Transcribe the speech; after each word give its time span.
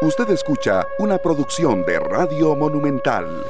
Usted 0.00 0.30
escucha 0.30 0.86
una 1.00 1.18
producción 1.18 1.84
de 1.84 1.98
Radio 1.98 2.54
Monumental. 2.54 3.44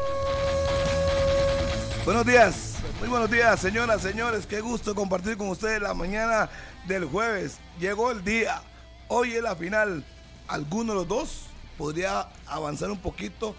Buenos 2.07 2.25
días, 2.25 2.79
muy 3.01 3.09
buenos 3.11 3.31
días, 3.31 3.61
señoras, 3.61 4.01
señores. 4.01 4.47
Qué 4.47 4.63
gusto 4.63 4.95
compartir 4.95 5.37
con 5.37 5.51
ustedes 5.51 5.83
la 5.83 5.93
mañana 5.93 6.49
del 6.87 7.05
jueves. 7.05 7.59
Llegó 7.79 8.11
el 8.11 8.25
día. 8.25 8.63
Hoy 9.09 9.33
es 9.33 9.43
la 9.43 9.57
final. 9.57 10.03
¿Alguno 10.47 10.95
de 10.95 11.01
los 11.01 11.09
dos 11.09 11.43
podría 11.77 12.31
avanzar 12.47 12.91
un 12.91 12.99
poquito 12.99 13.55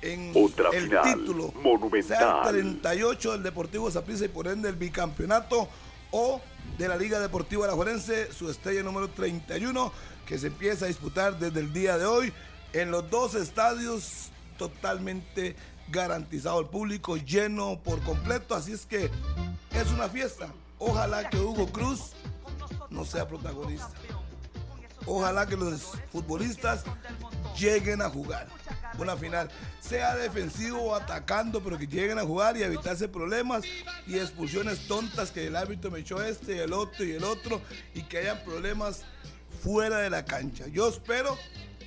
en 0.00 0.32
el 0.72 0.90
título? 1.04 1.52
Monumental. 1.62 2.18
Sea 2.18 2.42
el 2.50 2.80
38 2.80 3.32
del 3.32 3.42
Deportivo 3.44 3.88
Zaprisa 3.88 4.24
y 4.24 4.28
por 4.28 4.48
ende 4.48 4.68
el 4.68 4.74
bicampeonato 4.74 5.68
o 6.12 6.40
de 6.78 6.88
la 6.88 6.96
Liga 6.96 7.18
Deportiva 7.18 7.64
Alajuelense, 7.64 8.32
su 8.32 8.48
estrella 8.48 8.82
número 8.82 9.10
31, 9.10 9.92
que 10.26 10.38
se 10.38 10.46
empieza 10.46 10.84
a 10.84 10.88
disputar 10.88 11.38
desde 11.38 11.60
el 11.60 11.72
día 11.72 11.98
de 11.98 12.06
hoy 12.06 12.32
en 12.72 12.90
los 12.90 13.10
dos 13.10 13.34
estadios 13.34 14.30
totalmente 14.56 15.56
garantizado 15.88 16.60
el 16.60 16.66
público, 16.66 17.16
lleno 17.16 17.80
por 17.82 18.00
completo, 18.02 18.54
así 18.54 18.72
es 18.72 18.86
que 18.86 19.10
es 19.72 19.90
una 19.92 20.08
fiesta. 20.08 20.52
Ojalá 20.78 21.28
que 21.28 21.38
Hugo 21.38 21.66
Cruz 21.66 22.12
no 22.90 23.04
sea 23.04 23.26
protagonista. 23.26 23.90
Ojalá 25.06 25.46
que 25.46 25.56
los 25.56 25.82
futbolistas 26.10 26.84
lleguen 27.58 28.02
a 28.02 28.08
jugar 28.08 28.48
una 28.98 29.16
final, 29.16 29.48
sea 29.80 30.14
defensivo 30.16 30.80
o 30.82 30.94
atacando, 30.94 31.62
pero 31.62 31.78
que 31.78 31.86
lleguen 31.86 32.18
a 32.18 32.22
jugar 32.22 32.56
y 32.56 32.62
evitarse 32.62 33.08
problemas 33.08 33.64
y 34.06 34.18
expulsiones 34.18 34.86
tontas 34.86 35.30
que 35.30 35.46
el 35.46 35.56
árbitro 35.56 35.90
me 35.90 36.00
echó 36.00 36.22
este 36.22 36.56
y 36.56 36.58
el 36.58 36.72
otro 36.72 37.04
y 37.04 37.12
el 37.12 37.24
otro 37.24 37.60
y 37.94 38.02
que 38.02 38.18
hayan 38.18 38.42
problemas 38.44 39.02
fuera 39.62 39.98
de 39.98 40.10
la 40.10 40.24
cancha. 40.24 40.66
Yo 40.68 40.88
espero, 40.88 41.36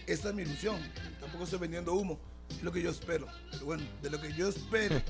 esta 0.08 0.30
es 0.30 0.36
mi 0.36 0.44
ilusión, 0.44 0.80
tampoco 1.20 1.44
estoy 1.44 1.60
vendiendo 1.60 1.94
humo, 1.94 2.20
es 2.50 2.64
lo 2.64 2.72
que 2.72 2.82
yo 2.82 2.90
espero. 2.90 3.28
Pero 3.52 3.66
bueno, 3.66 3.84
de 4.02 4.10
lo 4.10 4.20
que 4.20 4.34
yo 4.34 4.50
espero 4.50 5.02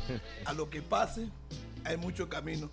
a 0.46 0.54
lo 0.54 0.70
que 0.70 0.82
pase, 0.82 1.30
hay 1.86 1.98
mucho 1.98 2.28
camino. 2.28 2.70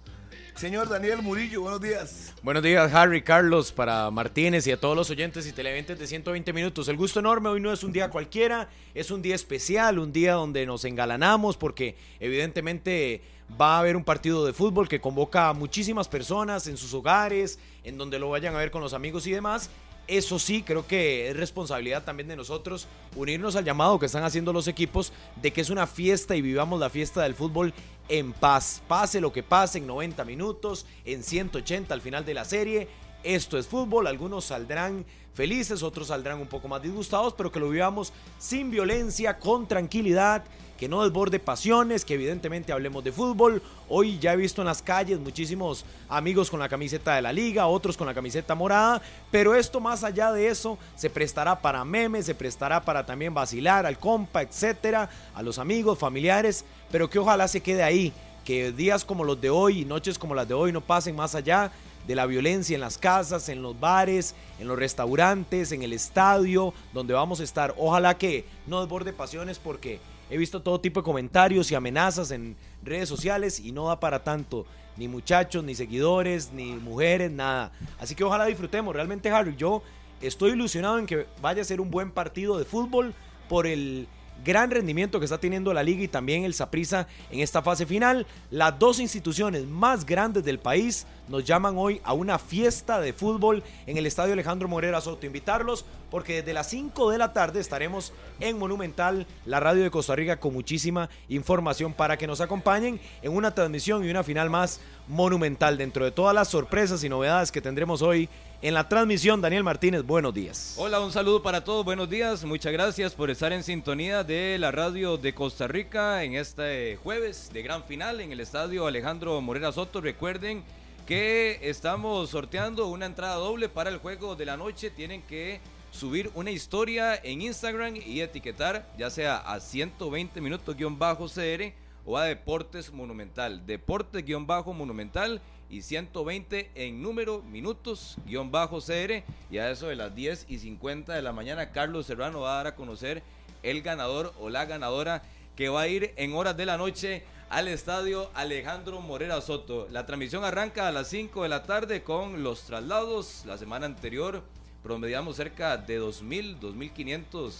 Señor 0.54 0.88
Daniel 0.88 1.22
Murillo, 1.22 1.62
buenos 1.62 1.80
días. 1.80 2.34
Buenos 2.42 2.62
días, 2.62 2.92
Harry, 2.92 3.22
Carlos, 3.22 3.72
para 3.72 4.10
Martínez 4.10 4.66
y 4.66 4.72
a 4.72 4.80
todos 4.80 4.96
los 4.96 5.08
oyentes 5.10 5.46
y 5.46 5.52
televidentes 5.52 5.98
de 5.98 6.06
120 6.06 6.52
minutos. 6.52 6.88
El 6.88 6.96
gusto 6.96 7.20
enorme, 7.20 7.48
hoy 7.48 7.60
no 7.60 7.72
es 7.72 7.82
un 7.84 7.92
día 7.92 8.10
cualquiera, 8.10 8.68
es 8.94 9.10
un 9.10 9.22
día 9.22 9.34
especial, 9.34 9.98
un 9.98 10.12
día 10.12 10.34
donde 10.34 10.66
nos 10.66 10.84
engalanamos 10.84 11.56
porque 11.56 11.96
evidentemente 12.20 13.22
va 13.60 13.76
a 13.76 13.78
haber 13.80 13.96
un 13.96 14.04
partido 14.04 14.44
de 14.44 14.52
fútbol 14.52 14.88
que 14.88 15.00
convoca 15.00 15.48
a 15.48 15.54
muchísimas 15.54 16.08
personas 16.08 16.66
en 16.66 16.76
sus 16.76 16.92
hogares, 16.94 17.58
en 17.84 17.98
donde 17.98 18.18
lo 18.18 18.30
vayan 18.30 18.54
a 18.54 18.58
ver 18.58 18.70
con 18.70 18.82
los 18.82 18.94
amigos 18.94 19.26
y 19.26 19.32
demás. 19.32 19.70
Eso 20.08 20.38
sí, 20.38 20.62
creo 20.62 20.86
que 20.86 21.28
es 21.28 21.36
responsabilidad 21.36 22.04
también 22.04 22.28
de 22.28 22.36
nosotros 22.36 22.88
unirnos 23.14 23.54
al 23.54 23.64
llamado 23.64 23.98
que 23.98 24.06
están 24.06 24.24
haciendo 24.24 24.52
los 24.52 24.66
equipos 24.66 25.12
de 25.40 25.52
que 25.52 25.60
es 25.60 25.70
una 25.70 25.86
fiesta 25.86 26.34
y 26.34 26.42
vivamos 26.42 26.80
la 26.80 26.90
fiesta 26.90 27.22
del 27.22 27.34
fútbol 27.34 27.72
en 28.08 28.32
paz. 28.32 28.82
Pase 28.88 29.20
lo 29.20 29.32
que 29.32 29.42
pase 29.42 29.78
en 29.78 29.86
90 29.86 30.24
minutos, 30.24 30.86
en 31.04 31.22
180 31.22 31.94
al 31.94 32.00
final 32.00 32.24
de 32.24 32.34
la 32.34 32.44
serie. 32.44 32.88
Esto 33.22 33.56
es 33.56 33.68
fútbol, 33.68 34.08
algunos 34.08 34.46
saldrán 34.46 35.04
felices, 35.34 35.82
otros 35.82 36.08
saldrán 36.08 36.40
un 36.40 36.48
poco 36.48 36.66
más 36.66 36.82
disgustados, 36.82 37.34
pero 37.34 37.52
que 37.52 37.60
lo 37.60 37.70
vivamos 37.70 38.12
sin 38.38 38.70
violencia, 38.70 39.38
con 39.38 39.68
tranquilidad, 39.68 40.44
que 40.82 40.88
no 40.88 41.04
desborde 41.04 41.38
pasiones, 41.38 42.04
que 42.04 42.14
evidentemente 42.14 42.72
hablemos 42.72 43.04
de 43.04 43.12
fútbol. 43.12 43.62
Hoy 43.88 44.18
ya 44.18 44.32
he 44.32 44.36
visto 44.36 44.62
en 44.62 44.66
las 44.66 44.82
calles 44.82 45.20
muchísimos 45.20 45.84
amigos 46.08 46.50
con 46.50 46.58
la 46.58 46.68
camiseta 46.68 47.14
de 47.14 47.22
la 47.22 47.32
liga, 47.32 47.68
otros 47.68 47.96
con 47.96 48.08
la 48.08 48.14
camiseta 48.14 48.56
morada, 48.56 49.00
pero 49.30 49.54
esto 49.54 49.78
más 49.78 50.02
allá 50.02 50.32
de 50.32 50.48
eso 50.48 50.76
se 50.96 51.08
prestará 51.08 51.62
para 51.62 51.84
memes, 51.84 52.26
se 52.26 52.34
prestará 52.34 52.84
para 52.84 53.06
también 53.06 53.32
vacilar 53.32 53.86
al 53.86 53.96
compa, 53.96 54.42
etcétera, 54.42 55.08
a 55.36 55.40
los 55.40 55.60
amigos, 55.60 56.00
familiares, 56.00 56.64
pero 56.90 57.08
que 57.08 57.20
ojalá 57.20 57.46
se 57.46 57.60
quede 57.60 57.84
ahí, 57.84 58.12
que 58.44 58.72
días 58.72 59.04
como 59.04 59.22
los 59.22 59.40
de 59.40 59.50
hoy 59.50 59.82
y 59.82 59.84
noches 59.84 60.18
como 60.18 60.34
las 60.34 60.48
de 60.48 60.54
hoy 60.54 60.72
no 60.72 60.80
pasen 60.80 61.14
más 61.14 61.36
allá 61.36 61.70
de 62.08 62.16
la 62.16 62.26
violencia 62.26 62.74
en 62.74 62.80
las 62.80 62.98
casas, 62.98 63.48
en 63.48 63.62
los 63.62 63.78
bares, 63.78 64.34
en 64.58 64.66
los 64.66 64.76
restaurantes, 64.76 65.70
en 65.70 65.84
el 65.84 65.92
estadio, 65.92 66.74
donde 66.92 67.14
vamos 67.14 67.38
a 67.38 67.44
estar. 67.44 67.72
Ojalá 67.78 68.18
que 68.18 68.44
no 68.66 68.80
desborde 68.80 69.12
pasiones 69.12 69.60
porque 69.60 70.00
he 70.30 70.36
visto 70.36 70.62
todo 70.62 70.80
tipo 70.80 71.00
de 71.00 71.04
comentarios 71.04 71.70
y 71.70 71.74
amenazas 71.74 72.30
en 72.30 72.56
redes 72.82 73.08
sociales 73.08 73.60
y 73.60 73.72
no 73.72 73.88
da 73.88 74.00
para 74.00 74.22
tanto. 74.24 74.66
Ni 74.96 75.08
muchachos, 75.08 75.64
ni 75.64 75.74
seguidores, 75.74 76.52
ni 76.52 76.72
mujeres, 76.72 77.30
nada. 77.30 77.72
Así 77.98 78.14
que 78.14 78.24
ojalá 78.24 78.46
disfrutemos. 78.46 78.94
Realmente, 78.94 79.30
Harry, 79.30 79.56
yo 79.56 79.82
estoy 80.20 80.52
ilusionado 80.52 80.98
en 80.98 81.06
que 81.06 81.26
vaya 81.40 81.62
a 81.62 81.64
ser 81.64 81.80
un 81.80 81.90
buen 81.90 82.10
partido 82.10 82.58
de 82.58 82.64
fútbol 82.64 83.14
por 83.48 83.66
el 83.66 84.06
gran 84.44 84.70
rendimiento 84.70 85.18
que 85.18 85.24
está 85.24 85.38
teniendo 85.38 85.72
la 85.72 85.82
liga 85.82 86.02
y 86.02 86.08
también 86.08 86.44
el 86.44 86.54
Saprissa 86.54 87.06
en 87.30 87.40
esta 87.40 87.62
fase 87.62 87.86
final. 87.86 88.26
Las 88.50 88.78
dos 88.78 89.00
instituciones 89.00 89.66
más 89.66 90.04
grandes 90.04 90.44
del 90.44 90.58
país 90.58 91.06
nos 91.28 91.44
llaman 91.44 91.74
hoy 91.76 92.00
a 92.04 92.12
una 92.12 92.38
fiesta 92.38 93.00
de 93.00 93.12
fútbol 93.12 93.62
en 93.86 93.96
el 93.96 94.06
Estadio 94.06 94.32
Alejandro 94.32 94.68
Morera 94.68 95.00
Soto. 95.00 95.26
Invitarlos 95.26 95.84
porque 96.10 96.36
desde 96.36 96.52
las 96.52 96.68
5 96.68 97.10
de 97.10 97.18
la 97.18 97.32
tarde 97.32 97.60
estaremos 97.60 98.12
en 98.40 98.58
Monumental, 98.58 99.26
la 99.46 99.60
radio 99.60 99.82
de 99.82 99.90
Costa 99.90 100.14
Rica, 100.14 100.38
con 100.38 100.52
muchísima 100.52 101.08
información 101.28 101.92
para 101.94 102.16
que 102.16 102.26
nos 102.26 102.40
acompañen 102.40 103.00
en 103.22 103.32
una 103.32 103.54
transmisión 103.54 104.04
y 104.04 104.10
una 104.10 104.22
final 104.22 104.50
más 104.50 104.80
monumental. 105.08 105.78
Dentro 105.78 106.04
de 106.04 106.10
todas 106.10 106.34
las 106.34 106.48
sorpresas 106.48 107.02
y 107.04 107.08
novedades 107.08 107.52
que 107.52 107.62
tendremos 107.62 108.02
hoy 108.02 108.28
en 108.62 108.74
la 108.74 108.88
transmisión, 108.88 109.40
Daniel 109.40 109.64
Martínez, 109.64 110.04
buenos 110.04 110.32
días. 110.32 110.76
Hola, 110.78 111.00
un 111.00 111.10
saludo 111.10 111.42
para 111.42 111.64
todos, 111.64 111.84
buenos 111.84 112.08
días. 112.08 112.44
Muchas 112.44 112.72
gracias 112.72 113.12
por 113.12 113.28
estar 113.28 113.52
en 113.52 113.64
sintonía 113.64 114.22
de 114.22 114.56
la 114.56 114.70
radio 114.70 115.16
de 115.16 115.34
Costa 115.34 115.66
Rica 115.66 116.22
en 116.22 116.36
este 116.36 116.96
jueves 117.02 117.50
de 117.52 117.62
gran 117.62 117.82
final 117.82 118.20
en 118.20 118.30
el 118.30 118.38
estadio 118.38 118.86
Alejandro 118.86 119.40
Morera 119.40 119.72
Soto. 119.72 120.00
Recuerden 120.00 120.62
que 121.06 121.58
estamos 121.62 122.30
sorteando 122.30 122.86
una 122.86 123.06
entrada 123.06 123.34
doble 123.34 123.68
para 123.68 123.90
el 123.90 123.98
juego 123.98 124.36
de 124.36 124.46
la 124.46 124.56
noche. 124.56 124.90
Tienen 124.90 125.22
que 125.22 125.60
subir 125.90 126.30
una 126.36 126.52
historia 126.52 127.16
en 127.16 127.42
Instagram 127.42 127.96
y 127.96 128.20
etiquetar 128.20 128.86
ya 128.96 129.10
sea 129.10 129.38
a 129.38 129.58
120 129.58 130.40
minutos-cr 130.40 131.72
o 132.06 132.16
a 132.16 132.24
Deportes 132.26 132.92
Monumental. 132.92 133.66
Deportes-Monumental 133.66 135.40
y 135.72 135.80
120 135.80 136.70
en 136.74 137.02
número, 137.02 137.40
minutos, 137.42 138.16
guion 138.26 138.50
bajo 138.50 138.80
CR. 138.80 139.24
Y 139.50 139.56
a 139.56 139.70
eso 139.70 139.86
de 139.88 139.96
las 139.96 140.14
10 140.14 140.44
y 140.48 140.58
50 140.58 141.14
de 141.14 141.22
la 141.22 141.32
mañana, 141.32 141.70
Carlos 141.72 142.06
Serrano 142.06 142.40
va 142.40 142.52
a 142.52 142.56
dar 142.58 142.66
a 142.68 142.76
conocer 142.76 143.22
el 143.62 143.80
ganador 143.80 144.34
o 144.38 144.50
la 144.50 144.66
ganadora 144.66 145.22
que 145.56 145.70
va 145.70 145.80
a 145.80 145.88
ir 145.88 146.12
en 146.16 146.34
horas 146.34 146.58
de 146.58 146.66
la 146.66 146.76
noche 146.76 147.24
al 147.48 147.68
estadio 147.68 148.30
Alejandro 148.34 149.00
Morera 149.00 149.40
Soto. 149.40 149.88
La 149.90 150.04
transmisión 150.04 150.44
arranca 150.44 150.88
a 150.88 150.92
las 150.92 151.08
5 151.08 151.42
de 151.42 151.48
la 151.48 151.62
tarde 151.62 152.02
con 152.02 152.42
los 152.42 152.64
traslados. 152.64 153.44
La 153.46 153.56
semana 153.56 153.86
anterior 153.86 154.42
promediamos 154.82 155.36
cerca 155.36 155.78
de 155.78 155.98
2.000, 156.02 156.60
2.500 156.60 157.50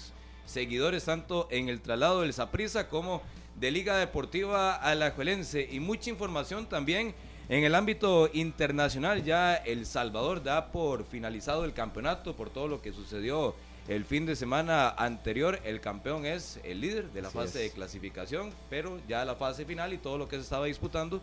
seguidores, 0.44 1.06
tanto 1.06 1.48
en 1.50 1.70
el 1.70 1.80
traslado 1.80 2.20
del 2.20 2.34
Saprisa 2.34 2.90
como 2.90 3.22
de 3.58 3.70
Liga 3.70 3.96
Deportiva 3.96 4.74
Alajuelense. 4.74 5.66
Y 5.70 5.80
mucha 5.80 6.10
información 6.10 6.66
también 6.66 7.14
en 7.52 7.64
el 7.64 7.74
ámbito 7.74 8.30
internacional 8.32 9.24
ya 9.24 9.54
El 9.54 9.84
Salvador 9.84 10.42
da 10.42 10.72
por 10.72 11.04
finalizado 11.04 11.66
el 11.66 11.74
campeonato 11.74 12.34
por 12.34 12.48
todo 12.48 12.66
lo 12.66 12.80
que 12.80 12.94
sucedió 12.94 13.54
el 13.88 14.06
fin 14.06 14.24
de 14.24 14.36
semana 14.36 14.88
anterior. 14.88 15.60
El 15.62 15.82
campeón 15.82 16.24
es 16.24 16.58
el 16.64 16.80
líder 16.80 17.10
de 17.10 17.20
la 17.20 17.28
fase 17.28 17.58
de 17.58 17.70
clasificación, 17.70 18.54
pero 18.70 18.98
ya 19.06 19.26
la 19.26 19.34
fase 19.34 19.66
final 19.66 19.92
y 19.92 19.98
todo 19.98 20.16
lo 20.16 20.28
que 20.28 20.36
se 20.36 20.42
estaba 20.44 20.64
disputando 20.64 21.20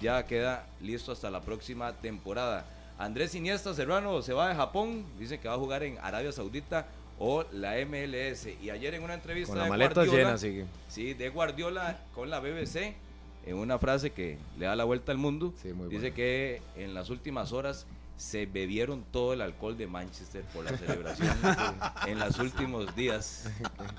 ya 0.00 0.26
queda 0.26 0.66
listo 0.80 1.12
hasta 1.12 1.30
la 1.30 1.42
próxima 1.42 1.92
temporada. 1.92 2.66
Andrés 2.98 3.36
Iniesta 3.36 3.72
Serrano 3.72 4.20
se 4.20 4.32
va 4.32 4.48
de 4.48 4.56
Japón, 4.56 5.04
dice 5.16 5.38
que 5.38 5.46
va 5.46 5.54
a 5.54 5.58
jugar 5.58 5.84
en 5.84 5.96
Arabia 6.02 6.32
Saudita 6.32 6.88
o 7.20 7.44
la 7.52 7.74
MLS. 7.86 8.48
Y 8.60 8.70
ayer 8.70 8.94
en 8.94 9.04
una 9.04 9.14
entrevista 9.14 9.52
con 9.52 9.58
la 9.58 9.64
de 9.64 9.70
maleta 9.70 9.94
Guardiola, 9.94 10.36
llena, 10.36 10.66
sí, 10.88 11.14
de 11.14 11.28
Guardiola 11.28 12.00
con 12.12 12.30
la 12.30 12.40
BBC, 12.40 12.96
en 13.46 13.56
una 13.56 13.78
frase 13.78 14.10
que 14.10 14.38
le 14.58 14.66
da 14.66 14.76
la 14.76 14.84
vuelta 14.84 15.12
al 15.12 15.18
mundo, 15.18 15.54
Sí, 15.62 15.72
muy 15.72 15.88
dice 15.88 16.00
buena. 16.00 16.14
que 16.16 16.62
en 16.76 16.94
las 16.94 17.10
últimas 17.10 17.52
horas 17.52 17.86
se 18.16 18.46
bebieron 18.46 19.04
todo 19.12 19.32
el 19.32 19.40
alcohol 19.40 19.78
de 19.78 19.86
Manchester 19.86 20.42
por 20.52 20.64
la 20.64 20.76
celebración 20.76 21.36
en 22.06 22.18
los 22.18 22.38
últimos 22.40 22.94
días 22.96 23.48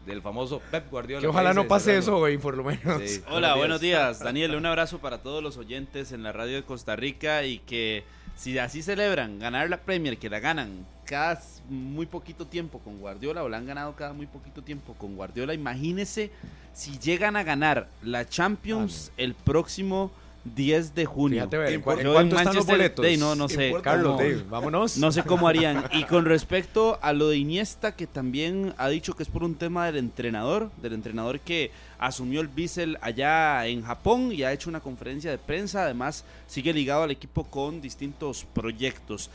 del 0.05 0.21
famoso 0.21 0.61
Pep 0.71 0.89
Guardiola. 0.91 1.21
Que 1.21 1.27
ojalá 1.27 1.53
no 1.53 1.67
pase 1.69 1.97
eso, 1.97 2.17
güey, 2.17 2.37
por 2.37 2.57
lo 2.57 2.63
menos. 2.65 3.01
Sí. 3.05 3.21
Hola, 3.29 3.55
buenos 3.55 3.79
días. 3.79 4.19
Daniel, 4.19 4.55
un 4.55 4.65
abrazo 4.65 4.99
para 4.99 5.19
todos 5.23 5.41
los 5.41 5.55
oyentes 5.57 6.11
en 6.11 6.23
la 6.23 6.33
radio 6.33 6.55
de 6.55 6.63
Costa 6.63 6.97
Rica 6.97 7.45
y 7.45 7.59
que 7.59 8.03
si 8.39 8.57
así 8.57 8.81
celebran 8.81 9.37
ganar 9.37 9.69
la 9.69 9.75
Premier, 9.81 10.17
que 10.17 10.29
la 10.29 10.39
ganan 10.39 10.85
cada 11.03 11.41
muy 11.67 12.05
poquito 12.05 12.47
tiempo 12.47 12.79
con 12.79 12.97
Guardiola 12.99 13.43
o 13.43 13.49
la 13.49 13.57
han 13.57 13.65
ganado 13.65 13.97
cada 13.97 14.13
muy 14.13 14.27
poquito 14.27 14.61
tiempo 14.61 14.93
con 14.93 15.17
Guardiola, 15.17 15.53
imagínese 15.53 16.31
si 16.73 16.97
llegan 16.99 17.35
a 17.35 17.43
ganar 17.43 17.89
la 18.01 18.29
Champions 18.29 19.11
el 19.17 19.33
próximo 19.33 20.11
10 20.55 20.95
de 20.95 21.05
junio. 21.05 21.37
Fíjate, 21.39 21.57
ver, 21.57 21.73
¿en, 21.73 21.79
Yo 22.03 22.13
cuánto 22.13 22.37
están 22.37 22.55
los 22.55 22.65
boletos? 22.65 23.05
No, 23.17 23.35
no 23.35 23.49
sé. 23.49 23.73
Carlos, 23.81 24.19
cómo- 24.21 24.49
vámonos. 24.49 24.97
No 24.97 25.11
sé 25.11 25.23
cómo 25.23 25.47
harían. 25.47 25.85
Y 25.93 26.03
con 26.03 26.25
respecto 26.25 26.99
a 27.01 27.13
lo 27.13 27.29
de 27.29 27.37
Iniesta, 27.37 27.95
que 27.95 28.07
también 28.07 28.73
ha 28.77 28.89
dicho 28.89 29.15
que 29.15 29.23
es 29.23 29.29
por 29.29 29.43
un 29.43 29.55
tema 29.55 29.85
del 29.85 29.97
entrenador, 29.97 30.71
del 30.81 30.93
entrenador 30.93 31.39
que 31.39 31.71
asumió 31.97 32.41
el 32.41 32.47
Bissell 32.47 32.97
allá 33.01 33.65
en 33.67 33.83
Japón 33.83 34.31
y 34.31 34.43
ha 34.43 34.53
hecho 34.53 34.69
una 34.69 34.79
conferencia 34.79 35.31
de 35.31 35.37
prensa. 35.37 35.83
Además, 35.83 36.23
sigue 36.47 36.73
ligado 36.73 37.03
al 37.03 37.11
equipo 37.11 37.43
con 37.43 37.81
distintos 37.81 38.45
proyectos. 38.53 39.29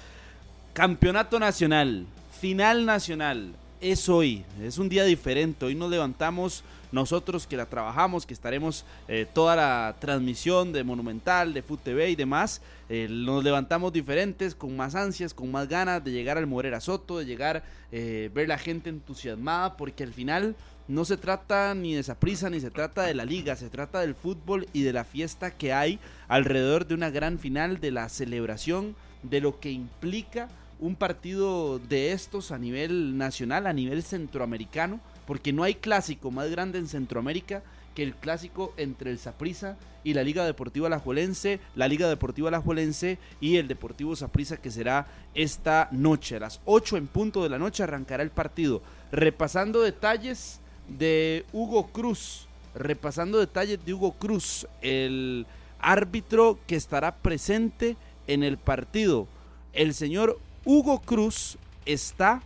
Campeonato 0.73 1.39
nacional, 1.39 2.07
final 2.41 2.85
nacional, 2.85 3.55
es 3.91 4.09
hoy, 4.09 4.43
es 4.63 4.79
un 4.79 4.89
día 4.89 5.05
diferente. 5.05 5.67
Hoy 5.67 5.75
nos 5.75 5.91
levantamos 5.91 6.65
nosotros 6.91 7.47
que 7.47 7.59
la 7.59 7.67
trabajamos, 7.67 8.25
que 8.25 8.33
estaremos 8.33 8.87
eh, 9.09 9.27
toda 9.31 9.57
la 9.57 9.97
transmisión 10.01 10.73
de 10.73 10.83
Monumental, 10.83 11.53
de 11.53 11.61
Foot 11.61 11.83
TV 11.83 12.09
y 12.09 12.17
demás. 12.17 12.63
eh, 12.89 13.09
nos 13.11 13.45
levantamos 13.45 13.93
diferentes, 13.93 14.55
con 14.55 14.75
más 14.75 14.95
ansias, 14.95 15.35
con 15.35 15.51
más 15.51 15.69
ganas 15.69 16.03
de 16.03 16.13
llegar 16.13 16.39
al 16.39 16.47
Morera 16.47 16.81
Soto, 16.81 17.19
de 17.19 17.27
llegar, 17.27 17.63
eh, 17.93 18.31
ver 18.33 18.49
la 18.49 18.57
gente 18.57 18.89
entusiasmada, 18.89 19.77
porque 19.77 20.03
al 20.03 20.15
final 20.15 20.57
no 20.89 21.05
se 21.05 21.19
trata 21.19 21.75
ni 21.75 21.93
de 21.93 22.01
esa 22.01 22.19
prisa 22.19 22.49
ni 22.49 22.61
se 22.61 22.71
trata 22.71 23.03
de 23.03 23.13
la 23.13 23.27
liga, 23.27 23.55
se 23.55 23.69
trata 23.69 24.01
del 24.01 24.15
fútbol 24.15 24.67
y 24.73 24.83
de 24.83 24.95
la 24.95 25.05
fiesta 25.05 25.51
que 25.51 25.75
hay 25.75 25.99
alrededor 26.29 26.87
de 26.87 26.95
una 26.95 27.11
gran 27.11 27.39
final, 27.39 27.81
de 27.81 27.91
la 27.91 28.09
celebración, 28.09 28.97
de 29.23 29.43
lo 29.43 29.61
que 29.61 29.71
implica 29.71 30.49
un 30.79 30.97
partido 30.97 31.79
de 31.79 32.13
estos 32.13 32.51
a 32.51 32.59
nivel 32.59 33.17
nacional, 33.17 33.67
a 33.67 33.73
nivel 33.73 34.03
centroamericano, 34.03 35.01
porque 35.27 35.53
no 35.53 35.63
hay 35.63 35.75
clásico 35.75 36.31
más 36.31 36.51
grande 36.51 36.79
en 36.79 36.89
Centroamérica 36.89 37.63
que 37.95 38.03
el 38.03 38.15
clásico 38.15 38.75
entre 38.77 39.11
el 39.11 39.19
Saprissa 39.19 39.77
y 40.03 40.15
la 40.15 40.23
Liga 40.23 40.45
Deportiva 40.45 40.89
Alajuelense, 40.89 41.61
la 41.77 41.89
Liga 41.89 42.09
Deportiva 42.09 42.49
Alajuelense 42.49 43.19
y 43.41 43.57
el 43.57 43.69
Deportivo 43.69 44.17
Saprissa 44.17 44.57
que 44.57 44.71
será 44.71 45.07
esta 45.35 45.89
noche. 45.93 46.37
A 46.37 46.41
las 46.41 46.61
8 46.65 46.97
en 46.97 47.07
punto 47.07 47.43
de 47.43 47.49
la 47.49 47.59
noche 47.59 47.83
arrancará 47.83 48.23
el 48.23 48.31
partido. 48.31 48.83
Repasando 49.13 49.81
detalles 49.81 50.61
de 50.89 51.47
Hugo 51.53 51.87
Cruz, 51.89 52.49
repasando 52.75 53.39
detalles 53.39 53.85
de 53.85 53.95
Hugo 53.95 54.13
Cruz, 54.13 54.67
el 54.83 55.47
árbitro 55.79 56.59
que 56.67 56.77
estará 56.77 57.17
presente 57.17 57.97
en 58.27 58.43
el 58.43 58.59
partido. 58.59 59.29
El 59.73 59.95
señor 59.95 60.39
Hugo 60.65 61.01
Cruz 61.01 61.59
está 61.85 62.43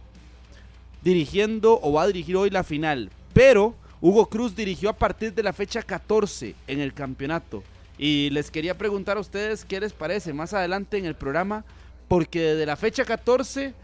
dirigiendo 1.02 1.78
o 1.80 1.92
va 1.92 2.02
a 2.02 2.06
dirigir 2.08 2.36
hoy 2.36 2.50
la 2.50 2.64
final, 2.64 3.10
pero 3.32 3.74
Hugo 4.00 4.26
Cruz 4.26 4.56
dirigió 4.56 4.90
a 4.90 4.96
partir 4.96 5.32
de 5.32 5.42
la 5.44 5.52
fecha 5.52 5.82
14 5.82 6.54
en 6.66 6.80
el 6.80 6.92
campeonato. 6.92 7.62
Y 7.96 8.30
les 8.30 8.50
quería 8.50 8.76
preguntar 8.76 9.16
a 9.16 9.20
ustedes 9.20 9.64
qué 9.64 9.80
les 9.80 9.92
parece 9.92 10.32
más 10.32 10.52
adelante 10.52 10.98
en 10.98 11.04
el 11.04 11.14
programa, 11.14 11.64
porque 12.08 12.40
desde 12.40 12.66
la 12.66 12.76
fecha 12.76 13.04
14 13.04 13.74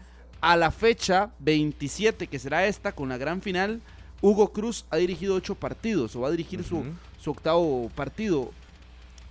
a 0.41 0.57
la 0.57 0.71
fecha 0.71 1.31
27, 1.39 2.27
que 2.27 2.39
será 2.39 2.65
esta 2.65 2.91
con 2.91 3.07
la 3.07 3.17
gran 3.17 3.41
final, 3.41 3.81
Hugo 4.21 4.51
Cruz 4.51 4.85
ha 4.89 4.97
dirigido 4.97 5.35
ocho 5.35 5.55
partidos 5.55 6.15
o 6.15 6.21
va 6.21 6.27
a 6.27 6.31
dirigir 6.31 6.63
su, 6.63 6.83
su 7.21 7.31
octavo 7.31 7.89
partido. 7.95 8.51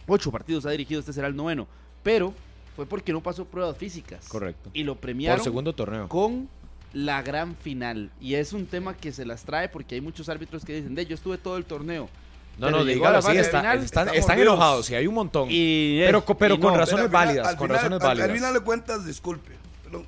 Ocho 0.07 0.31
partidos 0.31 0.65
ha 0.65 0.71
dirigido, 0.71 1.01
este 1.01 1.13
será 1.13 1.29
el 1.29 1.37
noveno. 1.37 1.67
Pero 2.03 2.35
fue 2.77 2.87
porque 2.87 3.13
no 3.13 3.23
pasó 3.23 3.45
pruebas 3.45 3.77
físicas. 3.77 4.27
Correcto. 4.29 4.71
Y 4.73 4.83
lo 4.85 4.97
premiaron 4.97 5.39
Por 5.39 5.45
segundo 5.45 5.73
torneo. 5.75 6.09
con 6.09 6.49
la 6.93 7.23
gran 7.23 7.57
final. 7.57 8.11
Y 8.21 8.35
es 8.35 8.53
un 8.53 8.67
tema 8.67 8.97
que 8.97 9.13
se 9.13 9.25
las 9.25 9.45
trae 9.45 9.69
porque 9.69 9.95
hay 9.97 10.01
muchos 10.01 10.29
árbitros 10.29 10.65
que 10.65 10.75
dicen, 10.75 10.95
de 10.95 11.07
yo 11.07 11.15
estuve 11.15 11.39
todo 11.39 11.57
el 11.57 11.65
torneo. 11.65 12.09
No, 12.57 12.67
pero 12.69 12.79
no, 12.79 12.85
dígalo 12.85 13.19
así, 13.19 13.27
fase 13.29 13.41
está- 13.41 13.61
final, 13.61 13.79
están, 13.83 14.09
están 14.15 14.39
enojados, 14.39 14.89
y 14.89 14.95
hay 14.95 15.09
un 15.09 15.15
montón. 15.15 15.49
Y, 15.51 15.99
eh, 16.01 16.05
Pero 16.07 16.25
pero 16.25 16.55
y 16.55 16.61
con 16.61 16.73
no, 16.73 16.79
Razones 16.79 17.07
Pero 17.07 17.19
al 17.19 17.25
final- 17.25 17.27
válidas, 17.27 17.49
al 17.49 17.57
con 17.57 17.67
final- 17.67 17.77
razones 17.83 18.01
al- 18.01 18.07
válidas. 18.07 18.29
Al 18.31 18.37
final 18.37 18.55
de 18.55 18.61
cuentas, 18.61 19.05
disculpe. 19.07 19.55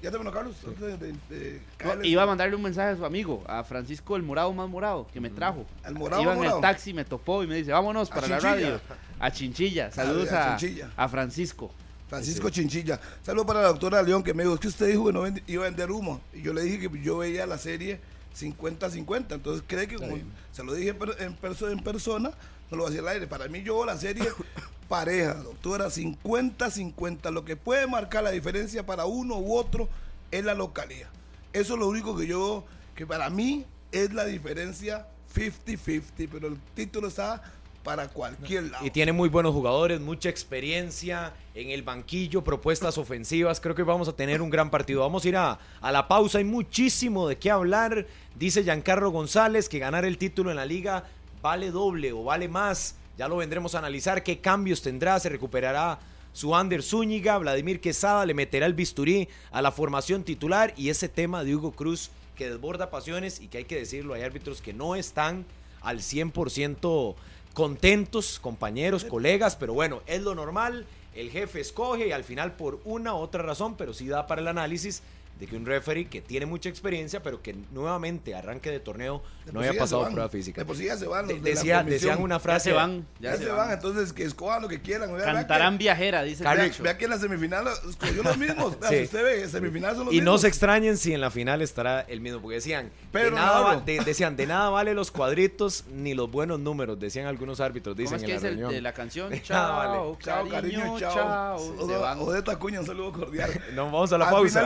¿Ya 0.02 0.10
terminó 0.10 0.32
Carlos? 0.32 0.56
De- 0.80 1.14
de- 1.28 1.60
Iba 2.08 2.22
a 2.24 2.26
mandarle 2.26 2.56
un 2.56 2.62
mensaje 2.62 2.90
a 2.90 2.96
su 2.96 3.04
amigo, 3.04 3.42
a 3.46 3.62
Francisco 3.64 4.16
el 4.16 4.22
Morado 4.24 4.52
más 4.52 4.68
Morado, 4.68 5.06
que 5.12 5.20
me 5.20 5.30
trajo. 5.30 5.64
¿Al 5.84 5.94
morado 5.94 6.22
Iba 6.22 6.32
en 6.32 6.38
morado? 6.38 6.56
el 6.56 6.62
taxi, 6.62 6.92
me 6.92 7.04
topó 7.04 7.42
y 7.44 7.46
me 7.46 7.54
dice, 7.56 7.70
vámonos 7.72 8.10
A 8.10 8.14
para 8.14 8.26
la 8.28 8.38
Chinchilla. 8.38 8.54
radio. 8.70 8.80
A 9.20 9.30
Chinchilla. 9.30 9.90
Saludos 9.92 10.32
a 10.32 10.54
a, 10.54 10.56
Chinchilla. 10.56 10.90
a 10.96 11.08
Francisco. 11.08 11.70
Francisco 12.08 12.50
Chinchilla. 12.50 13.00
Saludos 13.22 13.46
para 13.46 13.62
la 13.62 13.68
doctora 13.68 14.02
León 14.02 14.22
que 14.22 14.32
me 14.34 14.42
dijo, 14.44 14.54
es 14.54 14.60
que 14.60 14.68
usted 14.68 14.86
dijo 14.88 15.06
que 15.06 15.12
no 15.12 15.22
vende- 15.22 15.42
iba 15.46 15.62
a 15.64 15.68
vender 15.68 15.90
humo. 15.90 16.20
Y 16.32 16.42
yo 16.42 16.52
le 16.52 16.62
dije 16.62 16.78
que 16.88 17.02
yo 17.02 17.18
veía 17.18 17.46
la 17.46 17.58
serie 17.58 18.00
50-50. 18.38 19.34
Entonces 19.34 19.64
cree 19.66 19.88
que 19.88 19.96
como 19.96 20.16
se 20.52 20.62
lo 20.64 20.74
dije 20.74 20.90
en, 20.90 20.96
en 21.24 21.36
perso- 21.38 21.70
en 21.70 21.82
persona, 21.82 22.30
no 22.70 22.76
lo 22.76 22.84
va 22.84 22.88
a 22.88 22.90
decir 22.92 23.06
al 23.06 23.12
aire. 23.14 23.26
Para 23.26 23.48
mí 23.48 23.62
yo 23.62 23.74
veo 23.76 23.86
la 23.86 23.96
serie 23.98 24.28
pareja, 24.88 25.34
doctora, 25.34 25.86
50-50. 25.86 27.30
Lo 27.32 27.44
que 27.44 27.56
puede 27.56 27.86
marcar 27.86 28.22
la 28.24 28.30
diferencia 28.30 28.86
para 28.86 29.04
uno 29.06 29.38
u 29.38 29.56
otro 29.56 29.88
es 30.30 30.44
la 30.44 30.54
localidad. 30.54 31.08
Eso 31.52 31.74
es 31.74 31.80
lo 31.80 31.88
único 31.88 32.16
que 32.16 32.26
yo, 32.26 32.64
que 32.94 33.06
para 33.06 33.30
mí 33.30 33.64
es 33.90 34.12
la 34.12 34.24
diferencia 34.26 35.06
50-50. 35.34 36.28
Pero 36.30 36.48
el 36.48 36.58
título 36.74 37.08
está 37.08 37.42
para 37.86 38.08
cualquier 38.08 38.64
lado. 38.64 38.84
Y 38.84 38.90
tiene 38.90 39.12
muy 39.12 39.28
buenos 39.28 39.54
jugadores, 39.54 40.00
mucha 40.00 40.28
experiencia 40.28 41.32
en 41.54 41.70
el 41.70 41.82
banquillo, 41.82 42.42
propuestas 42.42 42.98
ofensivas. 42.98 43.60
Creo 43.60 43.76
que 43.76 43.84
vamos 43.84 44.08
a 44.08 44.12
tener 44.12 44.42
un 44.42 44.50
gran 44.50 44.70
partido. 44.70 45.00
Vamos 45.00 45.24
a 45.24 45.28
ir 45.28 45.36
a, 45.36 45.58
a 45.80 45.92
la 45.92 46.08
pausa. 46.08 46.38
Hay 46.38 46.44
muchísimo 46.44 47.28
de 47.28 47.38
qué 47.38 47.50
hablar. 47.50 48.06
Dice 48.34 48.64
Giancarlo 48.64 49.12
González 49.12 49.68
que 49.68 49.78
ganar 49.78 50.04
el 50.04 50.18
título 50.18 50.50
en 50.50 50.56
la 50.56 50.66
liga 50.66 51.04
vale 51.40 51.70
doble 51.70 52.12
o 52.12 52.24
vale 52.24 52.48
más. 52.48 52.96
Ya 53.16 53.28
lo 53.28 53.36
vendremos 53.36 53.76
a 53.76 53.78
analizar. 53.78 54.24
¿Qué 54.24 54.40
cambios 54.40 54.82
tendrá? 54.82 55.20
¿Se 55.20 55.28
recuperará 55.28 56.00
su 56.32 56.56
Ander 56.56 56.82
Zúñiga? 56.82 57.38
Vladimir 57.38 57.80
Quesada 57.80 58.26
le 58.26 58.34
meterá 58.34 58.66
el 58.66 58.74
bisturí 58.74 59.28
a 59.52 59.62
la 59.62 59.70
formación 59.70 60.24
titular. 60.24 60.74
Y 60.76 60.90
ese 60.90 61.08
tema 61.08 61.44
de 61.44 61.54
Hugo 61.54 61.70
Cruz 61.70 62.10
que 62.34 62.50
desborda 62.50 62.90
pasiones 62.90 63.40
y 63.40 63.46
que 63.46 63.58
hay 63.58 63.64
que 63.64 63.78
decirlo, 63.78 64.12
hay 64.12 64.22
árbitros 64.22 64.60
que 64.60 64.74
no 64.74 64.96
están 64.96 65.46
al 65.82 66.00
100% 66.00 67.14
contentos, 67.56 68.38
compañeros, 68.38 69.06
colegas, 69.06 69.56
pero 69.56 69.72
bueno, 69.72 70.02
es 70.06 70.20
lo 70.20 70.34
normal. 70.34 70.84
El 71.14 71.30
jefe 71.30 71.58
escoge 71.58 72.06
y 72.06 72.12
al 72.12 72.22
final 72.22 72.54
por 72.54 72.82
una 72.84 73.14
u 73.14 73.16
otra 73.16 73.42
razón, 73.42 73.78
pero 73.78 73.94
sí 73.94 74.06
da 74.06 74.26
para 74.26 74.42
el 74.42 74.48
análisis 74.48 75.02
de 75.38 75.46
que 75.46 75.54
un 75.56 75.66
referee 75.66 76.06
que 76.06 76.22
tiene 76.22 76.46
mucha 76.46 76.68
experiencia, 76.68 77.22
pero 77.22 77.42
que 77.42 77.54
nuevamente 77.72 78.34
arranque 78.34 78.70
de 78.70 78.80
torneo 78.80 79.22
De 79.44 79.52
no 79.52 79.60
sí 79.60 79.66
había 79.68 79.68
ya 79.68 79.72
se 79.74 79.78
pasado 79.80 80.02
van. 80.02 80.12
prueba 80.12 80.28
física. 80.30 80.60
De 80.60 80.64
por 80.64 80.76
sí 80.76 80.84
ya 80.86 80.96
se 80.96 81.06
van. 81.06 81.28
Los 81.28 81.42
de 81.42 81.50
decía, 81.50 81.82
decían 81.82 82.22
una 82.22 82.36
Ya 82.36 82.40
frase. 82.40 82.70
se 82.70 82.76
van. 82.76 83.06
Ya, 83.20 83.36
se 83.36 83.46
van, 83.46 83.70
entonces 83.70 84.12
que 84.14 84.22
escojan 84.24 84.62
lo 84.62 84.68
que 84.68 84.80
quieran. 84.80 85.08
Vea, 85.14 85.24
vea 85.24 85.34
Cantarán 85.34 85.74
que- 85.74 85.84
viajera, 85.84 86.22
dice 86.22 86.42
el 86.42 86.44
Carlos, 86.48 86.68
Nacho. 86.68 86.82
Vea 86.82 86.96
que 86.98 87.04
en 87.04 87.10
la 87.10 87.18
semifinal 87.18 87.66
escogió 87.88 88.22
los 88.22 88.38
mismos. 88.38 88.78
Vea, 88.80 88.88
Sí. 88.90 88.96
si 88.96 89.02
usted 89.04 89.22
ve, 89.24 89.48
semifinal 89.48 89.94
son 89.94 90.04
los 90.06 90.14
Y 90.14 90.16
mismos. 90.18 90.34
no 90.34 90.38
se 90.38 90.48
extrañen 90.48 90.96
si 90.96 91.12
en 91.12 91.20
la 91.20 91.30
final 91.30 91.60
estará 91.60 92.00
el 92.00 92.20
mismo, 92.22 92.40
porque 92.40 92.56
decían, 92.56 92.90
Pero 93.12 93.26
de 93.26 93.30
nada, 93.32 93.60
va- 93.60 93.76
decían, 93.80 94.36
de 94.36 94.46
nada 94.46 94.70
vale 94.70 94.94
los 94.94 95.10
cuadritos 95.10 95.84
ni 95.92 96.14
los 96.14 96.30
buenos 96.30 96.60
números, 96.60 96.98
decían 96.98 97.26
algunos 97.26 97.60
árbitros, 97.60 97.94
¿Cómo 97.94 98.02
dicen 98.02 98.16
es 98.16 98.22
en 98.22 98.26
que 98.26 98.32
la 98.32 98.38
es 98.38 98.44
el 98.44 98.50
reunión. 98.52 98.70
de 98.72 98.80
la 98.80 98.92
canción? 98.94 99.28
De 99.36 99.42
Chao, 99.42 99.56
nada 99.68 99.86
vale. 99.98 100.16
Chao, 100.20 100.48
cariño, 100.48 100.98
chao. 100.98 101.58
Se 101.86 101.96
van. 101.96 102.18
Odeta 102.20 102.56
Cuña, 102.58 102.80
un 102.80 102.86
saludo 102.86 103.12
cordial. 103.12 103.50
No, 103.74 103.84
vamos 103.86 104.10
a 104.12 104.18
la 104.18 104.30
pausa. 104.30 104.62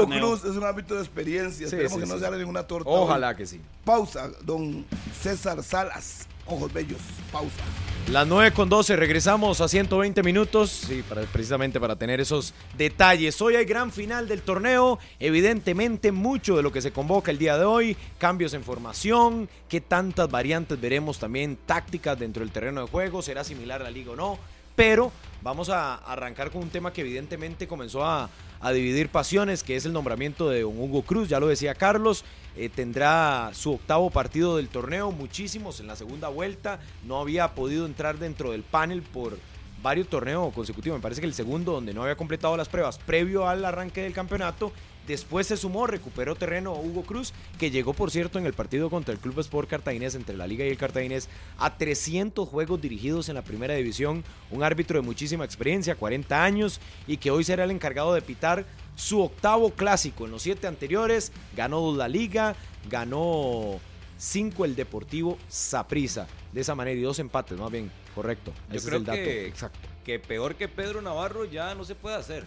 Torneo. 0.00 0.20
Cruz 0.20 0.44
es 0.44 0.56
un 0.56 0.64
árbitro 0.64 0.96
de 0.96 1.02
experiencia. 1.02 1.68
Sí, 1.68 1.74
Esperemos 1.74 1.92
sí, 1.92 2.00
que 2.00 2.06
no 2.06 2.14
sí. 2.14 2.20
sale 2.20 2.38
ninguna 2.38 2.62
torta. 2.62 2.88
Ojalá 2.90 3.30
hoy. 3.30 3.36
que 3.36 3.46
sí. 3.46 3.60
Pausa, 3.84 4.30
don 4.42 4.84
César 5.20 5.62
Salas. 5.62 6.26
Ojos 6.46 6.72
bellos. 6.72 7.00
Pausa. 7.30 7.62
Las 8.10 8.26
9 8.26 8.52
con 8.52 8.70
12, 8.70 8.96
regresamos 8.96 9.60
a 9.60 9.68
120 9.68 10.22
minutos, 10.22 10.70
sí, 10.70 11.04
para, 11.06 11.20
precisamente 11.24 11.78
para 11.78 11.96
tener 11.96 12.22
esos 12.22 12.54
detalles. 12.78 13.38
Hoy 13.42 13.56
hay 13.56 13.66
gran 13.66 13.92
final 13.92 14.26
del 14.26 14.40
torneo, 14.40 14.98
evidentemente 15.20 16.10
mucho 16.10 16.56
de 16.56 16.62
lo 16.62 16.72
que 16.72 16.80
se 16.80 16.90
convoca 16.90 17.30
el 17.30 17.36
día 17.36 17.58
de 17.58 17.66
hoy, 17.66 17.98
cambios 18.16 18.54
en 18.54 18.64
formación, 18.64 19.50
qué 19.68 19.82
tantas 19.82 20.30
variantes 20.30 20.80
veremos 20.80 21.18
también, 21.18 21.58
tácticas 21.66 22.18
dentro 22.18 22.40
del 22.40 22.50
terreno 22.50 22.80
de 22.80 22.86
juego, 22.86 23.20
será 23.20 23.44
similar 23.44 23.82
a 23.82 23.84
la 23.84 23.90
liga 23.90 24.12
o 24.12 24.16
no, 24.16 24.38
pero 24.74 25.12
vamos 25.42 25.68
a 25.68 25.96
arrancar 25.96 26.50
con 26.50 26.62
un 26.62 26.70
tema 26.70 26.94
que 26.94 27.02
evidentemente 27.02 27.68
comenzó 27.68 28.06
a, 28.06 28.30
a 28.60 28.72
dividir 28.72 29.08
pasiones, 29.08 29.62
que 29.62 29.76
es 29.76 29.84
el 29.84 29.92
nombramiento 29.92 30.48
de 30.48 30.62
don 30.62 30.78
Hugo 30.78 31.02
Cruz, 31.02 31.28
ya 31.28 31.40
lo 31.40 31.46
decía 31.48 31.74
Carlos, 31.74 32.24
eh, 32.56 32.68
tendrá 32.68 33.50
su 33.54 33.72
octavo 33.74 34.10
partido 34.10 34.56
del 34.56 34.68
torneo, 34.68 35.12
muchísimos 35.12 35.80
en 35.80 35.86
la 35.86 35.96
segunda 35.96 36.28
vuelta, 36.28 36.80
no 37.04 37.20
había 37.20 37.54
podido 37.54 37.86
entrar 37.86 38.18
dentro 38.18 38.50
del 38.52 38.62
panel 38.62 39.02
por 39.02 39.38
varios 39.82 40.08
torneos 40.08 40.52
consecutivos, 40.52 40.98
me 40.98 41.02
parece 41.02 41.20
que 41.20 41.26
el 41.26 41.34
segundo 41.34 41.72
donde 41.72 41.94
no 41.94 42.02
había 42.02 42.16
completado 42.16 42.56
las 42.56 42.68
pruebas 42.68 42.98
previo 42.98 43.48
al 43.48 43.64
arranque 43.64 44.02
del 44.02 44.12
campeonato, 44.12 44.72
después 45.08 45.48
se 45.48 45.56
sumó, 45.56 45.86
recuperó 45.86 46.36
terreno 46.36 46.74
Hugo 46.74 47.02
Cruz, 47.02 47.32
que 47.58 47.70
llegó 47.70 47.94
por 47.94 48.10
cierto 48.10 48.38
en 48.38 48.46
el 48.46 48.52
partido 48.52 48.90
contra 48.90 49.12
el 49.12 49.18
Club 49.18 49.40
Sport 49.40 49.68
Cartaginés 49.68 50.14
entre 50.14 50.36
la 50.36 50.46
Liga 50.46 50.64
y 50.64 50.68
el 50.68 50.76
Cartaginés 50.76 51.28
a 51.58 51.76
300 51.76 52.48
juegos 52.48 52.80
dirigidos 52.80 53.28
en 53.28 53.34
la 53.34 53.42
primera 53.42 53.74
división, 53.74 54.22
un 54.50 54.62
árbitro 54.62 55.00
de 55.00 55.06
muchísima 55.06 55.44
experiencia, 55.44 55.96
40 55.96 56.44
años, 56.44 56.80
y 57.06 57.16
que 57.16 57.30
hoy 57.30 57.42
será 57.42 57.64
el 57.64 57.70
encargado 57.70 58.14
de 58.14 58.22
pitar 58.22 58.66
su 58.94 59.22
octavo 59.22 59.70
clásico. 59.70 60.26
En 60.26 60.30
los 60.30 60.42
siete 60.42 60.66
anteriores 60.66 61.32
ganó 61.56 61.96
la 61.96 62.06
Liga, 62.06 62.54
ganó 62.90 63.80
cinco 64.18 64.64
el 64.64 64.76
Deportivo 64.76 65.38
Saprissa. 65.48 66.26
De 66.52 66.60
esa 66.60 66.74
manera, 66.74 66.98
y 66.98 67.02
dos 67.02 67.18
empates, 67.18 67.58
más 67.58 67.70
bien, 67.70 67.90
correcto. 68.14 68.52
Yo 68.70 68.76
Ese 68.76 68.88
creo 68.88 68.98
es 68.98 69.00
el 69.00 69.06
dato 69.06 69.18
que, 69.18 69.46
exacto. 69.46 69.78
que 70.04 70.18
peor 70.18 70.54
que 70.54 70.68
Pedro 70.68 71.00
Navarro 71.00 71.44
ya 71.44 71.74
no 71.74 71.84
se 71.84 71.94
puede 71.94 72.16
hacer. 72.16 72.44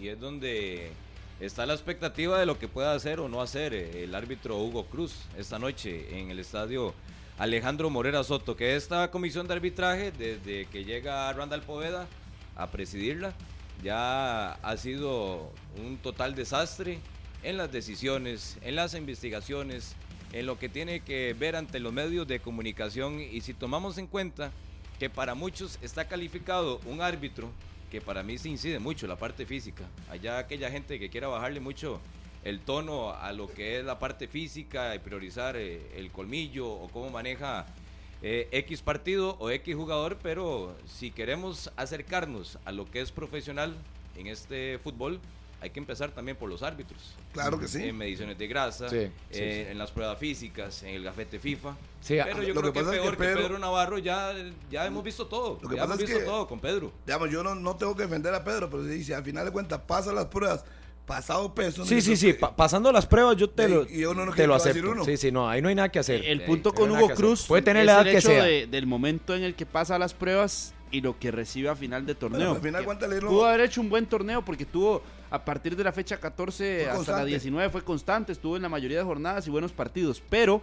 Y 0.00 0.08
es 0.08 0.18
donde 0.20 0.92
está 1.40 1.66
la 1.66 1.74
expectativa 1.74 2.38
de 2.38 2.46
lo 2.46 2.58
que 2.58 2.68
pueda 2.68 2.94
hacer 2.94 3.20
o 3.20 3.28
no 3.28 3.42
hacer 3.42 3.74
eh, 3.74 4.04
el 4.04 4.14
árbitro 4.14 4.58
Hugo 4.58 4.86
Cruz 4.86 5.14
esta 5.36 5.58
noche 5.58 6.18
en 6.18 6.30
el 6.30 6.38
estadio 6.38 6.94
Alejandro 7.38 7.90
Morera 7.90 8.24
Soto, 8.24 8.56
que 8.56 8.76
esta 8.76 9.10
comisión 9.10 9.46
de 9.46 9.54
arbitraje, 9.54 10.10
desde 10.10 10.64
que 10.66 10.84
llega 10.84 11.30
Randall 11.34 11.60
Poveda 11.60 12.06
a 12.56 12.68
presidirla, 12.68 13.34
ya 13.82 14.52
ha 14.52 14.76
sido 14.78 15.50
un 15.84 15.98
total 15.98 16.34
desastre 16.34 16.98
en 17.42 17.58
las 17.58 17.70
decisiones, 17.70 18.56
en 18.62 18.76
las 18.76 18.94
investigaciones, 18.94 19.94
en 20.32 20.46
lo 20.46 20.58
que 20.58 20.70
tiene 20.70 21.00
que 21.00 21.34
ver 21.38 21.56
ante 21.56 21.78
los 21.78 21.92
medios 21.92 22.26
de 22.26 22.40
comunicación. 22.40 23.20
Y 23.20 23.42
si 23.42 23.52
tomamos 23.52 23.98
en 23.98 24.06
cuenta 24.06 24.50
que 24.98 25.10
para 25.10 25.34
muchos 25.34 25.78
está 25.82 26.08
calificado 26.08 26.80
un 26.86 27.02
árbitro 27.02 27.50
que 27.90 28.00
para 28.00 28.22
mí 28.22 28.38
se 28.38 28.48
incide 28.48 28.78
mucho 28.78 29.06
la 29.06 29.16
parte 29.16 29.46
física. 29.46 29.84
Allá 30.10 30.38
aquella 30.38 30.70
gente 30.70 30.98
que 30.98 31.10
quiera 31.10 31.28
bajarle 31.28 31.60
mucho 31.60 32.00
el 32.44 32.60
tono 32.60 33.10
a 33.12 33.32
lo 33.32 33.48
que 33.52 33.78
es 33.78 33.84
la 33.84 33.98
parte 33.98 34.28
física 34.28 34.94
y 34.94 35.00
priorizar 35.00 35.56
eh, 35.56 35.80
el 35.96 36.10
colmillo 36.12 36.68
o 36.68 36.88
cómo 36.88 37.10
maneja 37.10 37.66
eh, 38.22 38.48
X 38.52 38.82
partido 38.82 39.36
o 39.40 39.50
X 39.50 39.74
jugador, 39.74 40.18
pero 40.22 40.76
si 40.86 41.10
queremos 41.10 41.70
acercarnos 41.76 42.58
a 42.64 42.72
lo 42.72 42.90
que 42.90 43.00
es 43.00 43.12
profesional 43.12 43.74
en 44.16 44.28
este 44.28 44.78
fútbol, 44.78 45.20
hay 45.60 45.70
que 45.70 45.80
empezar 45.80 46.10
también 46.10 46.36
por 46.36 46.48
los 46.48 46.62
árbitros. 46.62 47.00
Claro 47.32 47.58
que 47.58 47.66
sí. 47.68 47.82
En 47.82 47.96
mediciones 47.96 48.36
de 48.38 48.46
grasa, 48.46 48.88
Sí, 48.88 48.96
sí, 49.30 49.38
eh, 49.40 49.62
sí. 49.66 49.70
en 49.72 49.78
las 49.78 49.90
pruebas 49.90 50.18
físicas, 50.18 50.82
en 50.82 50.90
el 50.90 51.02
gafete 51.02 51.38
FIFA. 51.38 51.76
Sí, 52.00 52.18
Pero 52.22 52.42
yo 52.42 52.54
lo 52.54 52.60
creo 52.60 52.72
que 52.72 52.78
que, 52.78 52.84
pasa 52.84 52.94
es 52.94 53.00
que 53.00 53.02
peor 53.02 53.16
que 53.16 53.24
Pedro- 53.24 53.40
Pedro, 53.42 53.58
Navarro 53.58 53.98
ya, 53.98 54.32
ya 54.70 54.86
hemos 54.86 55.02
visto 55.02 55.26
todo. 55.26 55.58
Lo 55.62 55.68
que 55.68 55.76
ya 55.76 55.82
pasa 55.82 55.94
hemos 55.94 56.02
es 56.02 56.08
visto 56.08 56.18
que- 56.20 56.26
todo 56.26 56.46
con 56.46 56.60
Pedro. 56.60 56.92
Digamos, 57.06 57.30
yo 57.30 57.42
no, 57.42 57.54
no 57.54 57.74
tengo 57.76 57.96
que 57.96 58.02
defender 58.02 58.32
a 58.34 58.44
Pedro, 58.44 58.68
pero 58.70 58.84
si, 58.86 59.02
si 59.02 59.12
al 59.12 59.24
final 59.24 59.44
de 59.46 59.50
cuentas 59.50 59.80
pasa 59.86 60.12
las 60.12 60.26
pruebas, 60.26 60.64
pasado 61.06 61.54
peso. 61.54 61.84
Sí, 61.86 61.96
no 61.96 62.00
sí, 62.00 62.16
sí, 62.16 62.32
pa- 62.32 62.54
pasando 62.54 62.90
las 62.92 63.06
pruebas 63.06 63.36
yo 63.36 63.48
te 63.48 63.68
lo, 63.68 63.88
y 63.88 64.04
uno 64.04 64.26
no 64.26 64.32
te 64.32 64.36
quiere 64.36 64.48
lo 64.48 64.54
que 64.62 64.68
acepto. 64.70 64.90
uno. 64.90 65.04
Sí, 65.04 65.16
sí, 65.16 65.30
no, 65.32 65.48
ahí 65.48 65.62
no 65.62 65.68
hay 65.68 65.74
nada 65.74 65.88
que 65.88 66.00
hacer. 66.00 66.24
El 66.24 66.42
punto 66.42 66.70
no 66.70 66.74
con 66.74 66.90
Hugo 66.90 67.08
que. 67.08 67.14
Cruz 67.14 67.44
Puede 67.46 67.62
tener 67.62 67.82
es 67.82 67.86
la 67.86 67.92
edad 67.92 68.06
el 68.06 68.12
que 68.12 68.18
hecho 68.18 68.28
sea. 68.28 68.44
de- 68.44 68.66
del 68.66 68.86
momento 68.86 69.34
en 69.34 69.42
el 69.44 69.54
que 69.54 69.66
pasa 69.66 69.98
las 69.98 70.14
pruebas 70.14 70.74
y 70.90 71.00
lo 71.00 71.18
que 71.18 71.30
recibe 71.30 71.68
a 71.68 71.76
final 71.76 72.06
de 72.06 72.14
torneo. 72.14 72.54
Bueno, 72.58 72.78
al 72.78 72.84
final. 72.84 73.20
Pudo 73.20 73.44
haber 73.46 73.60
hecho 73.62 73.80
un 73.80 73.88
buen 73.88 74.06
torneo 74.06 74.44
porque 74.44 74.64
tuvo, 74.64 75.02
a 75.30 75.44
partir 75.44 75.76
de 75.76 75.84
la 75.84 75.92
fecha 75.92 76.18
14 76.18 76.64
Fue 76.64 76.74
hasta 76.84 76.90
la 76.90 76.96
constante. 76.96 77.26
19, 77.30 77.70
fue 77.70 77.82
constante, 77.82 78.32
estuvo 78.32 78.56
en 78.56 78.62
la 78.62 78.68
mayoría 78.68 78.98
de 78.98 79.04
jornadas 79.04 79.46
y 79.46 79.50
buenos 79.50 79.72
partidos. 79.72 80.22
Pero 80.30 80.62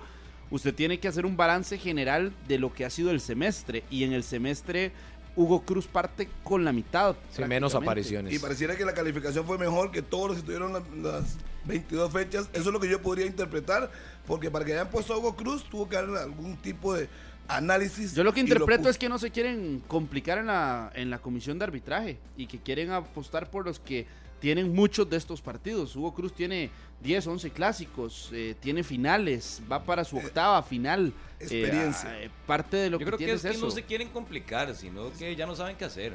usted 0.49 0.73
tiene 0.73 0.99
que 0.99 1.07
hacer 1.07 1.25
un 1.25 1.35
balance 1.35 1.77
general 1.77 2.31
de 2.47 2.57
lo 2.59 2.73
que 2.73 2.85
ha 2.85 2.89
sido 2.89 3.11
el 3.11 3.19
semestre. 3.19 3.83
Y 3.89 4.03
en 4.05 4.13
el 4.13 4.23
semestre, 4.23 4.91
Hugo 5.35 5.61
Cruz 5.63 5.87
parte 5.87 6.29
con 6.43 6.63
la 6.63 6.71
mitad. 6.71 7.15
Sí, 7.31 7.43
menos 7.43 7.75
apariciones. 7.75 8.33
Y 8.33 8.39
pareciera 8.39 8.75
que 8.77 8.85
la 8.85 8.93
calificación 8.93 9.45
fue 9.45 9.57
mejor 9.57 9.91
que 9.91 10.01
todos 10.01 10.29
los 10.29 10.37
que 10.37 10.43
tuvieron 10.43 10.71
la- 10.73 10.83
las 11.01 11.37
22 11.65 12.11
fechas. 12.11 12.49
Eso 12.53 12.61
es 12.69 12.73
lo 12.73 12.79
que 12.79 12.87
yo 12.89 13.01
podría 13.01 13.25
interpretar, 13.25 13.89
porque 14.27 14.51
para 14.51 14.63
que 14.63 14.73
hayan 14.73 14.89
puesto 14.89 15.13
a 15.13 15.17
Hugo 15.17 15.35
Cruz 15.35 15.63
tuvo 15.69 15.89
que 15.89 15.97
haber 15.97 16.17
algún 16.17 16.55
tipo 16.57 16.93
de 16.93 17.09
análisis. 17.47 18.13
Yo 18.15 18.23
lo 18.23 18.33
que 18.33 18.39
interpreto 18.39 18.81
puso. 18.83 18.89
es 18.91 18.97
que 18.97 19.09
no 19.09 19.17
se 19.19 19.31
quieren 19.31 19.81
complicar 19.87 20.37
en 20.37 20.47
la, 20.47 20.91
en 20.95 21.09
la 21.09 21.19
comisión 21.19 21.57
de 21.59 21.65
arbitraje 21.65 22.17
y 22.37 22.47
que 22.47 22.59
quieren 22.59 22.91
apostar 22.91 23.49
por 23.49 23.65
los 23.65 23.79
que 23.79 24.05
tienen 24.39 24.73
muchos 24.73 25.09
de 25.09 25.17
estos 25.17 25.41
partidos. 25.41 25.95
Hugo 25.95 26.13
Cruz 26.13 26.33
tiene 26.33 26.69
10, 27.01 27.27
11 27.27 27.49
clásicos, 27.51 28.29
eh, 28.33 28.55
tiene 28.59 28.83
finales, 28.83 29.61
va 29.71 29.83
para 29.83 30.03
su 30.03 30.17
octava 30.17 30.61
final. 30.63 31.13
Eh, 31.39 31.43
experiencia. 31.43 32.09
ah, 32.09 32.21
eh, 32.21 32.29
parte 32.45 32.77
de 32.77 32.89
lo 32.89 32.95
Yo 32.97 32.99
que 32.99 33.05
creo 33.05 33.17
que 33.17 33.25
tiene 33.25 33.37
es 33.37 33.43
es 33.45 33.51
que 33.51 33.57
eso. 33.57 33.65
no 33.65 33.71
se 33.71 33.83
quieren 33.83 34.09
complicar, 34.09 34.73
sino 34.75 35.11
que 35.13 35.35
ya 35.35 35.45
no 35.45 35.55
saben 35.55 35.75
qué 35.77 35.85
hacer. 35.85 36.13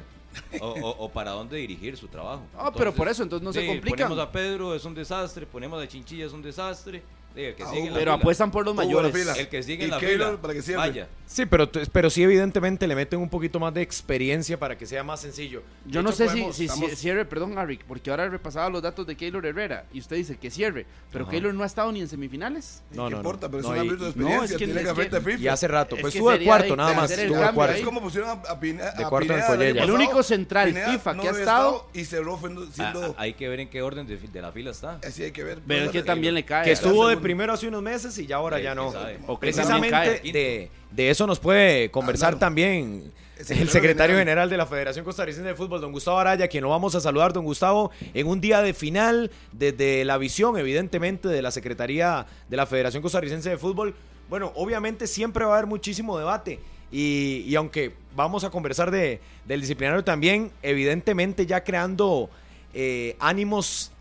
O, 0.61 0.67
o- 0.67 1.05
o 1.05 1.09
para 1.11 1.31
dónde 1.31 1.57
dirigir 1.57 1.97
su 1.97 2.07
trabajo. 2.07 2.43
Ah, 2.57 2.71
pero 2.75 2.93
por 2.93 3.07
eso, 3.07 3.23
entonces 3.23 3.43
no 3.43 3.51
se 3.51 3.61
sí, 3.61 3.67
complican. 3.67 4.07
Ponemos 4.09 4.19
a 4.27 4.31
Pedro, 4.31 4.75
es 4.75 4.85
un 4.85 4.93
desastre. 4.93 5.47
Ponemos 5.47 5.81
a 5.81 5.87
Chinchilla, 5.87 6.27
es 6.27 6.33
un 6.33 6.43
desastre. 6.43 7.01
Que 7.55 7.63
Ah, 7.63 7.69
sigue 7.69 7.79
en 7.87 7.93
la 7.93 7.99
Pero 7.99 8.11
fila. 8.11 8.21
apuestan 8.21 8.51
por 8.51 8.65
los 8.65 8.75
mayores. 8.75 9.13
fila. 9.13 9.33
El 9.33 9.47
que 9.47 9.63
sigue 9.63 9.83
Y 9.83 9.85
en 9.85 9.91
la 9.91 9.99
fila. 9.99 10.37
para 10.41 10.53
que 10.53 10.61
cierre. 10.61 10.77
Vaya. 10.77 11.07
Sí, 11.25 11.45
pero, 11.45 11.69
t- 11.69 11.81
pero 11.91 12.09
sí 12.09 12.23
evidentemente 12.23 12.87
le 12.87 12.95
meten 12.95 13.19
un 13.19 13.29
poquito 13.29 13.59
más 13.59 13.71
de 13.73 13.81
experiencia 13.83 14.57
para 14.59 14.77
que 14.77 14.85
sea 14.87 15.03
más 15.03 15.21
sencillo. 15.21 15.61
De 15.85 15.91
Yo 15.91 16.01
no 16.01 16.09
hecho, 16.09 16.17
sé 16.17 16.25
podemos- 16.25 16.55
si, 16.55 16.65
estamos- 16.65 16.91
cierre, 16.95 17.23
perdón, 17.25 17.57
Harry, 17.57 17.79
porque 17.87 18.09
ahora 18.09 18.27
repasaba 18.27 18.69
los 18.69 18.81
datos 18.81 19.05
de 19.05 19.15
Keylor 19.15 19.45
Herrera 19.45 19.85
y 19.93 19.99
usted 19.99 20.15
dice 20.15 20.37
que 20.37 20.49
cierre, 20.49 20.85
pero 21.11 21.23
Ajá. 21.25 21.31
Keylor 21.31 21.53
no 21.53 21.63
ha 21.63 21.67
estado 21.67 21.91
ni 21.91 22.01
en 22.01 22.07
semifinales. 22.07 22.81
¿Y 22.91 22.95
No, 22.97 23.03
no, 23.03 23.09
no. 23.11 23.17
importa? 23.17 23.47
Pero 23.49 23.61
No, 23.61 23.67
es 23.75 23.79
un 23.81 23.85
y- 23.85 23.87
árbitro 23.89 23.97
de 23.97 24.05
y- 24.05 24.09
experiencia, 24.09 24.37
no, 24.39 24.43
es 24.45 24.51
que- 24.51 24.57
tiene 24.65 24.79
es 24.81 24.85
gafete 24.87 25.09
que- 25.17 25.21
FIFA. 25.21 25.39
Y 25.43 25.47
hace 25.47 25.67
rato, 25.67 25.95
Es 25.95 26.01
pues 26.01 26.11
que 26.13 26.17
estuvo 26.17 26.29
de 26.31 26.35
sería 26.37 26.49
cuarto 26.49 26.69
de- 26.71 26.77
nada 26.77 26.89
de 26.89 26.95
más. 26.95 27.05
hacer 27.05 27.19
el 27.19 27.25
Estuvo 27.25 27.37
de 27.37 27.43
cambio 27.45 27.55
cuarto. 27.55 27.73
ahí. 27.73 27.79
Es 27.79 27.85
como 27.85 28.01
pusieron 28.01 28.29
a. 28.29 28.35
De 28.35 28.41
a 28.41 29.09
cuarto 29.09 29.15
en 29.21 29.27
Pineda 29.27 29.47
Collella. 29.47 29.63
año 29.69 29.69
El 29.69 29.77
pasado. 29.77 29.95
único 29.95 30.23
central 30.23 30.67
FIFA 30.73 31.13
que 31.13 31.27
ha 31.27 31.29
había 31.29 31.39
estado- 31.41 31.89
y 31.93 32.05
cerró 32.05 32.37
fue 32.37 32.49
siendo. 32.73 33.05
Ah, 33.17 33.21
hay 33.21 33.33
que 33.35 33.47
ver 33.49 33.59
en 33.59 33.69
qué 33.69 33.81
orden 33.83 34.07
de, 34.07 34.17
fi- 34.17 34.27
de 34.27 34.41
la 34.41 34.51
fila 34.51 34.71
está. 34.71 34.99
así 35.05 35.23
hay 35.23 35.31
que 35.31 35.43
ver. 35.43 35.59
Pero 35.67 35.85
es 35.85 35.91
que 35.91 36.01
también 36.01 36.33
le 36.33 36.43
cae. 36.43 36.65
Que 36.65 36.71
estuvo 36.71 37.07
de. 37.07 37.17
Primero 37.29 37.53
hace 37.53 37.67
unos 37.67 37.83
meses 37.83 38.17
y 38.17 38.25
ya 38.25 38.37
ahora 38.37 38.57
Sí, 38.57 38.63
ya 38.63 38.73
no. 38.73 38.91
O 39.27 39.39
Precisamente 39.39 39.91
cae. 39.91 40.31
de, 40.31 40.71
de 40.89 41.09
eso 41.11 41.27
nos 41.27 41.37
puede 41.39 41.91
conversar 41.91 42.39
también 42.39 43.03
El 43.35 43.39
el 43.39 43.45
secretario 43.45 43.69
secretario 43.71 44.15
general. 44.15 44.19
general 44.19 44.49
de 44.49 44.57
la 44.57 44.65
Federación 44.65 45.05
Costarricense 45.05 45.47
de 45.47 45.53
Fútbol, 45.53 45.79
don 45.79 45.91
Gustavo 45.91 46.17
Araya, 46.17 46.47
quien 46.47 46.63
lo 46.63 46.69
vamos 46.71 46.95
a 46.95 46.99
saludar, 47.01 47.31
don 47.31 47.45
Gustavo, 47.45 47.91
en 48.15 48.25
un 48.25 48.41
día 48.41 48.63
de 48.63 48.73
final, 48.73 49.29
desde 49.51 50.03
la 50.05 50.17
visión, 50.17 50.57
evidentemente, 50.57 51.27
de 51.27 51.41
la 51.43 51.51
Secretaría 51.51 52.25
de 52.49 52.57
la 52.57 52.65
Federación 52.65 53.03
Costarricense 53.03 53.47
de 53.51 53.57
Fútbol. 53.57 53.93
Bueno, 54.27 54.51
obviamente 54.55 55.05
siempre 55.05 55.45
va 55.45 55.53
a 55.53 55.57
haber 55.59 55.67
muchísimo 55.67 56.17
debate. 56.17 56.59
Y, 56.91 57.43
y 57.47 57.55
aunque 57.55 57.93
vamos 58.15 58.43
a 58.43 58.49
conversar 58.49 58.89
de, 58.89 59.21
del 59.45 59.61
disciplinario 59.61 60.03
también, 60.03 60.51
evidentemente 60.63 61.45
ya 61.45 61.63
creando 61.63 62.31
eh, 62.73 63.15
ánimos 63.19 63.91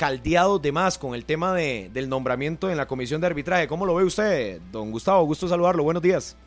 caldeados 0.00 0.62
de 0.62 0.72
más 0.72 0.96
con 0.96 1.14
el 1.14 1.26
tema 1.26 1.52
de, 1.52 1.90
del 1.92 2.08
nombramiento 2.08 2.70
en 2.70 2.78
la 2.78 2.88
comisión 2.88 3.20
de 3.20 3.26
arbitraje. 3.26 3.68
¿Cómo 3.68 3.84
lo 3.84 3.94
ve 3.94 4.04
usted, 4.04 4.58
don 4.72 4.90
Gustavo? 4.90 5.26
Gusto 5.26 5.46
saludarlo. 5.46 5.82
Buenos 5.82 6.02
días. 6.02 6.38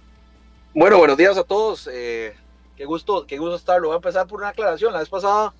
Bueno, 0.73 0.97
buenos 0.97 1.15
días 1.17 1.37
a 1.37 1.43
todos. 1.43 1.87
Eh, 1.93 2.35
qué 2.75 2.83
gusto, 2.85 3.27
qué 3.27 3.37
gusto 3.37 3.55
estarlo. 3.55 3.89
Voy 3.89 3.93
a 3.93 3.97
empezar 3.97 4.25
por 4.25 4.39
una 4.39 4.49
aclaración. 4.49 4.91
La 4.91 4.97
vez 4.97 5.07
pasada, 5.07 5.53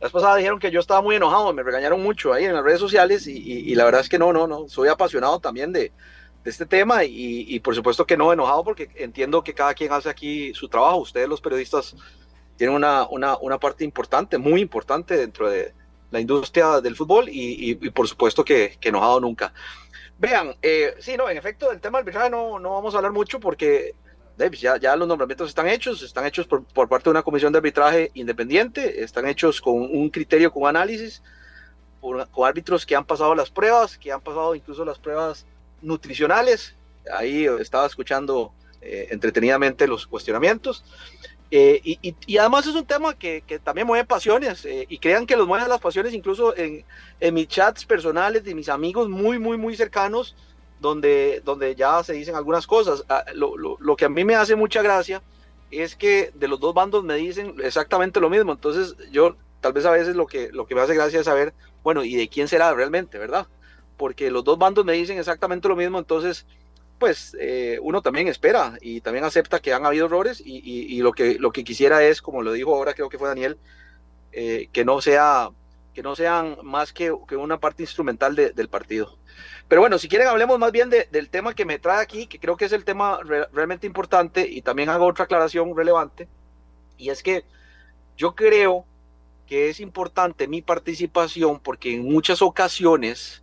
la 0.00 0.06
vez 0.06 0.10
pasada 0.10 0.36
dijeron 0.36 0.58
que 0.58 0.70
yo 0.70 0.80
estaba 0.80 1.02
muy 1.02 1.14
enojado, 1.14 1.52
me 1.52 1.62
regañaron 1.62 2.02
mucho 2.02 2.32
ahí 2.32 2.46
en 2.46 2.54
las 2.54 2.64
redes 2.64 2.80
sociales 2.80 3.26
y, 3.26 3.74
la 3.74 3.84
verdad 3.84 4.00
es 4.00 4.08
que 4.08 4.18
no, 4.18 4.32
no, 4.32 4.46
no. 4.46 4.66
Soy 4.70 4.88
apasionado 4.88 5.38
también 5.38 5.70
de, 5.70 5.92
de 6.42 6.50
este 6.50 6.64
tema 6.64 7.04
y, 7.04 7.44
y 7.46 7.60
por 7.60 7.74
supuesto 7.74 8.06
que 8.06 8.16
no 8.16 8.32
enojado 8.32 8.64
porque 8.64 8.88
entiendo 8.94 9.44
que 9.44 9.52
cada 9.52 9.74
quien 9.74 9.92
hace 9.92 10.08
aquí 10.08 10.54
su 10.54 10.66
trabajo. 10.66 10.96
Ustedes 10.96 11.28
los 11.28 11.42
periodistas 11.42 11.94
tienen 12.56 12.74
una, 12.74 13.06
una, 13.10 13.36
una 13.36 13.58
parte 13.58 13.84
importante, 13.84 14.38
muy 14.38 14.62
importante 14.62 15.18
dentro 15.18 15.50
de 15.50 15.74
la 16.12 16.20
industria 16.20 16.80
del 16.80 16.94
fútbol 16.94 17.28
y, 17.28 17.70
y- 17.72 17.78
y 17.80 17.90
por 17.90 18.06
supuesto 18.06 18.44
que, 18.44 18.76
que 18.80 18.90
enojado 18.90 19.18
nunca. 19.20 19.52
Vean, 20.18 20.54
eh, 20.62 20.94
sí, 21.00 21.16
no, 21.16 21.28
en 21.28 21.36
efecto, 21.36 21.70
del 21.70 21.80
tema 21.80 21.98
arbitraje 21.98 22.30
no, 22.30 22.58
no 22.60 22.74
vamos 22.74 22.94
a 22.94 22.98
hablar 22.98 23.12
mucho 23.12 23.40
porque 23.40 23.94
Davis, 24.36 24.60
ya, 24.60 24.76
ya 24.78 24.94
los 24.94 25.08
nombramientos 25.08 25.48
están 25.48 25.68
hechos, 25.68 26.02
están 26.02 26.24
hechos 26.26 26.46
por, 26.46 26.64
por 26.64 26.88
parte 26.88 27.04
de 27.04 27.10
una 27.10 27.22
comisión 27.22 27.52
de 27.52 27.58
arbitraje 27.58 28.10
independiente, 28.14 29.02
están 29.02 29.26
hechos 29.26 29.60
con 29.60 29.74
un 29.74 30.10
criterio, 30.10 30.52
con 30.52 30.66
análisis, 30.66 31.22
por- 32.00 32.28
con 32.30 32.46
árbitros 32.48 32.86
que 32.86 32.94
han 32.94 33.04
pasado 33.04 33.34
las 33.34 33.50
pruebas, 33.50 33.98
que 33.98 34.12
han 34.12 34.20
pasado 34.20 34.54
incluso 34.54 34.84
las 34.84 34.98
pruebas 34.98 35.44
nutricionales. 35.80 36.74
Ahí 37.12 37.46
estaba 37.58 37.86
escuchando 37.86 38.52
eh, 38.80 39.08
entretenidamente 39.10 39.86
los 39.88 40.06
cuestionamientos. 40.06 40.84
Eh, 41.54 41.80
y, 41.84 41.98
y- 42.08 42.16
y 42.26 42.38
además 42.38 42.66
es 42.66 42.74
un 42.74 42.86
tema 42.86 43.14
que, 43.14 43.42
que 43.44 43.58
también 43.60 43.86
mueve 43.86 44.06
pasiones 44.06 44.64
eh, 44.64 44.86
y 44.88 44.98
crean 44.98 45.26
que 45.26 45.36
los 45.36 45.46
mueven 45.46 45.68
las 45.68 45.80
pasiones 45.80 46.14
incluso 46.14 46.56
en, 46.56 46.86
en 47.20 47.34
mis 47.34 47.46
chats 47.48 47.84
personales 47.84 48.42
de 48.44 48.54
mis 48.54 48.70
amigos 48.70 49.08
muy, 49.10 49.38
muy, 49.38 49.58
muy 49.58 49.76
cercanos 49.76 50.34
donde, 50.78 51.42
donde 51.44 51.74
ya 51.74 52.02
se 52.04 52.14
dicen 52.14 52.36
algunas 52.36 52.66
cosas. 52.66 53.04
Ah, 53.08 53.24
Lo, 53.34 53.56
lo- 53.58 53.76
lo 53.80 53.96
que 53.96 54.06
a 54.06 54.08
mí 54.08 54.24
me 54.24 54.34
hace 54.34 54.56
mucha 54.56 54.80
gracia 54.82 55.22
es 55.70 55.94
que 55.96 56.30
de 56.34 56.48
los 56.48 56.58
dos 56.60 56.72
bandos 56.74 57.04
me 57.04 57.16
dicen 57.16 57.54
exactamente 57.62 58.18
lo 58.20 58.30
mismo. 58.30 58.52
Entonces 58.52 58.94
yo 59.10 59.36
tal 59.60 59.72
vez 59.74 59.84
a 59.84 59.90
veces 59.90 60.16
lo 60.16 60.26
que, 60.26 60.48
lo 60.52 60.64
que 60.66 60.74
me 60.74 60.80
hace 60.80 60.94
gracia 60.94 61.20
es 61.20 61.26
saber, 61.26 61.54
bueno, 61.82 62.02
¿y 62.04 62.16
de 62.16 62.28
quién 62.30 62.48
será 62.48 62.72
realmente, 62.74 63.18
verdad? 63.18 63.46
Porque 63.96 64.30
los 64.30 64.44
dos 64.44 64.58
bandos 64.58 64.84
me 64.84 64.94
dicen 64.94 65.18
exactamente 65.18 65.68
lo 65.68 65.76
mismo, 65.76 65.98
entonces 65.98 66.46
pues 67.02 67.36
eh, 67.40 67.78
uno 67.82 68.00
también 68.00 68.28
espera 68.28 68.78
y 68.80 69.00
también 69.00 69.24
acepta 69.24 69.58
que 69.60 69.72
han 69.72 69.84
habido 69.84 70.06
errores 70.06 70.40
y, 70.40 70.58
y- 70.58 70.94
y 70.96 71.00
lo, 71.00 71.12
que, 71.12 71.36
lo 71.40 71.50
que 71.50 71.64
quisiera 71.64 72.04
es, 72.04 72.22
como 72.22 72.42
lo 72.42 72.52
dijo 72.52 72.72
ahora 72.76 72.94
creo 72.94 73.08
que 73.08 73.18
fue 73.18 73.26
Daniel, 73.28 73.58
eh, 74.32 74.68
que 74.72 74.84
no 74.84 75.00
sea 75.00 75.50
que 75.94 76.02
no 76.02 76.14
sean 76.14 76.56
más 76.62 76.92
que, 76.92 77.12
que 77.28 77.36
una 77.36 77.58
parte 77.58 77.82
instrumental 77.82 78.36
de- 78.36 78.50
del 78.52 78.68
partido. 78.68 79.18
Pero 79.68 79.80
bueno, 79.82 79.98
si 79.98 80.08
quieren 80.08 80.28
hablemos 80.28 80.58
más 80.60 80.70
bien 80.72 80.90
de- 80.90 81.08
del 81.10 81.28
tema 81.28 81.54
que 81.54 81.64
me 81.64 81.80
trae 81.80 82.00
aquí, 82.00 82.26
que 82.28 82.38
creo 82.38 82.56
que 82.56 82.66
es 82.66 82.72
el 82.72 82.84
tema 82.84 83.18
re- 83.24 83.48
realmente 83.52 83.86
importante 83.88 84.46
y 84.48 84.62
también 84.62 84.88
hago 84.90 85.06
otra 85.06 85.24
aclaración 85.24 85.76
relevante, 85.76 86.28
y 86.98 87.10
es 87.10 87.22
que 87.22 87.44
yo 88.16 88.34
creo 88.36 88.86
que 89.46 89.68
es 89.70 89.80
importante 89.80 90.48
mi 90.48 90.62
participación 90.62 91.58
porque 91.60 91.94
en 91.94 92.04
muchas 92.04 92.42
ocasiones, 92.42 93.42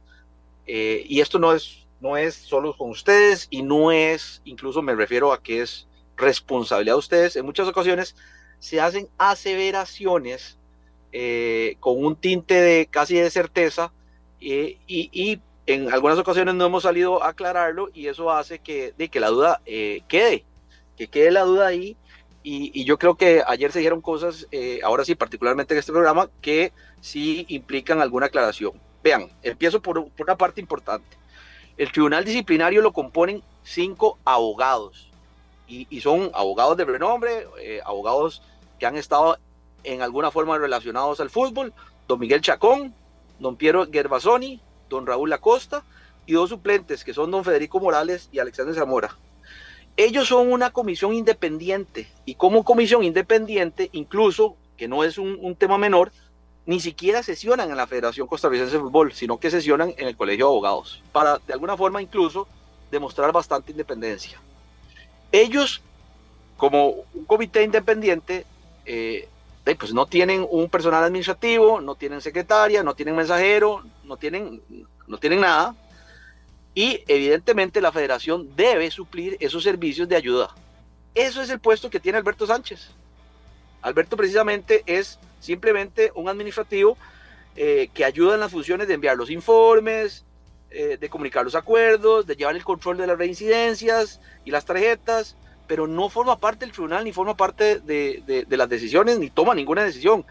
eh, 0.68 1.04
y 1.08 1.22
esto 1.22 1.40
no 1.40 1.54
es, 1.54 1.88
no 2.00 2.18
es 2.18 2.36
solo 2.36 2.76
con 2.76 2.90
ustedes 2.90 3.48
y 3.50 3.62
no 3.62 3.92
es, 3.92 4.42
incluso 4.46 4.82
me 4.82 4.96
refiero 4.96 5.34
a 5.34 5.42
que 5.42 5.62
es 5.62 5.88
responsabilidad 6.18 6.96
de 6.96 7.00
ustedes, 7.00 7.36
en 7.36 7.46
muchas 7.46 7.68
ocasiones 7.68 8.16
se 8.60 8.82
hacen 8.82 9.08
aseveraciones 9.18 10.58
eh, 11.12 11.78
con 11.80 12.04
un 12.04 12.16
tinte 12.16 12.54
de 12.54 12.86
casi 12.86 13.16
de 13.16 13.30
certeza 13.30 13.92
eh, 14.42 14.78
y, 14.88 15.42
en 15.66 15.94
algunas 15.94 16.18
ocasiones 16.18 16.56
no 16.56 16.66
hemos 16.66 16.82
salido 16.82 17.22
a 17.22 17.30
aclararlo 17.30 17.90
y 17.94 18.08
eso 18.08 18.32
hace 18.32 18.58
que, 18.58 18.92
de 18.98 19.10
que 19.10 19.20
la 19.20 19.28
duda 19.28 19.62
eh, 19.68 20.02
quede, 20.08 20.44
que 20.98 21.08
quede 21.08 21.30
la 21.30 21.44
duda 21.44 21.68
ahí 21.68 21.96
y, 22.42 22.84
yo 22.86 22.98
creo 22.98 23.16
que 23.16 23.44
ayer 23.46 23.72
se 23.72 23.80
dijeron 23.80 24.02
cosas, 24.02 24.48
ahora 24.84 25.06
sí, 25.06 25.14
particularmente 25.14 25.76
en 25.76 25.80
este 25.80 25.92
programa, 25.92 26.32
que 26.42 26.74
sí 27.02 27.46
implican 27.50 28.02
alguna 28.02 28.28
aclaración. 28.28 28.72
Vean, 29.04 29.30
empiezo 29.44 29.82
por, 29.82 30.00
una 30.00 30.36
parte 30.36 30.60
importante. 30.60 31.19
El 31.80 31.94
tribunal 31.94 32.26
disciplinario 32.26 32.82
lo 32.82 32.92
componen 32.92 33.42
cinco 33.64 34.20
abogados 34.26 35.10
y, 35.66 36.02
son 36.02 36.30
abogados 36.34 36.76
de 36.76 36.84
renombre, 36.84 37.48
abogados 37.86 38.42
que 38.80 38.86
han 38.86 38.98
estado 38.98 39.38
en 39.86 40.02
alguna 40.02 40.30
forma 40.30 40.58
relacionados 40.58 41.22
al 41.22 41.30
fútbol, 41.30 41.72
don 42.06 42.20
Miguel 42.20 42.42
Chacón, 42.42 42.94
don 43.40 43.56
Piero 43.56 43.88
Gervasoni, 43.90 44.60
don 44.90 45.08
Raúl 45.08 45.32
Acosta 45.32 45.86
y 46.26 46.34
dos 46.34 46.50
suplentes 46.50 47.06
que 47.06 47.14
son 47.14 47.32
don 47.32 47.46
Federico 47.46 47.80
Morales 47.80 48.28
y 48.34 48.40
Alexander 48.40 48.76
Zamora. 48.76 49.16
Ellos 49.96 50.28
son 50.28 50.52
una 50.52 50.72
comisión 50.72 51.14
independiente 51.14 52.12
y 52.26 52.36
como 52.36 52.66
comisión 52.66 53.04
independiente, 53.06 53.88
incluso, 53.94 54.58
que 54.76 54.90
no 54.90 55.06
es 55.06 55.18
un, 55.18 55.56
tema 55.56 55.78
menor, 55.78 56.12
ni 56.66 56.80
siquiera 56.80 57.24
sesionan 57.24 57.70
en 57.72 57.78
la 57.78 57.88
Federación 57.88 58.28
Costarricense 58.28 58.74
de 58.74 58.80
Fútbol, 58.80 59.14
sino 59.14 59.40
que 59.40 59.50
sesionan 59.50 59.94
en 59.98 60.08
el 60.08 60.16
Colegio 60.16 60.46
de 60.46 60.52
Abogados, 60.52 61.04
para 61.12 61.40
de 61.40 61.54
alguna 61.54 61.76
forma 61.76 62.02
incluso 62.02 62.48
demostrar 62.92 63.32
bastante 63.32 63.72
independencia. 63.72 64.40
Ellos, 65.32 65.82
como 66.58 67.06
un 67.14 67.26
comité 67.26 67.64
independiente, 67.64 68.46
eh, 68.86 69.28
pues 69.78 69.94
no 69.94 70.06
tienen 70.06 70.46
un 70.50 70.70
personal 70.70 71.04
administrativo, 71.04 71.82
no 71.82 71.96
tienen 71.96 72.22
secretaria, 72.22 72.84
no 72.84 72.96
tienen 72.96 73.16
mensajero, 73.16 73.84
no 74.04 74.18
tienen, 74.18 74.62
no 75.08 75.18
tienen 75.18 75.42
nada. 75.42 75.76
Y 76.74 77.04
evidentemente 77.08 77.82
la 77.82 77.92
federación 77.92 78.56
debe 78.56 78.90
suplir 78.90 79.38
esos 79.40 79.64
servicios 79.64 80.08
de 80.08 80.16
ayuda. 80.16 80.56
Eso 81.14 81.42
es 81.42 81.50
el 81.50 81.60
puesto 81.60 81.90
que 81.90 82.00
tiene 82.00 82.18
Alberto 82.18 82.48
Sánchez. 82.48 82.90
Alberto 83.82 84.18
precisamente 84.18 84.84
es 84.86 85.20
simplemente 85.40 86.12
un 86.16 86.30
administrativo 86.30 86.98
eh, 87.56 87.90
que 87.94 88.06
ayuda 88.06 88.36
en 88.36 88.40
las 88.40 88.52
funciones 88.52 88.88
de 88.88 88.94
enviar 88.94 89.18
los 89.18 89.30
informes, 89.30 90.24
eh, 90.72 90.98
de 90.98 91.10
comunicar 91.10 91.44
los 91.44 91.56
acuerdos, 91.56 92.26
de 92.26 92.36
llevar 92.36 92.56
el 92.56 92.64
control 92.64 92.98
de 92.98 93.08
las 93.08 93.18
reincidencias 93.18 94.22
y 94.46 94.52
las 94.52 94.66
tarjetas, 94.66 95.36
pero 95.68 95.88
no 95.88 96.10
forma 96.10 96.38
parte 96.38 96.66
del 96.66 96.72
tribunal, 96.72 97.04
ni 97.04 97.12
forma 97.12 97.36
parte 97.36 97.80
de, 97.80 98.46
las 98.50 98.70
decisiones, 98.70 99.20
ni 99.20 99.30
toma 99.30 99.56
ninguna 99.56 99.84
decisión. 99.84 100.26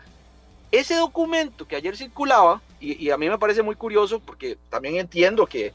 Ese 0.70 0.94
documento 0.94 1.66
que 1.66 1.76
ayer 1.76 1.96
circulaba, 1.96 2.62
y, 2.80 3.10
a 3.10 3.18
mí 3.18 3.28
me 3.28 3.38
parece 3.38 3.62
muy 3.62 3.74
curioso, 3.74 4.20
porque 4.20 4.56
también 4.70 4.96
entiendo 4.96 5.46
que 5.46 5.72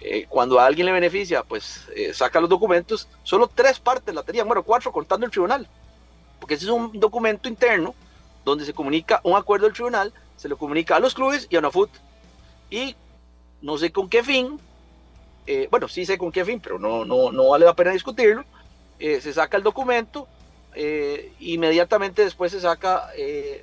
eh, 0.00 0.26
cuando 0.28 0.58
a 0.58 0.66
alguien 0.66 0.86
le 0.86 0.92
beneficia, 0.92 1.42
pues 1.42 1.86
saca 2.12 2.40
los 2.40 2.50
documentos, 2.50 3.08
solo 3.22 3.46
tres 3.46 3.78
partes 3.78 4.14
la 4.14 4.22
tenían, 4.22 4.46
bueno, 4.46 4.62
cuatro 4.62 4.90
contando 4.90 5.26
el 5.26 5.32
tribunal, 5.32 5.68
porque 6.40 6.54
ese 6.54 6.64
es 6.64 6.70
un 6.70 6.98
documento 6.98 7.48
interno 7.48 7.94
donde 8.44 8.64
se 8.64 8.74
comunica 8.74 9.20
un 9.24 9.36
acuerdo 9.36 9.66
del 9.66 9.74
tribunal, 9.74 10.12
se 10.36 10.48
lo 10.48 10.56
comunica 10.56 10.96
a 10.96 11.00
los 11.00 11.14
clubes 11.14 11.46
y 11.50 11.56
a 11.56 11.58
UNAFUT. 11.60 11.90
Y 12.70 12.96
no 13.60 13.78
sé 13.78 13.92
con 13.92 14.08
qué 14.08 14.22
fin, 14.22 14.58
eh, 15.46 15.68
bueno, 15.70 15.88
sí 15.88 16.04
sé 16.04 16.18
con 16.18 16.32
qué 16.32 16.44
fin, 16.44 16.60
pero 16.60 16.78
no, 16.78 17.04
no, 17.04 17.30
no 17.30 17.50
vale 17.50 17.64
la 17.64 17.74
pena 17.74 17.92
discutirlo, 17.92 18.44
eh, 18.98 19.20
se 19.20 19.32
saca 19.32 19.56
el 19.56 19.62
documento, 19.62 20.28
eh, 20.74 21.32
inmediatamente 21.40 22.22
después 22.22 22.52
se 22.52 22.60
saca 22.60 23.08
eh, 23.16 23.62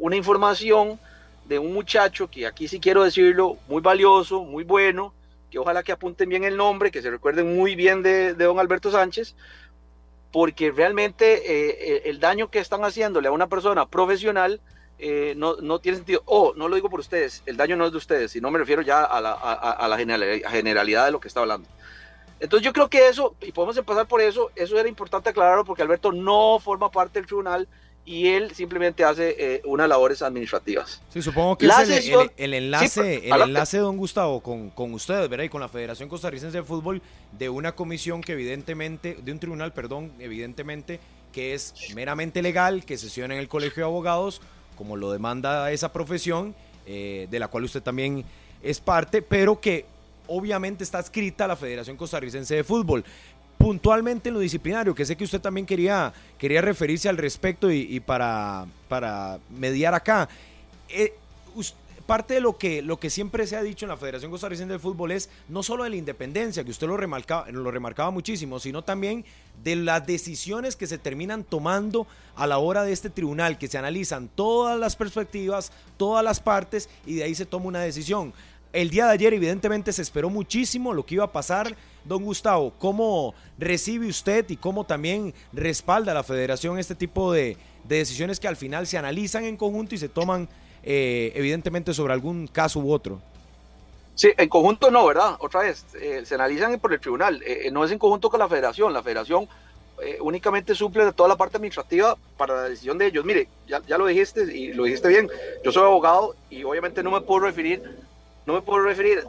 una 0.00 0.16
información 0.16 0.98
de 1.44 1.58
un 1.58 1.72
muchacho 1.72 2.28
que 2.28 2.46
aquí 2.46 2.68
sí 2.68 2.80
quiero 2.80 3.04
decirlo, 3.04 3.58
muy 3.68 3.80
valioso, 3.80 4.42
muy 4.44 4.64
bueno, 4.64 5.14
que 5.50 5.58
ojalá 5.58 5.82
que 5.82 5.92
apunten 5.92 6.28
bien 6.28 6.44
el 6.44 6.56
nombre, 6.56 6.90
que 6.90 7.02
se 7.02 7.10
recuerden 7.10 7.54
muy 7.56 7.74
bien 7.74 8.02
de, 8.02 8.34
don 8.34 8.58
Alberto 8.58 8.90
Sánchez, 8.90 9.34
porque 10.32 10.70
realmente 10.70 12.08
el 12.08 12.20
daño 12.20 12.50
que 12.50 12.58
están 12.58 12.84
haciéndole 12.84 13.28
a 13.28 13.32
una 13.32 13.46
persona 13.46 13.86
profesional 13.86 14.60
no, 15.36 15.56
no, 15.56 15.78
tiene 15.78 15.96
sentido. 15.96 16.22
O, 16.26 16.48
oh, 16.48 16.54
no 16.54 16.68
lo 16.68 16.74
digo 16.74 16.90
por 16.90 17.00
ustedes, 17.00 17.42
el 17.46 17.56
daño 17.56 17.76
no 17.76 17.86
es 17.86 17.92
de 17.92 17.98
ustedes, 17.98 18.32
sino 18.32 18.50
me 18.50 18.58
refiero 18.58 18.82
ya 18.82 19.04
a 19.04 19.20
la, 19.20 19.32
a 19.32 19.88
la 19.88 19.96
generalidad 19.96 21.06
de 21.06 21.12
lo 21.12 21.20
que 21.20 21.28
está 21.28 21.40
hablando. 21.40 21.68
Entonces 22.40 22.64
yo 22.64 22.72
creo 22.72 22.88
que 22.88 23.08
eso, 23.08 23.34
y 23.40 23.52
podemos 23.52 23.76
empezar 23.76 24.06
por 24.06 24.20
eso, 24.20 24.50
eso 24.54 24.78
era 24.78 24.88
importante 24.88 25.30
aclararlo 25.30 25.64
porque 25.64 25.82
Alberto 25.82 26.12
no 26.12 26.60
forma 26.60 26.90
parte 26.90 27.18
del 27.18 27.26
tribunal 27.26 27.66
y 28.08 28.28
él 28.28 28.54
simplemente 28.54 29.04
hace 29.04 29.36
eh, 29.38 29.62
unas 29.66 29.86
labores 29.86 30.22
administrativas. 30.22 31.02
Sí, 31.12 31.20
supongo 31.20 31.58
que 31.58 31.66
es 31.66 31.72
el, 32.38 32.54
enlace, 32.54 33.28
el 33.28 33.42
enlace, 33.42 33.76
don 33.76 33.98
Gustavo, 33.98 34.40
con, 34.40 34.70
con 34.70 34.94
ustedes, 34.94 35.28
¿verdad? 35.28 35.44
Y 35.44 35.50
con 35.50 35.60
la 35.60 35.68
Federación 35.68 36.08
Costarricense 36.08 36.56
de 36.56 36.64
Fútbol, 36.64 37.02
de 37.38 37.50
una 37.50 37.72
comisión 37.72 38.22
que 38.22 38.32
evidentemente, 38.32 39.18
de 39.22 39.30
un 39.30 39.38
tribunal, 39.38 39.74
perdón, 39.74 40.10
evidentemente, 40.18 41.00
que 41.34 41.52
es 41.52 41.74
meramente 41.94 42.40
legal, 42.40 42.86
que 42.86 42.96
sesiona 42.96 43.34
en 43.34 43.40
el 43.40 43.48
Colegio 43.48 43.82
de 43.82 43.90
Abogados, 43.90 44.40
como 44.74 44.96
lo 44.96 45.12
demanda 45.12 45.70
esa 45.70 45.92
profesión, 45.92 46.54
eh, 46.86 47.28
de 47.30 47.38
la 47.38 47.48
cual 47.48 47.64
usted 47.64 47.82
también 47.82 48.24
es 48.62 48.80
parte, 48.80 49.20
pero 49.20 49.60
que 49.60 49.84
obviamente 50.28 50.82
está 50.82 50.98
escrita 50.98 51.46
la 51.46 51.56
Federación 51.56 51.98
Costarricense 51.98 52.54
de 52.54 52.64
Fútbol. 52.64 53.04
Puntualmente 53.68 54.30
en 54.30 54.34
lo 54.34 54.40
disciplinario, 54.40 54.94
que 54.94 55.04
sé 55.04 55.14
que 55.14 55.24
usted 55.24 55.42
también 55.42 55.66
quería, 55.66 56.10
quería 56.38 56.62
referirse 56.62 57.06
al 57.06 57.18
respecto 57.18 57.70
y, 57.70 58.00
para, 58.00 58.64
para 58.88 59.40
mediar 59.50 59.92
acá. 59.92 60.26
Eh, 60.88 61.12
parte 62.06 62.32
de 62.32 62.40
lo 62.40 62.56
que, 62.56 62.80
lo 62.80 62.98
que 62.98 63.10
siempre 63.10 63.46
se 63.46 63.56
ha 63.56 63.62
dicho 63.62 63.84
en 63.84 63.90
la 63.90 63.98
Federación 63.98 64.30
Costarricense 64.30 64.72
de 64.72 64.78
Fútbol 64.78 65.12
es 65.12 65.28
no 65.50 65.62
solo 65.62 65.84
de 65.84 65.90
la 65.90 65.96
independencia, 65.96 66.64
que 66.64 66.70
usted 66.70 66.86
lo 66.86 66.96
remarcaba, 66.96 67.50
lo 67.50 67.70
remarcaba 67.70 68.10
muchísimo, 68.10 68.58
sino 68.58 68.80
también 68.80 69.26
de 69.62 69.76
las 69.76 70.06
decisiones 70.06 70.74
que 70.74 70.86
se 70.86 70.96
terminan 70.96 71.44
tomando 71.44 72.06
a 72.36 72.46
la 72.46 72.56
hora 72.56 72.84
de 72.84 72.92
este 72.92 73.10
tribunal, 73.10 73.58
que 73.58 73.68
se 73.68 73.76
analizan 73.76 74.30
todas 74.34 74.80
las 74.80 74.96
perspectivas, 74.96 75.72
todas 75.98 76.24
las 76.24 76.40
partes 76.40 76.88
y 77.04 77.16
de 77.16 77.24
ahí 77.24 77.34
se 77.34 77.44
toma 77.44 77.66
una 77.66 77.80
decisión. 77.80 78.32
El 78.72 78.90
día 78.90 79.06
de 79.06 79.12
ayer 79.12 79.32
evidentemente 79.32 79.92
se 79.92 80.02
esperó 80.02 80.28
muchísimo 80.28 80.92
lo 80.92 81.06
que 81.06 81.14
iba 81.14 81.24
a 81.24 81.32
pasar. 81.32 81.74
Don 82.04 82.22
Gustavo, 82.22 82.72
¿cómo 82.78 83.34
recibe 83.56 84.06
usted 84.06 84.44
y 84.50 84.56
cómo 84.56 84.84
también 84.84 85.32
respalda 85.52 86.12
la 86.12 86.22
federación 86.22 86.78
este 86.78 86.94
tipo 86.94 87.32
de, 87.32 87.56
decisiones 87.84 88.38
que 88.38 88.48
al 88.48 88.56
final 88.56 88.86
se 88.86 88.98
analizan 88.98 89.44
en 89.44 89.56
conjunto 89.56 89.94
y 89.94 89.98
se 89.98 90.10
toman 90.10 90.48
eh, 90.82 91.32
evidentemente 91.34 91.94
sobre 91.94 92.12
algún 92.12 92.46
caso 92.46 92.80
u 92.80 92.92
otro? 92.92 93.20
Sí, 94.14 94.32
en 94.36 94.48
conjunto 94.48 94.90
no, 94.90 95.06
¿verdad? 95.06 95.36
Otra 95.38 95.60
vez, 95.60 95.86
eh, 95.94 96.22
se 96.24 96.34
analizan 96.34 96.78
por 96.78 96.92
el 96.92 97.00
tribunal, 97.00 97.42
eh, 97.46 97.70
no 97.72 97.84
es 97.84 97.90
en 97.90 97.98
conjunto 97.98 98.28
con 98.28 98.40
la 98.40 98.48
federación. 98.48 98.92
La 98.92 99.02
federación 99.02 99.48
únicamente 100.20 100.76
suple 100.76 101.04
de 101.04 101.12
toda 101.12 101.28
la 101.28 101.36
parte 101.36 101.56
administrativa 101.56 102.16
para 102.36 102.54
la 102.54 102.62
decisión 102.68 102.98
de 102.98 103.06
ellos. 103.06 103.24
Mire, 103.24 103.48
ya 103.66 103.98
lo 103.98 104.06
dijiste 104.06 104.42
y 104.42 104.72
lo 104.72 104.84
dijiste 104.84 105.08
bien, 105.08 105.28
yo 105.64 105.72
soy 105.72 105.82
abogado 105.82 106.36
y 106.50 106.62
obviamente 106.62 107.02
no 107.02 107.10
me 107.10 107.20
puedo 107.20 107.40
referir 107.40 107.82
no 108.48 108.54
me 108.54 108.62
puedo 108.62 108.82
referir 108.82 109.24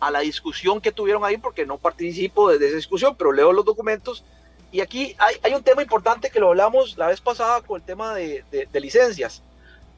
a 0.00 0.10
la 0.10 0.18
discusión 0.18 0.80
que 0.80 0.90
tuvieron 0.90 1.24
ahí 1.24 1.38
porque 1.38 1.64
no 1.64 1.78
participo 1.78 2.50
de 2.50 2.66
esa 2.66 2.74
discusión, 2.74 3.14
pero 3.16 3.30
leo 3.30 3.52
los 3.52 3.64
documentos. 3.64 4.24
Y 4.72 4.80
aquí 4.80 5.14
hay, 5.18 5.54
un 5.54 5.62
tema 5.62 5.80
importante 5.80 6.28
que 6.28 6.40
lo 6.40 6.48
hablamos 6.48 6.98
la 6.98 7.06
vez 7.06 7.20
pasada 7.20 7.60
con 7.60 7.80
el 7.80 7.86
tema 7.86 8.16
de, 8.16 8.44
licencias. 8.72 9.44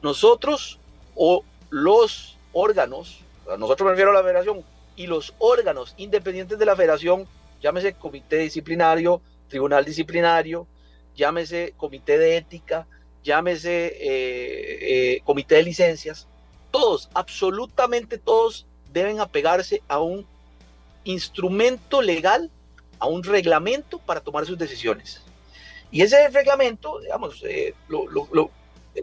Nosotros 0.03 0.79
o 1.15 1.43
los 1.71 2.37
órganos, 2.53 3.21
nosotros 3.57 3.87
me 3.87 3.91
refiero 3.93 4.11
a 4.11 4.13
la 4.13 4.21
federación, 4.21 4.63
y 4.95 5.07
los 5.07 5.33
órganos 5.39 5.95
independientes 5.97 6.59
de 6.59 6.65
la 6.67 6.75
federación, 6.75 7.27
llámese 7.59 7.93
comité 7.93 8.37
disciplinario, 8.37 9.21
tribunal 9.47 9.85
disciplinario, 9.85 10.67
llámese 11.15 11.73
comité 11.77 12.19
de 12.19 12.37
ética, 12.37 12.85
llámese 13.23 13.87
eh, 13.87 15.15
eh, 15.15 15.21
comité 15.23 15.55
de 15.55 15.63
licencias, 15.63 16.27
todos, 16.71 17.09
absolutamente 17.13 18.17
todos 18.17 18.65
deben 18.91 19.19
apegarse 19.19 19.81
a 19.87 19.99
un 19.99 20.25
instrumento 21.03 22.01
legal, 22.01 22.51
a 22.99 23.07
un 23.07 23.23
reglamento 23.23 23.99
para 23.99 24.21
tomar 24.21 24.45
sus 24.45 24.57
decisiones. 24.57 25.21
Y 25.91 26.01
ese 26.01 26.27
reglamento, 26.29 26.99
digamos, 26.99 27.43
eh, 27.43 27.73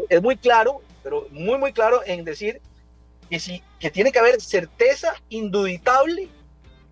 es 0.09 0.23
muy 0.23 0.37
claro, 0.37 0.83
pero 1.03 1.27
muy, 1.31 1.59
muy 1.59 1.73
claro 1.73 2.03
en 2.05 2.25
decir 2.25 2.61
que, 3.31 3.41
si, 3.41 3.63
que 3.81 3.91
tiene 3.91 4.13
que 4.13 4.19
haber 4.19 4.41
certeza 4.41 5.15
induditable, 5.31 6.29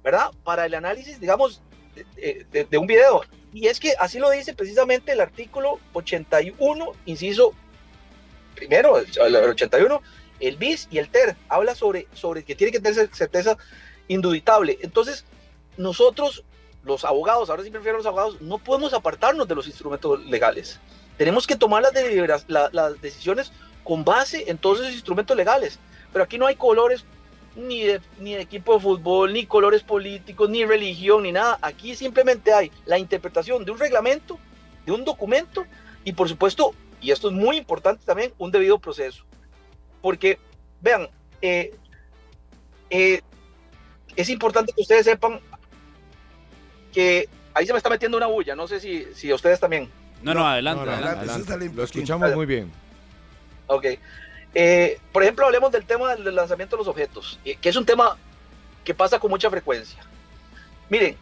¿verdad? 0.02 0.30
Para 0.44 0.64
el 0.66 0.74
análisis, 0.74 1.20
digamos, 1.20 1.60
de, 2.16 2.66
de 2.70 2.78
un 2.78 2.86
video. 2.86 3.22
Y 3.52 3.66
es 3.66 3.78
que 3.78 3.94
así 3.98 4.18
lo 4.18 4.30
dice 4.30 4.54
precisamente 4.54 5.12
el 5.12 5.20
artículo 5.20 5.78
81, 5.92 6.92
inciso 7.04 7.54
primero, 8.54 8.98
el 8.98 9.36
81, 9.36 10.02
el 10.42 10.56
BIS 10.56 10.88
y 10.90 10.98
el 10.98 11.08
TER 11.08 11.36
habla 11.48 11.74
sobre, 11.74 12.06
sobre 12.14 12.44
que 12.44 12.54
tiene 12.54 12.72
que 12.72 12.80
tener 12.80 13.08
certeza 13.14 13.56
induditable. 14.08 14.78
Entonces, 14.82 15.24
nosotros, 15.76 16.44
los 16.84 17.04
abogados, 17.04 17.48
ahora 17.48 17.62
sí 17.62 17.70
prefiero 17.70 17.98
los 17.98 18.06
abogados, 18.06 18.40
no 18.40 18.58
podemos 18.58 18.92
apartarnos 18.92 19.48
de 19.48 19.54
los 19.54 19.66
instrumentos 19.66 20.24
legales. 20.26 20.80
tenemos 21.16 21.46
que 21.46 21.56
tomar 21.56 21.82
las, 21.82 22.72
las 22.72 23.00
decisiones 23.00 23.52
con 23.84 24.04
base 24.04 24.50
en 24.50 24.58
todos 24.58 24.80
esos 24.80 24.92
instrumentos 24.92 25.36
legales. 25.36 25.78
Pero 26.12 26.24
aquí 26.24 26.38
no 26.38 26.46
hay 26.46 26.56
colores 26.56 27.04
ni 27.56 27.82
de, 27.82 28.00
ni 28.18 28.34
de 28.34 28.42
equipo 28.42 28.74
de 28.74 28.80
fútbol, 28.80 29.32
ni 29.32 29.46
colores 29.46 29.82
políticos, 29.82 30.48
ni 30.48 30.64
religión, 30.64 31.22
ni 31.22 31.32
nada. 31.32 31.58
Aquí 31.62 31.94
simplemente 31.94 32.52
hay 32.52 32.70
la 32.86 32.98
interpretación 32.98 33.64
de 33.64 33.70
un 33.70 33.78
reglamento, 33.78 34.38
de 34.84 34.92
un 34.92 35.04
documento 35.04 35.64
y 36.04 36.12
por 36.12 36.28
supuesto, 36.28 36.74
y 37.00 37.10
esto 37.10 37.28
es 37.28 37.34
muy 37.34 37.56
importante 37.56 38.04
también, 38.04 38.32
un 38.38 38.50
debido 38.50 38.78
proceso. 38.78 39.24
Porque, 40.02 40.38
vean, 40.80 41.08
eh, 41.40 41.74
eh, 42.90 43.22
es 44.16 44.28
importante 44.28 44.72
que 44.74 44.82
ustedes 44.82 45.06
sepan 45.06 45.40
que 46.92 47.28
ahí 47.54 47.64
se 47.64 47.72
me 47.72 47.78
está 47.78 47.88
metiendo 47.88 48.18
una 48.18 48.26
bulla, 48.26 48.54
no 48.54 48.66
sé 48.66 48.80
si, 48.80 49.06
si 49.14 49.32
ustedes 49.32 49.58
también. 49.58 49.88
No, 50.22 50.34
no, 50.34 50.46
adelante, 50.46 50.90
adelante. 50.90 51.70
Lo 51.74 51.84
escuchamos 51.84 52.34
muy 52.34 52.44
bien. 52.44 52.70
Ok. 53.68 53.86
Eh, 54.54 55.00
por 55.12 55.22
ejemplo, 55.22 55.46
hablemos 55.46 55.72
del 55.72 55.86
tema 55.86 56.14
del 56.14 56.34
lanzamiento 56.34 56.76
de 56.76 56.80
los 56.80 56.88
objetos, 56.88 57.38
que 57.42 57.68
es 57.68 57.76
un 57.76 57.86
tema 57.86 58.18
que 58.84 58.92
pasa 58.92 59.18
con 59.18 59.30
mucha 59.30 59.48
frecuencia. 59.48 60.02
Miren, 60.90 61.16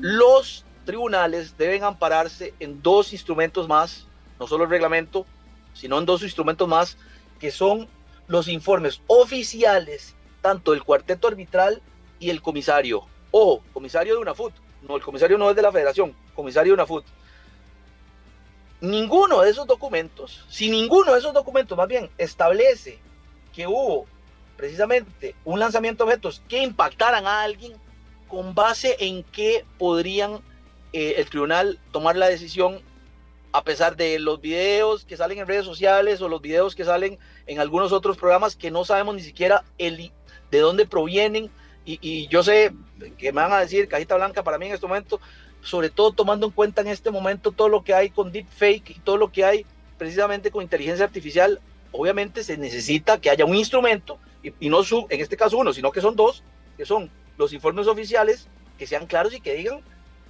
los 0.00 0.64
tribunales 0.84 1.56
deben 1.56 1.84
ampararse 1.84 2.54
en 2.58 2.82
dos 2.82 3.12
instrumentos 3.12 3.68
más, 3.68 4.06
no 4.40 4.46
solo 4.46 4.64
el 4.64 4.70
reglamento, 4.70 5.26
sino 5.74 5.98
en 5.98 6.06
dos 6.06 6.22
instrumentos 6.22 6.66
más, 6.66 6.96
que 7.38 7.50
son 7.50 7.88
los 8.28 8.48
informes 8.48 9.00
oficiales, 9.06 10.14
tanto 10.40 10.72
del 10.72 10.84
cuarteto 10.84 11.28
arbitral 11.28 11.82
y 12.18 12.30
el 12.30 12.42
comisario. 12.42 13.04
Ojo, 13.30 13.62
comisario 13.72 14.14
de 14.14 14.20
una 14.20 14.34
FUT. 14.34 14.52
No, 14.88 14.96
el 14.96 15.02
comisario 15.02 15.38
no 15.38 15.50
es 15.50 15.56
de 15.56 15.62
la 15.62 15.72
federación, 15.72 16.14
comisario 16.34 16.72
de 16.72 16.74
una 16.74 16.86
FUT 16.86 17.04
ninguno 18.80 19.42
de 19.42 19.50
esos 19.50 19.66
documentos, 19.66 20.44
si 20.48 20.70
ninguno 20.70 21.12
de 21.12 21.18
esos 21.18 21.32
documentos 21.32 21.76
más 21.76 21.88
bien 21.88 22.10
establece 22.18 22.98
que 23.54 23.66
hubo 23.66 24.06
precisamente 24.56 25.34
un 25.44 25.58
lanzamiento 25.58 26.04
de 26.04 26.10
objetos 26.10 26.42
que 26.48 26.62
impactaran 26.62 27.26
a 27.26 27.42
alguien, 27.42 27.74
con 28.28 28.54
base 28.54 28.96
en 28.98 29.22
qué 29.24 29.64
podrían 29.78 30.40
eh, 30.92 31.14
el 31.18 31.28
tribunal 31.30 31.78
tomar 31.92 32.16
la 32.16 32.28
decisión 32.28 32.80
a 33.52 33.62
pesar 33.62 33.96
de 33.96 34.18
los 34.18 34.40
videos 34.40 35.04
que 35.04 35.16
salen 35.16 35.38
en 35.38 35.46
redes 35.46 35.64
sociales 35.64 36.20
o 36.20 36.28
los 36.28 36.42
videos 36.42 36.74
que 36.74 36.84
salen 36.84 37.18
en 37.46 37.60
algunos 37.60 37.92
otros 37.92 38.16
programas 38.16 38.56
que 38.56 38.70
no 38.70 38.84
sabemos 38.84 39.14
ni 39.14 39.22
siquiera 39.22 39.64
el, 39.78 40.12
de 40.50 40.58
dónde 40.58 40.86
provienen. 40.86 41.50
Y, 41.84 41.98
y 42.00 42.26
yo 42.28 42.42
sé 42.42 42.72
que 43.18 43.32
me 43.32 43.42
van 43.42 43.52
a 43.52 43.60
decir, 43.60 43.88
cajita 43.88 44.16
blanca 44.16 44.42
para 44.42 44.58
mí 44.58 44.66
en 44.66 44.74
este 44.74 44.86
momento, 44.86 45.20
sobre 45.62 45.90
todo 45.90 46.12
tomando 46.12 46.46
en 46.46 46.52
cuenta 46.52 46.80
en 46.80 46.88
este 46.88 47.10
momento 47.10 47.52
todo 47.52 47.68
lo 47.68 47.84
que 47.84 47.94
hay 47.94 48.10
con 48.10 48.32
deepfake 48.32 48.90
y 48.90 49.00
todo 49.00 49.16
lo 49.16 49.30
que 49.30 49.44
hay 49.44 49.66
precisamente 49.98 50.50
con 50.50 50.62
inteligencia 50.62 51.04
artificial, 51.04 51.60
obviamente 51.92 52.44
se 52.44 52.56
necesita 52.56 53.20
que 53.20 53.30
haya 53.30 53.44
un 53.44 53.54
instrumento, 53.54 54.18
y, 54.60 54.68
no 54.68 54.82
su, 54.84 55.06
en 55.10 55.20
este 55.20 55.36
caso 55.36 55.58
uno, 55.58 55.72
sino 55.72 55.90
que 55.90 56.00
son 56.00 56.14
dos, 56.14 56.42
que 56.76 56.84
son 56.84 57.10
los 57.36 57.52
informes 57.52 57.86
oficiales, 57.86 58.48
que 58.78 58.86
sean 58.86 59.06
claros 59.06 59.34
y 59.34 59.40
que 59.40 59.54
digan 59.54 59.80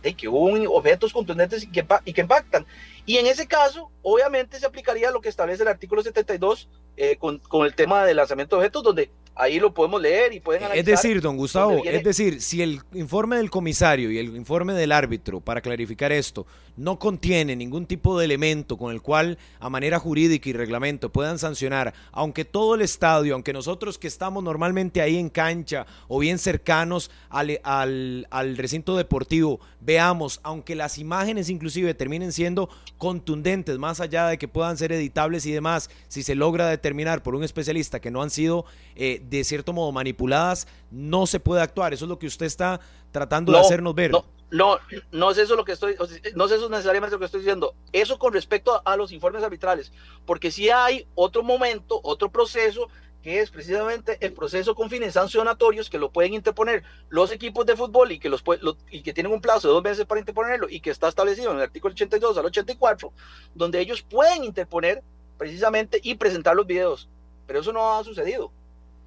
de 0.03 0.15
que 0.15 0.29
hubo 0.29 0.53
objetos 0.75 1.13
contundentes 1.13 1.65
y 1.65 1.71
que, 1.71 1.85
y 2.05 2.13
que 2.13 2.21
impactan. 2.21 2.67
Y 3.05 3.17
en 3.19 3.27
ese 3.27 3.47
caso, 3.47 3.91
obviamente 4.03 4.59
se 4.59 4.67
aplicaría 4.67 5.11
lo 5.11 5.21
que 5.21 5.29
establece 5.29 5.63
el 5.63 5.69
artículo 5.69 6.03
72 6.03 6.69
eh, 6.97 7.17
con, 7.17 7.39
con 7.39 7.67
el 7.67 7.75
tema 7.75 8.05
del 8.05 8.17
lanzamiento 8.17 8.57
de 8.57 8.61
objetos, 8.61 8.83
donde 8.83 9.11
ahí 9.37 9.61
lo 9.61 9.73
podemos 9.73 10.01
leer 10.01 10.33
y 10.33 10.41
pueden 10.41 10.65
analizar. 10.65 10.95
Es 10.95 11.03
decir, 11.03 11.21
don 11.21 11.37
Gustavo, 11.37 11.83
es 11.85 12.03
decir, 12.03 12.41
si 12.41 12.63
el 12.63 12.81
informe 12.95 13.37
del 13.37 13.51
comisario 13.51 14.11
y 14.11 14.19
el 14.19 14.35
informe 14.35 14.73
del 14.73 14.91
árbitro, 14.91 15.41
para 15.41 15.61
clarificar 15.61 16.11
esto, 16.11 16.47
no 16.77 16.99
contiene 16.99 17.55
ningún 17.55 17.87
tipo 17.87 18.19
de 18.19 18.25
elemento 18.25 18.77
con 18.77 18.93
el 18.93 19.03
cual 19.03 19.39
a 19.61 19.71
manera 19.71 19.99
jurídica 19.99 20.49
y 20.49 20.53
reglamento 20.53 21.11
puedan 21.11 21.39
sancionar, 21.39 21.95
aunque 22.13 22.45
todo 22.45 22.75
el 22.75 22.83
estadio, 22.83 23.35
aunque 23.35 23.53
nosotros 23.53 23.99
que 23.99 24.09
estamos 24.09 24.43
normalmente 24.43 25.01
ahí 25.01 25.17
en 25.17 25.29
cancha 25.29 25.87
o 26.09 26.19
bien 26.19 26.39
cercanos 26.39 27.11
al, 27.29 27.61
al, 27.63 28.27
al 28.31 28.57
recinto 28.57 28.97
deportivo, 28.97 29.61
veamos, 29.81 30.41
aunque 30.43 30.75
las 30.75 30.99
imágenes 30.99 31.51
inclusive 31.51 31.95
terminen 31.95 32.33
siendo 32.33 32.69
contundentes, 32.99 33.79
más 33.79 34.01
allá 34.01 34.27
de 34.29 34.39
que 34.39 34.49
puedan 34.49 34.77
ser 34.77 34.93
editables 34.93 35.47
y 35.47 35.53
demás, 35.53 35.91
si 36.09 36.23
se 36.23 36.35
logra 36.35 36.69
determinar 36.69 37.23
por 37.23 37.35
un 37.35 37.45
especialista 37.45 38.01
que 38.01 38.11
no 38.11 38.23
han 38.23 38.31
sido 38.31 38.65
eh, 38.97 39.23
de 39.29 39.45
cierto 39.45 39.73
modo 39.73 39.93
manipuladas, 39.93 40.67
no 40.91 41.27
se 41.27 41.41
puede 41.41 41.63
actuar. 41.63 41.93
Eso 41.93 42.05
es 42.05 42.09
lo 42.09 42.19
que 42.19 42.27
usted 42.27 42.47
está 42.47 42.81
tratando 43.13 43.53
de 43.53 43.59
hacernos 43.59 43.95
ver. 43.95 44.11
No, 44.11 44.25
no, 44.51 44.79
no 45.11 45.31
es 45.31 45.39
eso 45.39 45.57
lo 45.57 45.65
que 45.65 45.73
estoy, 45.73 45.97
no 46.35 46.45
es 46.45 46.53
eso 46.53 46.69
necesariamente 46.69 47.15
lo 47.15 47.19
que 47.19 47.25
estoy 47.25 47.41
diciendo. 47.41 47.75
Eso 47.93 48.19
con 48.19 48.33
respecto 48.33 48.81
a, 48.85 48.97
los 48.97 49.13
informes 49.13 49.43
arbitrales, 49.43 49.93
porque 50.25 50.51
si 50.51 50.71
hay 50.71 51.07
otro 51.15 51.43
momento, 51.43 52.01
otro 52.03 52.31
proceso 52.31 52.89
que 53.23 53.41
es 53.41 53.51
precisamente 53.51 54.19
el 54.21 54.33
proceso 54.33 54.77
con 54.77 54.89
fines 54.89 55.15
sancionatorios 55.15 55.91
que 55.91 55.99
lo 55.99 56.13
pueden 56.13 56.35
interponer 56.35 56.85
los 57.09 57.33
equipos 57.33 57.67
de 57.67 57.75
fútbol 57.75 58.13
y 58.13 58.21
que, 58.21 58.29
los, 58.29 58.45
y 58.89 59.03
que 59.03 59.13
tienen 59.13 59.33
un 59.33 59.41
plazo 59.41 59.67
de 59.67 59.75
dos 59.75 59.83
meses 59.83 60.07
para 60.07 60.21
interponerlo 60.21 60.69
y 60.71 60.79
que 60.79 60.91
está 60.91 61.09
establecido 61.09 61.51
en 61.51 61.57
el 61.57 61.65
artículo 61.65 61.93
82 61.93 62.39
al 62.39 62.47
84, 62.47 63.13
donde 63.53 63.81
ellos 63.81 64.03
pueden 64.03 64.45
interponer 64.45 65.03
precisamente 65.39 65.99
y 66.01 66.15
presentar 66.15 66.55
los 66.55 66.69
videos. 66.69 67.09
Pero 67.49 67.61
eso 67.61 67.73
no 67.73 67.95
ha 67.95 68.05
sucedido. 68.05 68.53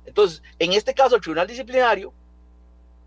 Entonces, 0.10 0.42
en 0.58 0.74
este 0.74 0.96
caso, 0.96 1.16
el 1.16 1.22
tribunal 1.22 1.46
disciplinario, 1.46 2.12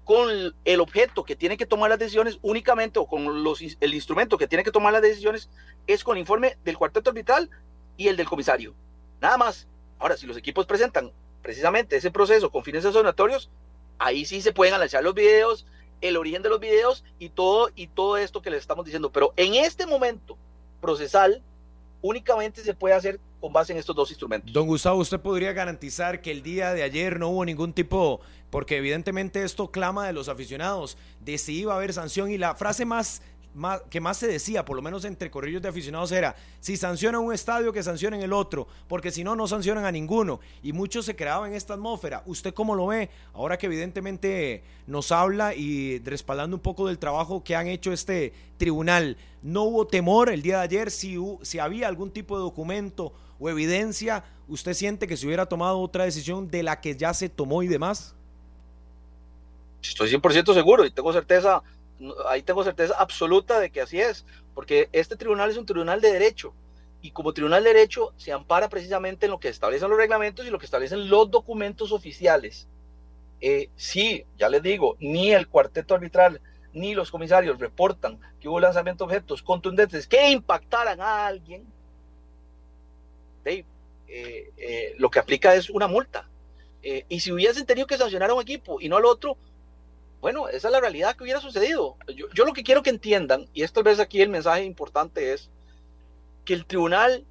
con 0.04 0.28
el 0.64 0.80
objeto 0.80 1.24
que 1.24 1.34
tiene 1.36 1.56
que 1.56 1.66
tomar 1.66 1.90
las 1.90 1.98
decisiones 1.98 2.38
únicamente, 2.42 3.00
o 3.00 3.06
con 3.06 3.26
el 3.26 3.94
instrumento 3.94 4.38
que 4.38 4.46
tiene 4.46 4.62
que 4.62 4.70
tomar 4.70 4.92
las 4.92 5.02
decisiones, 5.02 5.50
es 5.86 6.04
con 6.04 6.16
el 6.16 6.20
informe 6.20 6.56
del 6.64 6.78
cuarteto 6.78 7.10
arbitral 7.10 7.50
y 7.96 8.06
el 8.06 8.16
del 8.16 8.28
comisario. 8.28 8.72
Nada 9.20 9.36
más. 9.36 9.66
Ahora, 9.98 10.16
si 10.16 10.26
los 10.26 10.36
equipos 10.36 10.64
presentan 10.64 11.12
precisamente 11.42 11.96
ese 11.96 12.10
proceso 12.10 12.50
con 12.50 12.62
fines 12.62 12.84
sancionatorios, 12.84 13.50
ahí 13.98 14.24
sí 14.24 14.40
se 14.42 14.52
pueden 14.52 14.74
analizar 14.74 15.02
los 15.02 15.14
videos, 15.14 15.66
el 16.00 16.16
origen 16.16 16.42
de 16.42 16.48
los 16.48 16.60
videos 16.60 17.04
y 17.18 17.30
todo, 17.30 17.70
y 17.74 17.88
todo 17.88 18.16
esto 18.16 18.42
que 18.42 18.50
les 18.50 18.60
estamos 18.60 18.84
diciendo. 18.84 19.10
Pero 19.10 19.32
en 19.36 19.54
este 19.54 19.86
momento 19.86 20.38
procesal, 20.80 21.42
únicamente 22.00 22.62
se 22.62 22.74
puede 22.74 22.94
hacer 22.94 23.20
con 23.42 23.52
base 23.52 23.72
en 23.72 23.78
estos 23.80 23.96
dos 23.96 24.08
instrumentos. 24.10 24.52
Don 24.52 24.68
Gustavo, 24.68 25.00
¿usted 25.00 25.18
podría 25.18 25.52
garantizar 25.52 26.20
que 26.20 26.30
el 26.30 26.44
día 26.44 26.72
de 26.74 26.84
ayer 26.84 27.18
no 27.18 27.28
hubo 27.30 27.44
ningún 27.44 27.72
tipo, 27.72 28.20
porque 28.50 28.76
evidentemente 28.76 29.42
esto 29.42 29.72
clama 29.72 30.06
de 30.06 30.12
los 30.12 30.28
aficionados, 30.28 30.96
de 31.18 31.36
si 31.38 31.58
iba 31.58 31.72
a 31.72 31.76
haber 31.76 31.92
sanción 31.92 32.30
y 32.30 32.38
la 32.38 32.54
frase 32.54 32.84
más 32.84 33.20
que 33.90 34.00
más 34.00 34.16
se 34.16 34.26
decía, 34.26 34.64
por 34.64 34.76
lo 34.76 34.82
menos 34.82 35.04
entre 35.04 35.30
corrillos 35.30 35.60
de 35.60 35.68
aficionados, 35.68 36.10
era, 36.12 36.34
si 36.60 36.76
sancionan 36.76 37.20
un 37.20 37.34
estadio, 37.34 37.72
que 37.72 37.82
sancionen 37.82 38.22
el 38.22 38.32
otro, 38.32 38.66
porque 38.88 39.10
si 39.10 39.24
no, 39.24 39.36
no 39.36 39.46
sancionan 39.46 39.84
a 39.84 39.92
ninguno. 39.92 40.40
Y 40.62 40.72
muchos 40.72 41.04
se 41.04 41.14
creaban 41.14 41.50
en 41.50 41.56
esta 41.56 41.74
atmósfera. 41.74 42.22
¿Usted 42.24 42.54
cómo 42.54 42.74
lo 42.74 42.86
ve? 42.86 43.10
Ahora 43.34 43.58
que 43.58 43.66
evidentemente 43.66 44.62
nos 44.86 45.12
habla 45.12 45.54
y 45.54 45.98
respaldando 45.98 46.56
un 46.56 46.62
poco 46.62 46.88
del 46.88 46.98
trabajo 46.98 47.44
que 47.44 47.54
han 47.54 47.68
hecho 47.68 47.92
este 47.92 48.32
tribunal, 48.56 49.18
¿no 49.42 49.64
hubo 49.64 49.86
temor 49.86 50.30
el 50.30 50.42
día 50.42 50.58
de 50.58 50.64
ayer 50.64 50.90
si, 50.90 51.16
si 51.42 51.58
había 51.58 51.88
algún 51.88 52.10
tipo 52.10 52.36
de 52.36 52.42
documento 52.42 53.12
o 53.38 53.50
evidencia? 53.50 54.24
¿Usted 54.48 54.72
siente 54.72 55.06
que 55.06 55.16
se 55.16 55.26
hubiera 55.26 55.46
tomado 55.46 55.78
otra 55.80 56.04
decisión 56.04 56.50
de 56.50 56.62
la 56.62 56.80
que 56.80 56.96
ya 56.96 57.12
se 57.12 57.28
tomó 57.28 57.62
y 57.62 57.68
demás? 57.68 58.14
Estoy 59.82 60.10
100% 60.10 60.54
seguro 60.54 60.84
y 60.84 60.90
tengo 60.90 61.12
certeza 61.12 61.62
ahí 62.28 62.42
tengo 62.42 62.64
certeza 62.64 62.94
absoluta 62.98 63.60
de 63.60 63.70
que 63.70 63.80
así 63.80 64.00
es, 64.00 64.24
porque 64.54 64.88
este 64.92 65.16
tribunal 65.16 65.50
es 65.50 65.56
un 65.56 65.66
tribunal 65.66 66.00
de 66.00 66.12
derecho 66.12 66.54
y 67.02 67.10
como 67.10 67.32
tribunal 67.32 67.64
de 67.64 67.74
derecho 67.74 68.14
se 68.16 68.32
ampara 68.32 68.68
precisamente 68.68 69.26
en 69.26 69.32
lo 69.32 69.40
que 69.40 69.48
establecen 69.48 69.90
los 69.90 69.98
reglamentos 69.98 70.46
y 70.46 70.50
lo 70.50 70.58
que 70.58 70.66
establecen 70.66 71.08
los 71.08 71.30
documentos 71.30 71.90
oficiales. 71.90 72.68
Eh, 73.40 73.70
sí, 73.74 74.24
ya 74.38 74.48
les 74.48 74.62
digo, 74.62 74.96
ni 75.00 75.32
el 75.32 75.48
cuarteto 75.48 75.94
arbitral 75.94 76.40
ni 76.72 76.94
los 76.94 77.10
comisarios 77.10 77.58
reportan 77.58 78.18
que 78.40 78.48
hubo 78.48 78.60
lanzamiento 78.60 79.04
de 79.04 79.16
objetos 79.16 79.42
contundentes 79.42 80.06
que 80.06 80.30
impactaran 80.30 81.00
a 81.00 81.26
alguien, 81.26 81.66
eh, 83.44 83.64
eh, 84.06 84.94
lo 84.96 85.10
que 85.10 85.18
aplica 85.18 85.54
es 85.54 85.68
una 85.68 85.88
multa. 85.88 86.28
y 87.08 87.20
si 87.20 87.30
hubiesen 87.30 87.64
tenido 87.64 87.86
que 87.86 87.96
sancionar 87.96 88.30
a 88.30 88.34
un 88.34 88.42
equipo 88.42 88.80
y 88.80 88.88
no 88.88 88.96
al 88.96 89.04
otro, 89.04 89.36
bueno, 90.22 90.48
esa 90.48 90.68
es 90.68 90.72
la 90.72 90.80
realidad 90.80 91.16
que 91.16 91.24
hubiera 91.24 91.40
sucedido. 91.40 91.96
Yo, 92.32 92.44
lo 92.44 92.52
que 92.52 92.62
quiero 92.62 92.84
que 92.84 92.90
entiendan, 92.90 93.48
y 93.52 93.64
esto 93.64 93.82
vez 93.82 93.98
aquí 93.98 94.22
el 94.22 94.28
mensaje 94.28 94.62
importante 94.62 95.32
es, 95.32 95.50
que 96.44 96.54
el 96.54 96.64
tribunal 96.64 97.24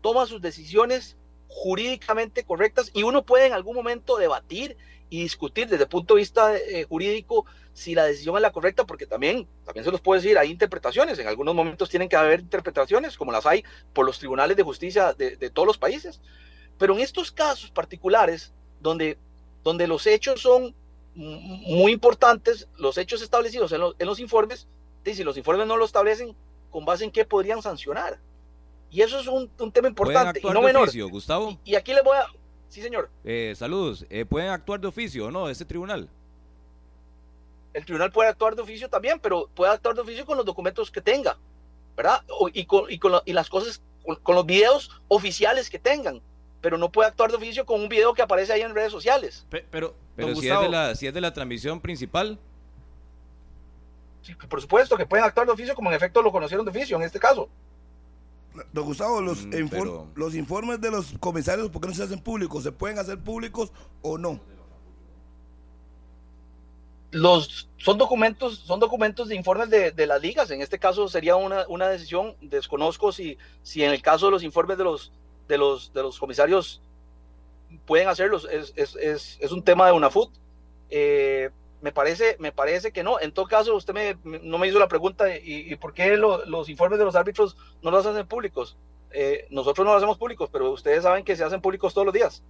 toma 0.00 0.24
sus 0.24 0.40
decisiones 0.40 1.18
jurídicamente 1.48 2.44
correctas 2.44 2.90
y 2.94 3.02
uno 3.02 3.26
puede 3.26 3.46
en 3.46 3.52
algún 3.52 3.76
momento 3.76 4.16
debatir 4.16 4.78
y 5.10 5.22
discutir 5.22 5.68
desde 5.68 5.84
el 5.84 5.88
punto 5.90 6.14
de 6.14 6.20
vista 6.20 6.56
eh, 6.56 6.86
jurídico 6.88 7.44
si 7.74 7.94
la 7.94 8.04
decisión 8.04 8.36
es 8.36 8.42
la 8.42 8.52
correcta, 8.52 8.86
porque 8.86 9.04
también, 9.04 9.46
también 9.66 9.84
se 9.84 9.90
los 9.90 10.00
puedo 10.00 10.18
decir, 10.18 10.38
hay 10.38 10.50
interpretaciones, 10.50 11.18
en 11.18 11.28
algunos 11.28 11.54
momentos 11.54 11.90
tienen 11.90 12.08
que 12.08 12.16
haber 12.16 12.40
interpretaciones, 12.40 13.18
como 13.18 13.32
las 13.32 13.44
hay 13.44 13.64
por 13.92 14.06
los 14.06 14.18
tribunales 14.18 14.56
de 14.56 14.62
justicia 14.62 15.12
de, 15.12 15.36
de 15.36 15.50
todos 15.50 15.66
los 15.66 15.76
países, 15.76 16.22
pero 16.78 16.94
en 16.94 17.00
estos 17.00 17.30
casos 17.30 17.70
particulares, 17.70 18.54
donde, 18.80 19.18
donde 19.62 19.86
los 19.86 20.06
hechos 20.06 20.40
son 20.40 20.74
muy 21.14 21.92
importantes 21.92 22.68
los 22.76 22.96
hechos 22.98 23.22
establecidos 23.22 23.72
en, 23.72 23.80
los 23.80 24.20
informes, 24.20 24.66
y 25.04 25.14
si 25.14 25.24
los 25.24 25.36
informes 25.36 25.66
no 25.66 25.76
lo 25.76 25.84
establecen, 25.84 26.36
con 26.70 26.84
base 26.84 27.04
en 27.04 27.10
qué 27.10 27.24
podrían 27.24 27.62
sancionar. 27.62 28.18
Y 28.90 29.02
eso 29.02 29.18
es 29.18 29.26
un, 29.26 29.48
tema 29.72 29.88
importante. 29.88 30.40
y 30.42 30.46
no 30.46 30.62
menor. 30.62 30.84
Oficio, 30.84 31.08
Gustavo? 31.08 31.58
Y, 31.64 31.74
aquí 31.74 31.92
les 31.92 32.02
voy 32.02 32.16
a... 32.16 32.26
Sí, 32.68 32.82
señor. 32.82 33.10
Eh, 33.24 33.54
saludos. 33.56 34.06
Eh, 34.10 34.24
¿Pueden 34.24 34.50
actuar 34.50 34.80
de 34.80 34.88
oficio 34.88 35.26
o 35.26 35.30
no 35.30 35.48
ese 35.48 35.64
tribunal? 35.64 36.08
El 37.72 37.84
tribunal 37.84 38.10
puede 38.10 38.28
actuar 38.28 38.56
de 38.56 38.62
oficio 38.62 38.88
también, 38.88 39.20
pero 39.20 39.48
puede 39.54 39.72
actuar 39.72 39.94
de 39.94 40.02
oficio 40.02 40.26
con 40.26 40.36
los 40.36 40.46
documentos 40.46 40.90
que 40.90 41.00
tenga, 41.00 41.38
¿verdad? 41.96 42.22
y, 42.52 42.64
con, 42.64 42.90
y, 42.90 42.98
con 42.98 43.20
y 43.24 43.32
las 43.32 43.48
cosas, 43.48 43.80
con, 44.22 44.34
los 44.34 44.46
videos 44.46 44.90
oficiales 45.08 45.70
que 45.70 45.78
tengan 45.78 46.20
pero 46.60 46.78
no 46.78 46.90
puede 46.90 47.08
actuar 47.08 47.30
de 47.30 47.36
oficio 47.36 47.64
con 47.64 47.80
un 47.80 47.88
video 47.88 48.12
que 48.14 48.22
aparece 48.22 48.52
ahí 48.52 48.62
en 48.62 48.74
redes 48.74 48.92
sociales. 48.92 49.46
Pero, 49.50 49.94
pero, 50.16 50.36
si, 50.36 50.48
es 50.48 50.60
de 50.60 50.68
la, 50.68 50.94
si 50.94 51.06
es 51.06 51.14
de 51.14 51.20
la 51.20 51.32
transmisión 51.32 51.80
principal. 51.80 52.38
Sí, 54.22 54.34
por 54.34 54.60
supuesto 54.60 54.96
que 54.96 55.06
pueden 55.06 55.24
actuar 55.24 55.46
de 55.46 55.52
oficio 55.52 55.74
como 55.74 55.90
en 55.90 55.96
efecto 55.96 56.20
lo 56.20 56.30
conocieron 56.30 56.64
de 56.66 56.70
oficio 56.70 56.96
en 56.96 57.02
este 57.02 57.18
caso. 57.18 57.48
Don 58.72 58.84
Gustavo, 58.84 59.20
los, 59.20 59.46
mm, 59.46 60.10
los 60.14 60.34
informes 60.34 60.80
de 60.80 60.90
los 60.90 61.14
comisarios, 61.20 61.70
¿por 61.70 61.80
qué 61.80 61.88
no 61.88 61.94
se 61.94 62.02
hacen 62.02 62.20
públicos? 62.20 62.62
¿Se 62.64 62.72
pueden 62.72 62.98
hacer 62.98 63.18
públicos 63.18 63.72
o 64.02 64.18
no? 64.18 64.40
Los, 67.12 67.68
son 67.76 67.98
documentos 67.98 68.58
son 68.58 68.78
documentos 68.78 69.28
de 69.28 69.34
informes 69.34 69.70
de, 69.70 69.90
de 69.90 70.06
las 70.06 70.20
ligas. 70.20 70.50
En 70.50 70.60
este 70.60 70.78
caso 70.78 71.08
sería 71.08 71.36
una, 71.36 71.64
una, 71.68 71.88
decisión. 71.88 72.36
Desconozco 72.40 73.10
si, 73.10 73.36
si 73.62 73.82
en 73.82 73.90
el 73.90 74.02
caso 74.02 74.26
de 74.26 74.32
los 74.32 74.42
informes 74.44 74.78
de 74.78 74.84
los, 74.84 75.12
de 75.50 75.58
los, 75.58 75.92
de 75.92 76.02
los 76.02 76.18
comisarios 76.18 76.80
pueden 77.84 78.08
hacerlos. 78.08 78.48
Es, 78.50 78.72
es, 78.76 78.96
es, 78.96 79.38
es 79.40 79.52
un 79.52 79.62
tema 79.62 79.86
de 79.86 79.92
una 79.92 80.08
FUT. 80.08 80.30
Eh, 80.88 81.50
me 81.82 81.92
parece, 81.92 82.36
me 82.38 82.52
parece 82.52 82.92
que 82.92 83.02
no. 83.02 83.20
En 83.20 83.32
todo 83.32 83.46
caso, 83.46 83.74
usted 83.74 83.92
me, 83.92 84.40
no 84.40 84.58
me 84.58 84.68
hizo 84.68 84.78
la 84.78 84.88
pregunta 84.88 85.26
y, 85.36 85.74
por 85.76 85.92
qué 85.92 86.16
los 86.16 86.68
informes 86.68 86.98
de 86.98 87.04
los 87.04 87.16
árbitros 87.16 87.56
no 87.82 87.90
los 87.90 88.06
hacen 88.06 88.26
públicos. 88.26 88.76
Eh, 89.12 89.46
nosotros 89.50 89.84
no 89.84 89.92
los 89.92 90.02
hacemos 90.02 90.18
públicos, 90.18 90.48
pero 90.52 90.70
ustedes 90.70 91.02
saben 91.02 91.24
que 91.24 91.36
se 91.36 91.44
hacen 91.44 91.60
públicos 91.60 91.92
todos 91.92 92.06
los 92.06 92.14
días. 92.14 92.42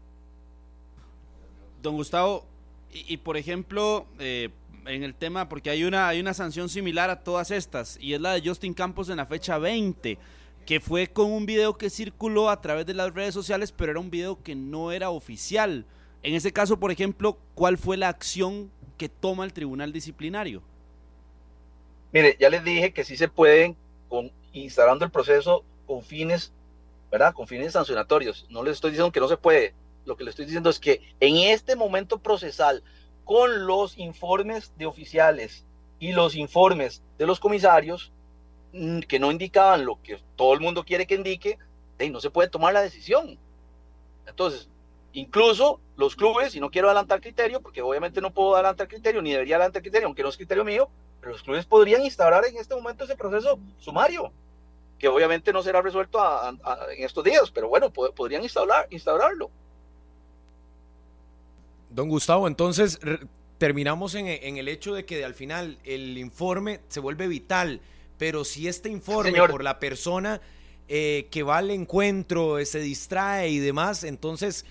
Don 1.80 1.96
Gustavo, 1.96 2.44
y, 2.92 3.16
por 3.18 3.36
ejemplo, 3.36 4.04
eh, 4.18 4.50
en 4.84 5.04
el 5.04 5.14
tema, 5.14 5.48
porque 5.48 5.70
hay 5.70 5.84
una, 5.84 6.08
hay 6.08 6.20
una 6.20 6.34
sanción 6.34 6.68
similar 6.68 7.08
a 7.08 7.22
todas 7.22 7.50
estas, 7.50 7.96
y 8.00 8.14
es 8.14 8.20
la 8.20 8.32
de 8.32 8.46
Justin 8.46 8.74
Campos 8.74 9.08
en 9.08 9.16
la 9.18 9.26
fecha 9.26 9.58
20, 9.58 10.18
que 10.66 10.81
fue 10.81 11.09
con 11.09 11.33
un 11.33 11.46
video 11.46 11.77
que 11.77 11.90
circuló 11.90 12.51
a 12.51 12.61
través 12.61 12.87
de 12.87 12.94
las 12.94 13.12
redes 13.12 13.35
sociales, 13.35 13.73
pero 13.73 13.92
era 13.92 14.01
un 14.01 14.11
video 14.11 14.42
que 14.42 14.55
no 14.55 14.92
era 14.92 15.11
oficial. 15.11 15.85
En 16.23 16.35
ese 16.35 16.53
caso, 16.53 16.79
por 16.79 16.90
ejemplo, 16.90 17.38
¿cuál 17.55 17.79
fue 17.79 17.96
la 17.96 18.09
acción 18.09 18.70
que 18.96 19.09
toma 19.09 19.44
el 19.44 19.53
tribunal 19.53 19.92
disciplinario? 19.92 20.62
Mire, 22.12 22.37
ya 22.38 22.51
les 22.51 22.62
dije 22.64 22.92
que 22.92 23.05
sí 23.05 23.16
se 23.16 23.29
pueden, 23.29 23.77
con, 24.09 24.31
instalando 24.53 25.05
el 25.05 25.11
proceso 25.11 25.64
con 25.87 26.03
fines, 26.03 26.53
¿verdad? 27.11 27.35
Con 27.35 27.46
fines 27.46 27.73
sancionatorios. 27.73 28.46
No 28.51 28.62
les 28.62 28.75
estoy 28.75 28.90
diciendo 28.90 29.12
que 29.12 29.20
no 29.20 29.29
se 29.29 29.37
puede. 29.37 29.75
Lo 30.05 30.16
que 30.16 30.25
les 30.25 30.33
estoy 30.33 30.46
diciendo 30.46 30.70
es 30.70 30.79
que 30.79 31.01
en 31.20 31.37
este 31.37 31.77
momento 31.77 32.18
procesal, 32.18 32.83
con 33.25 33.66
los 33.66 33.96
informes 33.99 34.73
de 34.77 34.87
oficiales 34.87 35.64
y 35.99 36.12
los 36.12 36.35
informes 36.35 37.03
de 37.18 37.27
los 37.27 37.40
comisarios, 37.40 38.12
que 38.72 39.18
no 39.18 39.30
indicaban 39.30 39.85
lo 39.85 40.00
que 40.02 40.20
todo 40.37 40.54
el 40.54 40.61
mundo 40.61 40.85
quiere 40.85 41.06
que 41.06 41.14
indique, 41.14 41.59
no 42.11 42.20
se 42.20 42.30
puede 42.30 42.48
tomar 42.48 42.72
la 42.72 42.83
decisión. 42.83 43.38
Entonces, 44.26 44.70
Incluso 45.12 45.80
los 45.96 46.14
clubes, 46.14 46.54
y 46.54 46.61
no 46.61 46.70
quiero 46.70 46.88
adelantar 46.88 47.20
criterio, 47.20 47.61
porque 47.61 47.83
obviamente 47.83 48.20
no 48.20 48.33
puedo 48.33 48.54
adelantar 48.54 48.87
criterio, 48.87 49.20
ni 49.20 49.33
debería 49.33 49.56
adelantar 49.56 49.83
criterio, 49.83 50.06
aunque 50.06 50.22
no 50.22 50.28
es 50.28 50.37
criterio 50.37 50.64
mío, 50.64 50.88
pero 51.20 51.33
los 51.33 51.42
clubes 51.42 51.66
podrían 51.66 52.02
instaurar 52.02 52.44
en 52.46 52.56
este 52.56 52.74
momento 52.74 53.04
ese 53.04 53.16
proceso 53.16 53.59
sumario, 53.78 54.33
que 54.98 55.09
obviamente 55.09 55.52
no 55.52 55.62
será 55.62 55.83
resuelto 55.83 56.20
en 56.96 57.04
estos 57.04 57.24
días, 57.24 57.50
pero 57.50 57.68
bueno, 57.68 57.92
podrían 57.92 58.42
instaurar, 58.42 58.87
instaurarlo. 58.90 59.50
Don 61.90 62.09
Gustavo, 62.09 62.46
entonces 62.46 63.00
terminamos 63.59 64.14
en, 64.14 64.28
el 64.28 64.68
hecho 64.68 64.94
de 64.94 65.04
que 65.04 65.24
al 65.24 65.35
final 65.35 65.78
el 65.83 66.16
informe 66.18 66.80
se 66.87 67.00
vuelve 67.00 67.26
vital, 67.26 67.80
pero 68.20 68.44
si 68.44 68.68
este 68.68 68.90
informe 68.90 69.33
por 69.48 69.64
la 69.64 69.78
persona 69.78 70.42
eh, 70.88 71.28
que 71.30 71.42
va 71.42 71.56
al 71.56 71.70
encuentro 71.70 72.59
eh, 72.59 72.66
se 72.66 72.78
distrae 72.80 73.48
y 73.48 73.61
demás, 73.61 74.04
entonces 74.04 74.66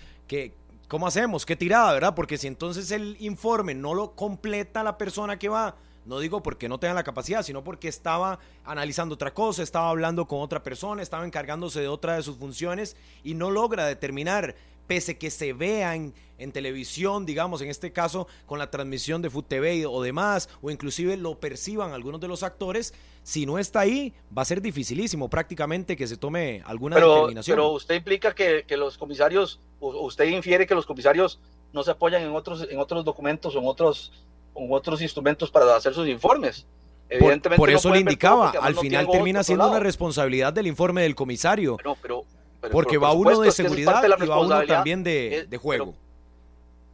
¿cómo 0.87 1.07
hacemos? 1.07 1.47
¿Qué 1.47 1.55
tirada, 1.55 1.91
verdad? 1.91 2.13
Porque 2.13 2.37
si 2.37 2.45
entonces 2.45 2.91
el 2.91 3.17
informe 3.19 3.73
no 3.73 3.95
lo 3.95 4.11
completa 4.11 4.83
la 4.83 4.99
persona 4.99 5.39
que 5.39 5.49
va, 5.49 5.77
no 6.05 6.19
digo 6.19 6.43
porque 6.43 6.69
no 6.69 6.79
tenga 6.79 6.93
la 6.93 7.03
capacidad, 7.03 7.41
sino 7.41 7.63
porque 7.63 7.87
estaba 7.87 8.37
analizando 8.65 9.15
otra 9.15 9.33
cosa, 9.33 9.63
estaba 9.63 9.89
hablando 9.89 10.27
con 10.27 10.41
otra 10.41 10.61
persona, 10.61 11.01
estaba 11.01 11.25
encargándose 11.25 11.81
de 11.81 11.87
otra 11.87 12.17
de 12.17 12.21
sus 12.21 12.37
funciones 12.37 12.97
y 13.23 13.33
no 13.33 13.49
logra 13.49 13.87
determinar 13.87 14.55
pese 14.89 15.19
que 15.19 15.29
se 15.29 15.53
vean 15.53 16.15
en 16.39 16.51
televisión, 16.51 17.23
digamos, 17.23 17.61
en 17.61 17.69
este 17.69 17.93
caso 17.93 18.27
con 18.47 18.57
la 18.57 18.71
transmisión 18.71 19.21
de 19.21 19.29
Food 19.29 19.45
TV 19.45 19.85
o 19.85 20.01
demás, 20.01 20.49
o 20.63 20.71
inclusive 20.71 21.15
lo 21.15 21.39
perciban 21.39 21.93
algunos 21.93 22.19
de 22.19 22.27
los 22.27 22.41
actores, 22.41 22.95
si 23.21 23.45
no 23.45 23.59
está 23.59 23.81
ahí, 23.81 24.15
va 24.35 24.41
a 24.41 24.45
ser 24.45 24.63
dificilísimo 24.63 25.29
prácticamente 25.29 25.95
que 25.95 26.07
se 26.07 26.17
tome 26.17 26.63
alguna 26.65 26.95
determinación. 26.95 27.55
Pero 27.55 27.69
usted 27.73 27.93
implica 27.93 28.33
que, 28.33 28.65
los 28.77 28.97
comisarios, 28.97 29.59
usted 29.79 30.25
infiere 30.25 30.65
que 30.65 30.73
los 30.73 30.87
comisarios 30.87 31.39
no 31.71 31.83
se 31.83 31.91
apoyan 31.91 32.23
en 32.23 32.31
otros, 32.31 32.65
en 32.67 32.79
otros 32.79 33.05
documentos 33.05 33.55
o 33.55 33.59
en 33.59 33.67
otros, 33.67 34.11
en 34.55 34.73
otros 34.73 35.03
instrumentos 35.03 35.51
para 35.51 35.75
hacer 35.75 35.93
sus 35.93 36.07
informes. 36.07 36.65
Evidentemente 37.09 37.57
por, 37.57 37.69
eso 37.69 37.91
le 37.91 37.99
indicaba, 37.99 38.49
al 38.59 38.75
final 38.75 39.07
termina 39.07 39.43
siendo 39.43 39.69
una 39.69 39.79
responsabilidad 39.79 40.51
del 40.51 40.65
informe 40.65 41.03
del 41.03 41.13
comisario. 41.13 41.77
pero 42.01 42.25
porque 42.71 42.97
va 42.97 43.13
uno 43.13 43.39
de 43.39 43.51
seguridad 43.51 44.03
y 44.03 44.25
va 44.25 44.39
uno 44.39 44.65
también 44.65 45.03
de, 45.03 45.59
juego. 45.61 45.95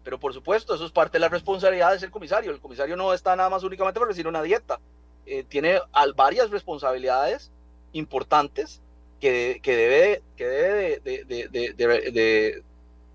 Pero, 0.03 0.19
por 0.19 0.33
supuesto, 0.33 0.75
eso 0.75 0.85
es 0.85 0.91
parte 0.91 1.13
de 1.13 1.21
la 1.21 1.29
responsabilidad 1.29 1.91
de 1.91 1.99
ser 1.99 2.11
comisario. 2.11 2.51
El 2.51 2.59
comisario 2.59 2.95
no 2.95 3.11
está 3.13 3.35
nada 3.35 3.49
más 3.49 3.63
únicamente 3.63 3.99
para 3.99 4.09
recibir 4.09 4.27
una 4.27 4.43
dieta. 4.43 4.79
Eh, 5.25 5.43
tiene 5.43 5.79
varias 6.15 6.51
responsabilidades 6.51 7.51
importantes 7.93 8.81
que, 9.19 9.59
debe, 9.63 10.21
que 10.37 10.45
debe 10.45 10.99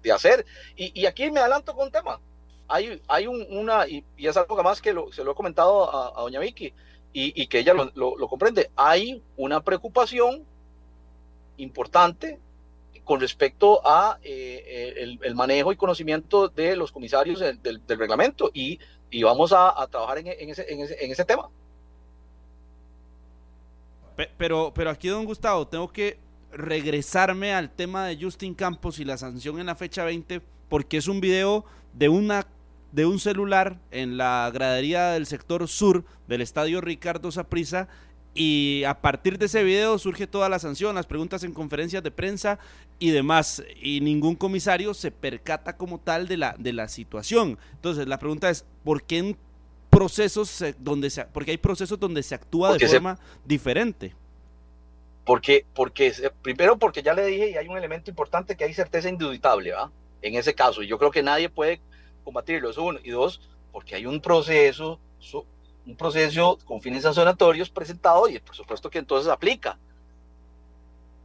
de, 0.03 0.13
hacer. 0.13 0.45
Y, 0.75 1.07
aquí 1.07 1.31
me 1.31 1.39
adelanto 1.39 1.75
con 1.75 1.87
un 1.87 1.93
tema. 1.93 2.19
Hay, 2.67 3.01
hay 3.07 3.29
una, 3.29 3.87
y, 3.87 4.05
es 4.17 4.37
algo 4.37 4.61
más 4.65 4.81
que 4.81 4.93
se 5.13 5.23
lo 5.23 5.31
he 5.31 5.35
comentado 5.35 6.17
a, 6.17 6.21
doña 6.23 6.41
Vicky, 6.41 6.75
y, 7.13 7.47
que 7.47 7.61
ella 7.61 7.75
lo 7.95 8.29
comprende. 8.29 8.69
Hay 8.75 9.23
una 9.37 9.63
preocupación 9.63 10.45
importante 11.63 12.39
con 13.05 13.21
respecto 13.21 13.81
a 13.85 14.19
eh, 14.23 15.19
el, 15.21 15.35
manejo 15.35 15.73
y 15.73 15.77
conocimiento 15.77 16.49
de 16.49 16.77
los 16.77 16.93
comisarios 16.93 17.41
del, 17.41 17.83
reglamento 17.89 18.51
y, 18.55 18.79
y 19.11 19.23
vamos 19.23 19.53
a, 19.53 19.75
trabajar 19.91 20.19
en, 20.19 20.29
ese, 20.29 20.73
en, 20.73 20.81
ese, 20.81 21.05
en, 21.05 21.11
ese, 21.11 21.25
tema. 21.25 21.49
Pero, 24.37 24.73
pero 24.75 24.91
aquí, 24.91 25.09
don 25.09 25.25
Gustavo, 25.25 25.67
tengo 25.67 25.89
que 25.93 26.19
regresarme 26.53 27.53
al 27.53 27.71
tema 27.71 28.07
de 28.07 28.17
Justin 28.21 28.55
Campos 28.55 28.99
y 28.99 29.05
la 29.05 29.17
sanción 29.17 29.59
en 29.59 29.67
la 29.67 29.75
fecha 29.75 30.05
20, 30.05 30.41
porque 30.69 30.99
es 30.99 31.09
un 31.09 31.21
video 31.21 31.65
de 31.95 32.09
una 32.09 32.47
de 32.93 33.07
un 33.07 33.21
celular 33.21 33.79
en 33.91 34.17
la 34.17 34.51
gradería 34.53 35.11
del 35.11 35.27
sector 35.27 35.67
sur 35.69 36.05
del 36.27 36.41
estadio 36.41 36.81
Ricardo 36.81 37.31
Saprissa 37.31 37.89
y 38.35 38.85
a 38.85 39.01
partir 39.01 39.39
de 39.39 39.47
ese 39.47 39.65
video 39.65 39.99
surge 39.99 40.27
toda 40.27 40.49
la 40.49 40.59
sanción, 40.59 40.95
las 40.95 41.07
preguntas 41.07 41.43
en 41.43 41.53
conferencias 41.53 42.03
de 42.03 42.11
prensa 42.11 42.59
y 42.99 43.11
demás. 43.11 43.63
Y 43.81 44.01
ningún 44.01 44.37
comisario 44.37 44.95
se 44.95 45.11
percata 45.11 45.77
como 45.77 45.99
tal 45.99 46.29
de 46.29 46.37
la, 46.37 46.55
de 46.59 46.73
la 46.73 46.89
situación. 46.89 47.59
Entonces, 47.73 48.07
la 48.07 48.19
pregunta 48.19 48.49
es, 48.49 48.65
¿por 48.85 49.03
qué 49.03 49.19
en 49.19 49.37
procesos 49.91 50.65
donde 50.79 51.11
se, 51.11 51.25
porque 51.25 51.51
hay 51.51 51.59
procesos 51.59 51.99
donde 51.99 52.23
se 52.23 52.35
actúa 52.37 52.77
de 52.77 52.87
forma 52.87 53.19
diferente? 53.45 54.15
Porque, 55.25 55.67
porque, 55.75 56.13
primero 56.43 56.79
porque 56.79 57.03
ya 57.03 57.15
le 57.15 57.27
dije, 57.27 57.51
y 57.51 57.57
hay 57.57 57.69
un 57.69 57.77
elemento 57.77 58.11
importante 58.11 58.57
que 58.57 58.65
hay 58.65 58.75
certeza 58.75 59.09
induditable, 59.09 59.73
¿va? 59.73 59.91
En 60.23 60.35
ese 60.35 60.55
caso, 60.55 60.83
y 60.83 60.87
yo 60.87 60.99
creo 60.99 61.11
que 61.11 61.23
nadie 61.23 61.49
puede 61.49 61.81
combatirlo, 62.25 62.71
eso 62.71 62.85
uno. 62.85 63.01
Y 63.03 63.11
dos, 63.11 63.41
porque 63.73 63.97
hay 63.97 64.07
un 64.07 64.21
proceso 64.21 65.01
un 65.87 65.97
proceso 65.97 66.59
con 66.65 66.81
fines 66.81 67.03
sancionatorios 67.03 67.71
presentado 67.71 68.29
y 68.29 68.39
por 68.39 68.55
supuesto 68.55 68.91
que 68.91 68.99
entonces 68.99 69.31
aplica. 69.31 69.79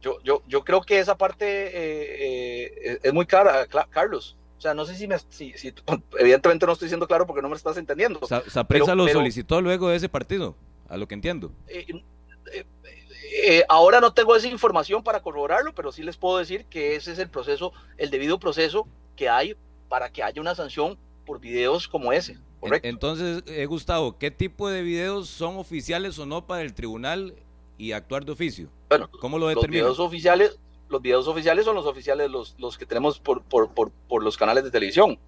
Yo, 0.00 0.18
yo, 0.22 0.42
yo 0.46 0.64
creo 0.64 0.82
que 0.82 0.98
esa 0.98 1.16
parte 1.16 1.46
eh, 1.46 2.72
eh, 2.84 2.98
es 3.02 3.12
muy 3.12 3.26
cara, 3.26 3.66
Carlos. 3.90 4.36
O 4.58 4.60
sea, 4.60 4.72
no 4.72 4.84
sé 4.84 4.94
si, 4.94 5.06
me, 5.06 5.16
si, 5.28 5.54
evidentemente 6.18 6.66
no 6.66 6.72
estoy 6.72 6.88
siendo 6.88 7.06
claro 7.06 7.26
porque 7.26 7.42
no 7.42 7.48
me 7.48 7.56
estás 7.56 7.76
entendiendo. 7.76 8.20
Sapresa 8.48 8.94
lo 8.94 9.08
solicitó 9.08 9.60
luego 9.60 9.88
de 9.88 9.96
ese 9.96 10.08
partido, 10.08 10.56
a 10.88 10.96
lo 10.96 11.06
que 11.08 11.14
entiendo. 11.14 11.52
Eh, 11.68 13.64
ahora 13.68 14.00
no 14.00 14.12
tengo 14.12 14.34
esa 14.34 14.48
información 14.48 15.02
para 15.02 15.20
corroborarlo, 15.20 15.74
pero 15.74 15.92
sí 15.92 16.02
les 16.02 16.16
puedo 16.16 16.38
decir 16.38 16.64
que 16.66 16.96
ese 16.96 17.12
es 17.12 17.18
el 17.18 17.28
proceso, 17.28 17.72
el 17.98 18.10
debido 18.10 18.38
proceso 18.38 18.88
que 19.14 19.28
hay 19.28 19.56
para 19.88 20.10
que 20.10 20.22
haya 20.22 20.40
una 20.40 20.54
sanción 20.54 20.98
por 21.26 21.40
videos 21.40 21.86
como 21.86 22.12
ese. 22.12 22.38
Entonces, 22.82 23.42
eh, 23.46 23.66
Gustavo, 23.66 24.18
¿qué 24.18 24.30
tipo 24.30 24.68
de 24.68 24.82
videos 24.82 25.28
son 25.28 25.56
oficiales 25.56 26.18
o 26.18 26.26
no 26.26 26.46
para 26.46 26.62
el 26.62 26.74
tribunal 26.74 27.34
y 27.78 27.92
actuar 27.92 28.24
de 28.24 28.32
oficio? 28.32 28.68
Bueno, 28.88 29.08
¿Cómo 29.20 29.38
lo 29.38 29.46
los 29.46 29.54
determina? 29.56 29.82
videos 29.84 30.00
oficiales, 30.00 30.58
los 30.88 31.02
videos 31.02 31.28
oficiales 31.28 31.64
son 31.64 31.74
los 31.74 31.86
oficiales, 31.86 32.30
los, 32.30 32.54
los 32.58 32.76
que 32.78 32.86
tenemos 32.86 33.18
por, 33.20 33.42
por, 33.42 33.70
por, 33.72 33.90
por 34.08 34.22
los 34.22 34.36
canales 34.36 34.64
de 34.64 34.70
televisión. 34.70 35.18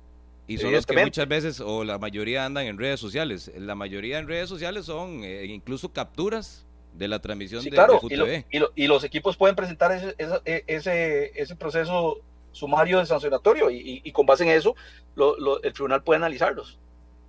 Y 0.46 0.56
son 0.56 0.72
los 0.72 0.86
que 0.86 0.96
muchas 0.96 1.28
veces, 1.28 1.60
o 1.60 1.84
la 1.84 1.98
mayoría 1.98 2.46
andan 2.46 2.66
en 2.66 2.78
redes 2.78 2.98
sociales. 2.98 3.52
La 3.56 3.74
mayoría 3.74 4.18
en 4.18 4.26
redes 4.26 4.48
sociales 4.48 4.86
son 4.86 5.22
eh, 5.22 5.44
incluso 5.44 5.92
capturas 5.92 6.64
de 6.94 7.06
la 7.06 7.18
transmisión 7.20 7.62
Sí, 7.62 7.68
de, 7.68 7.76
claro, 7.76 8.00
de 8.00 8.14
y, 8.14 8.16
lo- 8.16 8.24
FUTV. 8.26 8.44
y 8.50 8.58
lo- 8.58 8.72
y 8.74 8.86
los 8.86 9.04
equipos 9.04 9.36
pueden 9.36 9.54
presentar 9.54 9.92
ese, 9.92 10.14
e- 10.46 10.64
ese, 10.66 11.32
ese 11.40 11.54
proceso 11.54 12.16
sumario 12.52 12.98
de 12.98 13.04
sancionatorio 13.06 13.70
y, 13.70 14.10
con 14.10 14.24
base 14.24 14.42
en 14.44 14.48
eso 14.50 14.74
lo- 15.14 15.38
lo- 15.38 15.62
el 15.62 15.72
tribunal 15.74 16.02
puede 16.02 16.16
analizarlos. 16.16 16.78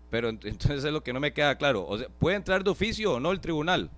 Pero 0.09 0.29
ent- 0.29 0.45
entonces 0.45 0.83
es 0.83 0.91
lo 0.93 1.03
que 1.03 1.13
no 1.13 1.19
me 1.19 1.33
queda 1.33 1.57
claro. 1.57 1.85
O 1.87 1.97
sea, 1.97 2.09
¿puede 2.09 2.35
entrar 2.37 2.63
de 2.63 2.69
oficio 2.71 3.13
o 3.13 3.19
no 3.19 3.31
el 3.31 3.41
tribunal? 3.41 3.91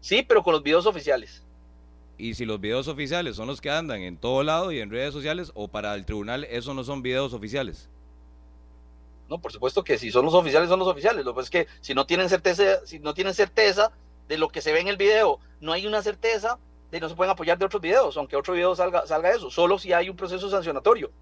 Sí, 0.00 0.22
pero 0.24 0.42
con 0.42 0.52
los 0.54 0.62
videos 0.64 0.86
oficiales. 0.86 1.44
Y 2.18 2.34
si 2.34 2.44
los 2.44 2.60
videos 2.60 2.86
oficiales 2.86 3.36
son 3.36 3.46
los 3.46 3.62
que 3.62 3.70
andan 3.70 4.02
en 4.02 4.18
todo 4.18 4.42
lado 4.42 4.72
y 4.72 4.80
en 4.80 4.90
redes 4.90 5.14
sociales, 5.14 5.52
o 5.54 5.68
para 5.68 5.94
el 5.94 6.04
tribunal 6.04 6.44
esos 6.44 6.74
no 6.74 6.84
son 6.84 7.00
videos 7.02 7.32
oficiales. 7.32 7.88
No, 9.28 9.40
por 9.40 9.52
supuesto 9.52 9.84
que 9.84 9.98
si 9.98 10.10
son 10.10 10.24
los 10.24 10.34
oficiales, 10.34 10.68
son 10.70 10.78
los 10.78 10.88
oficiales. 10.88 11.24
Lo 11.24 11.32
que 11.32 11.36
pasa 11.36 11.44
es 11.46 11.50
que 11.50 11.72
si 11.80 11.94
no 11.94 12.06
tienen 12.06 12.28
certeza, 12.28 12.84
si 12.86 12.98
no 12.98 13.14
tienen 13.14 13.34
certeza 13.34 13.92
de 14.26 14.38
lo 14.38 14.48
que 14.48 14.60
se 14.62 14.72
ve 14.72 14.80
en 14.80 14.88
el 14.88 14.96
video, 14.96 15.38
no 15.60 15.72
hay 15.72 15.86
una 15.86 16.02
certeza 16.02 16.58
de 16.90 17.00
no 17.00 17.08
se 17.08 17.14
pueden 17.14 17.30
apoyar 17.32 17.58
de 17.58 17.66
otros 17.66 17.82
videos, 17.82 18.16
aunque 18.16 18.36
otro 18.36 18.54
video 18.54 18.74
salga, 18.74 19.06
salga 19.06 19.30
eso, 19.30 19.50
solo 19.50 19.78
si 19.78 19.92
hay 19.92 20.08
un 20.08 20.16
proceso 20.16 20.48
sancionatorio 20.50 21.12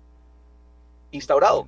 instaurado. 1.10 1.66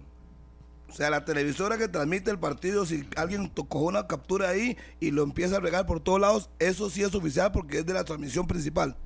O 0.88 0.92
sea, 0.92 1.10
la 1.10 1.24
televisora 1.24 1.76
que 1.76 1.86
transmite 1.88 2.30
el 2.30 2.38
partido, 2.38 2.86
si 2.86 3.06
alguien 3.16 3.50
tocó 3.50 3.80
una 3.80 4.06
captura 4.06 4.48
ahí 4.48 4.76
y 5.00 5.10
lo 5.10 5.22
empieza 5.22 5.56
a 5.56 5.60
regar 5.60 5.86
por 5.86 6.00
todos 6.00 6.20
lados, 6.20 6.50
eso 6.58 6.88
sí 6.90 7.02
es 7.02 7.14
oficial 7.14 7.52
porque 7.52 7.78
es 7.78 7.86
de 7.86 7.92
la 7.94 8.04
transmisión 8.04 8.46
principal. 8.46 8.96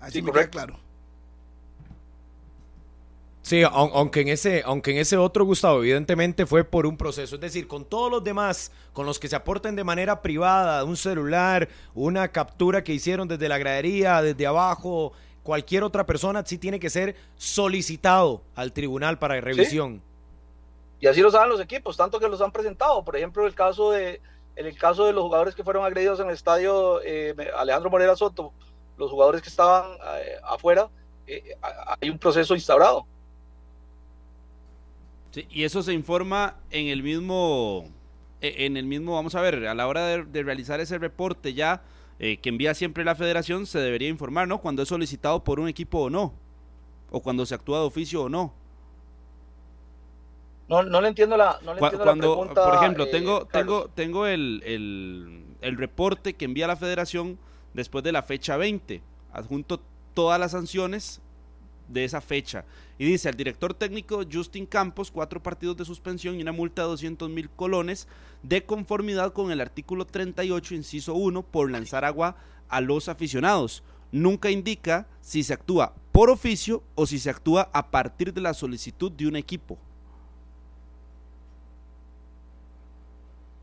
Así 0.00 0.14
Sí, 0.14 0.22
me 0.22 0.30
correcto. 0.30 0.52
queda 0.58 0.66
claro. 0.66 0.80
Sí, 3.42 3.62
aun- 3.62 3.90
aunque 3.94 4.22
en 4.22 4.28
ese, 4.28 4.62
aunque 4.64 4.90
en 4.90 4.96
ese 4.98 5.16
otro 5.16 5.44
Gustavo, 5.44 5.78
evidentemente 5.80 6.46
fue 6.46 6.64
por 6.64 6.84
un 6.84 6.96
proceso. 6.96 7.36
Es 7.36 7.40
decir, 7.40 7.68
con 7.68 7.84
todos 7.84 8.10
los 8.10 8.24
demás, 8.24 8.72
con 8.92 9.06
los 9.06 9.20
que 9.20 9.28
se 9.28 9.36
aporten 9.36 9.76
de 9.76 9.84
manera 9.84 10.20
privada, 10.20 10.82
un 10.82 10.96
celular, 10.96 11.68
una 11.94 12.28
captura 12.28 12.82
que 12.82 12.92
hicieron 12.92 13.28
desde 13.28 13.48
la 13.48 13.58
gradería, 13.58 14.20
desde 14.20 14.46
abajo, 14.48 15.12
cualquier 15.44 15.84
otra 15.84 16.06
persona, 16.06 16.42
sí 16.44 16.58
tiene 16.58 16.80
que 16.80 16.90
ser 16.90 17.14
solicitado 17.36 18.42
al 18.56 18.72
tribunal 18.72 19.18
para 19.20 19.40
revisión. 19.40 20.02
Y 21.00 21.06
así 21.06 21.20
lo 21.20 21.30
saben 21.30 21.50
los 21.50 21.60
equipos, 21.60 21.96
tanto 21.96 22.18
que 22.18 22.28
los 22.28 22.40
han 22.40 22.52
presentado. 22.52 23.04
Por 23.04 23.16
ejemplo, 23.16 23.46
el 23.46 23.54
caso 23.54 23.90
de, 23.90 24.20
en 24.56 24.66
el 24.66 24.78
caso 24.78 25.04
de 25.04 25.12
los 25.12 25.22
jugadores 25.22 25.54
que 25.54 25.64
fueron 25.64 25.84
agredidos 25.84 26.20
en 26.20 26.28
el 26.28 26.34
estadio 26.34 27.02
eh, 27.02 27.34
Alejandro 27.56 27.90
Morera 27.90 28.16
Soto, 28.16 28.52
los 28.96 29.10
jugadores 29.10 29.42
que 29.42 29.48
estaban 29.50 29.92
eh, 30.18 30.36
afuera, 30.42 30.88
eh, 31.26 31.54
hay 32.00 32.08
un 32.08 32.18
proceso 32.18 32.54
instaurado. 32.54 33.06
Sí, 35.32 35.46
y 35.50 35.64
eso 35.64 35.82
se 35.82 35.92
informa 35.92 36.56
en 36.70 36.86
el 36.86 37.02
mismo, 37.02 37.90
e- 38.40 38.64
en 38.64 38.78
el 38.78 38.86
mismo, 38.86 39.14
vamos 39.14 39.34
a 39.34 39.42
ver, 39.42 39.66
a 39.66 39.74
la 39.74 39.86
hora 39.86 40.06
de, 40.06 40.24
de 40.24 40.42
realizar 40.42 40.80
ese 40.80 40.98
reporte 40.98 41.52
ya 41.52 41.82
que 42.18 42.40
envía 42.48 42.72
siempre 42.72 43.04
la 43.04 43.14
federación, 43.14 43.66
se 43.66 43.78
debería 43.78 44.08
informar, 44.08 44.48
¿no? 44.48 44.62
Cuando 44.62 44.80
es 44.80 44.88
solicitado 44.88 45.44
por 45.44 45.60
un 45.60 45.68
equipo 45.68 45.98
o 46.04 46.08
no, 46.08 46.32
o 47.10 47.20
cuando 47.20 47.44
se 47.44 47.54
actúa 47.54 47.80
de 47.80 47.84
oficio 47.84 48.22
o 48.22 48.28
no. 48.30 48.54
No, 50.68 50.82
no 50.82 51.00
le 51.00 51.08
entiendo 51.08 51.36
la, 51.36 51.58
no 51.64 51.74
le 51.74 51.78
Cu- 51.80 51.86
entiendo 51.86 52.04
cuando, 52.04 52.28
la 52.28 52.34
pregunta. 52.40 52.64
por 52.64 52.74
ejemplo, 52.74 53.04
eh, 53.04 53.08
tengo, 53.10 53.46
tengo, 53.46 53.88
tengo 53.94 54.26
el, 54.26 54.62
el, 54.64 55.44
el 55.60 55.76
reporte 55.76 56.34
que 56.34 56.44
envía 56.44 56.66
la 56.66 56.76
federación 56.76 57.38
después 57.74 58.02
de 58.02 58.12
la 58.12 58.22
fecha 58.22 58.56
20, 58.56 59.00
adjunto 59.32 59.80
todas 60.14 60.40
las 60.40 60.52
sanciones 60.52 61.20
de 61.88 62.04
esa 62.04 62.20
fecha. 62.20 62.64
Y 62.98 63.04
dice 63.04 63.28
al 63.28 63.36
director 63.36 63.74
técnico 63.74 64.22
Justin 64.30 64.66
Campos, 64.66 65.12
cuatro 65.12 65.40
partidos 65.40 65.76
de 65.76 65.84
suspensión 65.84 66.34
y 66.36 66.42
una 66.42 66.50
multa 66.50 66.82
de 66.82 66.88
200 66.88 67.30
mil 67.30 67.48
colones 67.50 68.08
de 68.42 68.64
conformidad 68.64 69.32
con 69.32 69.52
el 69.52 69.60
artículo 69.60 70.04
38, 70.04 70.74
inciso 70.74 71.14
1, 71.14 71.42
por 71.44 71.70
lanzar 71.70 72.04
agua 72.04 72.34
a 72.68 72.80
los 72.80 73.08
aficionados. 73.08 73.84
Nunca 74.10 74.50
indica 74.50 75.06
si 75.20 75.44
se 75.44 75.52
actúa 75.52 75.94
por 76.10 76.30
oficio 76.30 76.82
o 76.96 77.06
si 77.06 77.18
se 77.20 77.30
actúa 77.30 77.68
a 77.72 77.90
partir 77.92 78.32
de 78.34 78.40
la 78.40 78.54
solicitud 78.54 79.12
de 79.12 79.28
un 79.28 79.36
equipo. 79.36 79.78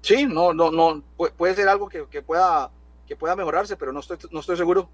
Sí, 0.04 0.26
no, 0.28 0.54
no, 0.54 0.70
no, 0.70 1.02
pu- 1.18 1.32
puede 1.32 1.56
ser 1.56 1.68
algo 1.70 1.88
que, 1.90 2.06
que 2.08 2.22
pueda, 2.22 2.70
que 3.08 3.16
pueda 3.16 3.36
mejorarse, 3.36 3.76
pero 3.78 3.92
no 3.92 4.02
estoy, 4.02 4.18
no 4.32 4.42
estoy 4.42 4.58
seguro. 4.58 4.90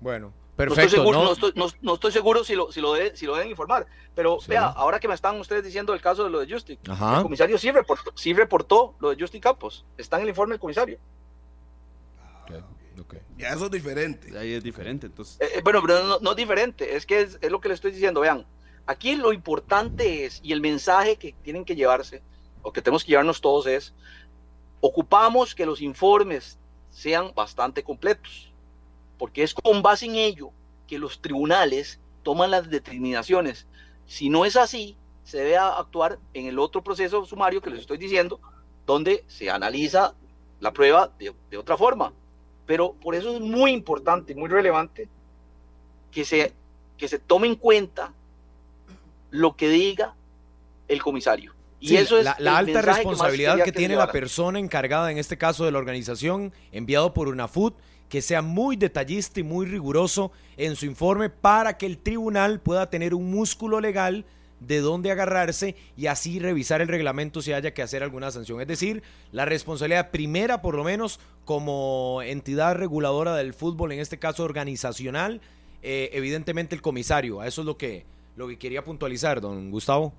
Bueno, 0.00 0.26
No 0.28 0.56
perfecto. 0.56 0.80
estoy 0.82 0.98
seguro, 1.00 1.18
¿no? 1.18 1.24
no 1.24 1.32
estoy, 1.32 1.52
no- 1.56 1.66
no 1.82 1.94
estoy 1.94 2.12
seguro 2.12 2.44
si 2.44 2.54
lo, 2.54 2.70
si 2.70 2.80
lo, 2.80 2.92
de- 2.94 3.16
si 3.16 3.26
lo 3.26 3.34
deben 3.34 3.50
informar. 3.50 3.86
Pero 4.14 4.38
Sí. 4.40 4.50
vea, 4.50 4.66
ahora 4.66 5.00
que 5.00 5.08
me 5.08 5.14
están 5.14 5.38
ustedes 5.40 5.64
diciendo 5.64 5.92
el 5.92 6.00
caso 6.00 6.24
de 6.24 6.30
lo 6.30 6.38
de 6.38 6.50
Justin, 6.52 6.78
Ajá. 6.88 7.16
el 7.18 7.22
comisario 7.24 7.58
sí 7.58 7.70
reportó, 7.70 8.12
sí 8.14 8.32
reportó 8.32 8.94
lo 9.00 9.10
de 9.10 9.16
Justin 9.20 9.40
Campos. 9.40 9.84
Está 9.98 10.16
en 10.16 10.22
el 10.22 10.28
informe 10.30 10.52
del 10.54 10.60
comisario. 10.60 10.98
Ok. 12.98 13.16
Ya 13.36 13.50
eso 13.50 13.66
es 13.66 13.70
diferente. 13.70 14.38
Ahí 14.38 14.54
es 14.54 14.62
diferente, 14.64 15.06
entonces... 15.06 15.38
Eh, 15.40 15.58
eh, 15.58 15.60
bueno, 15.62 15.82
pero 15.82 16.02
no, 16.04 16.18
no 16.20 16.30
es 16.30 16.36
diferente, 16.36 16.96
es 16.96 17.04
que 17.04 17.20
es, 17.20 17.38
es 17.42 17.50
lo 17.50 17.60
que 17.60 17.68
le 17.68 17.74
estoy 17.74 17.90
diciendo. 17.92 18.20
Vean, 18.20 18.46
aquí 18.86 19.16
lo 19.16 19.32
importante 19.32 20.24
es, 20.24 20.40
y 20.42 20.52
el 20.52 20.60
mensaje 20.60 21.16
que 21.16 21.34
tienen 21.42 21.64
que 21.64 21.76
llevarse, 21.76 22.22
o 22.62 22.72
que 22.72 22.82
tenemos 22.82 23.04
que 23.04 23.10
llevarnos 23.10 23.40
todos 23.40 23.66
es, 23.66 23.94
ocupamos 24.80 25.54
que 25.54 25.66
los 25.66 25.80
informes 25.80 26.58
sean 26.90 27.32
bastante 27.34 27.82
completos, 27.82 28.52
porque 29.18 29.42
es 29.42 29.54
con 29.54 29.82
base 29.82 30.06
en 30.06 30.16
ello 30.16 30.50
que 30.86 30.98
los 30.98 31.20
tribunales 31.20 32.00
toman 32.22 32.50
las 32.50 32.70
determinaciones. 32.70 33.66
Si 34.06 34.28
no 34.28 34.44
es 34.44 34.56
así, 34.56 34.96
se 35.24 35.38
debe 35.38 35.56
actuar 35.56 36.18
en 36.34 36.46
el 36.46 36.58
otro 36.58 36.82
proceso 36.82 37.24
sumario 37.24 37.60
que 37.60 37.70
les 37.70 37.80
estoy 37.80 37.98
diciendo, 37.98 38.40
donde 38.86 39.24
se 39.26 39.50
analiza 39.50 40.14
la 40.60 40.72
prueba 40.72 41.12
de, 41.18 41.34
de 41.50 41.58
otra 41.58 41.76
forma. 41.76 42.12
Pero 42.66 42.94
por 42.94 43.14
eso 43.14 43.34
es 43.34 43.40
muy 43.40 43.72
importante, 43.72 44.34
muy 44.34 44.48
relevante 44.48 45.08
que 46.10 46.24
se, 46.24 46.54
que 46.96 47.08
se 47.08 47.18
tome 47.18 47.46
en 47.48 47.56
cuenta 47.56 48.12
lo 49.36 49.56
que 49.56 49.68
diga 49.68 50.14
el 50.88 51.02
comisario. 51.02 51.54
Y 51.78 51.88
Sí, 51.88 51.96
eso 51.96 52.18
es 52.18 52.24
la, 52.24 52.36
la 52.38 52.58
alta 52.58 52.80
que 52.80 52.82
responsabilidad 52.82 53.62
que, 53.62 53.72
tiene 53.72 53.96
la 53.96 54.10
persona 54.10 54.58
encargada, 54.58 55.10
en 55.10 55.18
este 55.18 55.36
caso 55.36 55.64
de 55.64 55.72
la 55.72 55.78
organización, 55.78 56.52
enviado 56.72 57.12
por 57.12 57.28
UNAFUT, 57.28 57.74
que 58.08 58.22
sea 58.22 58.40
muy 58.40 58.76
detallista 58.76 59.40
y 59.40 59.42
muy 59.42 59.66
riguroso 59.66 60.32
en 60.56 60.76
su 60.76 60.86
informe 60.86 61.28
para 61.28 61.76
que 61.76 61.86
el 61.86 61.98
tribunal 61.98 62.60
pueda 62.60 62.88
tener 62.88 63.14
un 63.14 63.30
músculo 63.30 63.80
legal 63.80 64.24
de 64.60 64.80
dónde 64.80 65.10
agarrarse 65.10 65.76
y 65.96 66.06
así 66.06 66.38
revisar 66.38 66.80
el 66.80 66.88
reglamento 66.88 67.42
si 67.42 67.52
haya 67.52 67.74
que 67.74 67.82
hacer 67.82 68.02
alguna 68.02 68.30
sanción. 68.30 68.60
Es 68.60 68.68
decir, 68.68 69.02
la 69.32 69.44
responsabilidad 69.44 70.10
primera, 70.10 70.62
por 70.62 70.76
lo 70.76 70.84
menos, 70.84 71.20
como 71.44 72.22
entidad 72.22 72.74
reguladora 72.76 73.34
del 73.34 73.52
fútbol, 73.52 73.92
en 73.92 74.00
este 74.00 74.18
caso 74.18 74.44
organizacional, 74.44 75.40
eh, 75.82 76.10
evidentemente 76.12 76.74
el 76.74 76.82
comisario. 76.82 77.40
A 77.40 77.46
eso 77.46 77.62
es 77.62 77.66
lo 77.66 77.76
que, 77.76 78.06
lo 78.36 78.46
que 78.48 78.58
quería 78.58 78.84
puntualizar, 78.84 79.40
don 79.40 79.70
Gustavo. 79.70 80.12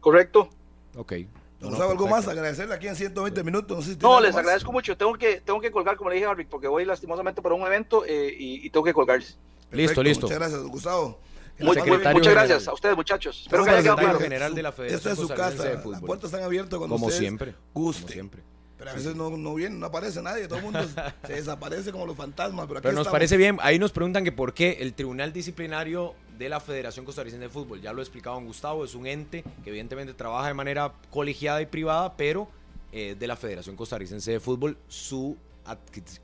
Correcto. 0.00 0.48
Ok. 0.96 1.12
¿Nos 1.60 1.70
No, 1.70 1.76
sabe 1.76 1.92
algo 1.92 2.08
más? 2.08 2.26
Agradecerle 2.26 2.74
aquí 2.74 2.88
en 2.88 2.96
120 2.96 3.44
minutos. 3.44 3.76
No, 3.78 3.82
sé 3.84 3.92
si 3.92 3.98
No, 4.00 4.20
les 4.20 4.32
más. 4.34 4.40
agradezco 4.40 4.72
mucho. 4.72 4.96
Tengo 4.96 5.14
que, 5.14 5.40
tengo 5.40 5.60
que 5.60 5.70
colgar, 5.70 5.96
como 5.96 6.10
le 6.10 6.16
dije 6.16 6.26
a 6.26 6.34
Rick, 6.34 6.48
porque 6.48 6.66
voy 6.66 6.84
lastimosamente 6.84 7.40
para 7.40 7.54
un 7.54 7.62
evento 7.62 8.04
eh, 8.04 8.34
y, 8.36 8.66
y 8.66 8.70
tengo 8.70 8.84
que 8.84 8.92
colgarles. 8.92 9.38
Listo, 9.70 9.70
Perfecto, 9.70 10.02
listo. 10.02 10.26
Muchas 10.26 10.38
gracias, 10.38 10.62
Gustavo. 10.64 11.18
Muy- 11.58 11.68
muchas 11.68 11.84
general. 11.84 12.32
gracias 12.34 12.66
a 12.66 12.72
ustedes, 12.72 12.96
muchachos. 12.96 13.42
Espero 13.42 13.62
Somos 13.62 13.66
que 13.66 13.70
haya 13.74 13.82
quedado 13.82 13.96
secretario 13.98 14.18
claro. 14.18 14.24
general 14.24 14.54
de 14.56 14.62
la 14.62 14.68
Esta 14.70 14.82
Federación 14.82 15.12
es 15.12 15.18
su 15.20 15.28
casa. 15.28 15.62
de 15.64 15.90
Las 15.90 16.00
puertas 16.00 16.24
están 16.32 16.42
abiertas 16.42 16.78
cuando 16.78 16.94
Como 16.96 17.06
ustedes 17.06 17.20
siempre. 17.20 17.54
gusten. 17.72 18.02
Como 18.02 18.12
siempre. 18.12 18.42
Pero 18.82 18.90
a 18.90 18.94
veces 18.94 19.14
no, 19.14 19.30
no 19.36 19.54
viene, 19.54 19.76
no 19.76 19.86
aparece 19.86 20.20
nadie. 20.22 20.48
Todo 20.48 20.58
el 20.58 20.64
mundo 20.64 20.80
se 21.26 21.32
desaparece 21.34 21.92
como 21.92 22.04
los 22.04 22.16
fantasmas. 22.16 22.66
Pero, 22.66 22.78
aquí 22.78 22.82
Pero 22.82 22.94
nos 22.94 23.02
estamos. 23.02 23.12
parece 23.14 23.36
bien. 23.36 23.58
Ahí 23.60 23.78
nos 23.78 23.92
preguntan 23.92 24.24
que 24.24 24.32
por 24.32 24.54
qué 24.54 24.78
el 24.80 24.92
Tribunal 24.94 25.32
Disciplinario 25.32 26.14
de 26.36 26.48
la 26.48 26.58
Federación 26.58 27.04
Costarricense 27.04 27.44
de 27.44 27.48
Fútbol, 27.48 27.80
ya 27.80 27.92
lo 27.92 28.00
ha 28.00 28.02
explicado 28.02 28.34
don 28.34 28.46
Gustavo, 28.46 28.84
es 28.84 28.96
un 28.96 29.06
ente 29.06 29.44
que 29.62 29.70
evidentemente 29.70 30.14
trabaja 30.14 30.48
de 30.48 30.54
manera 30.54 30.92
colegiada 31.10 31.62
y 31.62 31.66
privada, 31.66 32.16
pero 32.16 32.48
eh, 32.90 33.14
de 33.16 33.26
la 33.28 33.36
Federación 33.36 33.76
Costarricense 33.76 34.32
de 34.32 34.40
Fútbol, 34.40 34.76
su 34.88 35.36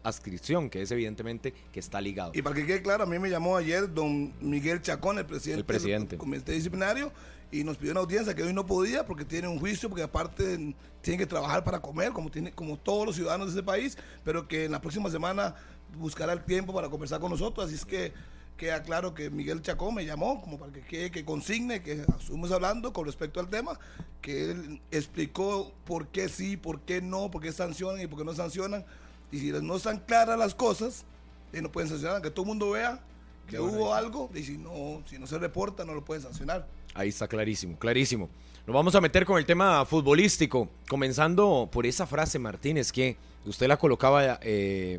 adscripción, 0.02 0.68
que 0.68 0.82
es 0.82 0.90
evidentemente 0.90 1.54
que 1.72 1.78
está 1.78 2.00
ligado. 2.00 2.32
Y 2.34 2.42
para 2.42 2.56
que 2.56 2.66
quede 2.66 2.82
claro, 2.82 3.04
a 3.04 3.06
mí 3.06 3.20
me 3.20 3.30
llamó 3.30 3.56
ayer 3.56 3.94
don 3.94 4.34
Miguel 4.40 4.82
Chacón, 4.82 5.18
el 5.18 5.26
presidente, 5.26 5.60
El 5.60 5.64
presidente. 5.64 6.10
del 6.10 6.18
comité 6.18 6.52
disciplinario, 6.52 7.12
y 7.50 7.64
nos 7.64 7.76
pidió 7.76 7.92
una 7.92 8.00
audiencia 8.00 8.34
que 8.34 8.42
hoy 8.42 8.52
no 8.52 8.66
podía 8.66 9.06
porque 9.06 9.24
tiene 9.24 9.48
un 9.48 9.58
juicio, 9.58 9.88
porque 9.88 10.02
aparte 10.02 10.74
tiene 11.00 11.18
que 11.18 11.26
trabajar 11.26 11.64
para 11.64 11.80
comer, 11.80 12.12
como, 12.12 12.30
tiene, 12.30 12.52
como 12.52 12.76
todos 12.76 13.06
los 13.06 13.16
ciudadanos 13.16 13.48
de 13.48 13.60
ese 13.60 13.62
país, 13.62 13.96
pero 14.24 14.46
que 14.46 14.66
en 14.66 14.72
la 14.72 14.80
próxima 14.80 15.10
semana 15.10 15.54
buscará 15.96 16.32
el 16.32 16.44
tiempo 16.44 16.74
para 16.74 16.88
conversar 16.88 17.20
con 17.20 17.30
nosotros. 17.30 17.66
Así 17.66 17.76
es 17.76 17.84
que 17.84 18.12
queda 18.56 18.82
claro 18.82 19.14
que 19.14 19.30
Miguel 19.30 19.62
Chacón 19.62 19.94
me 19.94 20.04
llamó 20.04 20.42
como 20.42 20.58
para 20.58 20.72
que 20.72 20.80
quede 20.80 21.10
que 21.10 21.24
consigne 21.24 21.82
que 21.82 22.04
estuvimos 22.18 22.50
hablando 22.52 22.92
con 22.92 23.06
respecto 23.06 23.40
al 23.40 23.48
tema, 23.48 23.78
que 24.20 24.50
él 24.50 24.82
explicó 24.90 25.72
por 25.86 26.08
qué 26.08 26.28
sí, 26.28 26.56
por 26.56 26.80
qué 26.80 27.00
no, 27.00 27.30
por 27.30 27.40
qué 27.40 27.52
sancionan 27.52 28.02
y 28.02 28.06
por 28.06 28.18
qué 28.18 28.24
no 28.24 28.34
sancionan. 28.34 28.84
Y 29.30 29.38
si 29.38 29.52
no 29.52 29.76
están 29.76 30.00
claras 30.00 30.38
las 30.38 30.54
cosas, 30.54 31.04
eh, 31.52 31.62
no 31.62 31.70
pueden 31.70 31.88
sancionar, 31.88 32.20
que 32.20 32.30
todo 32.30 32.42
el 32.42 32.48
mundo 32.48 32.70
vea 32.70 33.00
que 33.48 33.58
hubo 33.58 33.94
algo 33.94 34.30
y 34.34 34.42
si 34.42 34.58
no, 34.58 35.02
si 35.08 35.18
no 35.18 35.26
se 35.26 35.38
reporta 35.38 35.84
no 35.84 35.94
lo 35.94 36.04
pueden 36.04 36.22
sancionar. 36.22 36.66
Ahí 36.94 37.08
está 37.08 37.26
clarísimo, 37.28 37.78
clarísimo. 37.78 38.28
Nos 38.66 38.74
vamos 38.74 38.94
a 38.94 39.00
meter 39.00 39.24
con 39.24 39.38
el 39.38 39.46
tema 39.46 39.84
futbolístico, 39.86 40.68
comenzando 40.88 41.68
por 41.72 41.86
esa 41.86 42.06
frase, 42.06 42.38
Martínez, 42.38 42.92
que 42.92 43.16
usted 43.46 43.66
la 43.66 43.78
colocaba 43.78 44.38
eh, 44.42 44.98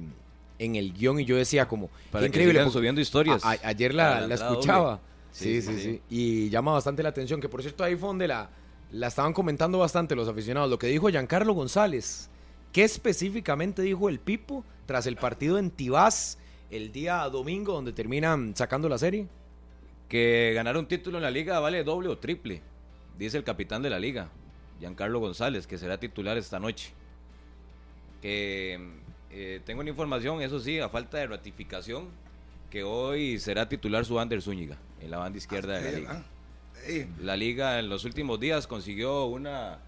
en 0.58 0.76
el 0.76 0.94
guion 0.94 1.20
y 1.20 1.26
yo 1.26 1.36
decía 1.38 1.68
como, 1.68 1.90
Para 2.12 2.24
que 2.24 2.28
increíble. 2.30 2.60
porque 2.60 2.74
subiendo 2.74 3.00
historias. 3.02 3.44
a- 3.46 3.58
ayer 3.64 3.94
la, 3.94 4.22
la 4.22 4.28
la 4.28 4.34
entrada 4.34 4.52
escuchaba. 4.52 4.90
doble. 4.92 5.02
Sí 5.32 5.62
Sí, 5.62 5.62
sí, 5.62 5.68
sí, 5.74 5.80
sí, 5.80 5.84
sí. 5.84 6.02
Y 6.10 6.50
llama 6.50 6.72
bastante 6.74 7.04
la 7.04 7.10
atención, 7.10 7.40
que 7.40 7.48
por 7.48 7.62
cierto 7.62 7.84
ahí 7.84 7.96
fue 7.96 8.08
donde 8.08 8.28
la, 8.28 8.50
la 8.92 9.08
estaban 9.08 9.32
comentando 9.34 9.78
bastante 9.78 10.16
los 10.16 10.28
aficionados. 10.28 10.70
Lo 10.70 10.80
que 10.80 10.88
dijo 10.88 11.08
Giancarlo 11.10 11.54
González. 11.54 12.30
¿Qué 12.74 12.84
específicamente 12.84 13.82
dijo 13.84 14.10
el 14.10 14.20
Pipo 14.20 14.64
tras 14.88 15.06
el 15.06 15.16
partido 15.18 15.58
en 15.60 15.70
Tibás 15.70 16.40
el 16.70 16.92
día 16.92 17.28
domingo 17.30 17.74
donde 17.74 17.94
terminan 17.94 18.56
sacando 18.56 18.90
la 18.90 18.98
serie? 18.98 19.28
Que 20.08 20.54
ganar 20.56 20.78
un 20.78 20.88
título 20.88 21.18
en 21.18 21.24
la 21.24 21.32
liga 21.32 21.60
vale 21.60 21.84
doble 21.84 22.10
o 22.10 22.18
triple, 22.18 22.62
dice 23.18 23.38
el 23.38 23.44
capitán 23.44 23.82
de 23.82 23.90
la 23.90 24.00
liga, 24.00 24.30
Giancarlo 24.80 25.20
González, 25.20 25.68
que 25.68 25.78
será 25.78 26.00
titular 26.00 26.38
esta 26.38 26.60
noche. 26.60 26.92
Que 28.22 28.80
eh, 29.32 29.62
tengo 29.66 29.82
una 29.82 29.90
información, 29.90 30.42
eso 30.42 30.60
sí, 30.60 30.80
a 30.80 30.90
falta 30.90 31.18
de 31.18 31.28
ratificación, 31.28 32.08
que 32.70 32.84
hoy 32.84 33.40
será 33.40 33.70
titular 33.70 34.06
su 34.06 34.20
Ander 34.20 34.42
Zúñiga 34.42 34.78
en 35.00 35.12
la 35.12 35.18
banda 35.18 35.38
izquierda 35.38 35.80
de 35.80 35.92
la 35.92 35.98
liga. 36.00 36.24
ah, 36.26 37.06
La 37.22 37.38
liga 37.38 37.80
en 37.80 37.90
los 37.90 38.06
últimos 38.06 38.40
días 38.40 38.68
consiguió 38.68 39.26
una 39.26 39.80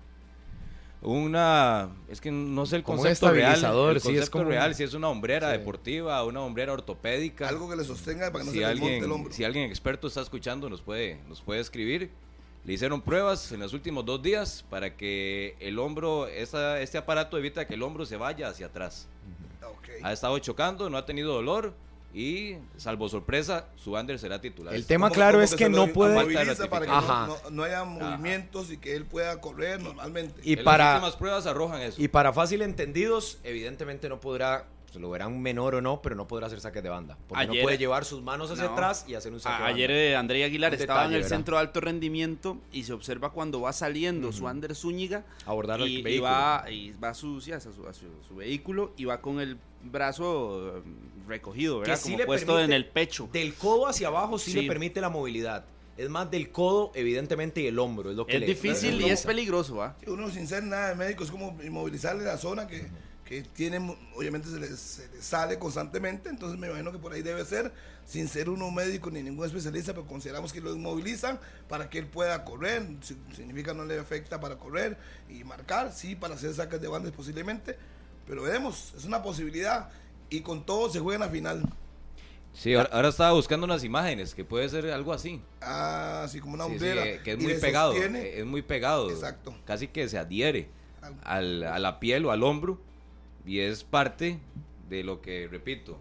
una 1.01 1.89
es 2.09 2.21
que 2.21 2.31
no 2.31 2.65
sé 2.65 2.75
el 2.75 2.81
un 2.81 2.85
concepto 2.85 3.31
real, 3.31 3.53
el 3.55 3.59
sí, 3.59 3.65
es 3.65 4.03
concepto 4.03 4.31
como- 4.37 4.49
real, 4.49 4.75
si 4.75 4.83
es 4.83 4.93
una 4.93 5.09
hombrera 5.09 5.51
Sí. 5.51 5.57
deportiva, 5.57 6.23
una 6.23 6.41
hombrera 6.41 6.73
ortopédica. 6.73 7.47
algo 7.49 7.69
que 7.69 7.75
le 7.75 7.83
sostenga 7.83 8.31
para 8.31 8.43
que 8.43 8.45
no 8.45 8.51
si 8.51 8.57
se 8.59 8.63
le 8.63 8.67
desmonte 8.69 8.85
alguien, 8.95 9.03
el 9.03 9.11
hombro. 9.11 9.33
si 9.33 9.43
alguien 9.43 9.69
experto 9.69 10.07
está 10.07 10.21
escuchando, 10.21 10.69
nos 10.69 10.81
puede, 10.81 11.17
nos 11.27 11.41
puede 11.41 11.59
escribir. 11.59 12.11
Le 12.63 12.73
hicieron 12.73 13.01
pruebas 13.01 13.51
en 13.51 13.59
los 13.61 13.73
últimos 13.73 14.05
dos 14.05 14.21
días 14.21 14.63
para 14.69 14.95
que 14.95 15.55
el 15.59 15.79
hombro, 15.79 16.27
esa- 16.27 16.79
este 16.79 16.99
aparato 16.99 17.35
evita 17.39 17.65
que 17.65 17.73
el 17.73 17.81
hombro 17.81 18.05
se 18.05 18.17
vaya 18.17 18.49
hacia 18.49 18.67
atrás. 18.67 19.07
Ha 20.03 20.13
estado 20.13 20.37
chocando, 20.39 20.89
no 20.89 20.97
ha 20.97 21.05
tenido 21.05 21.33
dolor 21.33 21.73
y, 22.13 22.55
salvo 22.77 23.07
sorpresa, 23.09 23.67
su 23.75 23.95
Ander 23.95 24.19
será 24.19 24.41
titular. 24.41 24.73
El 24.73 24.85
tema 24.85 25.09
claro 25.09 25.41
es 25.41 25.55
que 25.55 25.69
no 25.69 25.87
puede... 25.87 26.15
para 26.69 26.85
que 26.85 26.91
no- 26.91 26.97
Ajá. 26.97 27.27
no, 27.27 27.49
no 27.51 27.63
haya 27.63 27.83
movimientos 27.83 28.71
y 28.71 28.77
que 28.77 28.95
él 28.95 29.05
pueda 29.05 29.39
correr 29.39 29.81
normalmente. 29.81 30.41
Y 30.43 30.53
En 30.57 30.63
para- 30.63 30.85
las 30.85 30.95
últimas 30.95 31.15
pruebas 31.15 31.45
arrojan 31.45 31.81
eso. 31.81 32.01
Y 32.01 32.07
para 32.07 32.33
fácil 32.33 32.61
entendidos, 32.61 33.39
evidentemente 33.43 34.09
no 34.09 34.19
podrá, 34.19 34.65
se 34.91 34.99
lo 34.99 35.09
verán 35.09 35.41
menor 35.41 35.75
o 35.75 35.81
no, 35.81 36.01
pero 36.01 36.15
no 36.15 36.27
podrá 36.27 36.47
hacer 36.47 36.59
saques 36.59 36.83
de 36.83 36.89
banda. 36.89 37.17
Porque 37.29 37.45
no 37.45 37.53
Ayer- 37.53 37.63
puede 37.63 37.77
llevar 37.77 38.03
sus 38.03 38.21
manos 38.21 38.51
hacia 38.51 38.65
No. 38.65 38.71
atrás 38.73 39.05
y 39.07 39.13
hacer 39.15 39.31
un 39.31 39.39
saque 39.39 39.63
A- 39.63 39.67
de 39.67 39.73
ayer 39.73 39.89
banda. 39.89 40.01
eh, 40.03 40.15
André 40.17 40.43
Aguilar 40.43 40.73
Un 40.73 40.79
estaba 40.81 40.99
en 40.99 41.11
detalle, 41.11 41.15
el 41.15 41.23
¿verdad? 41.23 41.37
centro 41.37 41.55
de 41.55 41.61
alto 41.61 41.79
rendimiento 41.79 42.57
y 42.73 42.83
se 42.83 42.91
observa 42.91 43.29
cuando 43.31 43.61
va 43.61 43.71
saliendo 43.71 44.33
su 44.33 44.49
Ander 44.49 44.75
Zúñiga 44.75 45.23
Abordar 45.45 45.79
el 45.79 45.87
y, 45.87 45.95
y 45.99 46.01
vehículo. 46.01 46.29
va, 46.29 46.65
y 46.69 46.91
va 46.91 47.09
a 47.09 47.13
su, 47.13 47.39
sí, 47.39 47.53
hacia 47.53 47.71
su, 47.71 47.87
a 47.87 47.93
su- 47.93 48.07
su 48.27 48.35
vehículo 48.35 48.91
y 48.97 49.05
va 49.05 49.21
con 49.21 49.39
el 49.39 49.57
brazo 49.83 50.77
eh, 50.77 50.81
recogido, 51.27 51.79
¿verdad? 51.79 51.97
sí 52.01 52.13
Como 52.13 52.25
puesto 52.25 52.53
permite- 52.55 52.65
en 52.65 52.73
el 52.73 52.85
pecho. 52.87 53.29
Del 53.31 53.53
codo 53.55 53.87
hacia 53.87 54.07
abajo 54.07 54.37
sí, 54.37 54.51
Sí. 54.51 54.61
le 54.61 54.67
permite 54.67 55.01
la 55.01 55.09
movilidad. 55.09 55.65
Es 55.97 56.09
más 56.09 56.31
del 56.31 56.51
codo, 56.51 56.91
evidentemente, 56.95 57.61
y 57.61 57.67
el 57.67 57.77
hombro. 57.77 58.09
Es, 58.11 58.15
lo 58.17 58.25
que 58.25 58.35
Es 58.35 58.39
le- 58.39 58.45
difícil 58.47 58.99
y 59.01 59.09
es 59.09 59.23
peligroso, 59.23 59.75
¿va? 59.77 59.95
Sí, 59.99 60.09
Uno 60.09 60.29
sin 60.29 60.47
ser 60.47 60.63
nada 60.63 60.89
de 60.89 60.95
médico 60.95 61.23
es 61.23 61.29
como 61.31 61.57
inmovilizarle 61.63 62.23
la 62.23 62.37
zona 62.37 62.65
que, 62.67 62.87
que 63.25 63.43
tiene, 63.43 63.77
obviamente 64.15 64.49
se 64.49 64.59
le, 64.59 64.67
se 64.67 65.07
le 65.09 65.21
sale 65.21 65.59
constantemente, 65.59 66.29
entonces 66.29 66.57
me 66.59 66.67
imagino 66.67 66.91
que 66.91 66.97
por 66.97 67.13
ahí 67.13 67.21
debe 67.21 67.45
ser, 67.45 67.71
sin 68.05 68.27
ser 68.27 68.49
uno 68.49 68.71
médico 68.71 69.11
ni 69.11 69.21
ningún 69.21 69.45
especialista, 69.45 69.93
pero 69.93 70.05
consideramos 70.07 70.51
que 70.51 70.59
lo 70.59 70.73
inmovilizan 70.73 71.39
para 71.69 71.89
que 71.89 71.99
él 71.99 72.07
pueda 72.07 72.43
correr, 72.43 72.83
si- 73.01 73.15
significa 73.35 73.73
no 73.73 73.85
le 73.85 73.99
afecta 73.99 74.39
para 74.39 74.57
correr 74.57 74.97
y 75.29 75.43
marcar, 75.43 75.93
sí, 75.93 76.15
para 76.15 76.35
hacer 76.35 76.53
saques 76.53 76.81
de 76.81 76.87
bandas 76.87 77.11
posiblemente, 77.13 77.77
pero 78.27 78.43
veremos, 78.43 78.93
es 78.97 79.05
una 79.05 79.21
posibilidad 79.23 79.89
y 80.29 80.41
con 80.41 80.65
todo 80.65 80.89
se 80.89 80.99
juega 80.99 81.15
en 81.23 81.29
la 81.29 81.29
final. 81.35 81.63
Sí, 82.53 82.73
ahora, 82.73 82.89
ahora 82.91 83.07
estaba 83.09 83.31
buscando 83.31 83.65
unas 83.65 83.83
imágenes, 83.83 84.35
que 84.35 84.43
puede 84.43 84.67
ser 84.67 84.89
algo 84.91 85.13
así. 85.13 85.41
Ah, 85.61 86.23
así 86.25 86.39
como 86.41 86.55
una 86.55 86.65
Sí, 86.65 86.73
sí, 86.79 86.79
que 87.23 87.31
es 87.31 87.37
muy 87.39 87.53
pegado. 87.55 87.93
sostiene. 87.93 88.19
eh, 88.21 88.39
Es 88.39 88.45
muy 88.45 88.61
pegado. 88.61 89.09
Exacto. 89.09 89.55
Casi 89.65 89.87
que 89.87 90.07
se 90.09 90.17
adhiere 90.17 90.67
Al- 91.23 91.63
a 91.63 91.79
la 91.79 91.99
piel 91.99 92.25
o 92.25 92.31
al 92.31 92.43
hombro. 92.43 92.79
Y 93.45 93.59
es 93.59 93.83
parte 93.83 94.37
de 94.89 95.03
lo 95.03 95.21
que, 95.21 95.47
repito, 95.49 95.97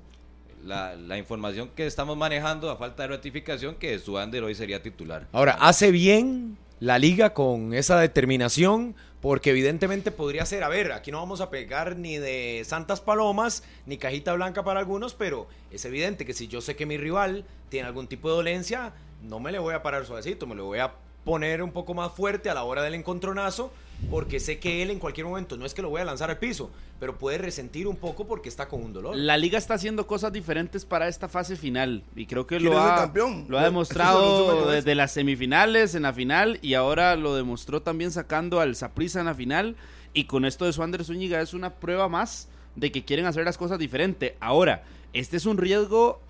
la, 0.64 0.94
la 0.96 1.16
información 1.18 1.70
que 1.74 1.86
estamos 1.86 2.16
manejando 2.16 2.68
a 2.70 2.76
falta 2.76 3.04
de 3.04 3.08
ratificación, 3.10 3.76
que 3.76 3.98
su 4.00 4.18
Ander 4.18 4.42
hoy 4.42 4.54
sería 4.54 4.82
titular. 4.82 5.26
Ahora, 5.32 5.52
hace 5.60 5.90
bien 5.92 6.58
la 6.80 6.98
liga 6.98 7.34
con 7.34 7.74
esa 7.74 8.00
determinación, 8.00 8.96
porque 9.20 9.50
evidentemente 9.50 10.10
podría 10.10 10.46
ser, 10.46 10.64
a 10.64 10.68
ver, 10.68 10.92
aquí 10.92 11.10
no 11.10 11.18
vamos 11.18 11.42
a 11.42 11.50
pegar 11.50 11.96
ni 11.96 12.16
de 12.16 12.62
santas 12.64 13.02
palomas, 13.02 13.62
ni 13.84 13.98
cajita 13.98 14.32
blanca 14.32 14.64
para 14.64 14.80
algunos, 14.80 15.12
pero 15.12 15.46
es 15.70 15.84
evidente 15.84 16.24
que 16.24 16.32
si 16.32 16.48
yo 16.48 16.62
sé 16.62 16.76
que 16.76 16.86
mi 16.86 16.96
rival 16.96 17.44
tiene 17.68 17.86
algún 17.86 18.08
tipo 18.08 18.30
de 18.30 18.36
dolencia, 18.36 18.94
no 19.22 19.40
me 19.40 19.52
le 19.52 19.58
voy 19.58 19.74
a 19.74 19.82
parar 19.82 20.06
suavecito, 20.06 20.46
me 20.46 20.54
lo 20.54 20.64
voy 20.64 20.78
a 20.78 20.94
poner 21.24 21.62
un 21.62 21.72
poco 21.72 21.92
más 21.92 22.12
fuerte 22.12 22.48
a 22.48 22.54
la 22.54 22.64
hora 22.64 22.82
del 22.82 22.94
encontronazo, 22.94 23.72
porque 24.08 24.40
sé 24.40 24.58
que 24.58 24.82
él 24.82 24.90
en 24.90 24.98
cualquier 24.98 25.26
momento, 25.26 25.56
no 25.56 25.66
es 25.66 25.74
que 25.74 25.82
lo 25.82 25.90
voy 25.90 26.00
a 26.00 26.04
lanzar 26.04 26.30
al 26.30 26.38
piso, 26.38 26.70
pero 26.98 27.18
puede 27.18 27.38
resentir 27.38 27.86
un 27.86 27.96
poco 27.96 28.26
porque 28.26 28.48
está 28.48 28.68
con 28.68 28.82
un 28.82 28.92
dolor. 28.92 29.16
La 29.16 29.36
liga 29.36 29.58
está 29.58 29.74
haciendo 29.74 30.06
cosas 30.06 30.32
diferentes 30.32 30.84
para 30.84 31.08
esta 31.08 31.28
fase 31.28 31.56
final 31.56 32.02
y 32.16 32.26
creo 32.26 32.46
que 32.46 32.58
¿Quién 32.58 32.72
lo 32.72 32.80
ha, 32.80 32.96
campeón? 32.96 33.46
lo 33.48 33.58
ha 33.58 33.64
demostrado 33.64 34.70
desde 34.70 34.94
las 34.94 35.12
semifinales, 35.12 35.94
en 35.94 36.02
la 36.02 36.12
final 36.12 36.58
y 36.62 36.74
ahora 36.74 37.16
lo 37.16 37.34
demostró 37.34 37.82
también 37.82 38.10
sacando 38.10 38.60
al 38.60 38.74
Saprissa 38.76 39.20
en 39.20 39.26
la 39.26 39.34
final 39.34 39.76
y 40.12 40.24
con 40.24 40.44
esto 40.44 40.64
de 40.64 40.72
Suander 40.72 41.04
Zúñiga 41.04 41.40
es 41.40 41.54
una 41.54 41.74
prueba 41.74 42.08
más 42.08 42.48
de 42.76 42.90
que 42.90 43.04
quieren 43.04 43.26
hacer 43.26 43.44
las 43.44 43.58
cosas 43.58 43.78
diferente. 43.78 44.36
Ahora, 44.40 44.84
este 45.12 45.36
es 45.36 45.46
un 45.46 45.58
riesgo 45.58 46.20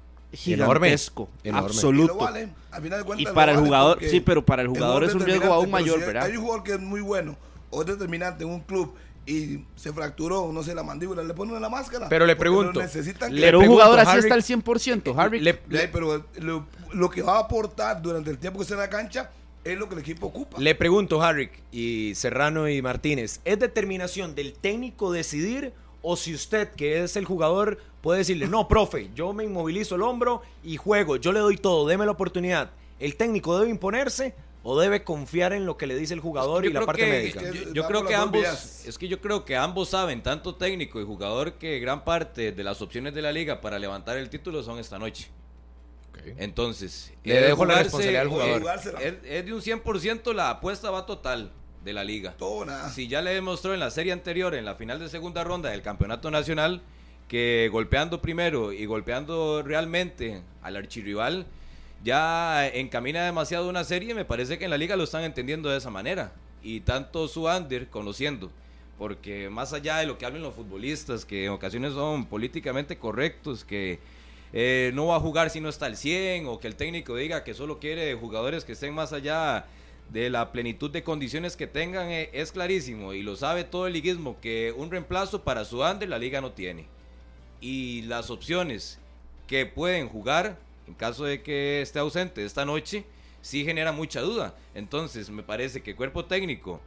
Enorme, 0.46 0.86
gigantesco, 0.86 1.28
enorme. 1.42 1.42
Y 1.42 1.50
lo 1.50 1.58
absoluto. 1.58 2.16
vale, 2.16 2.48
final 2.80 2.98
de 3.00 3.04
cuentas 3.04 3.20
Y 3.20 3.24
lo 3.24 3.34
para 3.34 3.50
el 3.50 3.56
vale 3.56 3.68
jugador, 3.68 3.98
sí, 4.00 4.20
pero 4.20 4.44
para 4.44 4.62
el 4.62 4.68
jugador 4.68 5.02
es 5.02 5.14
un 5.14 5.22
riesgo 5.22 5.52
aún 5.52 5.70
mayor, 5.70 5.98
si 5.98 6.06
¿verdad? 6.06 6.24
Hay 6.24 6.36
un 6.36 6.42
jugador 6.42 6.62
que 6.62 6.72
es 6.74 6.80
muy 6.80 7.00
bueno 7.00 7.36
o 7.70 7.80
es 7.82 7.86
determinante 7.86 8.44
en 8.44 8.50
un 8.50 8.60
club 8.60 8.94
y 9.26 9.60
se 9.76 9.92
fracturó, 9.92 10.50
no 10.52 10.62
sé, 10.62 10.74
la 10.74 10.82
mandíbula, 10.82 11.22
le 11.22 11.34
ponen 11.34 11.60
la 11.60 11.68
máscara. 11.68 12.08
Pero 12.08 12.26
le 12.26 12.34
pregunto, 12.36 12.80
necesitan 12.80 13.30
le 13.32 13.36
que- 13.40 13.46
Pero 13.46 13.60
un 13.60 13.66
jugador 13.66 14.00
así 14.00 14.18
está 14.18 14.34
al 14.34 14.42
100%, 14.42 15.14
Harry. 15.16 15.40
Le- 15.40 15.54
pero 15.88 16.24
lo, 16.38 16.66
lo 16.92 17.10
que 17.10 17.22
va 17.22 17.36
a 17.36 17.40
aportar 17.40 18.00
durante 18.02 18.30
el 18.30 18.38
tiempo 18.38 18.58
que 18.58 18.62
esté 18.62 18.74
en 18.74 18.80
la 18.80 18.90
cancha 18.90 19.30
es 19.62 19.78
lo 19.78 19.88
que 19.88 19.94
el 19.94 20.00
equipo 20.00 20.26
ocupa. 20.28 20.58
Le 20.58 20.74
pregunto, 20.74 21.22
Harry 21.22 21.50
y 21.70 22.12
Serrano 22.14 22.68
y 22.68 22.80
Martínez, 22.82 23.40
¿es 23.44 23.58
determinación 23.58 24.34
del 24.34 24.54
técnico 24.54 25.12
decidir 25.12 25.72
o 26.02 26.16
si 26.16 26.34
usted, 26.34 26.70
que 26.70 27.04
es 27.04 27.14
el 27.16 27.26
jugador, 27.26 27.76
puede 28.00 28.20
decirle, 28.20 28.48
no, 28.48 28.66
profe, 28.68 29.10
yo 29.14 29.34
me 29.34 29.44
inmovilizo 29.44 29.96
el 29.96 30.02
hombro 30.02 30.40
y 30.64 30.78
juego, 30.78 31.16
yo 31.16 31.30
le 31.32 31.40
doy 31.40 31.58
todo, 31.58 31.86
deme 31.86 32.06
la 32.06 32.12
oportunidad? 32.12 32.70
¿El 32.98 33.16
técnico 33.16 33.58
debe 33.58 33.70
imponerse 33.70 34.34
o 34.62 34.78
debe 34.80 35.02
confiar 35.04 35.52
en 35.52 35.64
lo 35.66 35.76
que 35.76 35.86
le 35.86 35.96
dice 35.96 36.12
el 36.14 36.20
jugador 36.20 36.66
y 36.66 36.72
la 36.72 36.84
parte 36.84 37.02
que- 37.04 37.10
médica? 37.10 37.40
Es 37.40 37.50
que- 37.52 37.72
Yo, 37.72 37.86
creo 37.86 38.04
que 38.04 38.14
ambos, 38.14 38.40
vías. 38.42 38.84
es 38.86 38.98
que 38.98 39.08
yo 39.08 39.20
creo 39.20 39.44
que 39.44 39.56
ambos 39.56 39.90
saben, 39.90 40.22
tanto 40.22 40.54
técnico 40.54 41.00
y 41.00 41.04
jugador, 41.04 41.54
que 41.54 41.78
gran 41.78 42.04
parte 42.04 42.52
de 42.52 42.64
las 42.64 42.82
opciones 42.82 43.14
de 43.14 43.22
la 43.22 43.32
liga 43.32 43.60
para 43.60 43.78
levantar 43.78 44.16
el 44.18 44.28
título 44.28 44.62
son 44.62 44.78
esta 44.78 44.98
noche. 44.98 45.28
Entonces, 46.36 47.12
Le 47.24 47.40
dejo 47.40 47.64
la 47.64 47.76
responsabilidad 47.82 48.22
al 48.22 48.28
jugador. 48.28 48.62
Es, 49.00 49.14
es 49.24 49.44
de 49.46 49.52
un 49.54 49.62
100% 49.62 50.32
la 50.34 50.50
apuesta 50.50 50.90
va 50.90 51.06
total 51.06 51.50
de 51.84 51.92
la 51.92 52.04
liga. 52.04 52.34
Todo 52.36 52.64
nada. 52.66 52.90
Si 52.90 53.08
ya 53.08 53.22
le 53.22 53.32
demostró 53.32 53.72
en 53.72 53.80
la 53.80 53.90
serie 53.90 54.12
anterior, 54.12 54.54
en 54.54 54.64
la 54.64 54.74
final 54.74 54.98
de 54.98 55.08
segunda 55.08 55.44
ronda 55.44 55.70
del 55.70 55.82
campeonato 55.82 56.30
nacional, 56.30 56.82
que 57.28 57.68
golpeando 57.72 58.20
primero 58.20 58.72
y 58.72 58.84
golpeando 58.86 59.62
realmente 59.62 60.42
al 60.62 60.76
archirrival, 60.76 61.46
ya 62.02 62.66
encamina 62.68 63.24
demasiado 63.24 63.68
una 63.68 63.84
serie, 63.84 64.14
me 64.14 64.24
parece 64.24 64.58
que 64.58 64.64
en 64.64 64.70
la 64.70 64.78
liga 64.78 64.96
lo 64.96 65.04
están 65.04 65.24
entendiendo 65.24 65.68
de 65.68 65.78
esa 65.78 65.90
manera. 65.90 66.32
Y 66.62 66.80
tanto 66.80 67.28
su 67.28 67.46
under 67.46 67.88
conociendo, 67.88 68.50
porque 68.98 69.48
más 69.48 69.72
allá 69.72 69.98
de 69.98 70.06
lo 70.06 70.18
que 70.18 70.26
hablen 70.26 70.42
los 70.42 70.54
futbolistas, 70.54 71.24
que 71.24 71.46
en 71.46 71.52
ocasiones 71.52 71.94
son 71.94 72.26
políticamente 72.26 72.98
correctos, 72.98 73.64
que 73.64 73.98
eh, 74.52 74.90
no 74.94 75.06
va 75.06 75.16
a 75.16 75.20
jugar 75.20 75.50
si 75.50 75.60
no 75.60 75.68
está 75.68 75.86
al 75.86 75.96
100, 75.96 76.46
o 76.46 76.58
que 76.58 76.68
el 76.68 76.76
técnico 76.76 77.16
diga 77.16 77.44
que 77.44 77.54
solo 77.54 77.78
quiere 77.78 78.14
jugadores 78.14 78.64
que 78.64 78.72
estén 78.72 78.94
más 78.94 79.12
allá 79.12 79.66
de 80.10 80.28
la 80.28 80.52
plenitud 80.52 80.90
de 80.90 81.02
condiciones 81.02 81.56
que 81.56 81.66
tengan, 81.66 82.10
eh, 82.10 82.30
es 82.32 82.52
clarísimo, 82.52 83.12
y 83.12 83.22
lo 83.22 83.36
sabe 83.36 83.64
todo 83.64 83.86
el 83.86 83.92
liguismo, 83.92 84.38
que 84.40 84.74
un 84.76 84.90
reemplazo 84.90 85.44
para 85.44 85.64
su 85.64 85.80
under 85.80 86.08
la 86.08 86.18
liga 86.18 86.40
no 86.40 86.52
tiene. 86.52 86.86
Y 87.60 88.02
las 88.02 88.30
opciones 88.30 88.98
que 89.46 89.66
pueden 89.66 90.08
jugar, 90.08 90.58
en 90.90 90.94
caso 90.94 91.24
de 91.24 91.40
que 91.40 91.80
esté 91.82 92.00
ausente 92.00 92.44
esta 92.44 92.64
noche, 92.64 93.04
sí 93.42 93.64
genera 93.64 93.92
mucha 93.92 94.20
duda. 94.20 94.56
Entonces, 94.74 95.30
me 95.30 95.44
parece 95.44 95.82
que 95.82 95.94
cuerpo 95.94 96.24
técnico, 96.24 96.80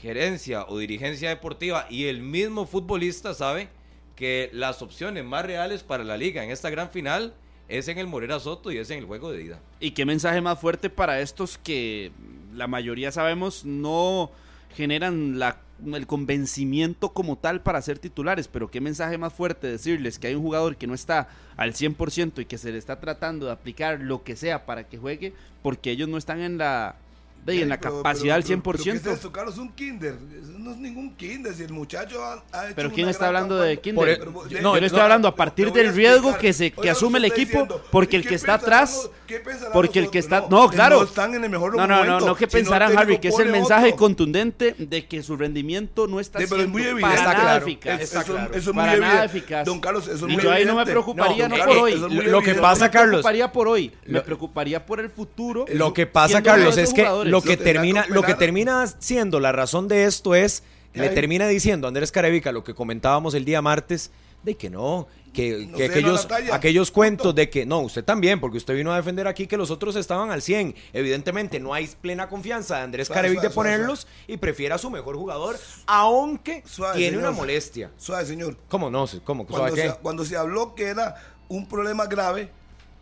gerencia 0.00 0.64
o 0.66 0.78
dirigencia 0.78 1.28
deportiva 1.28 1.86
y 1.90 2.06
el 2.06 2.22
mismo 2.22 2.66
futbolista 2.66 3.34
sabe 3.34 3.68
que 4.16 4.48
las 4.54 4.80
opciones 4.80 5.22
más 5.24 5.44
reales 5.44 5.82
para 5.82 6.02
la 6.02 6.16
liga 6.16 6.42
en 6.42 6.50
esta 6.50 6.70
gran 6.70 6.90
final 6.90 7.34
es 7.68 7.88
en 7.88 7.98
el 7.98 8.06
Morera 8.06 8.40
Soto 8.40 8.72
y 8.72 8.78
es 8.78 8.88
en 8.90 9.00
el 9.00 9.04
juego 9.04 9.30
de 9.30 9.42
ida. 9.42 9.60
Y 9.80 9.90
qué 9.90 10.06
mensaje 10.06 10.40
más 10.40 10.58
fuerte 10.58 10.88
para 10.88 11.20
estos 11.20 11.58
que 11.58 12.12
la 12.54 12.66
mayoría 12.68 13.12
sabemos 13.12 13.66
no 13.66 14.30
generan 14.74 15.38
la, 15.38 15.60
el 15.84 16.06
convencimiento 16.06 17.10
como 17.10 17.36
tal 17.36 17.62
para 17.62 17.82
ser 17.82 17.98
titulares, 17.98 18.48
pero 18.48 18.70
qué 18.70 18.80
mensaje 18.80 19.18
más 19.18 19.32
fuerte 19.32 19.66
decirles 19.66 20.18
que 20.18 20.28
hay 20.28 20.34
un 20.34 20.42
jugador 20.42 20.76
que 20.76 20.86
no 20.86 20.94
está 20.94 21.28
al 21.56 21.72
100% 21.72 22.42
y 22.42 22.44
que 22.44 22.58
se 22.58 22.72
le 22.72 22.78
está 22.78 23.00
tratando 23.00 23.46
de 23.46 23.52
aplicar 23.52 24.00
lo 24.00 24.22
que 24.22 24.36
sea 24.36 24.66
para 24.66 24.88
que 24.88 24.98
juegue, 24.98 25.32
porque 25.62 25.90
ellos 25.90 26.08
no 26.08 26.18
están 26.18 26.40
en 26.40 26.58
la 26.58 26.96
de, 27.44 27.62
en 27.62 27.68
la 27.68 27.78
Pero- 27.80 27.96
capacidad 27.98 28.36
al 28.36 28.44
100%. 28.44 28.62
Pero, 28.62 28.62
pero 28.62 28.82
¿qué 28.84 28.90
es 28.90 29.06
esto, 29.06 29.32
Carlos? 29.32 29.58
Un 29.58 29.72
kinder. 29.72 30.16
No 30.58 30.72
es 30.72 30.76
ningún 30.76 31.14
kinder. 31.16 31.54
Si 31.54 31.62
el 31.62 31.72
muchacho 31.72 32.22
ha, 32.22 32.34
ha 32.52 32.66
hecho 32.66 32.74
Pero 32.76 32.88
una 32.88 32.94
¿quién 32.94 33.08
está 33.08 33.26
hablando 33.28 33.54
campaña- 33.56 33.68
de 33.70 33.80
kinder? 33.80 34.20
Por 34.20 34.52
e- 34.52 34.60
no, 34.60 34.74
yo 34.74 34.80
le 34.80 34.86
estoy 34.86 35.00
hablando 35.00 35.26
a 35.28 35.34
partir 35.34 35.72
del 35.72 35.94
riesgo 35.94 36.36
que 36.36 36.52
se 36.52 36.70
que 36.70 36.90
asume 36.90 37.18
el 37.18 37.24
equipo, 37.26 37.50
diciendo, 37.52 37.82
porque 37.90 38.16
el 38.16 38.22
¿qué 38.22 38.28
que 38.30 38.34
está 38.34 38.54
atrás, 38.54 38.94
los- 39.04 39.10
qué 39.26 39.40
pensarán 39.40 39.72
porque 39.72 39.98
el 40.00 40.10
que 40.10 40.18
está, 40.18 40.46
no, 40.50 40.68
claro, 40.68 40.98
No 40.98 41.04
están 41.04 41.34
en 41.34 41.44
el 41.44 41.50
mejor 41.50 41.74
no, 41.76 41.86
no, 41.86 41.86
no, 41.86 42.04
momento. 42.04 42.26
no, 42.26 42.34
que 42.36 42.46
pensarán 42.46 42.96
Harry, 42.98 43.18
que 43.18 43.28
es 43.28 43.38
el 43.38 43.50
mensaje 43.50 43.86
otro. 43.86 43.96
contundente 43.98 44.74
de 44.78 45.06
que 45.06 45.22
su 45.22 45.36
rendimiento 45.36 46.06
no 46.06 46.20
está 46.20 46.38
Sí, 46.40 46.44
pero 46.48 46.56
es 46.62 46.68
siendo 46.68 46.72
muy 46.72 46.82
evidente. 46.82 47.02
para 47.02 47.14
Está 47.14 47.32
nada 47.32 47.42
claro. 47.42 47.66
eficaz. 47.66 48.00
Está 48.00 48.20
Eso, 48.20 48.38
es 48.52 48.66
muy 48.66 48.74
nada 48.74 48.94
evidente. 48.94 49.24
eficaz. 49.24 49.64
Don 49.64 49.80
Carlos, 49.80 50.06
eso 50.08 50.26
es 50.26 50.32
Y 50.32 50.34
muy 50.34 50.42
yo 50.42 50.50
ahí 50.52 50.64
no 50.64 50.74
me 50.76 50.84
preocuparía, 50.84 51.48
No, 51.48 51.56
no, 51.56 51.62
eh, 51.62 51.66
por 51.66 51.76
eh, 51.76 51.80
hoy. 51.80 52.24
lo 52.26 52.42
que 52.42 52.54
pasa, 52.54 52.84
no 52.84 52.84
me 52.86 52.90
Carlos, 52.90 53.10
preocuparía 53.12 53.52
por 53.52 53.68
hoy, 53.68 53.92
me 54.06 54.20
preocuparía 54.20 54.84
por 54.84 55.00
el 55.00 55.08
futuro. 55.10 55.64
Lo 55.72 55.92
que 55.94 56.06
pasa, 56.06 56.42
Carlos, 56.42 56.76
es 56.76 56.92
que. 56.92 57.06
Lo 57.30 57.42
que 57.42 57.56
termina, 57.56 58.06
lo 58.08 58.22
que 58.22 58.34
termina 58.34 58.86
siendo 58.98 59.40
la 59.40 59.52
razón 59.52 59.88
de 59.88 60.04
esto 60.04 60.34
es, 60.34 60.62
le 60.92 61.08
termina 61.10 61.46
diciendo 61.48 61.88
Andrés 61.88 62.12
Carevica 62.12 62.52
lo 62.52 62.64
que 62.64 62.74
comentábamos 62.74 63.34
el 63.34 63.44
día 63.44 63.62
martes, 63.62 64.10
de 64.42 64.56
que 64.56 64.70
no, 64.70 65.06
que, 65.32 65.66
No 65.66 65.76
que 65.76 65.86
se 65.86 65.92
aquellos, 65.92 66.28
aquellos 66.52 66.90
cuentos 66.90 67.34
de 67.34 67.50
que, 67.50 67.66
no, 67.66 67.80
usted 67.80 68.04
también, 68.04 68.40
porque 68.40 68.56
usted 68.56 68.74
vino 68.74 68.92
a 68.92 68.96
defender 68.96 69.26
aquí 69.26 69.46
que 69.46 69.56
los 69.56 69.70
otros 69.70 69.96
estaban 69.96 70.30
al 70.30 70.42
100. 70.42 70.74
Evidentemente 70.92 71.60
no 71.60 71.74
hay 71.74 71.86
plena 72.00 72.28
confianza 72.28 72.76
de 72.76 72.82
Andrés 72.82 73.06
Suave, 73.06 73.18
Carevic 73.18 73.42
de 73.42 73.50
suave, 73.50 73.54
ponerlos 73.54 74.06
y 74.26 74.38
prefiere 74.38 74.74
a 74.74 74.78
su 74.78 74.90
mejor 74.90 75.16
jugador, 75.16 75.58
aunque 75.86 76.64
tiene 76.94 77.16
señor. 77.16 77.22
una 77.22 77.30
molestia. 77.30 77.90
Suave, 77.96 78.26
señor. 78.26 78.56
¿Cómo 78.68 78.90
no? 78.90 79.06
¿Cómo? 79.24 79.46
Cuando 79.46 79.68
¿Suave 79.68 79.90
se, 79.90 79.98
cuando 79.98 80.24
se 80.24 80.36
habló 80.36 80.74
que 80.74 80.84
era 80.84 81.16
un 81.48 81.68
problema 81.68 82.06
grave, 82.06 82.50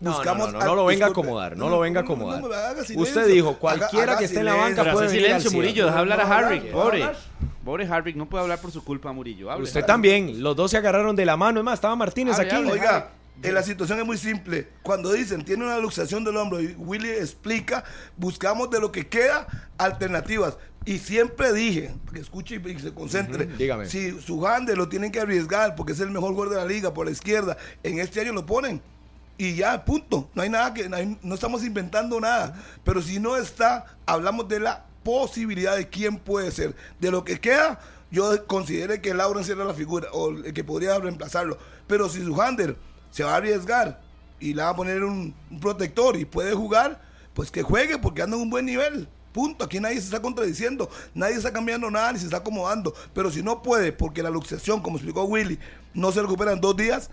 No, 0.00 0.22
no, 0.22 0.34
no, 0.34 0.52
no, 0.52 0.60
no 0.60 0.74
lo 0.76 0.84
venga 0.84 1.06
a 1.06 1.08
acomodar, 1.08 1.56
no 1.56 1.68
lo 1.68 1.80
venga 1.80 2.00
a 2.00 2.02
no, 2.04 2.08
no, 2.08 2.14
acomodar. 2.14 2.40
no, 2.40 2.46
haga 2.52 2.84
silencio. 2.84 3.00
Usted 3.00 3.26
dijo, 3.26 3.58
cualquiera 3.58 4.12
haga 4.12 4.18
que 4.18 4.26
esté 4.26 4.38
en 4.38 4.44
la 4.44 4.54
banca 4.54 4.92
puede 4.92 5.08
venir 5.08 5.32
al 5.32 5.40
silencio, 5.40 5.50
100. 5.50 5.60
Murillo, 5.60 5.86
deja 5.86 5.98
hablar 5.98 6.20
a 6.20 6.50
no, 6.50 6.72
pobre. 6.72 7.08
Pobre 7.64 7.86
Harry, 7.86 8.14
no 8.14 8.26
puede 8.26 8.42
hablar 8.42 8.60
por 8.60 8.70
su 8.70 8.82
culpa, 8.82 9.12
Murillo. 9.12 9.50
hable. 9.50 9.64
Usted 9.64 9.84
también, 9.84 10.42
los 10.42 10.56
dos 10.56 10.70
se 10.70 10.76
agarraron 10.78 11.14
de 11.14 11.26
la 11.26 11.36
mano. 11.36 11.60
Es 11.60 11.64
más, 11.64 11.74
estaba 11.74 11.96
Martínez 11.96 12.36
Hable, 12.36 12.46
aquí. 12.46 12.56
hable. 12.56 12.72
Oiga, 12.72 13.10
eh, 13.42 13.52
la 13.52 13.62
situación 13.62 13.98
es 14.00 14.06
muy 14.06 14.16
simple. 14.16 14.68
Cuando 14.82 15.12
dicen 15.12 15.44
tiene 15.44 15.64
una 15.64 15.78
luxación 15.78 16.24
del 16.24 16.36
hombro 16.36 16.60
y 16.60 16.74
Willy 16.78 17.10
explica, 17.10 17.84
buscamos 18.16 18.70
de 18.70 18.80
lo 18.80 18.90
que 18.90 19.06
queda 19.08 19.46
alternativas. 19.78 20.56
Y 20.84 20.98
siempre 20.98 21.52
dije, 21.52 21.94
que 22.12 22.20
escuche 22.20 22.60
y, 22.64 22.78
se 22.78 22.94
concentre, 22.94 23.46
dígame. 23.46 23.86
si 23.86 24.18
su 24.22 24.46
Hande 24.46 24.74
lo 24.74 24.88
tienen 24.88 25.12
que 25.12 25.20
arriesgar 25.20 25.74
porque 25.74 25.92
es 25.92 26.00
el 26.00 26.10
mejor 26.10 26.32
jugador 26.32 26.54
de 26.54 26.60
la 26.60 26.64
liga 26.64 26.94
por 26.94 27.04
la 27.06 27.12
izquierda, 27.12 27.58
en 27.82 27.98
este 27.98 28.20
año 28.20 28.32
lo 28.32 28.46
ponen. 28.46 28.80
Y 29.38 29.54
ya, 29.54 29.84
punto. 29.84 30.28
No 30.34 30.42
hay 30.42 30.50
nada 30.50 30.74
que, 30.74 30.88
no, 31.22 31.34
estamos 31.34 31.64
inventando 31.64 32.20
nada. 32.20 32.60
Pero 32.84 33.00
si 33.00 33.20
no 33.20 33.36
está, 33.36 33.96
hablamos 34.04 34.48
de 34.48 34.58
la 34.58 34.84
posibilidad 35.04 35.76
de 35.76 35.88
quién 35.88 36.18
puede 36.18 36.50
ser. 36.50 36.74
De 36.98 37.12
lo 37.12 37.24
que 37.24 37.40
queda, 37.40 37.78
yo 38.10 38.46
considero 38.48 39.00
que 39.00 39.14
Lawrence 39.14 39.52
era 39.52 39.64
la 39.64 39.74
figura 39.74 40.08
o 40.12 40.30
el 40.30 40.52
que 40.52 40.64
podría 40.64 40.98
reemplazarlo. 40.98 41.56
Pero 41.86 42.08
si 42.08 42.22
su 42.24 42.40
Hander 42.42 42.76
se 43.12 43.22
va 43.22 43.34
a 43.34 43.36
arriesgar 43.36 44.00
y 44.40 44.54
le 44.54 44.62
va 44.62 44.70
a 44.70 44.76
poner 44.76 45.04
un, 45.04 45.32
un 45.50 45.60
protector 45.60 46.16
y 46.16 46.24
puede 46.24 46.52
jugar, 46.52 47.00
pues 47.32 47.52
que 47.52 47.62
juegue 47.62 47.96
porque 47.98 48.22
anda 48.22 48.36
en 48.36 48.42
un 48.42 48.50
buen 48.50 48.66
nivel. 48.66 49.08
Punto. 49.32 49.64
Aquí 49.64 49.78
nadie 49.78 50.00
se 50.00 50.06
está 50.06 50.20
contradiciendo, 50.20 50.90
nadie 51.14 51.36
está 51.36 51.52
cambiando 51.52 51.88
nada 51.92 52.12
ni 52.12 52.18
se 52.18 52.24
está 52.24 52.38
acomodando. 52.38 52.92
Pero 53.14 53.30
si 53.30 53.40
no 53.40 53.62
puede, 53.62 53.92
porque 53.92 54.20
la 54.20 54.30
luxación, 54.30 54.82
como 54.82 54.96
explicó 54.96 55.22
Willy, 55.22 55.60
no 55.94 56.10
se 56.10 56.20
recupera 56.20 56.50
en 56.50 56.60
dos 56.60 56.76
días, 56.76 57.08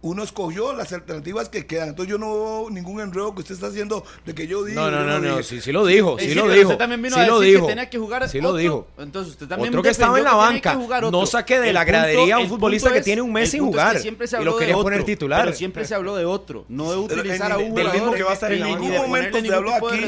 uno 0.00 0.22
escogió 0.22 0.72
las 0.74 0.92
alternativas 0.92 1.48
que 1.48 1.66
quedan. 1.66 1.88
Entonces 1.88 2.10
yo 2.10 2.18
no 2.18 2.32
veo 2.32 2.70
ningún 2.70 3.00
enredo 3.00 3.34
que 3.34 3.40
usted 3.40 3.54
está 3.56 3.66
haciendo 3.66 4.04
de 4.24 4.34
que 4.34 4.46
yo 4.46 4.62
digo. 4.64 4.80
No, 4.80 4.90
no, 4.92 5.04
no, 5.04 5.18
no, 5.18 5.42
sí, 5.42 5.60
sí 5.60 5.72
lo 5.72 5.84
dijo, 5.84 6.16
sí, 6.20 6.28
sí, 6.28 6.34
lo 6.34 6.48
dijo. 6.48 6.68
Usted 6.68 6.78
también 6.78 7.02
vino 7.02 7.16
sí 7.16 7.20
a 7.22 7.26
lo 7.26 7.40
decir 7.40 7.54
dijo. 7.56 7.66
que 7.66 7.72
tenía 7.72 7.90
que 7.90 7.98
jugar 7.98 8.28
Sí 8.28 8.40
lo 8.40 8.48
otro. 8.50 8.58
dijo. 8.58 8.86
Entonces 8.98 9.32
usted 9.32 9.48
también 9.48 9.70
Otro 9.70 9.82
que 9.82 9.88
estaba 9.90 10.16
en 10.18 10.24
la 10.24 10.34
banca. 10.34 10.70
que 10.72 10.76
jugar 10.76 11.10
No 11.10 11.26
saque 11.26 11.58
de 11.58 11.72
la 11.72 11.80
El 11.82 11.86
gradería 11.88 12.34
a 12.36 12.38
un 12.38 12.44
el 12.44 12.48
futbolista 12.48 12.92
que 12.92 13.00
tiene 13.02 13.22
un 13.22 13.32
mes 13.32 13.44
el 13.46 13.50
sin 13.50 13.60
punto 13.60 13.78
es 13.78 13.82
que 13.82 13.88
jugar. 13.88 14.02
siempre 14.02 14.26
se 14.28 14.36
Y 14.36 14.38
lo 14.44 14.50
habló 14.50 14.58
quería 14.58 14.76
de 14.76 14.82
poner 14.82 14.98
otro, 15.00 15.06
titular. 15.06 15.44
Pero 15.44 15.56
siempre 15.56 15.84
se 15.84 15.94
habló 15.94 16.16
de 16.16 16.24
otro, 16.24 16.64
no 16.68 16.90
de 16.92 16.96
utilizar 16.98 17.50
en- 17.50 17.52
a 17.52 17.56
un 17.58 17.74
del 17.74 17.86
jugador. 17.86 17.94
mismo 17.94 18.12
que 18.14 18.22
va 18.22 18.30
a 18.30 18.34
estar 18.34 18.52
en 18.52 18.58
en 18.62 18.68
ningún 18.68 18.94
momento 18.94 19.40
se 19.40 19.52
habló 19.54 19.74
aquí. 19.74 20.04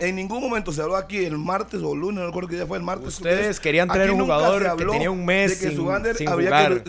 En 0.00 0.16
ningún 0.16 0.40
momento 0.40 0.72
se 0.72 0.80
habló 0.82 0.96
aquí 0.96 1.24
el 1.24 1.36
martes 1.38 1.80
o 1.82 1.94
lunes, 1.94 2.20
no 2.20 2.26
recuerdo 2.26 2.48
que 2.48 2.56
ya 2.56 2.66
fue 2.66 2.78
el 2.78 2.82
martes. 2.84 3.08
Ustedes 3.08 3.60
querían 3.60 3.88
traer 3.88 4.10
un 4.10 4.20
jugador 4.20 4.62
que 4.62 4.68
habló 4.68 4.92
tenía 4.92 5.10
un 5.10 5.24
mes 5.24 5.50
de 5.60 5.66
que 5.68 5.74
sin- 5.74 5.82
jugar. 5.82 6.14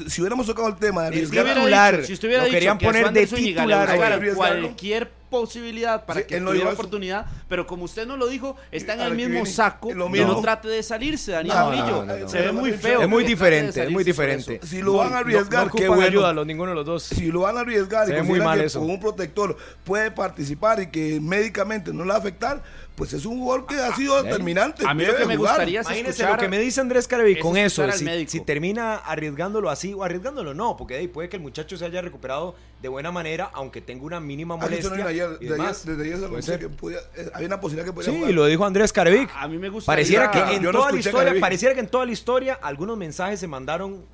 si 0.07 0.21
hubiéramos 0.21 0.45
tocado 0.45 0.67
el 0.69 0.75
tema 0.75 1.03
de 1.09 1.19
titular. 1.19 2.05
si 2.05 2.13
usted 2.13 2.27
hubiera 2.29 2.44
Dicho 2.45 2.55
querían 2.55 2.77
que 2.77 2.85
poner 2.85 3.11
de 3.11 3.27
titular 3.27 3.97
cualquier 4.35 5.11
posibilidad 5.29 6.05
para 6.05 6.21
Sí, 6.21 6.27
que 6.27 6.39
tuviera 6.39 6.71
oportunidad, 6.71 7.25
pero 7.49 7.65
como 7.67 7.85
usted 7.85 8.05
no 8.07 8.17
lo 8.17 8.27
dijo, 8.27 8.55
está 8.71 8.93
en 8.93 9.01
el 9.01 9.15
mismo 9.15 9.33
viene, 9.33 9.45
saco 9.49 9.91
lo 9.93 10.09
mismo. 10.09 10.33
no 10.33 10.41
trate 10.41 10.67
de 10.67 10.81
salirse, 10.83 11.31
Daniel 11.33 11.55
No, 11.57 11.65
Murillo. 11.65 11.85
no, 11.87 12.05
no, 12.05 12.17
no. 12.19 12.29
Se 12.29 12.41
ve 12.41 12.51
muy 12.51 12.71
feo. 12.71 13.01
Es 13.01 13.09
muy 13.09 13.23
diferente, 13.23 13.83
es 13.83 13.91
muy 13.91 14.03
diferente. 14.03 14.59
Si 14.63 14.81
lo 14.81 14.93
van 14.93 15.13
a 15.13 15.19
arriesgar, 15.19 15.67
no, 15.67 15.73
qué 15.73 15.87
bueno. 15.87 16.03
ayuda 16.03 16.33
los 16.33 16.45
ninguno 16.45 16.69
de 16.71 16.75
los 16.75 16.85
dos. 16.85 17.03
si 17.03 17.31
lo 17.31 17.41
van 17.41 17.57
a 17.57 17.61
arriesgar 17.61 18.07
Se 18.07 18.17
y 18.17 18.21
muy 18.21 18.39
mal 18.39 18.59
que 18.59 18.65
eso. 18.65 18.79
con 18.79 18.89
un 18.89 18.99
protector 18.99 19.57
puede 19.83 20.11
participar 20.11 20.81
y 20.81 20.87
que 20.87 21.19
médicamente 21.19 21.91
no 21.93 22.03
le 22.03 22.09
va 22.09 22.15
a 22.15 22.19
afectar, 22.19 22.61
pues 22.95 23.11
es 23.13 23.25
un 23.25 23.39
jugador 23.39 23.65
que 23.67 23.75
ha 23.75 23.93
sido 23.95 24.21
determinante. 24.23 24.85
A 24.87 24.93
mí 24.93 25.03
lo 25.05 25.15
que 25.17 25.25
me 25.25 25.35
jugar. 25.35 25.53
gustaría 25.55 25.81
es 25.81 25.85
Imagínese 25.87 26.09
escuchar 26.11 26.31
lo 26.31 26.37
que 26.37 26.47
me 26.47 26.59
dice 26.59 26.79
Andrés 26.81 27.07
Carevi 27.07 27.33
es 27.33 27.39
con 27.39 27.57
eso. 27.57 27.91
Si, 27.91 28.27
si 28.27 28.39
termina 28.41 28.95
arriesgándolo 28.95 29.69
así 29.69 29.93
o 29.93 30.03
arriesgándolo 30.03 30.53
no, 30.53 30.77
porque 30.77 30.95
ahí 30.95 31.07
puede 31.09 31.27
que 31.27 31.35
el 31.35 31.41
muchacho 31.41 31.75
se 31.77 31.83
haya 31.85 32.01
recuperado 32.01 32.55
de 32.85 32.89
buena 32.89 33.11
manera, 33.11 33.49
aunque 33.53 33.81
tenga 33.81 34.03
una 34.05 34.19
mínima 34.19 34.53
Ah, 34.53 34.57
no 34.57 34.63
molestia. 34.65 34.91
ayer, 35.07 35.37
y 35.41 35.45
de 35.45 35.53
ayer- 35.55 35.57
demás. 35.57 35.85
desde 35.85 36.03
ayer 36.03 36.13
se 36.15 36.19
Puede 36.19 36.27
anunció 36.27 36.53
ser. 36.53 36.59
que 36.59 36.69
podía- 36.69 36.99
eh, 37.17 37.31
había 37.33 37.47
una 37.47 37.59
posibilidad 37.59 37.85
que 37.87 37.93
podía 37.93 38.11
Sí, 38.11 38.17
jugar. 38.17 38.33
lo 38.33 38.45
dijo 38.45 38.63
Andrés 38.65 38.93
Carevic. 38.93 39.31
A 39.35 39.47
mí 39.47 39.57
me 39.57 39.69
gustaría 39.69 39.95
Pareciera 39.95 40.29
que 40.31 40.55
en 40.55 40.61
no 40.63 40.71
toda 40.71 40.91
la 40.91 40.99
historia, 40.99 41.39
pareciera 41.39 41.73
que 41.73 41.79
en 41.79 41.87
toda 41.87 42.05
la 42.05 42.11
historia 42.11 42.59
algunos 42.61 42.95
mensajes 42.97 43.39
se 43.39 43.47
mandaron 43.47 44.05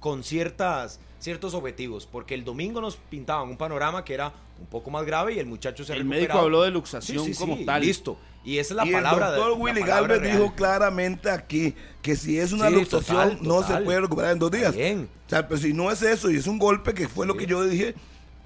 con 0.00 0.24
ciertas 0.24 0.98
ciertos 1.18 1.54
objetivos, 1.54 2.06
porque 2.06 2.34
el 2.34 2.44
domingo 2.44 2.80
nos 2.80 2.96
pintaban 2.96 3.48
un 3.48 3.56
panorama 3.56 4.04
que 4.04 4.14
era 4.14 4.32
un 4.60 4.66
poco 4.66 4.90
más 4.90 5.04
grave 5.04 5.32
y 5.34 5.38
el 5.38 5.46
muchacho 5.46 5.82
se 5.84 5.92
El 5.94 6.00
recuperado. 6.00 6.20
médico 6.28 6.38
habló 6.38 6.62
de 6.62 6.70
luxación 6.70 7.24
Sí, 7.24 7.34
sí, 7.34 7.38
como 7.40 7.56
sí, 7.56 7.64
tal. 7.66 7.80
Listo. 7.82 8.16
Y 8.46 8.58
esa 8.58 8.72
es 8.72 8.76
la 8.76 8.86
y 8.86 8.92
palabra 8.92 9.26
el 9.26 9.32
de 9.32 9.38
doctor 9.38 9.58
la 9.58 9.64
Willy 9.64 9.80
Galvez 9.82 10.20
real. 10.20 10.36
dijo 10.38 10.54
claramente 10.54 11.30
aquí 11.30 11.74
que 12.00 12.14
si 12.16 12.38
es 12.38 12.52
una 12.52 12.68
Sí, 12.68 12.74
luxación 12.76 13.30
total, 13.30 13.38
no 13.42 13.62
se 13.66 13.76
puede 13.84 14.00
recuperar 14.00 14.32
en 14.32 14.38
dos 14.38 14.50
días. 14.52 14.74
Bien. 14.74 15.08
O 15.26 15.28
sea, 15.28 15.46
pero 15.48 15.60
si 15.60 15.72
no 15.74 15.90
es 15.90 16.00
eso 16.02 16.30
y 16.30 16.36
es 16.36 16.46
un 16.46 16.58
golpe 16.58 16.94
que 16.94 17.08
fue 17.08 17.26
lo 17.26 17.36
que 17.36 17.46
yo 17.46 17.64
dije, 17.64 17.94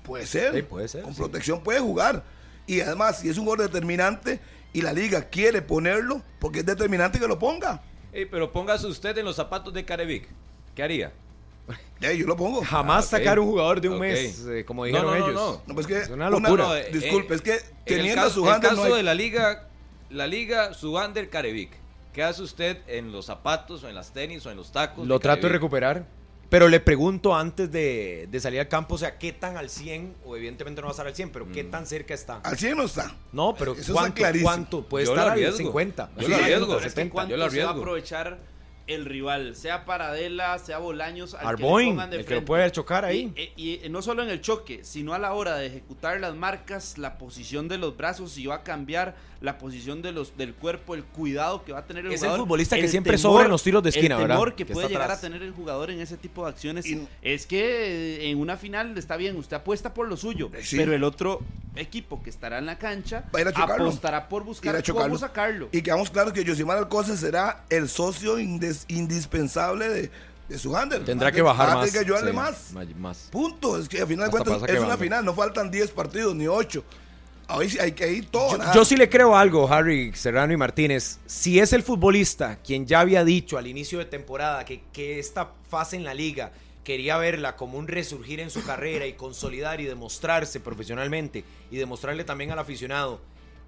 puede 0.02 0.26
ser. 0.26 0.54
Sí, 0.54 0.62
puede 0.62 0.88
ser, 0.88 1.02
Con 1.02 1.12
sí. 1.12 1.18
protección 1.20 1.62
puede 1.62 1.80
jugar. 1.80 2.24
Y 2.66 2.80
además, 2.80 3.18
si 3.20 3.28
es 3.28 3.36
un 3.36 3.44
gol 3.44 3.58
determinante 3.58 4.40
y 4.72 4.80
la 4.80 4.92
liga 4.94 5.24
quiere 5.28 5.60
ponerlo, 5.60 6.22
porque 6.38 6.60
es 6.60 6.66
determinante 6.66 7.18
que 7.20 7.28
lo 7.28 7.38
ponga. 7.38 7.82
Pero 8.10 8.50
póngase 8.50 8.86
usted 8.86 9.16
en 9.18 9.24
los 9.26 9.36
zapatos 9.36 9.74
de 9.74 9.84
Carevic. 9.84 10.26
¿Qué 10.74 10.82
haría? 10.82 11.12
Yo 12.00 12.26
lo 12.26 12.36
pongo. 12.36 12.62
Jamás 12.64 13.04
Ah, 13.04 13.18
sacar 13.18 13.38
un 13.38 13.46
jugador 13.46 13.80
de 13.80 13.88
un 13.90 13.98
mes, 14.00 14.44
eh, 14.48 14.64
como 14.64 14.86
dijeron 14.86 15.06
no, 15.06 15.18
no, 15.18 15.26
ellos. 15.26 15.34
no. 15.34 15.62
No, 15.66 15.74
pues 15.74 15.86
que 15.86 15.98
Es 15.98 16.08
una 16.08 16.30
locura. 16.30 16.64
No, 16.64 16.74
Disculpe, 16.98 17.34
eh, 17.34 17.36
es 17.36 17.42
que 17.42 17.52
en 17.52 17.58
el 17.58 17.84
teniendo 17.84 18.22
caso, 18.22 18.34
su 18.40 18.48
el 18.50 18.60
caso 18.60 18.76
no 18.76 18.84
hay- 18.84 18.92
de 18.94 19.02
la 19.02 19.14
liga, 19.14 19.68
la 20.10 20.26
liga 20.26 20.74
Subander 20.74 21.28
Carevic. 21.30 21.70
¿Qué 22.12 22.22
hace 22.24 22.42
usted 22.42 22.78
en 22.88 23.12
los 23.12 23.26
zapatos 23.26 23.84
o 23.84 23.88
en 23.88 23.94
las 23.94 24.12
tenis 24.12 24.44
o 24.46 24.50
en 24.50 24.56
los 24.56 24.72
tacos? 24.72 25.06
Lo 25.06 25.14
de 25.14 25.20
trato 25.20 25.46
de 25.46 25.52
recuperar. 25.52 26.04
Pero 26.48 26.66
le 26.68 26.80
pregunto 26.80 27.32
antes 27.36 27.70
de, 27.70 28.26
de 28.28 28.40
salir 28.40 28.58
al 28.58 28.66
campo, 28.66 28.96
o 28.96 28.98
sea, 28.98 29.18
¿qué 29.18 29.32
tan 29.32 29.56
al 29.56 29.70
100? 29.70 30.16
O 30.24 30.34
evidentemente 30.36 30.80
no 30.80 30.86
va 30.88 30.90
a 30.90 30.94
estar 30.94 31.06
al 31.06 31.14
100, 31.14 31.30
pero 31.30 31.52
¿qué 31.52 31.62
Mm. 31.62 31.70
tan 31.70 31.86
cerca 31.86 32.12
está? 32.12 32.40
Al 32.42 32.58
100 32.58 32.76
no 32.76 32.82
está. 32.86 33.14
No, 33.32 33.54
pero 33.56 33.74
Eso 33.74 33.92
¿cuánto. 33.92 34.82
Puede 34.82 35.04
Yo 35.06 35.12
estar 35.12 35.26
al 35.28 35.32
arriesgo. 35.34 35.56
50. 35.58 36.10
Yo 36.18 36.28
lo 36.28 36.34
arriesgo. 36.36 36.76
Es 36.78 36.82
que 36.82 36.88
70. 36.90 37.12
¿cuánto 37.12 37.30
yo 37.30 37.36
lo 37.36 37.48
se 37.48 37.58
va 37.58 37.62
a 37.62 37.68
arriesgo. 37.68 37.80
aprovechar 37.82 38.38
el 38.88 39.04
rival, 39.04 39.54
sea 39.54 39.84
Paradela, 39.84 40.58
sea 40.58 40.78
Bolaños, 40.78 41.34
al 41.34 41.40
que 41.40 41.44
le 41.44 41.50
Arboin, 41.68 41.88
pongan 41.90 42.10
de 42.10 42.16
el 42.16 42.24
que 42.24 42.34
lo 42.34 42.44
puede 42.44 42.68
chocar 42.72 43.04
ahí. 43.04 43.32
Y, 43.36 43.52
y- 43.74 43.80
y 43.84 43.88
no 43.88 44.02
solo 44.02 44.24
en 44.24 44.30
el 44.30 44.40
choque, 44.40 44.82
sino 44.82 45.14
a 45.14 45.20
la 45.20 45.32
hora 45.34 45.54
de 45.54 45.66
ejecutar 45.68 46.18
las 46.18 46.34
marcas, 46.34 46.98
la 46.98 47.16
posición 47.16 47.68
de 47.68 47.78
los 47.78 47.96
brazos, 47.96 48.32
si 48.32 48.46
va 48.46 48.56
a 48.56 48.62
cambiar 48.64 49.14
la 49.40 49.56
posición 49.56 50.02
de 50.02 50.12
los, 50.12 50.36
del 50.36 50.52
cuerpo, 50.54 50.94
el 50.94 51.02
cuidado 51.02 51.64
que 51.64 51.72
va 51.72 51.78
a 51.78 51.86
tener 51.86 52.04
el 52.04 52.12
Es 52.12 52.20
el 52.20 52.28
jugador. 52.28 52.40
futbolista 52.46 52.76
que 52.76 52.88
siempre 52.88 53.16
sobra 53.16 53.44
en 53.46 53.50
los 53.50 53.62
tiros 53.62 53.82
de 53.82 53.88
esquina, 53.88 54.16
el 54.16 54.22
¿verdad? 54.22 54.34
temor 54.36 54.54
que, 54.54 54.66
Que 54.66 54.72
puede 54.74 54.88
llegar 54.88 55.04
atrás. 55.04 55.18
a 55.18 55.20
tener 55.22 55.42
el 55.42 55.52
jugador 55.52 55.90
en 55.90 55.98
ese 56.00 56.18
tipo 56.18 56.44
de 56.44 56.50
acciones 56.50 56.84
Y- 56.84 57.08
es 57.22 57.46
que 57.46 58.18
eh, 58.26 58.30
en 58.30 58.38
una 58.38 58.58
final 58.58 58.96
está 58.98 59.16
bien, 59.16 59.36
usted 59.36 59.56
apuesta 59.56 59.94
por 59.94 60.08
lo 60.08 60.18
suyo, 60.18 60.50
Sí. 60.62 60.76
pero 60.76 60.92
el 60.92 61.04
otro 61.04 61.40
equipo 61.74 62.22
que 62.22 62.28
estará 62.28 62.58
en 62.58 62.66
la 62.66 62.76
cancha 62.78 63.24
Va 63.34 63.38
a 63.38 63.42
ir 63.42 63.48
a 63.48 63.52
chocarlo. 63.52 63.86
apostará 63.86 64.28
por 64.28 64.44
buscar 64.44 64.82
cómo 64.92 65.16
sacarlo. 65.16 65.68
Y 65.72 65.80
quedamos 65.80 66.10
claros 66.10 66.34
que 66.34 66.44
Josimar 66.46 66.76
Alcocer 66.76 67.16
será 67.16 67.64
el 67.70 67.88
socio 67.88 68.38
indes- 68.38 68.84
indispensable 68.88 69.88
de, 69.88 70.10
de 70.50 70.58
su 70.58 70.76
handler. 70.76 71.04
Tendrá 71.04 71.32
que 71.32 71.40
bajar 71.40 71.76
más. 71.76 71.90
que 71.90 71.98
ayudarle 71.98 72.32
sí, 72.32 72.36
más. 72.36 72.72
más. 72.98 73.28
Punto. 73.32 73.78
Es 73.78 73.88
que 73.88 74.00
al 74.02 74.06
final 74.06 74.26
de 74.26 74.30
cuentas 74.32 74.62
es 74.68 74.80
una 74.80 74.98
final. 74.98 75.24
No 75.24 75.32
faltan 75.32 75.70
10 75.70 75.90
partidos 75.92 76.34
ni 76.34 76.46
8. 76.46 76.84
Hay 77.58 77.92
que 77.92 78.12
ir 78.12 78.26
todo. 78.30 78.58
Yo, 78.74 78.84
sí 78.84 78.96
le 78.96 79.08
creo 79.08 79.36
algo, 79.36 79.70
Harry, 79.72 80.12
Serrano 80.14 80.52
y 80.52 80.56
Martínez. 80.56 81.18
Si 81.26 81.58
es 81.58 81.72
el 81.72 81.82
futbolista 81.82 82.58
quien 82.62 82.86
ya 82.86 83.00
había 83.00 83.24
dicho 83.24 83.58
al 83.58 83.66
inicio 83.66 83.98
de 83.98 84.04
temporada 84.04 84.64
que, 84.64 84.82
que 84.92 85.18
esta 85.18 85.52
fase 85.68 85.96
en 85.96 86.04
la 86.04 86.14
liga 86.14 86.52
quería 86.84 87.18
verla 87.18 87.56
como 87.56 87.78
un 87.78 87.88
resurgir 87.88 88.40
en 88.40 88.50
su 88.50 88.64
carrera 88.64 89.06
y 89.06 89.14
consolidar 89.14 89.80
y 89.80 89.84
demostrarse 89.84 90.60
profesionalmente 90.60 91.44
y 91.70 91.76
demostrarle 91.76 92.24
también 92.24 92.50
al 92.50 92.58
aficionado 92.58 93.20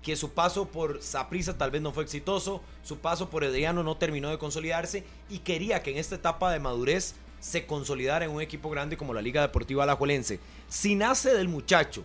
que 0.03 0.17
su 0.17 0.33
paso 0.33 0.67
por 0.67 1.03
Saprissa 1.03 1.57
tal 1.57 1.71
vez 1.71 1.81
no 1.81 1.93
fue 1.93 2.03
exitoso, 2.03 2.61
su 2.83 2.99
paso 2.99 3.31
por 3.31 3.45
Edriano 3.45 3.83
no 3.83 3.97
terminó 3.97 4.31
de 4.31 4.39
consolidarse 4.39 5.05
y 5.31 5.39
quería 5.39 5.83
que 5.83 5.93
en 5.93 5.99
esta 5.99 6.17
etapa 6.17 6.53
de 6.53 6.59
madurez 6.59 7.15
se 7.41 7.67
consolidara 7.67 8.25
en 8.25 8.33
un 8.33 8.41
equipo 8.41 8.69
grande 8.71 8.97
como 8.97 9.15
la 9.15 9.23
Liga 9.23 9.43
Deportiva 9.43 9.85
Alajuelense. 9.85 10.41
Si 10.69 10.95
nace 10.95 11.35
del 11.35 11.49
muchacho 11.49 12.05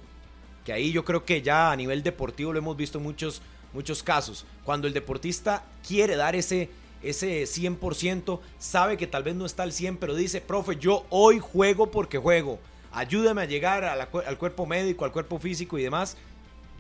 que 0.68 0.74
ahí 0.74 0.92
yo 0.92 1.06
creo 1.06 1.24
que 1.24 1.42
ya 1.42 1.72
a 1.72 1.76
nivel 1.78 2.04
deportivo 2.04 2.52
lo 2.52 2.60
hemos 2.60 2.76
visto 2.76 2.98
en 2.98 3.06
muchos, 3.06 3.42
muchos 3.72 4.04
casos. 4.04 4.46
Cuando 4.66 4.86
el 4.86 4.94
deportista 4.94 5.64
quiere 5.88 6.18
dar 6.18 6.36
ese, 6.36 6.70
ese 7.02 7.44
100%, 7.44 8.42
sabe 8.60 8.98
que 8.98 9.08
tal 9.08 9.24
vez 9.24 9.34
no 9.34 9.46
está 9.46 9.64
al 9.64 9.72
100, 9.72 9.96
pero 9.96 10.14
dice, 10.14 10.42
profe, 10.42 10.76
yo 10.76 11.06
hoy 11.10 11.40
juego 11.40 11.90
porque 11.90 12.18
juego. 12.18 12.60
Ayúdame 12.92 13.44
a 13.44 13.46
llegar 13.46 13.86
a 13.86 13.96
la 13.96 14.08
cu- 14.08 14.20
al 14.28 14.38
cuerpo 14.38 14.66
médico, 14.66 15.06
al 15.06 15.14
cuerpo 15.14 15.40
físico 15.40 15.78
y 15.80 15.84
demás. 15.84 16.18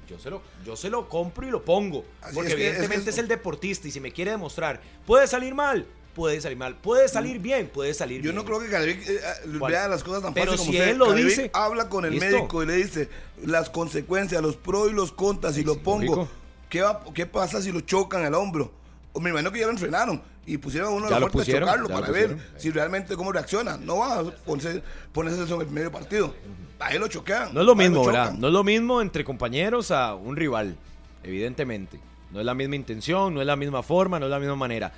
Yo 0.10 0.20
se, 0.20 0.30
lo, 0.30 0.42
yo 0.66 0.76
se 0.76 0.90
lo 0.90 1.08
compro 1.08 1.48
y 1.48 1.50
lo 1.52 1.64
pongo. 1.64 2.04
Así 2.22 2.36
porque 2.36 2.50
es 2.50 2.56
que- 2.56 2.62
es 2.62 2.66
que 2.66 2.68
evidentemente 2.76 3.10
es, 3.10 3.16
eso- 3.16 3.22
el 3.22 3.30
deportista 3.30 3.88
y 3.88 3.92
si 3.92 4.02
me 4.02 4.12
quiere 4.12 4.32
demostrar, 4.32 4.82
puede 5.06 5.28
salir 5.28 5.56
mal, 5.56 5.86
puede 6.18 6.42
salir 6.42 6.58
mal, 6.58 6.76
puede 6.76 7.08
salir 7.08 7.38
bien, 7.40 7.70
puede 7.72 7.94
salir 7.94 8.18
Yo 8.18 8.32
bien. 8.32 8.36
no 8.36 8.44
creo 8.44 8.60
que 8.60 8.68
Carevic 8.70 9.08
eh, 9.08 9.20
¿Cuál? 9.60 9.72
vea 9.72 9.88
las 9.88 10.04
cosas 10.04 10.24
tan 10.24 10.34
Pero 10.34 10.52
fácil 10.52 10.58
como 10.66 10.72
si 10.72 10.78
usted. 10.80 10.92
él 10.92 10.98
lo 10.98 11.14
dice, 11.14 11.52
habla 11.54 11.88
con 11.90 12.04
el 12.06 12.12
listo. 12.14 12.26
médico 12.26 12.64
y 12.64 12.66
le 12.66 12.74
dice 12.76 13.10
las 13.46 13.70
consecuencias, 13.70 14.42
los 14.42 14.58
pros 14.58 14.90
y 14.90 14.94
los 14.94 15.12
contras, 15.12 15.58
y 15.60 15.64
lo 15.64 15.78
pongo. 15.78 16.28
¿Qué, 16.70 16.82
va, 16.82 17.04
¿Qué 17.14 17.26
pasa 17.28 17.62
si 17.62 17.72
lo 17.72 17.82
chocan 17.82 18.26
el 18.26 18.34
hombro? 18.34 18.72
O 19.14 19.20
me 19.20 19.30
imagino 19.30 19.52
que 19.52 19.60
ya 19.60 19.68
lo 19.68 19.72
entrenaron 19.72 20.22
y 20.46 20.58
pusieron 20.58 20.90
a 20.90 20.96
uno 20.96 21.06
de 21.06 21.12
los 21.12 21.20
lo 21.22 21.30
fuertes 21.30 21.54
a 21.56 21.60
chocarlo 21.60 21.88
lo 21.88 21.94
para 21.94 22.12
ver 22.12 22.38
si 22.58 22.72
realmente 22.72 23.16
cómo 23.16 23.32
reacciona. 23.32 23.78
No 23.78 23.98
va 24.00 24.20
a 24.20 24.24
ponerse, 24.24 24.82
ponerse 25.14 25.44
eso 25.44 25.56
en 25.62 25.68
el 25.68 25.74
medio 25.74 25.92
partido. 25.92 26.34
Ahí 26.80 26.98
lo 26.98 27.08
choquean. 27.08 27.54
No 27.54 27.62
es 27.62 27.66
lo 27.68 27.76
mismo, 27.76 28.04
¿verdad? 28.06 28.26
chocan. 28.26 28.42
No 28.42 28.48
es 28.48 28.54
lo 28.54 28.64
mismo 28.64 29.02
entre 29.02 29.24
compañeros 29.24 29.92
a 29.92 30.16
un 30.16 30.36
rival, 30.36 30.76
evidentemente. 31.24 32.00
No 32.32 32.40
es 32.40 32.46
la 32.46 32.54
misma 32.54 32.76
intención, 32.76 33.34
no 33.34 33.42
es 33.42 33.48
la 33.48 33.56
misma 33.56 33.84
forma, 33.84 34.20
no 34.20 34.26
es 34.26 34.32
la 34.32 34.40
misma 34.40 34.56
manera. 34.56 34.92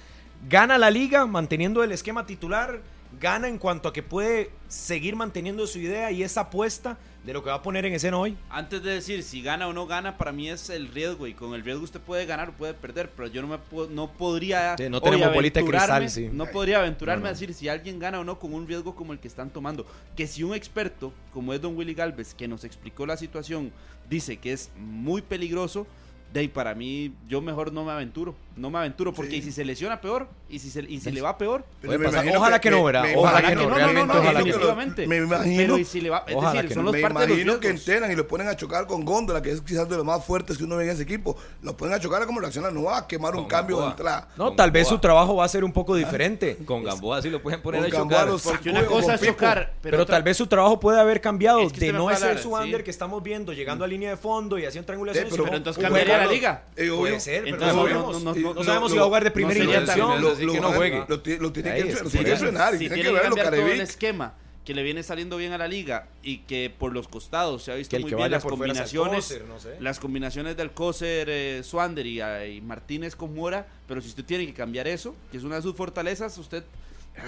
Gana 0.47 0.77
la 0.77 0.89
liga 0.89 1.25
manteniendo 1.25 1.83
el 1.83 1.91
esquema 1.91 2.25
titular, 2.25 2.81
gana 3.19 3.47
en 3.47 3.57
cuanto 3.57 3.89
a 3.89 3.93
que 3.93 4.03
puede 4.03 4.51
seguir 4.67 5.15
manteniendo 5.15 5.67
su 5.67 5.79
idea 5.79 6.11
y 6.11 6.23
esa 6.23 6.41
apuesta 6.41 6.97
de 7.25 7.33
lo 7.33 7.43
que 7.43 7.49
va 7.49 7.57
a 7.57 7.61
poner 7.61 7.85
en 7.85 7.93
escena 7.93 8.17
hoy. 8.17 8.37
Antes 8.49 8.81
de 8.81 8.91
decir 8.91 9.21
si 9.23 9.41
gana 9.41 9.67
o 9.67 9.73
no 9.73 9.85
gana, 9.85 10.17
para 10.17 10.31
mí 10.31 10.49
es 10.49 10.69
el 10.69 10.87
riesgo 10.87 11.27
y 11.27 11.33
con 11.33 11.53
el 11.53 11.63
riesgo 11.65 11.83
usted 11.83 11.99
puede 11.99 12.25
ganar 12.25 12.49
o 12.49 12.51
puede 12.53 12.73
perder, 12.73 13.09
pero 13.13 13.27
yo 13.27 13.41
no 13.41 13.49
me 13.49 13.57
puedo- 13.57 13.89
no 13.89 14.09
podría 14.13 14.77
Sí, 14.77 14.89
no 14.89 15.01
tenemos 15.01 15.33
bolita 15.33 15.59
de 15.59 15.65
aventurarme- 15.65 15.97
cristal, 16.03 16.09
sí. 16.09 16.29
no 16.31 16.45
podría 16.45 16.79
aventurarme 16.79 17.23
No, 17.23 17.25
no. 17.25 17.29
a 17.29 17.33
decir 17.33 17.53
si 17.53 17.67
alguien 17.67 17.99
gana 17.99 18.21
o 18.21 18.23
no 18.23 18.39
con 18.39 18.53
un 18.53 18.65
riesgo 18.65 18.95
como 18.95 19.11
el 19.11 19.19
que 19.19 19.27
están 19.27 19.49
tomando. 19.49 19.85
Que 20.15 20.25
si 20.25 20.43
un 20.43 20.53
experto 20.55 21.11
como 21.33 21.53
es 21.53 21.59
Don 21.61 21.75
Willy 21.75 21.93
Galvez 21.93 22.33
que 22.33 22.47
nos 22.47 22.63
explicó 22.63 23.05
la 23.05 23.17
situación 23.17 23.73
dice 24.09 24.37
que 24.37 24.53
es 24.53 24.71
muy 24.77 25.21
peligroso, 25.21 25.85
de 26.31 26.39
ahí 26.41 26.47
para 26.47 26.73
mí 26.75 27.11
yo 27.27 27.41
mejor 27.41 27.73
no 27.73 27.83
me 27.83 27.91
aventuro, 27.91 28.33
no 28.60 28.70
me 28.70 28.80
aventuro 28.80 29.14
porque 29.14 29.32
Sí. 29.32 29.38
y 29.38 29.41
si 29.43 29.51
se 29.51 29.66
lesiona 29.66 29.99
peor 30.01 30.28
y 30.49 30.60
si 30.60 30.70
se, 30.70 30.82
y 30.82 30.99
si 30.99 31.12
le 31.12 31.22
va 31.22 31.38
peor 31.38 31.64
Puede 31.82 31.97
me 31.97 32.05
pasar. 32.05 32.24
imagino 32.26 32.39
Ojalá 32.39 32.60
que 32.62 32.70
no, 32.72 32.84
¿verdad? 32.84 33.03
me 33.03 33.16
Ojalá 33.16 33.39
imagino- 33.39 33.62
que 33.62 33.68
no, 33.70 33.76
realmente 33.76 34.18
ojalá 34.18 34.30
que 34.32 34.34
no. 34.39 34.45
definitivamente. 34.45 35.07
Me 35.07 35.18
imagino- 35.18 35.57
Pero 35.57 35.78
y 35.78 35.86
si 35.86 36.01
le 36.01 36.10
va, 36.10 36.24
es 36.28 36.36
Ojalá 36.36 36.53
decir, 36.53 36.68
que 36.68 36.74
son 36.76 36.84
no. 36.84 36.91
los 36.91 36.95
me 36.95 37.01
parte 37.01 37.20
de 37.20 37.28
los 37.28 37.38
imagino 37.39 37.60
que 37.60 37.70
entrenan 37.70 38.12
y 38.12 38.16
lo 38.16 38.28
ponen 38.28 38.47
a 38.47 38.55
chocar 38.55 38.86
con 38.88 39.05
Góndola, 39.05 39.41
que 39.41 39.51
es 39.51 39.62
quizás 39.62 39.88
de 39.89 39.95
los 39.97 40.05
más 40.05 40.24
fuertes 40.26 40.57
que 40.57 40.64
uno 40.64 40.76
ve 40.78 40.84
en 40.86 40.89
ese 40.91 41.03
equipo. 41.03 41.38
Lo 41.62 41.76
ponen 41.78 41.95
a 41.95 41.99
chocar 41.99 42.22
a 42.22 42.26
cómo 42.26 42.39
reacciona. 42.39 42.70
No 42.72 42.84
va 42.84 42.97
a 42.99 43.07
quemar 43.07 43.34
un 43.36 43.41
Con 43.41 43.47
cambio 43.49 43.78
de 43.78 43.82
Gamboa. 43.84 43.97
entrada. 43.97 44.28
No, 44.38 44.47
Con 44.47 44.55
tal 44.55 44.72
vez 44.72 44.84
Gamboa. 44.84 44.97
su 44.97 45.01
trabajo 45.01 45.36
va 45.38 45.45
a 45.45 45.49
ser 45.49 45.64
un 45.64 45.72
poco 45.74 45.95
diferente. 45.95 46.57
Con 46.66 46.84
Gamboa 46.84 47.22
sí 47.22 47.30
lo 47.30 47.41
pueden 47.41 47.62
poner 47.62 47.82
Con 47.82 47.89
a 47.89 47.95
chocar. 48.03 48.28
Porque 48.43 48.70
una 48.70 48.86
cosa 48.86 49.01
como 49.03 49.14
es 49.16 49.22
chocar, 49.22 49.74
Pero, 49.82 50.05
tal 50.05 50.24
vez 50.24 50.38
su 50.38 50.47
trabajo 50.47 50.80
puede 50.80 50.99
haber 50.99 51.22
cambiado 51.22 51.68
que 51.70 51.80
de 51.80 51.93
no 51.93 52.10
ser 52.16 52.38
su 52.39 52.53
under 52.55 52.84
que 52.84 52.91
estamos 52.91 53.22
viendo, 53.24 53.53
llegando 53.53 53.86
a 53.86 53.88
línea 53.88 54.10
de 54.10 54.18
fondo 54.18 54.57
y 54.57 54.66
haciendo 54.66 54.86
triangulaciones. 54.88 55.32
Eh, 55.34 55.36
pero- 55.41 55.55
entonces 55.55 55.82
cambiaría 55.82 56.18
la 56.18 56.26
liga. 56.28 56.64
Puede 56.76 57.20
ser, 57.20 57.43
pero 57.43 57.55
Entonces, 57.55 58.43
no 58.53 58.59
no, 58.59 58.63
sabemos. 58.63 58.65
sabemos 58.65 58.91
si 58.91 58.97
va 58.97 59.03
a 59.03 59.07
jugar 59.07 59.23
de 59.23 59.31
primera 59.31 59.59
no 59.63 59.65
intención. 59.65 60.21
Lo, 60.21 60.29
lo 60.35 60.53
que 60.53 60.59
no 60.61 60.71
juegue. 60.73 61.03
lo 61.07 61.19
ti- 61.21 61.37
lo 61.37 61.51
tiene 61.51 61.73
que, 61.75 61.79
es, 61.89 62.01
lo 62.03 62.09
tiene 62.09 62.25
que 62.25 62.31
y 62.31 62.35
si 62.35 62.39
tiene 62.39 62.77
tiene 62.79 62.95
que 62.95 63.01
que 63.03 63.11
verlo, 63.11 63.35
cambiar 63.35 63.53
todo 63.55 63.67
el 63.67 63.81
esquema 63.81 64.33
que 64.65 64.73
le 64.75 64.83
viene 64.83 65.01
saliendo 65.01 65.37
bien 65.37 65.51
a 65.53 65.57
la 65.57 65.67
liga 65.67 66.07
y 66.21 66.39
que 66.39 66.71
por 66.77 66.93
los 66.93 67.07
costados 67.07 67.63
se 67.63 67.71
ha 67.71 67.75
visto 67.75 67.89
Que 67.91 67.95
el 67.97 68.01
muy 68.03 68.09
que 68.11 68.15
bien 68.17 68.29
las 68.29 68.43
combinaciones 68.43 69.25
Coser, 69.25 69.45
no 69.45 69.59
sé. 69.59 69.77
las 69.79 69.99
combinaciones 69.99 70.57
del 70.57 70.71
Coser, 70.71 71.27
eh, 71.29 71.61
Swander 71.63 72.05
y, 72.05 72.21
eh, 72.21 72.53
y 72.57 72.61
Martínez 72.61 73.15
con 73.15 73.33
Mora 73.33 73.65
pero 73.87 73.99
si 74.01 74.09
usted 74.09 74.23
tiene 74.25 74.45
que 74.45 74.53
cambiar 74.53 74.87
eso 74.87 75.15
que 75.31 75.37
es 75.37 75.43
una 75.43 75.55
de 75.55 75.63
sus 75.63 75.75
fortalezas 75.75 76.37
usted 76.37 76.63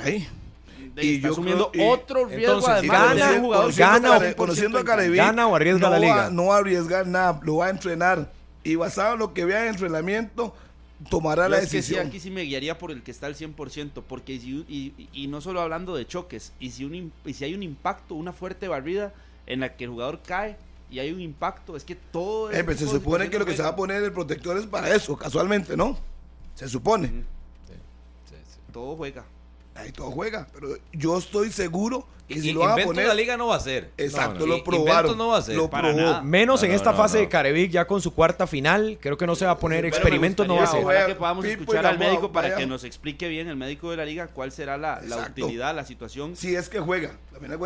Ay. 0.03 0.27
de- 0.93 1.03
Y 1.05 1.15
está 1.15 1.27
yo 1.29 1.33
asumiendo 1.33 1.71
creo- 1.71 1.83
y- 1.83 1.89
otro 1.89 2.25
riesgo 2.25 2.55
Entonces, 2.57 2.69
además 2.69 3.15
gana- 3.15 3.31
de 3.31 3.39
jugador 3.39 3.63
conociendo, 3.65 3.91
gana 3.93 4.07
a 4.07 4.17
o- 4.17 4.19
Care- 4.19 4.35
conociendo 4.35 4.77
a 4.77 4.81
100% 4.81 4.85
Carevic, 4.85 5.17
Gana 5.17 5.47
o 5.47 5.55
arriesga 5.55 5.87
no 5.87 5.89
la 5.93 5.99
liga. 5.99 6.15
Va, 6.15 6.29
no 6.29 6.45
va 6.47 6.55
a 6.55 6.59
arriesgar 6.59 7.07
nada, 7.07 7.39
lo 7.43 7.55
va 7.57 7.67
a 7.67 7.69
entrenar. 7.71 8.31
Y 8.63 8.75
basado 8.75 9.13
en 9.13 9.19
lo 9.19 9.33
que 9.33 9.45
vea 9.45 9.63
en 9.63 9.69
entrenamiento, 9.69 10.55
tomará 11.09 11.43
Yo 11.43 11.49
la 11.49 11.57
es 11.57 11.63
que 11.63 11.69
sí, 11.69 11.77
decisión. 11.77 12.07
aquí 12.07 12.19
sí 12.19 12.31
me 12.31 12.43
guiaría 12.43 12.77
por 12.77 12.91
el 12.91 13.03
que 13.03 13.11
está 13.11 13.27
al 13.27 13.35
100%, 13.35 14.03
porque 14.07 14.39
si, 14.39 14.65
y, 14.67 15.09
y 15.13 15.27
no 15.27 15.41
solo 15.41 15.61
hablando 15.61 15.95
de 15.95 16.05
choques, 16.05 16.53
y 16.59 16.71
si, 16.71 16.85
un, 16.85 17.11
y 17.25 17.33
si 17.33 17.43
hay 17.43 17.53
un 17.53 17.63
impacto, 17.63 18.15
una 18.15 18.33
fuerte 18.33 18.67
barrida 18.67 19.13
en 19.47 19.61
la 19.61 19.75
que 19.75 19.85
el 19.85 19.89
jugador 19.89 20.21
cae 20.21 20.57
y 20.89 20.99
hay 20.99 21.11
un 21.11 21.21
impacto, 21.21 21.75
es 21.77 21.83
que 21.85 21.95
todo... 21.95 22.51
Eh, 22.51 22.55
ese 22.55 22.63
pero 22.65 22.77
se 22.77 22.87
supone 22.87 23.29
que 23.29 23.39
lo 23.39 23.45
que 23.45 23.55
se 23.55 23.63
va 23.63 23.69
a 23.69 23.75
poner 23.75 24.03
el 24.03 24.11
protector 24.11 24.57
es 24.57 24.67
para 24.67 24.93
eso, 24.93 25.17
casualmente, 25.17 25.77
¿no? 25.77 25.97
Se 26.55 26.67
supone. 26.67 27.07
juegan. 27.07 27.25
Todo 28.71 28.95
juega. 28.95 29.25
Ahí 29.73 29.91
todo 29.91 30.11
juega. 30.11 30.47
Pero 30.53 30.75
yo 30.91 31.17
estoy 31.17 31.51
seguro 31.51 32.05
si 32.39 32.49
Y- 32.49 32.53
lo 32.53 32.63
a 32.65 32.75
poner. 32.77 33.07
la 33.07 33.13
liga 33.13 33.35
no 33.37 33.47
va 33.47 33.55
a 33.55 33.59
ser. 33.59 33.89
Exacto, 33.97 34.41
No, 34.41 34.45
no. 34.47 34.57
lo 34.57 34.63
probaron. 34.63 35.17
no 35.17 35.27
va 35.29 35.37
a 35.37 35.41
ser. 35.41 35.55
Lo 35.55 35.69
Para 35.69 35.89
probó. 35.89 36.01
nada. 36.01 36.21
Menos 36.21 36.61
en 36.63 36.71
esta 36.71 36.91
no, 36.91 36.97
fase 36.97 37.17
no. 37.17 37.21
de 37.21 37.29
Carevic 37.29 37.71
ya 37.71 37.85
con 37.87 38.01
su 38.01 38.13
cuarta 38.13 38.45
final. 38.47 38.97
Creo 39.01 39.17
que 39.17 39.25
no 39.27 39.35
se 39.35 39.45
va 39.45 39.51
a 39.51 39.57
poner 39.59 39.85
experimentos, 39.85 40.47
no 40.47 40.55
va 40.55 40.63
a 40.63 40.67
ser. 40.67 40.83
Ojalá 40.83 41.05
que 41.07 41.15
podamos 41.15 41.43
Pipo 41.45 41.57
y 41.57 41.61
escuchar 41.63 41.85
al 41.85 41.97
médico 41.99 42.31
para 42.31 42.55
que 42.55 42.65
nos 42.65 42.83
explique 42.83 43.27
bien 43.27 43.47
el 43.47 43.55
médico 43.55 43.89
de 43.91 43.97
la 43.97 44.05
liga 44.05 44.27
cuál 44.27 44.51
será 44.51 44.77
la, 44.77 45.01
utilidad, 45.29 45.75
la 45.75 45.85
situación 45.85 46.35
Si 46.35 46.55
es 46.55 46.69
que 46.69 46.79
juega. 46.79 47.11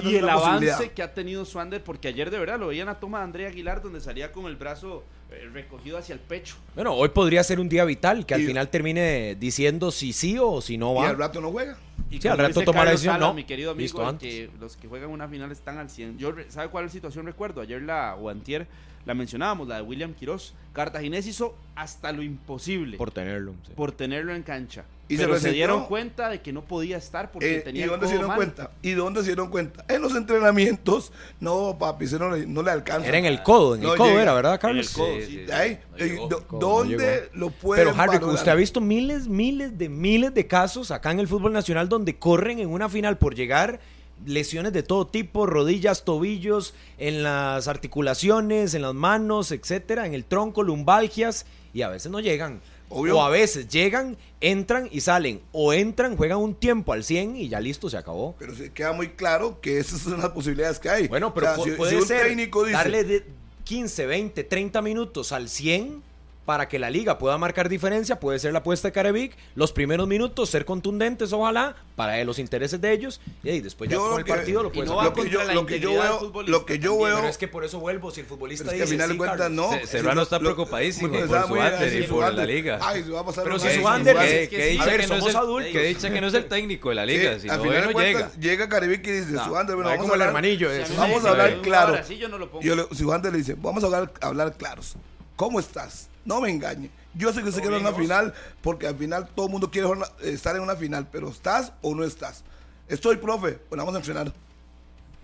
Y 0.03 0.15
el 0.15 0.29
avance 0.29 0.91
que 0.91 1.03
ha 1.03 1.13
tenido 1.13 1.43
Swander, 1.43 1.83
porque 1.83 2.07
ayer 2.07 2.31
de 2.31 2.39
verdad 2.39 2.59
lo 2.59 2.67
veían 2.67 2.87
a 2.87 2.95
toma 2.99 3.17
de 3.19 3.23
Andrea 3.25 3.47
Aguilar 3.49 3.81
donde 3.81 3.99
salía 3.99 4.31
con 4.31 4.45
el 4.45 4.55
brazo 4.55 5.03
eh, 5.31 5.49
recogido 5.51 5.97
hacia 5.97 6.13
el 6.13 6.19
pecho. 6.19 6.55
Bueno, 6.75 6.93
hoy 6.93 7.09
podría 7.09 7.43
ser 7.43 7.59
un 7.59 7.67
día 7.67 7.83
vital 7.83 8.25
que 8.25 8.35
al 8.35 8.41
Y- 8.41 8.45
final 8.45 8.69
termine 8.69 9.35
diciendo 9.35 9.91
si 9.91 10.13
sí 10.13 10.37
o 10.39 10.61
si 10.61 10.77
no 10.77 10.93
Y 10.93 10.97
va. 10.97 11.09
al 11.09 11.17
rato 11.17 11.41
no 11.41 11.51
juega. 11.51 11.75
Y 12.15 12.21
Sí, 12.21 12.27
al 12.27 12.37
rato 12.37 12.47
dice 12.59 12.65
toma 12.65 12.85
la 12.85 12.91
decisión, 12.91 13.15
Sala, 13.15 13.27
no. 13.27 13.33
Mi 13.33 13.43
querido 13.43 13.71
amigo, 13.71 13.99
Listo, 13.99 14.17
que 14.17 14.49
los 14.59 14.77
que 14.77 14.87
juegan 14.87 15.09
una 15.09 15.27
final 15.27 15.51
están 15.51 15.77
al 15.77 15.89
100. 15.89 16.17
Yo, 16.17 16.33
¿Sabe 16.47 16.69
cuál 16.69 16.89
situación 16.89 17.25
recuerdo? 17.25 17.61
Ayer 17.61 17.81
la, 17.81 18.15
o 18.15 18.29
antier, 18.29 18.67
la 19.05 19.13
mencionábamos, 19.13 19.67
la 19.67 19.75
de 19.77 19.81
William 19.83 20.13
Quiroz. 20.13 20.53
Cartaginés 20.73 21.25
hizo 21.27 21.55
hasta 21.75 22.11
lo 22.11 22.21
imposible 22.21 22.97
por, 22.97 23.07
Por 23.07 23.13
tenerlo. 23.13 23.53
sí. 23.65 23.95
tenerlo 23.95 24.35
en 24.35 24.43
cancha. 24.43 24.83
Y 25.07 25.17
se 25.17 25.23
pero 25.27 25.39
se, 25.39 25.51
dieron 25.51 25.85
cuenta 25.85 26.29
de 26.29 26.41
que 26.41 26.51
no 26.51 26.63
podía 26.65 26.97
estar 26.97 27.31
porque 27.31 27.57
Eh, 27.57 27.61
tenía 27.61 27.81
¿Y 27.81 27.83
el 27.83 27.89
dónde 27.91 28.07
se 28.07 28.13
codo 28.13 28.17
dieron 28.17 28.27
mal. 28.29 28.35
cuenta? 28.37 28.71
¿Y 28.81 28.91
dónde 28.93 29.19
se 29.21 29.27
dieron 29.27 29.49
cuenta? 29.51 29.85
En 29.87 30.01
los 30.01 30.15
entrenamientos, 30.15 31.13
no, 31.39 31.77
papi, 31.79 32.07
se 32.07 32.17
no, 32.17 32.31
le- 32.31 32.47
no 32.47 32.63
le 32.63 32.71
alcanza. 32.71 33.07
Era 33.07 33.19
en 33.19 33.25
el 33.25 33.43
codo, 33.43 33.75
en 33.75 33.81
el 33.83 33.87
No 33.89 33.95
codo 33.95 34.07
llega. 34.09 34.21
era, 34.23 34.33
¿verdad, 34.33 34.53
En 34.55 34.59
Carlos? 34.59 34.87
el 34.89 34.93
codo, 34.95 35.13
Sí, 35.15 35.21
sí. 35.21 35.27
sí, 35.27 35.43
sí. 35.45 35.51
Ahí, 35.51 35.79
No 35.91 35.97
eh, 35.97 36.09
llegó. 36.09 36.27
do- 36.27 36.45
No 36.51 36.57
¿Dónde 36.59 37.29
lo 37.35 37.49
pueden 37.51 37.85
Pero 37.85 37.97
Harry, 38.01 38.17
valorar? 38.17 38.35
usted 38.35 38.51
ha 38.51 38.55
visto 38.55 38.81
miles, 38.81 39.27
miles 39.27 39.77
de 39.77 39.89
miles 39.89 40.33
de 40.33 40.47
casos 40.47 40.89
acá 40.91 41.11
en 41.11 41.19
el 41.19 41.27
fútbol 41.27 41.53
nacional 41.53 41.87
donde 41.87 42.17
corren 42.17 42.57
en 42.59 42.69
una 42.69 42.89
final 42.89 43.17
por 43.19 43.35
llegar 43.35 43.79
lesiones 44.25 44.73
de 44.73 44.83
todo 44.83 45.07
tipo, 45.07 45.45
rodillas, 45.45 46.05
tobillos, 46.05 46.73
en 46.97 47.23
las 47.23 47.67
articulaciones, 47.67 48.73
en 48.73 48.81
las 48.83 48.93
manos, 48.93 49.51
etcétera, 49.51 50.05
en 50.05 50.13
el 50.13 50.25
tronco, 50.25 50.63
lumbalgias 50.63 51.45
y 51.73 51.81
a 51.81 51.89
veces 51.89 52.11
no 52.11 52.19
llegan. 52.19 52.61
Obvio. 52.89 53.17
O 53.17 53.21
a 53.23 53.29
veces 53.29 53.67
llegan, 53.67 54.15
entran 54.41 54.87
y 54.91 55.01
salen. 55.01 55.41
O 55.51 55.73
entran, 55.73 56.15
juegan 56.15 56.37
un 56.37 56.53
tiempo 56.53 56.93
al 56.93 57.03
100 57.03 57.35
y 57.35 57.49
ya 57.49 57.59
listo, 57.59 57.89
se 57.89 57.97
acabó. 57.97 58.35
Pero 58.37 58.55
se 58.55 58.71
queda 58.71 58.93
muy 58.93 59.09
claro 59.09 59.59
que 59.59 59.79
esas 59.79 60.01
son 60.01 60.19
las 60.21 60.29
posibilidades 60.29 60.77
que 60.79 60.89
hay. 60.89 61.07
Bueno, 61.07 61.33
pero 61.33 61.47
O 61.51 61.55
sea, 61.55 61.63
pu- 61.63 61.63
si- 61.71 61.71
puede 61.71 61.91
si 61.91 61.97
un 61.97 62.07
ser 62.07 62.27
técnico 62.27 62.63
dice, 62.63 62.77
darle 62.77 63.03
de 63.03 63.25
15, 63.63 64.05
20, 64.05 64.43
30 64.43 64.81
minutos 64.83 65.31
al 65.31 65.49
100 65.49 66.03
para 66.45 66.67
que 66.67 66.77
la 66.77 66.89
liga 66.91 67.17
pueda 67.17 67.37
marcar 67.39 67.69
diferencia, 67.69 68.19
puede 68.19 68.37
ser 68.37 68.53
la 68.53 68.59
apuesta 68.59 68.87
de 68.87 68.91
Carevic, 68.91 69.35
los 69.55 69.71
primeros 69.71 70.07
minutos 70.07 70.49
ser 70.49 70.63
contundentes, 70.63 71.33
ojalá, 71.33 71.75
para 71.95 72.23
los 72.23 72.37
intereses 72.37 72.79
de 72.79 72.91
ellos, 72.91 73.19
y 73.43 73.49
ahí 73.49 73.61
después 73.61 73.89
ya 73.89 73.95
Yo 73.95 74.01
con 74.01 74.11
lo 74.11 74.17
el 74.19 74.25
que- 74.25 74.31
partido 74.33 74.61
lo 74.61 74.69
y 74.69 74.71
puedes 74.73 74.91
no 74.91 75.01
lo 75.03 75.13
que 75.13 75.29
yo, 75.29 75.43
lo 75.43 75.65
que 75.65 75.79
veo, 75.79 76.31
lo 76.45 76.65
que 76.65 76.77
yo 76.77 76.91
también. 76.91 77.07
veo, 77.09 77.15
Pero 77.17 77.27
es 77.29 77.37
que 77.39 77.47
por 77.47 77.65
eso 77.65 77.79
vuelvo, 77.79 78.11
si 78.11 78.19
el 78.21 78.27
futbolista 78.27 78.65
es 78.65 78.69
que 78.69 78.75
al 78.75 78.81
dice, 78.81 78.91
final 78.93 79.07
de 79.07 79.13
"Sí, 79.13 79.17
cuentas 79.17 79.37
Carlos". 79.39 79.71
no. 79.71 79.79
Se- 79.79 79.87
Serrano 79.87 80.21
está 80.21 80.39
preocupadísimo 80.39 81.07
Porque 81.09 81.25
por 81.25 81.47
su 81.47 81.55
así, 81.61 81.97
y 81.97 82.03
por 82.03 82.33
la 82.33 82.45
liga. 82.45 82.79
Ay, 82.81 83.03
se 83.03 83.09
va 83.09 83.21
a 83.21 83.25
pasar 83.25 83.43
Pero 83.43 83.57
si 83.59 83.69
su 83.75 83.87
Ander- 83.87 84.15
Que, 84.49 84.65
dicha 84.67 84.85
que 84.85 84.97
no 84.97 85.01
es 85.01 85.07
somos 85.07 85.29
el, 85.29 85.35
adultos. 85.37 85.71
que 85.71 85.83
dicha 85.83 86.09
que 86.11 86.21
no 86.21 86.27
es 86.27 86.33
el 86.35 86.45
técnico 86.45 86.89
de 86.89 86.95
la 86.95 87.05
liga. 87.07 87.39
si 87.39 87.49
al 87.49 87.57
no, 87.57 87.99
llega. 87.99 88.31
llega 88.39 88.69
Caribic 88.69 89.07
y 89.07 89.11
dice, 89.11 89.31
su 89.43 89.57
Ander, 89.57 89.75
bueno, 89.75 89.89
vamos 89.89 90.09
a 90.09 90.11
hablar, 90.13 90.27
hermanillo, 90.27 90.69
vamos 90.97 91.25
a 91.25 91.29
hablar 91.31 91.61
claro. 91.61 91.97
si 92.05 93.03
Juan 93.03 93.21
le 93.23 93.31
dice, 93.31 93.55
vamos 93.57 93.83
a 93.83 93.87
hablar, 93.87 94.13
hablar 94.21 94.53
claros. 94.57 94.95
¿Cómo 95.35 95.59
estás? 95.59 96.09
No 96.25 96.41
me 96.41 96.49
engañe. 96.49 96.89
Yo 97.13 97.31
sé 97.31 97.41
que 97.41 97.49
usted 97.49 97.61
quiere 97.61 97.77
una 97.77 97.93
final 97.93 98.33
porque 98.61 98.87
al 98.87 98.95
final 98.97 99.29
todo 99.33 99.45
el 99.45 99.51
mundo 99.51 99.71
quiere 99.71 99.87
estar 100.23 100.55
en 100.55 100.63
una 100.63 100.75
final, 100.75 101.07
pero 101.11 101.29
¿estás 101.29 101.71
o 101.81 101.95
no 101.95 102.03
estás? 102.03 102.43
Estoy, 102.87 103.17
profe. 103.17 103.59
Bueno, 103.69 103.83
vamos 103.83 103.95
a 103.95 103.97
entrenar. 103.99 104.33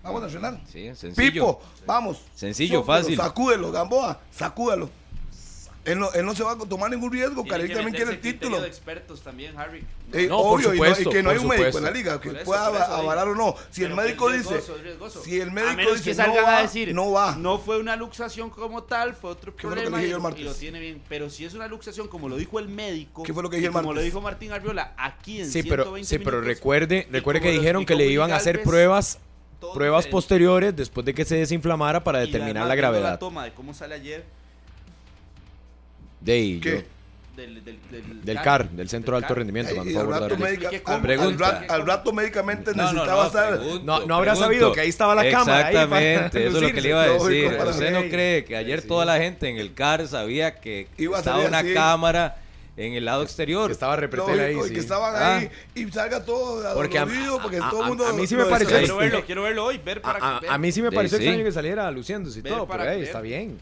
Vamos 0.04 0.24
a 0.24 0.26
entrenar. 0.26 0.62
Sí, 0.68 0.88
sencillo. 0.96 1.16
Pipo, 1.16 1.62
vamos. 1.86 2.22
Sencillo, 2.34 2.84
fácil. 2.84 3.18
Sacúdelo, 3.18 3.72
Gamboa, 3.72 4.20
sacúdalo. 4.32 4.90
Él 5.84 5.98
no, 5.98 6.12
él 6.14 6.24
no 6.26 6.36
se 6.36 6.44
va 6.44 6.52
a 6.52 6.58
tomar 6.58 6.92
ningún 6.92 7.12
riesgo. 7.12 7.44
Caribe 7.44 7.70
que 7.70 7.74
también 7.76 7.96
quiere 7.96 8.12
el 8.12 8.22
título. 8.22 8.62
de 8.62 8.68
expertos 8.68 9.22
también, 9.22 9.58
Harry. 9.58 9.84
Eh, 10.14 10.28
No, 10.28 10.38
por 10.38 10.60
obvio, 10.60 10.76
y 10.76 10.78
no- 10.78 10.86
supuesto, 10.86 11.10
y, 11.10 11.14
que 11.14 11.24
no 11.24 11.30
hay 11.32 11.38
un 11.40 11.48
médico 11.48 11.66
en 11.66 11.72
supuesto. 11.74 11.82
la 11.82 11.98
liga 11.98 12.22
que 12.22 12.30
eso, 12.30 12.44
pueda 12.44 12.66
avalar 12.68 13.28
o 13.30 13.36
no. 13.36 13.56
Si 13.72 13.84
el 13.84 13.96
médico 13.96 14.30
es 14.30 14.38
dice, 14.44 14.50
riesgoso, 14.54 14.76
es 14.78 14.84
riesgoso. 14.84 15.24
si 15.24 15.40
el 15.40 15.50
a 15.50 15.52
médico 15.54 15.76
menos 15.78 15.94
dice 15.94 16.10
que 16.12 16.14
salgan 16.16 16.36
no 16.36 16.44
va, 16.44 16.58
a 16.58 16.62
decir, 16.62 16.94
no 16.94 17.12
va. 17.12 17.36
no 17.36 17.58
fue 17.58 17.80
una 17.80 17.96
luxación 17.96 18.52
como 18.52 18.84
tal, 18.84 19.16
fue 19.16 19.32
otro 19.32 19.56
¿Qué 19.56 19.62
fue 19.64 19.72
lo 19.72 19.76
que 19.78 19.82
problema 19.90 19.98
dije 19.98 20.38
y, 20.38 20.42
y 20.42 20.44
lo 20.46 20.54
tiene 20.54 20.80
bien. 20.80 21.02
Pero 21.10 21.32
si 21.32 21.46
es 21.46 21.56
una 21.56 21.68
luxación, 21.68 22.08
como 22.08 22.30
lo 22.30 22.38
dijo 22.38 22.60
el 22.60 22.68
médico, 22.68 23.24
¿Qué 23.24 23.34
fue 23.34 23.42
lo 23.42 23.50
que 23.50 23.56
y 23.56 23.60
dije 23.62 23.68
el 23.70 23.74
como 23.74 23.94
lo 23.94 24.02
dijo 24.02 24.22
Martín 24.22 24.52
Arriola, 24.52 24.94
aquí 24.98 25.42
en 25.42 25.50
Sí, 25.52 25.64
pero, 25.64 25.84
120 25.86 26.08
sí, 26.08 26.20
pero 26.20 26.38
minutos, 26.38 26.48
recuerde, 26.58 27.08
recuerde 27.12 27.42
que 27.42 27.52
dijeron 27.52 27.88
que 27.88 27.96
le 27.96 28.06
iban 28.06 28.32
a 28.32 28.36
hacer 28.36 28.62
pruebas, 28.62 29.18
todo 29.60 29.74
pruebas 29.74 30.02
diferente. 30.06 30.12
posteriores 30.12 30.76
después 30.76 31.06
de 31.08 31.16
que 31.16 31.26
se 31.26 31.38
desinflamara 31.38 32.04
para 32.04 32.24
Y 32.24 32.28
determinar 32.28 32.68
la 32.68 32.76
gravedad. 32.76 33.12
La 33.14 33.18
toma 33.20 33.46
de 33.46 33.54
cómo 33.54 33.74
sale 33.74 33.96
ayer 33.96 34.26
De 36.22 36.34
ahí, 36.34 36.60
¿Qué? 36.60 36.70
yo- 36.78 36.82
del, 37.36 37.64
del, 37.64 37.80
del, 37.90 38.26
del 38.26 38.42
CAR, 38.42 38.70
del 38.70 38.90
Centro 38.90 39.14
de 39.18 39.24
Alto 39.24 39.34
Rendimiento, 39.34 39.74
cuando 39.74 40.00
al, 40.02 40.08
rato 40.08 40.38
médica- 40.38 40.70
al, 40.86 41.02
Pregunta. 41.02 41.46
al 41.48 41.60
rato- 41.62 41.74
al 41.74 41.88
rato 41.88 42.14
médicamente 42.14 42.72
No, 42.76 42.84
no, 42.84 42.92
necesitaba 42.92 43.22
no, 43.22 43.28
estar. 43.28 43.58
pregunto, 43.60 43.84
No, 43.86 44.06
no 44.06 44.16
habrá 44.16 44.32
pregunto. 44.34 44.46
sabido 44.46 44.72
que 44.74 44.82
ahí 44.82 44.90
estaba 44.90 45.16
la 45.16 45.32
cámara, 45.32 45.68
ahí 45.68 45.76
Exactamente, 45.76 46.46
eso 46.48 46.58
es 46.58 46.64
lo 46.64 46.72
que 46.74 46.82
le 46.82 46.90
iba 46.90 47.02
a 47.02 47.08
decir. 47.08 47.58
¿Usted 47.68 47.92
no 47.94 48.02
cree 48.10 48.44
que 48.46 48.56
ayer 48.58 48.82
toda 48.86 49.06
la 49.06 49.18
gente 49.18 49.48
en 49.50 49.58
el 49.58 49.74
CAR 49.74 50.08
sabía 50.08 50.56
que 50.60 50.88
Iba 50.98 51.18
estaba 51.20 51.40
una 51.48 51.60
así. 51.60 51.74
cámara 51.74 52.38
en 52.78 52.94
el 52.94 53.06
lado 53.06 53.24
exterior? 53.24 53.68
Que 53.68 53.74
estaba 53.74 53.96
repretera 53.96 54.44
ahí, 54.44 54.58
sí. 54.68 54.74
que 54.74 54.80
estaban 54.82 55.16
Ah. 55.16 55.38
ahí 55.38 55.50
y 55.74 55.90
salga 55.90 56.24
todo 56.24 56.62
Porque 56.76 57.00
a- 57.00 57.08
porque 57.42 57.58
a- 57.58 57.70
todo 57.70 57.80
el 57.80 57.86
a- 57.86 57.88
mundo 57.88 58.06
a 58.06 58.14
mí 58.14 58.28
sí 58.28 58.36
me 58.36 58.46
pareció-. 58.46 58.78
Quiero 58.78 58.98
verlo, 58.98 59.24
quiero 59.26 59.42
verlo 59.44 59.66
hoy, 59.66 59.78
ver 59.84 60.02
para 60.02 60.20
A, 60.20 60.38
a- 60.38 60.40
ver. 60.42 60.50
a 60.52 60.58
mí 60.60 60.72
sí 60.72 60.82
me 60.82 60.90
Sí, 60.90 60.96
pareció 60.96 61.18
sí. 61.18 61.24
extraño 61.24 61.46
que 61.46 61.52
saliera 61.54 61.90
luciéndose 61.90 62.38
y 62.40 62.42
Ver 62.44 62.54
todo, 62.54 62.68
pero 62.68 62.84
creer. 62.84 63.04
está 63.04 63.22
bien. 63.22 63.58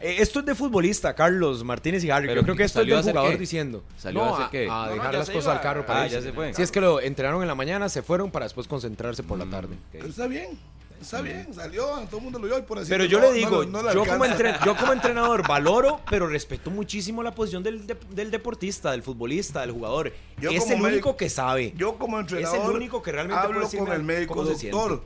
Eh, 0.00 0.16
esto 0.20 0.40
es 0.40 0.46
de 0.46 0.54
futbolista, 0.54 1.14
Carlos 1.14 1.64
Martínez 1.64 2.04
y 2.04 2.10
Harry. 2.10 2.28
Pero 2.28 2.40
Yo 2.40 2.44
creo 2.44 2.56
que 2.56 2.64
esto 2.64 2.80
es 2.80 2.82
¿salió 2.84 2.98
a 2.98 3.02
del 3.02 3.10
jugador 3.12 3.32
qué? 3.32 3.38
diciendo. 3.38 3.82
¿Salió 3.96 4.20
no, 4.24 4.34
a 4.36 4.38
hacer 4.46 4.50
qué? 4.50 4.64
a 4.64 4.68
No, 4.68 4.86
no, 4.86 4.92
dejar 4.94 5.14
las 5.14 5.28
cosas 5.30 5.44
iba. 5.44 5.52
al 5.54 5.60
carro 5.60 5.86
para 5.86 6.02
Ah, 6.02 6.04
irse. 6.06 6.16
ya 6.18 6.22
se 6.22 6.32
fue. 6.32 6.54
Si 6.54 6.62
es 6.62 6.70
que 6.70 6.80
lo 6.80 7.00
entrenaron 7.00 7.42
en 7.42 7.48
la 7.48 7.54
mañana, 7.56 7.88
se 7.88 8.02
fueron 8.02 8.30
para 8.30 8.44
después 8.46 8.68
concentrarse 8.68 9.22
por 9.24 9.38
la 9.38 9.46
tarde. 9.46 9.76
Pero 9.90 10.06
está 10.06 10.28
bien, 10.28 10.56
está 11.00 11.20
bien, 11.20 11.52
salió, 11.52 11.84
todo 12.08 12.18
el 12.18 12.22
mundo 12.22 12.38
lo 12.38 12.46
vio 12.46 12.58
y 12.58 12.62
por 12.62 12.78
así 12.78 12.88
Pero 12.88 13.06
yo 13.06 13.18
no- 13.18 13.26
le 13.26 13.32
digo, 13.32 13.64
no 13.64 13.82
le 13.82 13.92
yo, 13.92 14.04
como 14.04 14.24
yo 14.64 14.76
como 14.76 14.92
entrenador 14.92 15.48
valoro, 15.48 16.00
pero 16.08 16.28
respeto 16.28 16.70
muchísimo 16.70 17.24
la 17.24 17.34
posición 17.34 17.64
del, 17.64 17.84
de- 17.86 17.96
del 18.10 18.30
deportista, 18.30 18.92
del 18.92 19.02
futbolista, 19.02 19.62
del 19.62 19.72
jugador. 19.72 20.12
Yo 20.40 20.50
es 20.50 20.62
el 20.70 20.78
médico- 20.78 20.86
único 20.86 21.16
que 21.16 21.28
sabe. 21.28 21.72
Yo 21.76 21.98
como 21.98 22.20
entrenador 22.20 22.56
Es 22.56 22.64
el 22.64 22.70
único 22.70 23.02
que 23.02 23.10
realmente 23.10 23.42
hablo 23.42 23.68
con 23.68 23.92
el 23.92 24.04
médico, 24.04 24.44
doctor, 24.44 24.56
siente". 24.60 25.02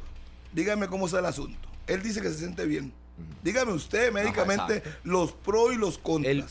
dígame 0.53 0.86
cómo 0.88 1.07
está 1.07 1.20
el 1.20 1.26
asunto. 1.26 1.66
Él 1.86 2.03
dice 2.03 2.20
que 2.20 2.28
se 2.28 2.38
siente 2.40 2.66
bien. 2.66 2.93
Dígame 3.43 3.73
usted 3.73 4.12
médicamente 4.12 4.83
los 5.05 5.33
pros 5.33 5.73
y 5.73 5.77
los 5.77 5.99
contras. 5.99 6.33
El- 6.35 6.45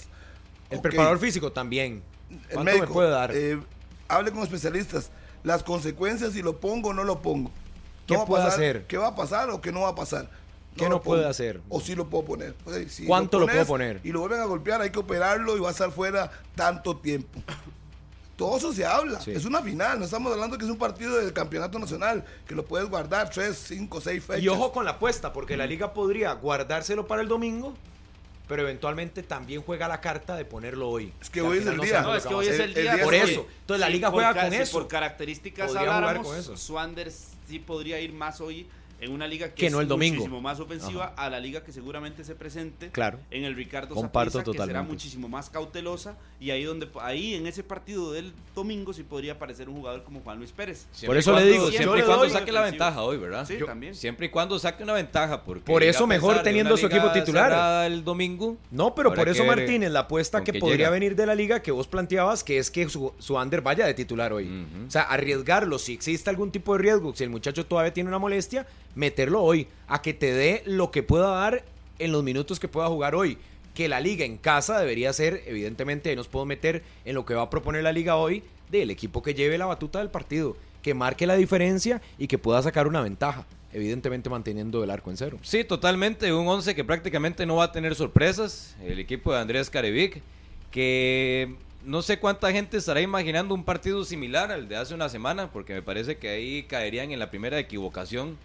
El 0.69 0.81
preparador 0.81 1.19
físico 1.19 1.51
también. 1.51 2.01
El 2.29 2.37
¿Cuánto 2.39 2.63
médico, 2.63 2.85
me 2.87 2.93
puede 2.93 3.09
dar? 3.09 3.31
eh, 3.35 3.59
hable 4.07 4.31
con 4.31 4.41
especialistas. 4.43 5.11
Las 5.43 5.63
consecuencias 5.63 6.33
si 6.33 6.41
lo 6.41 6.59
pongo 6.59 6.89
o 6.89 6.93
no 6.93 7.03
lo 7.03 7.21
pongo. 7.21 7.51
¿Qué 8.07 8.15
va 8.15 8.23
a 8.23 8.25
puede 8.25 8.43
pasar? 8.43 8.59
hacer? 8.59 8.85
¿Qué 8.87 8.97
va 8.97 9.07
a 9.07 9.15
pasar 9.15 9.49
o 9.49 9.59
qué 9.61 9.71
no 9.71 9.81
va 9.81 9.89
a 9.89 9.95
pasar? 9.95 10.29
¿Qué 10.77 10.87
no 10.87 11.01
puede 11.01 11.27
hacer? 11.27 11.59
O 11.67 11.81
sí 11.81 11.95
lo 11.95 12.07
puedo 12.09 12.23
poner. 12.25 12.55
Ok, 12.65 12.87
si 12.87 13.05
¿Cuánto 13.05 13.39
lo 13.39 13.45
pones 13.45 13.55
puedo 13.65 13.67
poner? 13.67 13.99
Y 14.05 14.11
lo 14.13 14.21
vuelven 14.21 14.39
a 14.39 14.45
golpear, 14.45 14.81
hay 14.81 14.89
que 14.89 14.99
operarlo 14.99 15.57
y 15.57 15.59
va 15.59 15.67
a 15.67 15.71
estar 15.71 15.91
fuera 15.91 16.31
tanto 16.55 16.95
tiempo. 16.97 17.41
Todo 18.41 18.57
eso 18.57 18.73
se 18.73 18.83
habla. 18.83 19.21
Sí. 19.21 19.29
Es 19.29 19.45
una 19.45 19.61
final. 19.61 19.99
No 19.99 20.05
estamos 20.05 20.31
hablando 20.33 20.57
que 20.57 20.65
es 20.65 20.71
un 20.71 20.79
partido 20.79 21.15
del 21.17 21.31
campeonato 21.31 21.77
nacional, 21.77 22.25
que 22.47 22.55
lo 22.55 22.65
puedes 22.65 22.89
guardar 22.89 23.29
tres, 23.29 23.55
cinco, 23.67 24.01
seis 24.01 24.23
fechas. 24.23 24.41
Y 24.41 24.47
ojo 24.47 24.71
con 24.71 24.83
la 24.83 24.91
apuesta, 24.91 25.31
porque 25.31 25.55
la 25.55 25.67
liga 25.67 25.93
podría 25.93 26.33
guardárselo 26.33 27.05
para 27.05 27.21
el 27.21 27.27
domingo, 27.27 27.75
pero 28.47 28.63
eventualmente 28.63 29.21
también 29.21 29.61
juega 29.61 29.87
la 29.87 30.01
carta 30.01 30.35
de 30.35 30.43
ponerlo 30.45 30.89
hoy. 30.89 31.13
Es 31.21 31.29
que 31.29 31.43
hoy 31.43 31.59
es 31.59 31.67
el 31.67 31.77
no 31.77 31.83
día. 31.83 32.01
No, 32.01 32.15
es 32.15 32.25
que 32.25 32.33
hoy 32.33 32.47
es 32.47 32.59
el 32.59 32.75
el 32.75 32.81
día. 32.81 33.03
Por 33.03 33.13
eso. 33.13 33.45
Entonces 33.59 33.79
la 33.79 33.85
Sí, 33.85 33.93
liga 33.93 34.09
por 34.09 34.23
juega 34.23 34.41
con 34.41 34.51
si 34.51 34.57
eso. 34.57 34.71
por 34.79 34.87
características 34.87 35.75
habláramos, 35.75 36.25
con 36.27 36.35
eso. 36.35 36.57
Swander 36.57 37.11
sí 37.11 37.59
podría 37.59 37.99
ir 37.99 38.11
más 38.11 38.41
hoy 38.41 38.67
en 39.01 39.11
una 39.11 39.27
liga 39.27 39.49
que, 39.49 39.55
Que 39.55 39.65
es 39.67 39.71
no 39.73 39.81
el 39.81 39.87
domingo. 39.87 40.15
muchísimo 40.17 40.39
más 40.41 40.59
ofensiva 40.59 41.13
a 41.17 41.29
la 41.29 41.39
liga 41.39 41.63
que 41.63 41.71
seguramente 41.73 42.23
se 42.23 42.35
presente 42.35 42.89
Claro. 42.91 43.19
en 43.31 43.43
el 43.43 43.55
Ricardo 43.55 43.93
Comparto 43.95 44.43
que 44.43 44.57
será 44.57 44.83
muchísimo 44.83 45.27
más 45.27 45.49
cautelosa 45.49 46.15
y 46.39 46.51
ahí 46.51 46.63
donde 46.63 46.87
ahí 47.01 47.33
en 47.35 47.47
ese 47.47 47.63
partido 47.63 48.11
del 48.13 48.31
domingo 48.55 48.93
sí 48.93 49.03
podría 49.03 49.33
aparecer 49.33 49.67
un 49.69 49.75
jugador 49.75 50.03
como 50.03 50.21
Juan 50.21 50.37
Luis 50.37 50.51
Pérez. 50.51 50.87
Siempre 50.91 51.07
Por 51.07 51.17
eso 51.17 51.33
le 51.37 51.45
digo, 51.45 51.69
siempre 51.71 51.99
y 52.01 52.03
cuando 52.03 52.29
saque 52.29 52.51
la 52.51 52.61
ventaja 52.61 53.01
hoy, 53.03 53.17
¿verdad? 53.17 53.45
Sí, 53.47 53.57
Yo- 53.57 53.65
también. 53.65 53.95
Siempre 53.95 54.27
y 54.27 54.29
cuando 54.29 54.57
saque 54.59 54.83
una 54.83 54.93
ventaja. 54.93 55.43
Porque 55.43 55.63
Por 55.63 55.83
eso 55.83 56.05
mejor 56.07 56.41
teniendo 56.43 56.77
su 56.77 56.85
equipo 56.87 57.11
titular. 57.11 57.85
el 57.91 58.03
domingo. 58.03 58.57
No, 58.69 58.93
pero 58.95 59.13
por 59.13 59.27
eso 59.29 59.43
Martínez, 59.45 59.91
la 59.91 60.01
apuesta 60.01 60.43
que 60.43 60.53
podría 60.53 60.77
llega. 60.77 60.89
venir 60.91 61.15
de 61.15 61.25
la 61.25 61.35
liga 61.35 61.61
que 61.61 61.71
vos 61.71 61.87
planteabas, 61.87 62.43
que 62.43 62.57
es 62.59 62.69
que 62.69 62.87
su, 62.89 63.13
su 63.17 63.35
under 63.35 63.61
vaya 63.61 63.85
de 63.85 63.93
titular 63.93 64.31
hoy. 64.33 64.65
O 64.87 64.91
sea, 64.91 65.03
arriesgarlo, 65.03 65.79
si 65.79 65.93
existe 65.93 66.29
algún 66.29 66.51
tipo 66.51 66.73
de 66.73 66.79
riesgo, 66.83 67.15
si 67.15 67.23
el 67.23 67.29
muchacho 67.29 67.65
todavía 67.65 67.93
tiene 67.93 68.09
una 68.09 68.19
molestia, 68.19 68.67
meterlo 68.95 69.41
hoy, 69.41 69.67
a 69.87 70.01
que 70.01 70.13
te 70.13 70.33
dé 70.33 70.63
lo 70.65 70.91
que 70.91 71.03
pueda 71.03 71.29
dar 71.29 71.63
en 71.99 72.11
los 72.11 72.23
minutos 72.23 72.59
que 72.59 72.67
pueda 72.67 72.87
jugar 72.87 73.15
hoy. 73.15 73.37
Que 73.73 73.87
la 73.87 74.01
liga 74.01 74.25
en 74.25 74.37
casa 74.37 74.79
debería 74.79 75.13
ser, 75.13 75.43
evidentemente, 75.45 76.15
nos 76.15 76.27
puedo 76.27 76.45
meter 76.45 76.83
en 77.05 77.15
lo 77.15 77.25
que 77.25 77.33
va 77.33 77.43
a 77.43 77.49
proponer 77.49 77.83
la 77.83 77.93
liga 77.93 78.17
hoy, 78.17 78.43
del 78.69 78.89
equipo 78.89 79.21
que 79.21 79.33
lleve 79.33 79.57
la 79.57 79.65
batuta 79.65 79.99
del 79.99 80.09
partido, 80.09 80.55
que 80.81 80.93
marque 80.93 81.27
la 81.27 81.35
diferencia 81.35 82.01
y 82.17 82.27
que 82.27 82.37
pueda 82.37 82.61
sacar 82.61 82.87
una 82.87 83.01
ventaja, 83.01 83.45
evidentemente 83.73 84.29
manteniendo 84.29 84.83
el 84.83 84.89
arco 84.89 85.09
en 85.11 85.17
cero. 85.17 85.39
Sí, 85.41 85.63
totalmente. 85.63 86.33
Un 86.33 86.47
11 86.47 86.73
que 86.75 86.83
prácticamente 86.83 87.45
no 87.45 87.57
va 87.57 87.65
a 87.65 87.71
tener 87.71 87.95
sorpresas. 87.95 88.75
El 88.83 88.99
equipo 88.99 89.33
de 89.33 89.39
Andrés 89.39 89.69
Carevic, 89.69 90.21
que 90.71 91.55
no 91.83 92.01
sé 92.01 92.19
cuánta 92.19 92.51
gente 92.51 92.77
estará 92.77 93.01
imaginando 93.01 93.53
un 93.53 93.63
partido 93.63 94.03
similar 94.05 94.51
al 94.51 94.67
de 94.67 94.77
hace 94.77 94.93
una 94.93 95.09
semana, 95.09 95.51
porque 95.51 95.73
me 95.73 95.81
parece 95.81 96.17
que 96.17 96.29
ahí 96.29 96.63
caerían 96.63 97.11
en 97.11 97.19
la 97.19 97.29
primera 97.29 97.59
equivocación 97.59 98.37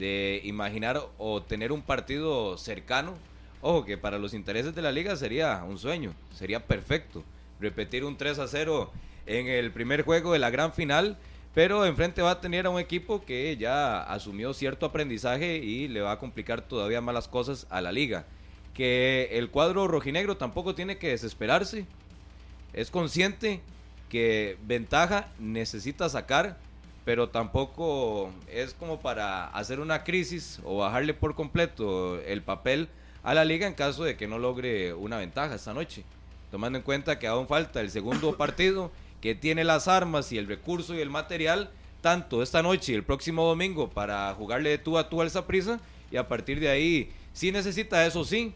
de 0.00 0.40
imaginar 0.44 1.00
o 1.18 1.42
tener 1.42 1.70
un 1.70 1.82
partido 1.82 2.58
cercano. 2.58 3.14
Ojo, 3.60 3.84
que 3.84 3.98
para 3.98 4.18
los 4.18 4.34
intereses 4.34 4.74
de 4.74 4.82
la 4.82 4.90
liga 4.90 5.14
sería 5.14 5.62
un 5.62 5.78
sueño, 5.78 6.14
sería 6.34 6.66
perfecto. 6.66 7.22
Repetir 7.60 8.04
un 8.04 8.16
3 8.16 8.38
a 8.38 8.48
0 8.48 8.90
en 9.26 9.46
el 9.46 9.70
primer 9.70 10.02
juego 10.02 10.32
de 10.32 10.38
la 10.38 10.48
gran 10.48 10.72
final, 10.72 11.18
pero 11.54 11.84
enfrente 11.84 12.22
va 12.22 12.32
a 12.32 12.40
tener 12.40 12.64
a 12.64 12.70
un 12.70 12.80
equipo 12.80 13.24
que 13.24 13.56
ya 13.58 14.02
asumió 14.02 14.54
cierto 14.54 14.86
aprendizaje 14.86 15.58
y 15.58 15.86
le 15.88 16.00
va 16.00 16.12
a 16.12 16.18
complicar 16.18 16.62
todavía 16.62 17.02
más 17.02 17.14
las 17.14 17.28
cosas 17.28 17.66
a 17.68 17.82
la 17.82 17.92
liga. 17.92 18.24
Que 18.72 19.28
el 19.32 19.50
cuadro 19.50 19.86
rojinegro 19.86 20.38
tampoco 20.38 20.74
tiene 20.74 20.96
que 20.96 21.08
desesperarse, 21.08 21.84
es 22.72 22.90
consciente 22.90 23.60
que 24.08 24.56
ventaja 24.62 25.28
necesita 25.38 26.08
sacar, 26.08 26.56
pero 27.04 27.28
tampoco 27.28 28.30
es 28.48 28.74
como 28.74 29.00
para 29.00 29.48
hacer 29.48 29.80
una 29.80 30.04
crisis 30.04 30.60
o 30.64 30.78
bajarle 30.78 31.14
por 31.14 31.34
completo 31.34 32.20
el 32.20 32.42
papel 32.42 32.88
a 33.22 33.34
la 33.34 33.44
liga 33.44 33.66
en 33.66 33.74
caso 33.74 34.04
de 34.04 34.16
que 34.16 34.26
no 34.26 34.38
logre 34.38 34.94
una 34.94 35.18
ventaja 35.18 35.54
esta 35.54 35.74
noche. 35.74 36.04
Tomando 36.50 36.78
en 36.78 36.84
cuenta 36.84 37.18
que 37.18 37.26
aún 37.26 37.46
falta 37.46 37.80
el 37.80 37.90
segundo 37.90 38.36
partido, 38.38 38.90
que 39.20 39.34
tiene 39.34 39.64
las 39.64 39.88
armas 39.88 40.32
y 40.32 40.38
el 40.38 40.46
recurso 40.46 40.94
y 40.94 41.00
el 41.00 41.10
material, 41.10 41.70
tanto 42.00 42.42
esta 42.42 42.62
noche 42.62 42.92
y 42.92 42.94
el 42.94 43.04
próximo 43.04 43.44
domingo 43.44 43.88
para 43.88 44.32
jugarle 44.34 44.70
de 44.70 44.78
tú 44.78 44.98
a 44.98 45.08
tú 45.08 45.20
al 45.20 45.30
Saprissa, 45.30 45.80
y 46.10 46.16
a 46.16 46.28
partir 46.28 46.60
de 46.60 46.68
ahí 46.68 47.12
sí 47.32 47.52
necesita 47.52 48.04
eso 48.06 48.24
sí, 48.24 48.52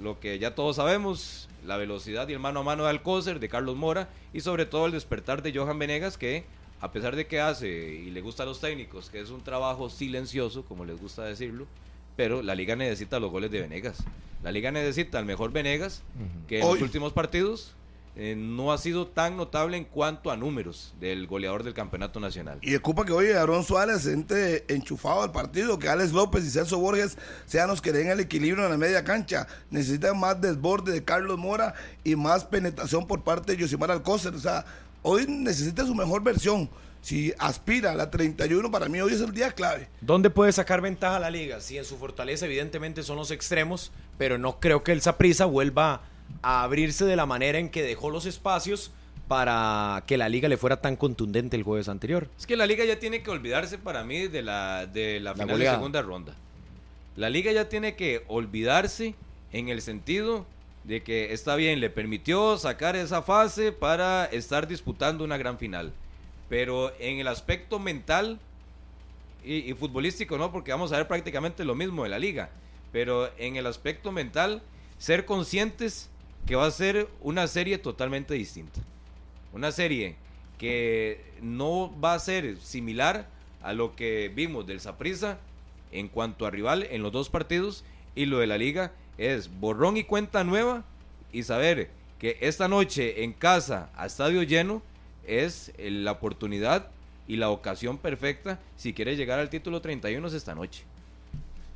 lo 0.00 0.18
que 0.20 0.38
ya 0.38 0.54
todos 0.54 0.76
sabemos, 0.76 1.48
la 1.64 1.76
velocidad 1.76 2.28
y 2.28 2.32
el 2.32 2.40
mano 2.40 2.60
a 2.60 2.64
mano 2.64 2.84
de 2.84 2.90
Alcócer, 2.90 3.40
de 3.40 3.48
Carlos 3.48 3.76
Mora 3.76 4.08
y 4.32 4.40
sobre 4.40 4.66
todo 4.66 4.86
el 4.86 4.92
despertar 4.92 5.42
de 5.42 5.56
Johan 5.56 5.78
Venegas 5.78 6.18
que 6.18 6.44
a 6.84 6.92
pesar 6.92 7.16
de 7.16 7.26
que 7.26 7.40
hace 7.40 7.68
y 7.94 8.10
le 8.10 8.20
gusta 8.20 8.42
a 8.42 8.46
los 8.46 8.60
técnicos, 8.60 9.08
que 9.10 9.20
es 9.20 9.30
un 9.30 9.42
trabajo 9.42 9.88
silencioso, 9.90 10.64
como 10.64 10.84
les 10.84 11.00
gusta 11.00 11.24
decirlo, 11.24 11.66
pero 12.16 12.42
la 12.42 12.54
liga 12.54 12.76
necesita 12.76 13.18
los 13.18 13.30
goles 13.30 13.50
de 13.50 13.60
Venegas. 13.62 13.98
La 14.42 14.52
liga 14.52 14.70
necesita 14.70 15.18
al 15.18 15.24
mejor 15.24 15.50
Venegas, 15.52 16.02
que 16.46 16.58
en 16.58 16.64
Hoy- 16.64 16.74
los 16.74 16.82
últimos 16.82 17.12
partidos 17.14 17.74
eh, 18.16 18.36
no 18.36 18.72
ha 18.72 18.78
sido 18.78 19.08
tan 19.08 19.36
notable 19.36 19.76
en 19.76 19.84
cuanto 19.84 20.30
a 20.30 20.36
números 20.36 20.94
del 21.00 21.26
goleador 21.26 21.64
del 21.64 21.74
campeonato 21.74 22.20
nacional. 22.20 22.58
Y 22.62 22.76
ocupa 22.76 23.04
que 23.04 23.10
hoy 23.10 23.30
Aaron 23.32 23.64
Suárez 23.64 24.06
entre 24.06 24.64
enchufado 24.68 25.22
al 25.22 25.32
partido, 25.32 25.80
que 25.80 25.88
Alex 25.88 26.12
López 26.12 26.44
y 26.44 26.50
Celso 26.50 26.78
Borges 26.78 27.18
sean 27.46 27.66
los 27.68 27.80
que 27.82 27.90
den 27.90 28.06
el 28.08 28.20
equilibrio 28.20 28.62
en 28.64 28.70
la 28.70 28.76
media 28.78 29.02
cancha. 29.02 29.48
Necesitan 29.70 30.20
más 30.20 30.40
desborde 30.40 30.92
de 30.92 31.02
Carlos 31.02 31.38
Mora 31.38 31.74
y 32.04 32.14
más 32.14 32.44
penetración 32.44 33.08
por 33.08 33.24
parte 33.24 33.52
de 33.52 33.58
Yosimar 33.62 33.90
Alcócer. 33.90 34.32
O 34.34 34.38
sea, 34.38 34.64
hoy 35.04 35.26
necesita 35.28 35.86
su 35.86 35.94
mejor 35.94 36.24
versión. 36.24 36.68
Si 37.00 37.34
aspira 37.38 37.92
a 37.92 37.94
la 37.94 38.10
31, 38.10 38.70
para 38.70 38.88
mí 38.88 38.98
hoy 39.00 39.12
es 39.12 39.20
el 39.20 39.32
día 39.32 39.52
clave. 39.52 39.88
¿Dónde 40.00 40.30
puede 40.30 40.50
sacar 40.52 40.80
ventaja 40.80 41.20
la 41.20 41.30
liga? 41.30 41.60
Si 41.60 41.76
en 41.76 41.84
su 41.84 41.98
fortaleza 41.98 42.46
evidentemente 42.46 43.02
son 43.02 43.16
los 43.16 43.30
extremos, 43.30 43.92
pero 44.16 44.38
no 44.38 44.58
creo 44.58 44.82
que 44.82 44.92
el 44.92 45.02
Saprissa 45.02 45.44
vuelva 45.44 46.00
a 46.40 46.62
abrirse 46.62 47.04
de 47.04 47.14
la 47.14 47.26
manera 47.26 47.58
en 47.58 47.68
que 47.68 47.82
dejó 47.82 48.08
los 48.08 48.24
espacios 48.24 48.90
para 49.28 50.02
que 50.06 50.16
la 50.16 50.30
liga 50.30 50.48
le 50.48 50.56
fuera 50.56 50.80
tan 50.80 50.96
contundente 50.96 51.56
el 51.56 51.62
jueves 51.62 51.90
anterior. 51.90 52.28
Es 52.38 52.46
que 52.46 52.56
la 52.56 52.66
liga 52.66 52.86
ya 52.86 52.98
tiene 52.98 53.22
que 53.22 53.30
olvidarse 53.30 53.76
para 53.76 54.02
mí 54.02 54.26
de 54.28 54.40
la, 54.40 54.86
de 54.86 55.20
la, 55.20 55.34
final 55.34 55.58
de 55.58 55.70
segunda 55.70 56.00
ronda. 56.00 56.34
La 57.16 57.28
liga 57.28 57.52
ya 57.52 57.68
tiene 57.68 57.96
que 57.96 58.24
olvidarse 58.28 59.14
en 59.52 59.68
el 59.68 59.82
sentido 59.82 60.46
de 60.84 61.02
que 61.02 61.32
está 61.32 61.56
bien, 61.56 61.80
le 61.80 61.90
permitió 61.90 62.58
sacar 62.58 62.94
esa 62.94 63.22
fase 63.22 63.72
para 63.72 64.26
estar 64.26 64.68
disputando 64.68 65.24
una 65.24 65.38
gran 65.38 65.58
final. 65.58 65.92
Pero 66.48 66.92
en 66.98 67.18
el 67.18 67.28
aspecto 67.28 67.78
mental 67.78 68.38
y, 69.42 69.72
futbolístico, 69.74 70.38
no, 70.38 70.52
porque 70.52 70.70
vamos 70.70 70.92
a 70.92 70.98
ver 70.98 71.08
prácticamente 71.08 71.64
lo 71.64 71.74
mismo 71.74 72.04
de 72.04 72.10
la 72.10 72.18
liga. 72.18 72.50
Pero 72.92 73.30
en 73.38 73.56
el 73.56 73.66
aspecto 73.66 74.12
mental, 74.12 74.62
ser 74.98 75.24
conscientes 75.24 76.10
que 76.46 76.54
va 76.54 76.66
a 76.66 76.70
ser 76.70 77.08
una 77.20 77.46
serie 77.46 77.78
totalmente 77.78 78.34
distinta. 78.34 78.80
Una 79.52 79.72
serie 79.72 80.16
que 80.58 81.24
no 81.40 81.92
va 82.00 82.14
a 82.14 82.18
ser 82.18 82.58
similar 82.60 83.28
a 83.62 83.72
lo 83.72 83.96
que 83.96 84.30
vimos 84.34 84.66
del 84.66 84.80
Saprissa 84.80 85.38
en 85.92 86.08
cuanto 86.08 86.46
a 86.46 86.50
rival 86.50 86.86
en 86.90 87.02
los 87.02 87.12
dos 87.12 87.30
partidos 87.30 87.84
y 88.14 88.26
lo 88.26 88.38
de 88.38 88.46
la 88.46 88.58
liga 88.58 88.92
es 89.18 89.50
borrón 89.60 89.96
y 89.96 90.04
cuenta 90.04 90.44
nueva 90.44 90.84
y 91.32 91.42
saber 91.42 91.90
que 92.18 92.38
esta 92.40 92.68
noche 92.68 93.24
en 93.24 93.32
casa 93.32 93.90
a 93.96 94.06
estadio 94.06 94.42
lleno 94.42 94.82
es 95.26 95.72
eh, 95.78 95.90
la 95.90 96.12
oportunidad 96.12 96.88
y 97.26 97.36
la 97.36 97.50
ocasión 97.50 97.98
perfecta 97.98 98.58
si 98.76 98.92
quiere 98.92 99.16
llegar 99.16 99.38
al 99.38 99.50
título 99.50 99.80
31 99.80 100.26
es 100.28 100.34
esta 100.34 100.54
noche. 100.54 100.84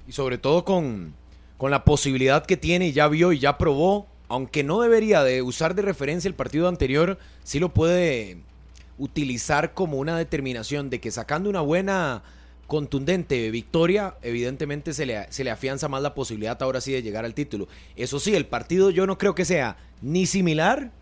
Y 0.06 0.12
sobre 0.12 0.38
todo 0.38 0.64
con, 0.64 1.14
con 1.56 1.70
la 1.70 1.84
posibilidad 1.84 2.46
que 2.46 2.56
tiene 2.56 2.92
ya 2.92 3.08
vio 3.08 3.32
y 3.32 3.38
ya 3.38 3.58
probó, 3.58 4.06
aunque 4.28 4.62
no 4.62 4.80
debería 4.80 5.22
de 5.22 5.42
usar 5.42 5.74
de 5.74 5.82
referencia 5.82 6.28
el 6.28 6.34
partido 6.34 6.68
anterior, 6.68 7.18
sí 7.44 7.58
lo 7.58 7.70
puede 7.70 8.38
utilizar 8.98 9.74
como 9.74 9.98
una 9.98 10.16
determinación 10.16 10.90
de 10.90 11.00
que 11.00 11.10
sacando 11.10 11.48
una 11.48 11.60
buena 11.60 12.22
contundente 12.68 13.50
victoria, 13.50 14.14
evidentemente 14.22 14.92
se 14.92 15.06
le, 15.06 15.26
se 15.32 15.42
le 15.42 15.50
afianza 15.50 15.88
más 15.88 16.02
la 16.02 16.14
posibilidad 16.14 16.62
ahora 16.62 16.80
sí 16.80 16.92
de 16.92 17.02
llegar 17.02 17.24
al 17.24 17.34
título. 17.34 17.66
Eso 17.96 18.20
sí, 18.20 18.36
el 18.36 18.46
partido 18.46 18.90
yo 18.90 19.06
no 19.06 19.18
creo 19.18 19.34
que 19.34 19.46
sea 19.46 19.78
ni 20.02 20.26
similar, 20.26 20.92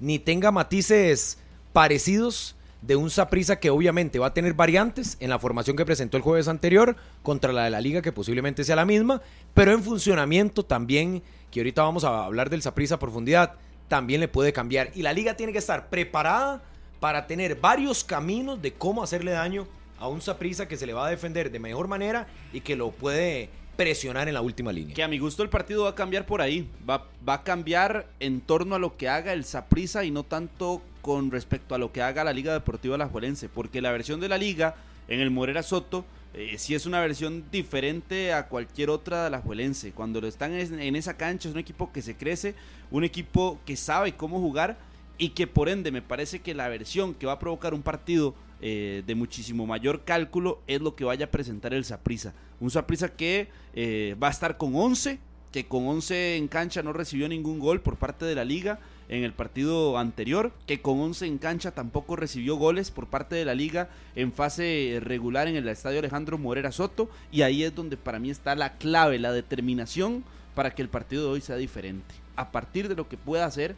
ni 0.00 0.18
tenga 0.18 0.50
matices 0.50 1.38
parecidos 1.72 2.56
de 2.82 2.96
un 2.96 3.08
Saprissa 3.08 3.56
que 3.60 3.70
obviamente 3.70 4.18
va 4.18 4.26
a 4.26 4.34
tener 4.34 4.54
variantes 4.54 5.16
en 5.20 5.30
la 5.30 5.38
formación 5.38 5.76
que 5.76 5.86
presentó 5.86 6.16
el 6.16 6.24
jueves 6.24 6.48
anterior 6.48 6.96
contra 7.22 7.52
la 7.52 7.64
de 7.64 7.70
la 7.70 7.80
liga 7.80 8.02
que 8.02 8.12
posiblemente 8.12 8.64
sea 8.64 8.76
la 8.76 8.84
misma, 8.84 9.22
pero 9.54 9.72
en 9.72 9.84
funcionamiento 9.84 10.64
también, 10.64 11.22
que 11.52 11.60
ahorita 11.60 11.82
vamos 11.82 12.02
a 12.02 12.24
hablar 12.24 12.50
del 12.50 12.62
Saprissa 12.62 12.96
a 12.96 12.98
profundidad, 12.98 13.54
también 13.86 14.20
le 14.20 14.28
puede 14.28 14.52
cambiar 14.52 14.90
y 14.96 15.02
la 15.02 15.12
liga 15.12 15.36
tiene 15.36 15.52
que 15.52 15.58
estar 15.58 15.88
preparada 15.88 16.62
para 16.98 17.28
tener 17.28 17.54
varios 17.60 18.02
caminos 18.02 18.60
de 18.60 18.72
cómo 18.72 19.04
hacerle 19.04 19.30
daño 19.30 19.68
a 19.98 20.08
un 20.08 20.20
Saprissa 20.20 20.68
que 20.68 20.76
se 20.76 20.86
le 20.86 20.92
va 20.92 21.06
a 21.06 21.10
defender 21.10 21.50
de 21.50 21.58
mejor 21.58 21.88
manera 21.88 22.26
y 22.52 22.60
que 22.60 22.76
lo 22.76 22.90
puede 22.90 23.50
presionar 23.76 24.28
en 24.28 24.34
la 24.34 24.40
última 24.40 24.72
línea. 24.72 24.94
Que 24.94 25.02
a 25.02 25.08
mi 25.08 25.18
gusto 25.18 25.42
el 25.42 25.48
partido 25.48 25.84
va 25.84 25.90
a 25.90 25.94
cambiar 25.94 26.26
por 26.26 26.40
ahí. 26.40 26.68
Va, 26.88 27.06
va 27.26 27.34
a 27.34 27.42
cambiar 27.42 28.08
en 28.20 28.40
torno 28.40 28.74
a 28.74 28.78
lo 28.78 28.96
que 28.96 29.08
haga 29.08 29.32
el 29.32 29.44
Saprissa 29.44 30.04
y 30.04 30.10
no 30.10 30.22
tanto 30.22 30.82
con 31.02 31.30
respecto 31.30 31.74
a 31.74 31.78
lo 31.78 31.92
que 31.92 32.02
haga 32.02 32.24
la 32.24 32.32
Liga 32.32 32.52
Deportiva 32.52 32.94
Alajuelense. 32.94 33.48
Porque 33.48 33.80
la 33.80 33.92
versión 33.92 34.20
de 34.20 34.28
la 34.28 34.38
Liga 34.38 34.76
en 35.08 35.20
el 35.20 35.30
Morera 35.30 35.62
Soto 35.62 36.04
eh, 36.34 36.56
sí 36.58 36.74
es 36.74 36.86
una 36.86 37.00
versión 37.00 37.44
diferente 37.50 38.32
a 38.32 38.48
cualquier 38.48 38.90
otra 38.90 39.20
de 39.22 39.26
Alajuelense. 39.28 39.92
Cuando 39.92 40.20
lo 40.20 40.26
están 40.26 40.52
en 40.54 40.96
esa 40.96 41.16
cancha 41.16 41.48
es 41.48 41.54
un 41.54 41.60
equipo 41.60 41.92
que 41.92 42.02
se 42.02 42.16
crece, 42.16 42.54
un 42.90 43.04
equipo 43.04 43.58
que 43.64 43.76
sabe 43.76 44.16
cómo 44.16 44.38
jugar 44.40 44.76
y 45.18 45.30
que 45.30 45.46
por 45.46 45.68
ende 45.68 45.90
me 45.90 46.02
parece 46.02 46.40
que 46.40 46.54
la 46.54 46.68
versión 46.68 47.14
que 47.14 47.26
va 47.26 47.32
a 47.32 47.38
provocar 47.38 47.72
un 47.72 47.82
partido 47.82 48.34
eh, 48.62 49.02
de 49.06 49.14
muchísimo 49.14 49.66
mayor 49.66 50.04
cálculo 50.04 50.60
es 50.66 50.80
lo 50.80 50.96
que 50.96 51.04
vaya 51.04 51.26
a 51.26 51.30
presentar 51.30 51.74
el 51.74 51.84
Saprissa. 51.84 52.32
Un 52.60 52.70
Saprissa 52.70 53.10
que 53.10 53.48
eh, 53.74 54.16
va 54.22 54.28
a 54.28 54.30
estar 54.30 54.56
con 54.56 54.74
11, 54.74 55.18
que 55.52 55.66
con 55.66 55.86
11 55.86 56.36
en 56.36 56.48
cancha 56.48 56.82
no 56.82 56.92
recibió 56.92 57.28
ningún 57.28 57.58
gol 57.58 57.80
por 57.80 57.96
parte 57.96 58.24
de 58.24 58.34
la 58.34 58.44
liga 58.44 58.78
en 59.08 59.24
el 59.24 59.32
partido 59.32 59.98
anterior, 59.98 60.52
que 60.66 60.80
con 60.80 60.98
11 60.98 61.26
en 61.26 61.38
cancha 61.38 61.70
tampoco 61.70 62.16
recibió 62.16 62.56
goles 62.56 62.90
por 62.90 63.06
parte 63.06 63.36
de 63.36 63.44
la 63.44 63.54
liga 63.54 63.88
en 64.16 64.32
fase 64.32 64.98
regular 65.00 65.48
en 65.48 65.56
el 65.56 65.68
estadio 65.68 65.98
Alejandro 65.98 66.38
Morera 66.38 66.72
Soto, 66.72 67.08
y 67.30 67.42
ahí 67.42 67.62
es 67.62 67.74
donde 67.74 67.96
para 67.96 68.18
mí 68.18 68.30
está 68.30 68.54
la 68.54 68.78
clave, 68.78 69.18
la 69.18 69.32
determinación 69.32 70.24
para 70.54 70.74
que 70.74 70.82
el 70.82 70.88
partido 70.88 71.24
de 71.24 71.30
hoy 71.30 71.40
sea 71.40 71.56
diferente. 71.56 72.14
A 72.34 72.50
partir 72.50 72.88
de 72.88 72.96
lo 72.96 73.08
que 73.08 73.16
pueda 73.16 73.44
hacer 73.44 73.76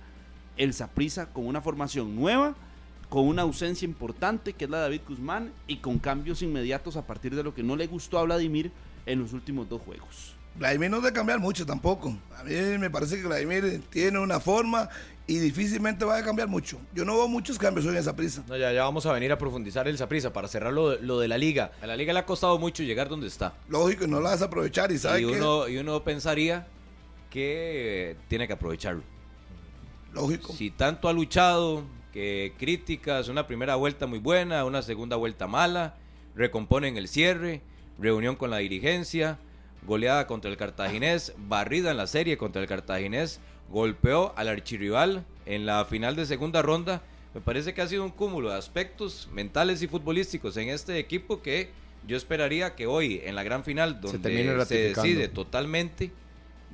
el 0.57 0.73
Saprissa 0.73 1.27
con 1.27 1.47
una 1.47 1.61
formación 1.61 2.17
nueva, 2.17 2.55
con 3.09 3.27
una 3.27 3.43
ausencia 3.43 3.87
importante 3.87 4.53
que 4.53 4.65
es 4.65 4.71
la 4.71 4.79
de 4.79 4.83
David 4.85 5.01
Guzmán 5.09 5.53
y 5.67 5.77
con 5.79 5.99
cambios 5.99 6.43
inmediatos 6.43 6.97
a 6.97 7.07
partir 7.07 7.35
de 7.35 7.43
lo 7.43 7.55
que 7.55 7.63
no 7.63 7.77
le 7.77 7.87
gustó 7.87 8.19
a 8.19 8.25
Vladimir 8.25 8.71
en 9.07 9.21
los 9.21 9.33
últimos 9.33 9.69
dos 9.69 9.81
juegos. 9.83 10.35
Vladimir 10.57 10.91
no 10.91 11.01
debe 11.01 11.13
cambiar 11.13 11.39
mucho 11.39 11.65
tampoco. 11.65 12.17
A 12.37 12.43
mí 12.45 12.53
me 12.79 12.91
parece 12.91 13.17
que 13.21 13.27
Vladimir 13.27 13.83
tiene 13.91 14.19
una 14.19 14.41
forma 14.41 14.89
y 15.27 15.39
difícilmente 15.39 16.05
va 16.05 16.17
a 16.19 16.25
cambiar 16.25 16.49
mucho. 16.49 16.79
Yo 16.95 17.05
no 17.05 17.15
veo 17.17 17.29
muchos 17.29 17.59
cambios 17.59 17.87
hoy 17.87 17.93
en 17.93 17.99
esa 17.99 18.17
prisa. 18.17 18.43
No, 18.49 18.57
ya, 18.57 18.73
ya 18.73 18.83
vamos 18.83 19.07
a 19.07 19.13
venir 19.13 19.31
a 19.31 19.39
profundizar 19.39 19.87
el 19.87 19.97
Saprissa 19.97 20.33
para 20.33 20.49
cerrar 20.49 20.73
lo, 20.73 20.97
lo 21.01 21.21
de 21.21 21.29
la 21.29 21.39
liga. 21.39 21.71
A 21.81 21.87
la 21.87 21.97
liga 21.97 22.13
le 22.13 22.19
ha 22.19 22.27
costado 22.27 22.59
mucho 22.59 22.83
llegar 22.83 23.09
donde 23.09 23.29
está. 23.29 23.55
Lógico, 23.69 24.05
y 24.05 24.09
no 24.09 24.21
la 24.21 24.31
vas 24.31 24.43
a 24.43 24.47
aprovechar 24.47 24.91
y 24.91 24.99
sabe 24.99 25.21
Y 25.23 25.27
que 25.27 25.33
uno, 25.33 25.69
y 25.69 25.77
uno 25.79 26.03
pensaría 26.03 26.67
que 27.31 28.17
tiene 28.29 28.47
que 28.47 28.55
aprovecharlo. 28.55 29.03
lógico. 30.13 30.53
Si 30.55 30.71
tanto 30.71 31.09
ha 31.09 31.13
luchado, 31.13 31.85
que 32.19 32.53
críticas, 32.59 33.29
una 33.29 33.47
primera 33.47 33.77
vuelta 33.77 34.09
muy 34.09 34.19
buena, 34.19 34.65
una 34.65 34.83
segunda 34.83 35.15
vuelta 35.15 35.47
mala, 35.47 35.95
recomponen 36.35 36.97
el 36.97 37.07
cierre, 37.07 37.61
reunión 37.97 38.35
con 38.35 38.51
la 38.51 38.57
dirigencia, 38.57 39.39
goleada 39.87 40.27
contra 40.27 40.51
el 40.51 40.57
cartaginés, 40.57 41.33
barrida 41.37 41.93
en 41.93 41.97
la 41.97 42.09
serie 42.09 42.37
contra 42.37 42.61
el 42.61 42.67
cartaginés, 42.67 43.39
golpeó 43.71 44.33
al 44.35 44.49
archirrival 44.49 45.25
en 45.47 45.65
la 45.65 45.85
final 45.85 46.17
de 46.17 46.27
segunda 46.27 46.61
ronda. 46.61 47.03
Me 47.35 47.41
parece 47.41 47.73
que 47.73 47.83
ha 47.83 47.87
sido 47.87 48.03
un 48.03 48.11
cúmulo 48.11 48.51
de 48.51 48.57
aspectos 48.57 49.29
mentales 49.33 49.81
y 49.83 49.87
futbolísticos 49.87 50.57
en 50.57 50.71
este 50.71 50.99
equipo 50.99 51.41
que 51.41 51.71
yo 52.09 52.17
esperaría 52.17 52.75
que 52.75 52.89
hoy 52.89 53.21
en 53.23 53.37
la 53.37 53.45
gran 53.45 53.63
final 53.63 54.01
donde 54.01 54.65
se, 54.67 54.93
decide 54.93 55.29
totalmente 55.29 56.11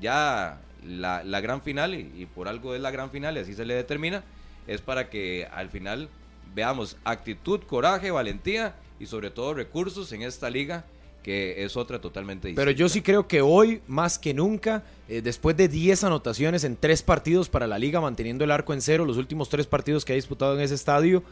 ya 0.01 0.59
la, 0.87 1.23
la 1.23 1.41
gran 1.43 1.61
final 1.61 1.95
y, 1.95 2.11
y 2.17 2.25
por 2.25 2.49
algo 2.49 2.75
es 2.75 2.81
la 2.81 2.91
gran 2.91 3.11
final 3.11 3.37
y 3.37 3.41
así 3.41 3.53
se 3.53 3.67
le 3.67 3.75
determina 3.75 4.25
es 4.67 4.81
para 4.81 5.11
que 5.11 5.49
al 5.53 5.69
final 5.69 6.09
veamos 6.55 6.97
actitud, 7.05 7.61
coraje, 7.61 8.11
valentía 8.11 8.75
y 9.01 9.07
sobre 9.07 9.31
todo 9.31 9.55
recursos 9.55 10.13
en 10.13 10.23
esta 10.23 10.51
liga 10.51 10.85
que 11.25 11.65
es 11.65 11.77
otra 11.77 12.01
totalmente 12.01 12.49
distinta. 12.49 12.61
Pero 12.61 12.71
yo 12.71 12.89
sí 12.89 13.01
creo 13.01 13.27
que 13.27 13.41
hoy, 13.41 13.81
más 13.87 14.19
que 14.19 14.35
nunca, 14.35 14.85
eh, 15.09 15.23
después 15.23 15.57
de 15.57 15.69
10 15.69 16.05
anotaciones 16.05 16.65
en 16.65 16.77
tres 16.77 17.03
partidos 17.03 17.49
para 17.49 17.67
la 17.67 17.79
liga, 17.79 17.99
manteniendo 18.01 18.45
el 18.45 18.51
arco 18.51 18.75
en 18.75 18.83
cero, 18.83 19.07
los 19.07 19.17
últimos 19.17 19.49
tres 19.49 19.67
partidos 19.67 20.05
que 20.05 20.13
ha 20.13 20.17
disputado 20.17 20.55
en 20.55 20.61
ese 20.61 20.75
estadio, 20.75 21.23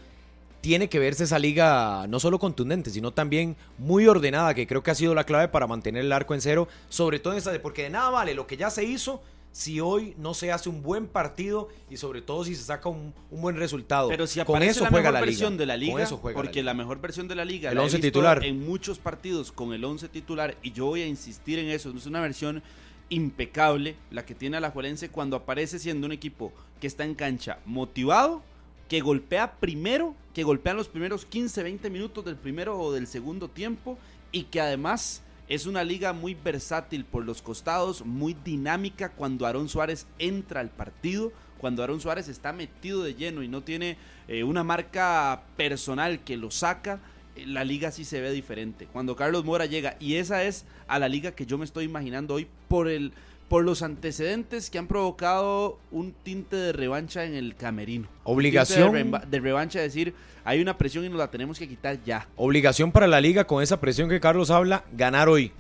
tiene 0.63 0.89
que 0.89 0.99
verse 0.99 1.25
esa 1.25 1.39
liga 1.39 2.07
no 2.09 2.21
solo 2.21 2.39
contundente, 2.39 2.91
sino 2.91 3.11
también 3.11 3.55
muy 3.79 4.07
ordenada, 4.07 4.55
que 4.55 4.67
creo 4.67 4.83
que 4.83 4.93
ha 4.93 4.95
sido 4.95 5.15
la 5.15 5.25
clave 5.25 5.49
para 5.49 5.67
mantener 5.67 6.05
el 6.05 6.13
arco 6.13 6.33
en 6.33 6.41
cero, 6.41 6.69
sobre 6.89 7.19
todo 7.19 7.35
en 7.35 7.39
esta, 7.39 7.53
porque 7.61 7.83
de 7.83 7.91
nada 7.91 8.09
vale 8.09 8.33
lo 8.33 8.47
que 8.47 8.57
ya 8.57 8.71
se 8.71 8.85
hizo 8.85 9.21
si 9.53 9.81
hoy 9.81 10.15
no 10.19 10.33
se 10.35 10.51
hace 10.51 10.69
un 10.71 10.83
buen 10.83 11.07
partido 11.07 11.69
y 11.91 11.99
sobre 11.99 12.23
todo 12.23 12.45
si 12.45 12.55
se 12.57 12.63
saca 12.65 12.89
un, 12.89 13.15
un 13.31 13.41
buen 13.43 13.57
resultado. 13.57 14.09
Pero 14.09 14.27
si 14.27 14.41
con 14.41 14.57
aparece 14.57 14.71
eso 14.73 14.85
la 14.85 14.91
juega 14.91 15.11
mejor 15.11 15.13
la 15.13 15.21
versión 15.21 15.53
liga. 15.53 15.59
de 15.61 15.67
la 15.67 15.75
Con 15.75 15.81
liga, 15.81 16.03
eso 16.05 16.17
juega 16.17 16.39
la 16.39 16.43
porque 16.43 16.61
liga. 16.61 16.65
la, 16.65 16.75
mejor 16.75 17.01
versión 17.01 17.29
de 17.29 17.35
la 17.35 17.45
liga 17.45 17.71
El 17.71 17.77
la 17.77 17.83
he 17.83 17.85
once 17.85 17.97
visto 17.99 18.09
titular. 18.09 18.45
en 18.45 18.67
muchos 18.67 18.99
partidos 18.99 19.53
con 19.53 19.73
el 19.75 19.85
11 19.85 20.09
titular 20.09 20.57
y 20.63 20.73
yo 20.73 20.87
voy 20.87 21.03
a 21.03 21.07
insistir 21.07 21.59
en 21.59 21.69
eso, 21.69 21.91
no 21.93 21.99
es 21.99 22.07
una 22.07 22.21
versión 22.23 22.63
impecable 23.11 23.97
la 24.11 24.25
que 24.25 24.35
tiene 24.35 24.57
Alajuelense 24.57 25.11
cuando 25.11 25.37
aparece 25.37 25.79
siendo 25.79 26.07
un 26.07 26.13
equipo 26.13 26.53
que 26.81 26.87
está 26.87 27.05
en 27.05 27.15
cancha 27.15 27.59
motivado, 27.67 28.43
que 28.89 29.01
golpea 29.01 29.57
primero, 29.61 30.15
que 30.35 30.45
golpea 30.45 30.73
los 30.75 30.89
primeros 30.89 31.27
15, 31.27 31.63
20 31.63 31.91
minutos 31.91 32.25
del 32.25 32.37
primero 32.37 32.79
o 32.79 32.93
del 32.93 33.07
segundo 33.07 33.49
tiempo 33.49 33.99
y 34.33 34.45
que 34.45 34.61
además 34.63 35.23
es 35.55 35.67
una 35.67 35.85
liga 35.85 36.15
muy 36.15 36.33
versátil 36.33 37.05
por 37.05 37.27
los 37.27 37.43
costados, 37.43 38.07
muy 38.07 38.33
dinámica 38.33 39.11
cuando 39.11 39.45
Aarón 39.45 39.69
Suárez 39.69 40.07
entra 40.19 40.63
al 40.63 40.71
partido, 40.71 41.31
cuando 41.59 41.83
Aarón 41.83 42.01
Suárez 42.01 42.29
está 42.29 42.55
metido 42.55 43.03
de 43.03 43.15
lleno 43.15 43.43
y 43.43 43.49
no 43.49 43.63
tiene 43.63 43.99
eh, 44.29 44.45
una 44.45 44.65
marca 44.65 45.43
personal 45.59 46.21
que 46.25 46.39
lo 46.39 46.51
saca, 46.51 47.01
eh, 47.37 47.45
la 47.45 47.65
liga 47.65 47.91
sí 47.91 48.07
se 48.07 48.23
ve 48.23 48.31
diferente. 48.31 48.89
Cuando 48.91 49.15
Carlos 49.15 49.45
Mora 49.45 49.67
llega, 49.67 49.95
y 50.01 50.15
esa 50.15 50.43
es 50.43 50.65
a 50.89 50.99
la 50.99 51.11
liga 51.11 51.33
que 51.33 51.45
yo 51.45 51.59
me 51.59 51.67
estoy 51.67 51.85
imaginando 51.85 52.33
hoy 52.33 52.47
por 52.69 52.89
el 52.89 53.13
por 53.49 53.65
los 53.65 53.83
antecedentes 53.83 54.71
que 54.71 54.79
han 54.79 54.87
provocado 54.87 55.79
un 55.91 56.13
tinte 56.13 56.57
de 56.57 56.73
revancha 56.73 57.25
en 57.25 57.35
el 57.35 57.55
camerino. 57.55 58.09
Obligación. 58.25 58.93
De, 58.93 59.21
de, 59.31 59.41
revancha, 59.41 59.81
decir, 59.81 60.15
hay 60.45 60.61
una 60.61 60.79
presión 60.79 61.05
y 61.05 61.09
nos 61.09 61.19
la 61.19 61.31
tenemos 61.31 61.59
que 61.59 61.69
quitar 61.69 62.03
ya. 62.05 62.27
Obligación 62.37 62.93
para 62.93 63.07
la 63.07 63.21
liga 63.21 63.47
con 63.47 63.63
esa 63.63 63.81
presión 63.81 64.09
que 64.09 64.21
Carlos 64.21 64.51
habla, 64.51 64.85
ganar 64.93 65.29
hoy. 65.29 65.53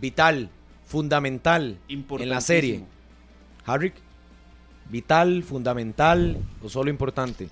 Vital, 0.00 0.50
fundamental 0.86 1.78
en 1.88 2.28
la 2.28 2.40
serie. 2.40 2.84
Harry, 3.64 3.92
vital, 4.90 5.42
fundamental 5.42 6.38
o 6.62 6.68
solo 6.68 6.90
importante. 6.90 7.48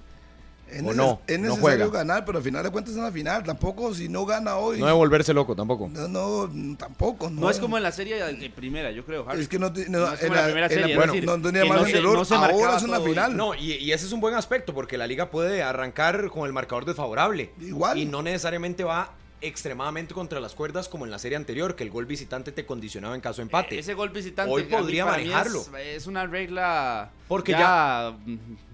Es, 0.70 0.82
o 0.82 0.92
no, 0.92 1.20
es 1.26 1.38
necesario 1.38 1.90
ganar, 1.90 2.24
pero 2.24 2.38
al 2.38 2.44
final 2.44 2.62
de 2.62 2.70
cuentas 2.70 2.94
es 2.94 2.98
una 2.98 3.12
final. 3.12 3.44
Tampoco 3.44 3.94
si 3.94 4.08
no 4.08 4.26
gana 4.26 4.56
hoy. 4.56 4.80
No 4.80 4.88
es 4.88 4.94
volverse 4.94 5.32
loco, 5.32 5.54
tampoco. 5.54 5.88
No, 5.88 6.08
no 6.48 6.76
tampoco. 6.76 7.30
No, 7.30 7.50
es 7.50 7.58
como 7.58 7.76
en 7.76 7.82
la 7.82 7.92
serie 7.92 8.16
de 8.16 8.50
primera, 8.50 8.90
yo 8.90 9.04
creo. 9.04 9.28
Harry. 9.28 9.42
Es 9.42 9.48
que 9.48 9.58
no, 9.58 9.70
no, 9.70 9.74
no 10.00 10.14
en 10.20 10.32
la, 10.32 10.44
primera 10.44 10.68
serie. 10.68 10.96
bueno, 10.96 11.12
decir, 11.12 11.26
no 11.26 11.40
tenía 11.40 11.64
margen 11.64 11.92
de 11.92 11.98
error. 11.98 12.26
Ahora 12.30 12.76
es 12.76 12.82
una 12.82 13.00
final. 13.00 13.36
No, 13.36 13.54
y, 13.54 13.74
y, 13.74 13.92
ese 13.92 14.06
es 14.06 14.12
un 14.12 14.20
buen 14.20 14.34
aspecto 14.34 14.74
porque 14.74 14.98
la 14.98 15.06
liga 15.06 15.30
puede 15.30 15.62
arrancar 15.62 16.28
con 16.30 16.46
el 16.46 16.52
marcador 16.52 16.84
desfavorable. 16.84 17.52
Igual. 17.60 17.98
Y 17.98 18.06
no 18.06 18.22
necesariamente 18.22 18.84
va 18.84 19.12
extremadamente 19.47 20.14
contra 20.14 20.40
las 20.40 20.55
cuerdas 20.55 20.88
como 20.88 21.05
en 21.05 21.11
la 21.11 21.18
serie 21.18 21.36
anterior, 21.36 21.76
que 21.76 21.84
el 21.84 21.90
gol 21.90 22.07
visitante 22.07 22.53
te 22.53 22.66
condicionaba 22.66 23.14
en 23.14 23.20
caso 23.20 23.36
de 23.36 23.42
empate. 23.42 23.76
Eh, 23.76 23.80
ese 23.80 23.95
gol 23.95 24.11
visitante 24.11 24.53
hoy 24.53 24.64
podría 24.64 25.07
manejarlo. 25.07 25.61
Es, 25.61 25.97
es, 25.97 26.07
una 26.07 26.26
regla 26.26 27.11
porque 27.28 27.53
ya, 27.53 27.59
ya 27.59 28.16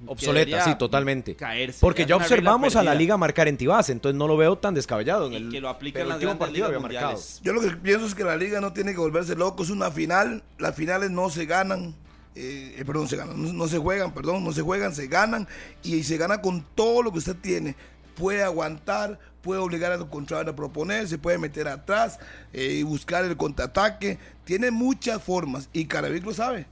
obsoleta, 0.07 0.65
sí, 0.65 0.75
totalmente. 0.77 1.37
Caerse, 1.37 1.79
Porque 1.81 2.03
ya, 2.03 2.09
ya 2.09 2.17
observamos 2.17 2.75
a 2.77 2.83
la 2.83 2.95
liga 2.95 3.17
marcar 3.17 3.49
en 3.49 3.57
Tibás, 3.57 3.91
entonces 3.91 4.19
no 4.19 4.27
lo 4.27 4.37
veo 4.37 4.59
tan 4.59 4.75
descabellado 4.75 5.27
en 5.27 5.33
y 5.33 5.37
el 5.37 5.51
que 5.51 5.61
lo 5.61 5.69
aplica 5.69 6.01
en 6.01 6.09
las 6.09 6.17
último 6.17 6.39
partido 6.39 6.67
había 6.67 6.81
marcado. 6.81 7.19
Yo 7.43 7.53
lo 7.53 7.61
que 7.61 7.71
pienso 7.77 8.07
es 8.07 8.15
que 8.15 8.25
la 8.25 8.37
liga 8.37 8.61
no 8.61 8.73
tiene 8.73 8.93
que 8.93 8.99
volverse 8.99 9.37
loco, 9.37 9.63
es 9.63 9.71
una 9.71 9.91
final, 9.91 10.43
las 10.59 10.75
finales 10.75 11.11
no 11.11 11.31
se 11.31 11.47
ganan. 11.47 11.95
Eh, 12.35 12.83
perdón, 12.87 13.09
se 13.09 13.17
ganan, 13.17 13.43
no, 13.43 13.53
no, 13.53 13.69
se 13.69 13.79
juegan, 13.79 14.13
perdón, 14.15 14.45
no 14.45 14.53
se 14.53 14.63
juegan, 14.63 14.95
se 14.95 15.09
ganan 15.09 15.49
y 15.83 16.03
se 16.05 16.17
gana 16.17 16.41
con 16.41 16.65
todo 16.75 17.03
lo 17.03 17.13
que 17.13 17.19
usted 17.19 17.37
tiene. 17.37 17.77
Puede 18.15 18.43
aguantar, 18.43 19.19
puede 19.43 19.61
obligar 19.61 19.93
al 19.93 20.09
contrario 20.09 20.53
a 20.53 20.57
proponer, 20.57 21.09
se 21.09 21.19
puede 21.19 21.39
meter 21.39 21.69
atrás 21.69 22.19
eh, 22.53 22.77
y 22.81 22.83
buscar 22.83 23.25
el 23.25 23.37
contraataque. 23.37 24.19
Tiene 24.45 24.71
muchas 24.71 25.23
formas 25.23 25.69
y 25.73 25.87
Carabic 25.87 26.25
lo 26.25 26.35
sabe. 26.35 26.67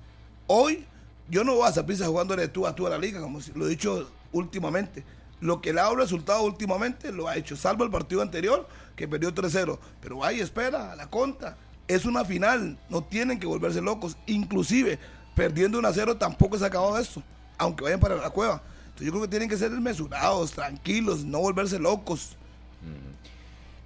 Hoy 0.47 0.85
yo 1.31 1.45
no 1.45 1.55
voy 1.55 1.69
a 1.69 1.73
Saprissa 1.73 2.07
jugando 2.07 2.35
de 2.37 2.49
tú 2.49 2.67
a 2.67 2.75
tú 2.75 2.87
a 2.87 2.91
la 2.91 2.99
liga, 2.99 3.21
como 3.21 3.41
lo 3.55 3.67
he 3.67 3.71
dicho 3.71 4.11
últimamente. 4.33 5.05
Lo 5.41 5.61
que 5.61 5.73
le 5.73 5.81
ha 5.81 5.95
resultado 5.95 6.43
últimamente 6.43 7.13
lo 7.13 7.29
ha 7.29 7.37
hecho, 7.37 7.57
salvo 7.57 7.85
el 7.85 7.91
partido 7.91 8.23
anterior 8.23 8.67
que 8.97 9.07
perdió 9.07 9.33
3-0. 9.33 9.79
Pero 10.01 10.25
ahí 10.25 10.41
espera, 10.41 10.93
a 10.93 10.97
la 10.97 11.09
conta. 11.09 11.57
Es 11.87 12.05
una 12.05 12.25
final, 12.25 12.79
no 12.91 13.03
tienen 13.05 13.39
que 13.39 13.47
volverse 13.47 13.81
locos. 13.81 14.17
Inclusive, 14.27 14.99
perdiendo 15.35 15.81
1-0 15.81 16.19
tampoco 16.19 16.59
se 16.59 16.65
ha 16.65 16.67
acabado 16.67 16.99
esto, 16.99 17.23
aunque 17.57 17.85
vayan 17.85 18.01
para 18.01 18.17
la 18.17 18.31
cueva. 18.31 18.61
Entonces 18.87 19.07
yo 19.07 19.13
creo 19.13 19.23
que 19.23 19.29
tienen 19.29 19.49
que 19.49 19.57
ser 19.57 19.71
mesurados, 19.71 20.51
tranquilos, 20.51 21.25
no 21.25 21.39
volverse 21.39 21.79
locos. 21.79 22.37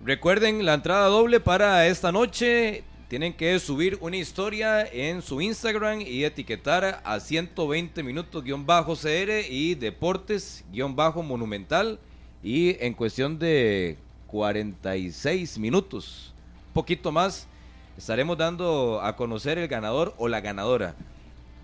Recuerden 0.04 0.64
la 0.64 0.74
entrada 0.74 1.06
doble 1.06 1.38
para 1.38 1.86
esta 1.86 2.10
noche. 2.10 2.82
Tienen 3.08 3.34
que 3.34 3.58
subir 3.60 3.98
una 4.00 4.16
historia 4.16 4.84
en 4.84 5.22
su 5.22 5.40
Instagram 5.40 6.00
y 6.00 6.24
etiquetar 6.24 7.00
a 7.04 7.20
120 7.20 8.02
minutos 8.02 8.42
guion 8.42 8.66
bajo 8.66 8.96
CR 8.96 9.44
y 9.48 9.74
deportes 9.74 10.64
guion 10.72 10.96
bajo 10.96 11.22
monumental. 11.22 12.00
Y 12.42 12.82
en 12.84 12.94
cuestión 12.94 13.38
de 13.38 13.96
46 14.26 15.58
minutos, 15.58 16.32
poquito 16.72 17.12
más, 17.12 17.46
estaremos 17.96 18.38
dando 18.38 19.00
a 19.02 19.14
conocer 19.14 19.58
el 19.58 19.68
ganador 19.68 20.14
o 20.16 20.26
la 20.26 20.40
ganadora. 20.40 20.96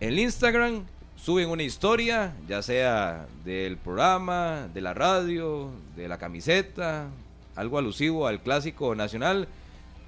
En 0.01 0.11
el 0.11 0.19
Instagram 0.21 0.85
suben 1.23 1.51
una 1.51 1.63
historia, 1.63 2.35
ya 2.49 2.63
sea 2.63 3.27
del 3.45 3.77
programa, 3.77 4.69
de 4.73 4.81
la 4.81 4.95
radio, 4.95 5.71
de 5.97 6.09
la 6.09 6.19
camiseta, 6.19 7.09
algo 7.57 7.79
alusivo 7.79 8.27
al 8.27 8.41
clásico 8.41 8.95
nacional, 8.95 9.49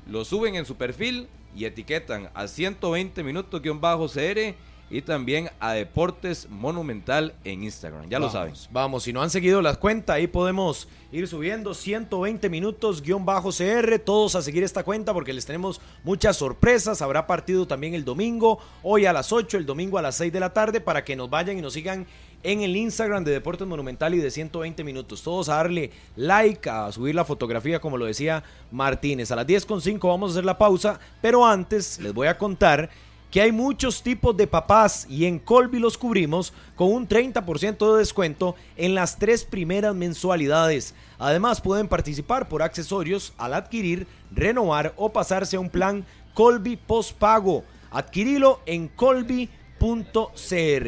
lo 0.08 0.24
suben 0.24 0.54
en 0.54 0.66
su 0.66 0.76
perfil 0.76 1.28
y 1.54 1.64
etiquetan 1.64 2.30
a 2.34 2.46
120 2.46 3.22
minutos-CR 3.22 4.54
y 4.90 5.02
también 5.02 5.50
a 5.60 5.72
Deportes 5.72 6.48
Monumental 6.50 7.32
en 7.44 7.62
Instagram. 7.62 8.08
Ya 8.08 8.18
vamos, 8.18 8.34
lo 8.34 8.40
saben. 8.40 8.54
Vamos, 8.72 9.04
si 9.04 9.12
no 9.12 9.22
han 9.22 9.30
seguido 9.30 9.62
las 9.62 9.78
cuentas, 9.78 10.16
ahí 10.16 10.26
podemos 10.26 10.88
ir 11.12 11.28
subiendo 11.28 11.74
120 11.74 12.50
minutos-CR. 12.50 13.98
Todos 14.04 14.34
a 14.34 14.42
seguir 14.42 14.64
esta 14.64 14.82
cuenta 14.82 15.14
porque 15.14 15.32
les 15.32 15.46
tenemos 15.46 15.80
muchas 16.02 16.36
sorpresas. 16.36 17.02
Habrá 17.02 17.26
partido 17.26 17.66
también 17.66 17.94
el 17.94 18.04
domingo, 18.04 18.58
hoy 18.82 19.06
a 19.06 19.12
las 19.12 19.32
8, 19.32 19.58
el 19.58 19.66
domingo 19.66 19.96
a 19.96 20.02
las 20.02 20.16
6 20.16 20.32
de 20.32 20.40
la 20.40 20.52
tarde, 20.52 20.80
para 20.80 21.04
que 21.04 21.14
nos 21.14 21.30
vayan 21.30 21.56
y 21.56 21.62
nos 21.62 21.72
sigan 21.72 22.06
en 22.42 22.62
el 22.62 22.74
Instagram 22.74 23.22
de 23.22 23.32
Deportes 23.32 23.66
Monumental 23.66 24.14
y 24.14 24.18
de 24.18 24.30
120 24.30 24.82
minutos. 24.82 25.22
Todos 25.22 25.48
a 25.48 25.56
darle 25.56 25.92
like, 26.16 26.68
a 26.68 26.90
subir 26.90 27.14
la 27.14 27.24
fotografía, 27.24 27.80
como 27.80 27.96
lo 27.96 28.06
decía 28.06 28.42
Martínez. 28.72 29.30
A 29.30 29.36
las 29.36 29.46
10.5 29.46 30.08
vamos 30.08 30.30
a 30.30 30.32
hacer 30.32 30.44
la 30.44 30.58
pausa, 30.58 30.98
pero 31.20 31.46
antes 31.46 32.00
les 32.00 32.12
voy 32.12 32.26
a 32.26 32.38
contar 32.38 32.90
que 33.30 33.40
hay 33.40 33.52
muchos 33.52 34.02
tipos 34.02 34.36
de 34.36 34.46
papás 34.46 35.06
y 35.08 35.26
en 35.26 35.38
Colby 35.38 35.78
los 35.78 35.96
cubrimos 35.96 36.52
con 36.74 36.92
un 36.92 37.08
30% 37.08 37.92
de 37.92 37.98
descuento 37.98 38.56
en 38.76 38.94
las 38.94 39.18
tres 39.18 39.44
primeras 39.44 39.94
mensualidades. 39.94 40.94
Además 41.18 41.60
pueden 41.60 41.86
participar 41.86 42.48
por 42.48 42.62
accesorios 42.62 43.32
al 43.38 43.54
adquirir, 43.54 44.06
renovar 44.32 44.92
o 44.96 45.12
pasarse 45.12 45.56
a 45.56 45.60
un 45.60 45.70
plan 45.70 46.04
Colby 46.34 46.76
postpago. 46.76 47.64
Adquirilo 47.92 48.60
en 48.66 48.88
colby.cr. 48.88 49.48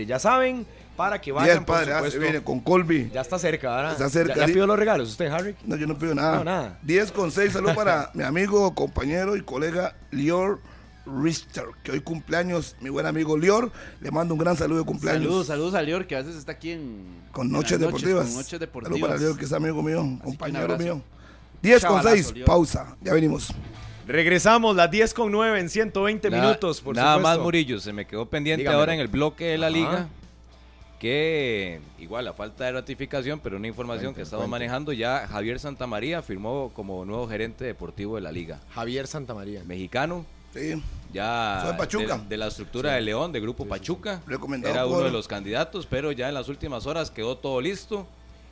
Ya 0.07 0.18
saben, 0.18 0.66
para 0.97 1.20
que 1.20 1.32
vayan, 1.32 1.59
el 1.59 1.64
padre, 1.64 1.86
por 1.86 1.97
supuesto. 1.97 2.20
viene 2.20 2.43
con 2.43 2.61
Colby. 2.61 3.11
Ya 3.12 3.22
está 3.22 3.38
cerca, 3.38 3.74
¿verdad? 3.74 3.93
Está 3.93 4.09
cerca. 4.09 4.34
¿Ya, 4.34 4.40
ya 4.43 4.47
pidió 4.47 4.66
los 4.66 4.78
regalos 4.78 5.11
usted, 5.11 5.26
Harry? 5.26 5.57
No, 5.64 5.76
yo 5.76 5.86
no 5.86 5.99
pido 5.99 6.14
nada. 6.14 6.38
No, 6.38 6.45
nada. 6.45 6.78
10 6.82 7.12
con 7.12 7.30
6, 7.32 7.53
salud 7.53 7.74
para 7.74 8.11
mi 8.14 8.22
amigo, 8.22 8.72
compañero 8.74 9.36
y 9.36 9.43
colega 9.43 9.97
Lior 10.11 10.61
Richter, 11.07 11.64
que 11.82 11.90
hoy 11.92 12.00
cumpleaños, 12.00 12.76
mi 12.80 12.88
buen 12.90 13.07
amigo 13.07 13.36
Lior. 13.36 13.72
Le 14.00 14.11
mando 14.11 14.34
un 14.34 14.40
gran 14.40 14.57
saludo 14.57 14.78
de 14.80 14.84
cumpleaños. 14.84 15.24
Saludos, 15.24 15.46
saludos 15.48 15.74
a 15.74 15.82
Lior, 15.82 16.07
que 16.07 16.14
a 16.16 16.18
veces 16.22 16.36
está 16.36 16.53
aquí 16.53 16.70
en. 16.72 17.05
Con 17.32 17.50
Noches 17.50 17.78
Deportivas. 17.80 18.26
Con 18.26 18.34
Noches 18.36 18.61
Deportivas. 18.61 18.98
Saludos 18.98 19.09
para 19.18 19.20
Lior, 19.20 19.38
que 19.38 19.44
es 19.44 19.53
amigo 19.53 19.82
mío, 19.82 20.18
compañero 20.22 20.78
mío. 20.78 21.03
10 21.62 21.84
con 21.84 22.03
6, 22.03 22.34
pausa. 22.46 22.96
Ya 23.00 23.12
venimos. 23.14 23.53
Regresamos 24.07 24.74
las 24.74 24.90
10 24.90 25.14
con 25.14 25.30
9 25.30 25.61
en 25.61 25.68
120 25.68 26.28
Na- 26.30 26.40
minutos, 26.40 26.80
por 26.80 26.94
Nada 26.96 27.14
supuesto. 27.14 27.28
más, 27.38 27.44
Murillo, 27.44 27.80
se 27.80 27.92
me 27.92 28.05
quedó 28.07 28.26
pendiente 28.28 28.62
Dígamelo. 28.62 28.80
ahora 28.80 28.94
en 28.94 29.00
el 29.00 29.07
bloque 29.09 29.44
de 29.44 29.59
la 29.59 29.68
Ajá. 29.68 29.76
liga 29.76 30.09
que 30.98 31.80
igual 31.98 32.28
a 32.28 32.32
falta 32.32 32.64
de 32.64 32.72
ratificación, 32.72 33.40
pero 33.40 33.57
una 33.57 33.66
información 33.68 34.14
que 34.14 34.22
estamos 34.22 34.48
manejando, 34.48 34.92
ya 34.92 35.26
Javier 35.28 35.59
Santamaría 35.59 36.22
firmó 36.22 36.70
como 36.74 37.05
nuevo 37.05 37.26
gerente 37.28 37.64
deportivo 37.64 38.14
de 38.16 38.22
la 38.22 38.30
liga. 38.32 38.61
Javier 38.74 39.07
Santamaría. 39.09 39.64
Mexicano, 39.64 40.24
Sí. 40.53 40.82
ya 41.12 41.61
Soy 41.62 41.72
de 41.72 41.78
Pachuca. 41.78 42.18
de, 42.18 42.28
de 42.28 42.36
la 42.36 42.46
estructura 42.48 42.92
de 42.92 43.00
León, 43.00 43.32
de 43.32 43.40
Grupo 43.40 43.66
Pachuca. 43.66 44.22
Recomendado 44.26 44.74
Era 44.74 44.86
uno 44.86 44.96
por- 44.96 45.05
de 45.05 45.11
los 45.11 45.28
candidatos, 45.28 45.86
pero 45.86 46.12
ya 46.12 46.28
en 46.28 46.34
las 46.34 46.48
últimas 46.48 46.86
horas 46.86 47.11
quedó 47.11 47.36
todo 47.38 47.61
listo 47.61 48.07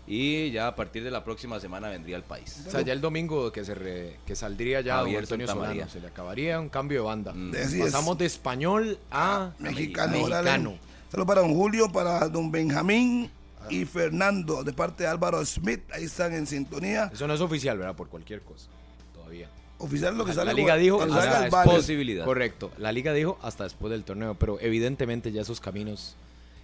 y 0.06 0.50
ya 0.50 0.66
a 0.66 0.74
partir 0.76 1.04
de 1.04 1.10
la 1.10 1.22
próxima 1.24 1.60
semana 1.60 1.88
vendría 1.88 2.16
al 2.16 2.24
país. 2.24 2.64
O 2.66 2.70
sea, 2.70 2.80
ya 2.80 2.92
el 2.92 3.00
domingo 3.00 3.52
que 3.52 3.64
se 3.64 3.74
re- 3.74 4.16
que 4.26 4.34
saldría 4.34 4.80
ya 4.80 4.96
Javier 4.96 5.20
Antonio. 5.20 5.46
Solano, 5.46 5.88
se 5.88 6.00
le 6.00 6.06
acabaría 6.08 6.58
un 6.58 6.68
cambio 6.68 7.00
de 7.02 7.06
banda. 7.06 7.32
Mm. 7.34 7.52
Pasamos 7.80 8.18
de 8.18 8.26
español 8.26 8.98
a 9.10 9.50
Mexicano. 9.58 10.16
a 10.16 10.22
órale. 10.22 10.50
mexicano. 10.50 10.78
Saludos 11.10 11.26
para 11.26 11.40
don 11.42 11.54
Julio, 11.54 11.90
para 11.92 12.28
don 12.28 12.50
Benjamín 12.50 13.30
y 13.68 13.84
Fernando, 13.84 14.64
de 14.64 14.72
parte 14.72 15.02
de 15.04 15.08
Álvaro 15.10 15.44
Smith. 15.44 15.82
Ahí 15.92 16.04
están 16.04 16.32
en 16.32 16.46
sintonía. 16.46 17.10
Eso 17.12 17.26
no 17.26 17.34
es 17.34 17.40
oficial, 17.40 17.76
¿verdad? 17.78 17.94
Por 17.94 18.08
cualquier 18.08 18.42
cosa. 18.42 18.68
Todavía. 19.12 19.48
Oficial 19.80 20.16
lo 20.16 20.24
que 20.24 20.32
sale. 20.32 20.46
La 20.46 20.52
liga 20.52 20.76
dijo 20.76 20.96
cuando 20.98 21.14
hasta 21.16 21.30
salga 21.32 21.44
el 21.46 21.50
banner. 21.50 21.76
Posibilidad. 21.76 22.24
Correcto. 22.24 22.70
La 22.78 22.92
liga 22.92 23.12
dijo 23.12 23.38
hasta 23.42 23.64
después 23.64 23.90
del 23.90 24.04
torneo, 24.04 24.34
pero 24.34 24.58
evidentemente 24.60 25.32
ya 25.32 25.42
esos 25.42 25.60
caminos 25.60 26.16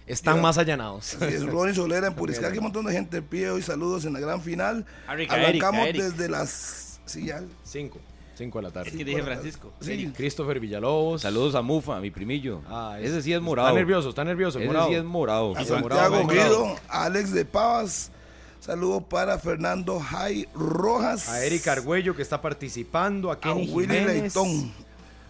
están 0.05 0.37
Ya. 0.37 0.41
más 0.41 0.57
allanados. 0.57 1.15
Así 1.15 1.33
es, 1.33 1.45
Ronnie 1.45 1.73
Solera 1.75 2.07
en 2.07 2.13
Puriscal, 2.15 2.51
que 2.51 2.59
un 2.59 2.65
montón 2.65 2.85
de 2.85 2.93
gente 2.93 3.17
de 3.17 3.21
pie 3.21 3.49
hoy. 3.49 3.61
Saludos 3.61 4.05
en 4.05 4.13
la 4.13 4.19
gran 4.19 4.41
final. 4.41 4.85
Erika, 5.11 5.35
Arrancamos 5.35 5.81
Erika, 5.87 6.03
Erika. 6.03 6.03
desde 6.17 6.29
las. 6.29 6.99
Sí, 7.05 7.25
ya. 7.25 7.41
Cinco. 7.63 7.99
5 8.37 8.59
de 8.59 8.61
la 8.61 8.67
Es 8.67 8.73
tarde. 8.75 8.91
que 8.91 9.03
dije 9.03 9.23
Francisco. 9.23 9.73
Sí. 9.81 10.11
Christopher 10.15 10.59
Villalobos. 10.59 11.23
Saludos 11.23 11.55
a 11.55 11.63
Mufa, 11.63 11.99
mi 11.99 12.11
primillo. 12.11 12.61
Ah, 12.69 12.97
ese 13.01 13.23
sí 13.23 13.33
es 13.33 13.41
morado. 13.41 13.69
Está 13.69 13.79
nervioso, 13.79 14.09
está 14.09 14.23
nervioso. 14.23 14.59
Ese 14.59 14.67
morado. 14.67 14.87
sí 14.89 14.93
es 14.93 15.03
morado. 15.03 15.57
A 15.57 15.65
Santiago. 15.65 16.27
Guido, 16.27 16.75
a 16.87 17.05
Alex 17.05 17.33
de 17.33 17.45
Pavas. 17.45 18.11
Saludos 18.59 19.03
para 19.09 19.37
Fernando 19.39 19.99
Jai 19.99 20.47
Rojas. 20.53 21.29
A 21.29 21.43
Eric 21.45 21.67
Argüello 21.67 22.15
que 22.15 22.21
está 22.21 22.41
participando. 22.41 23.29
A 23.31 23.35
A 23.35 23.39
Kenny 23.39 23.69
Willy 23.71 23.93
Jiménez. 23.99 24.21
Leitón. 24.35 24.71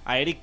A 0.05 0.17
Eric, 0.19 0.39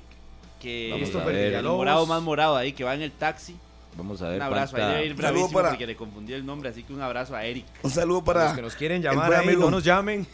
que 0.61 0.89
Vamos 0.91 1.15
a 1.15 1.25
ver. 1.25 1.63
Morado 1.63 2.05
más 2.05 2.21
morado 2.21 2.55
ahí, 2.55 2.71
que 2.73 2.83
va 2.83 2.93
en 2.95 3.01
el 3.01 3.11
taxi. 3.11 3.55
Vamos 3.97 4.21
a 4.21 4.27
ver. 4.27 4.37
Un 4.37 4.41
abrazo, 4.43 4.75
ahí 4.75 4.81
falta- 4.81 4.95
debe 4.97 5.05
ir 5.07 5.11
Saludo 5.15 5.21
bravísimo 5.31 5.51
para- 5.53 5.69
porque 5.69 5.87
le 5.87 5.95
confundí 5.95 6.33
el 6.33 6.45
nombre, 6.45 6.69
así 6.69 6.83
que 6.83 6.93
un 6.93 7.01
abrazo 7.01 7.33
a 7.35 7.45
Eric. 7.45 7.65
Un 7.81 7.91
saludo 7.91 8.23
Para 8.23 8.45
los 8.45 8.53
que 8.55 8.61
nos 8.61 8.75
quieren 8.75 9.01
llamar 9.01 9.33
ahí, 9.33 9.45
amigo. 9.47 9.61
no 9.61 9.71
nos 9.71 9.83
llamen. 9.85 10.27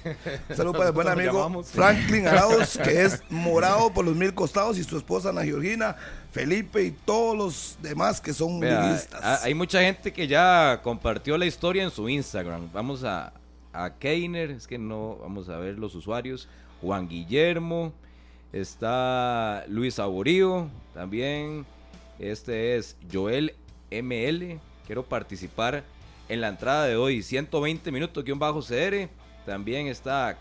Un 0.50 0.56
saludo 0.56 0.74
para 0.74 0.88
el 0.88 0.92
buen 0.94 1.08
amigo 1.08 1.34
llamamos. 1.34 1.68
Franklin 1.70 2.28
Arauz, 2.28 2.78
que 2.84 3.04
es 3.04 3.22
morado 3.30 3.94
por 3.94 4.04
los 4.04 4.16
mil 4.16 4.34
costados, 4.34 4.78
y 4.80 4.84
su 4.84 4.98
esposa 4.98 5.30
Ana 5.30 5.44
Georgina, 5.44 5.96
Felipe 6.32 6.84
y 6.84 6.92
todos 6.92 7.38
los 7.38 7.78
demás 7.82 8.22
que 8.22 8.34
son 8.34 8.60
Vea, 8.60 8.84
liguistas. 8.88 9.22
a- 9.24 9.44
hay 9.44 9.54
mucha 9.54 9.82
gente 9.82 10.14
que 10.14 10.28
ya 10.28 10.80
compartió 10.82 11.38
la 11.38 11.46
historia 11.46 11.84
en 11.84 11.92
su 11.92 12.08
Instagram. 12.08 12.70
Vamos 12.72 13.04
a, 13.04 13.34
a 13.74 13.94
Keiner, 13.96 14.52
es 14.52 14.66
que 14.68 14.78
no, 14.78 15.18
vamos 15.22 15.50
a 15.50 15.58
ver 15.58 15.78
los 15.78 15.94
usuarios. 15.96 16.48
Juan 16.82 17.08
Guillermo, 17.10 17.94
está 18.54 19.66
Luis 19.68 19.96
Saborío, 19.96 20.70
también. 20.94 21.66
Este 22.20 22.76
es 22.78 22.96
Joel 23.12 23.56
ML. 23.92 24.60
Quiero 24.86 25.04
participar 25.04 25.84
en 26.30 26.42
la 26.42 26.48
entrada 26.50 26.86
de 26.86 26.96
hoy. 26.96 27.24
120 27.24 27.92
minutos, 27.92 28.24
guion 28.24 28.40
bajo 28.40 28.62
CR. 28.62 29.10
También 29.46 29.88
está 29.88 30.38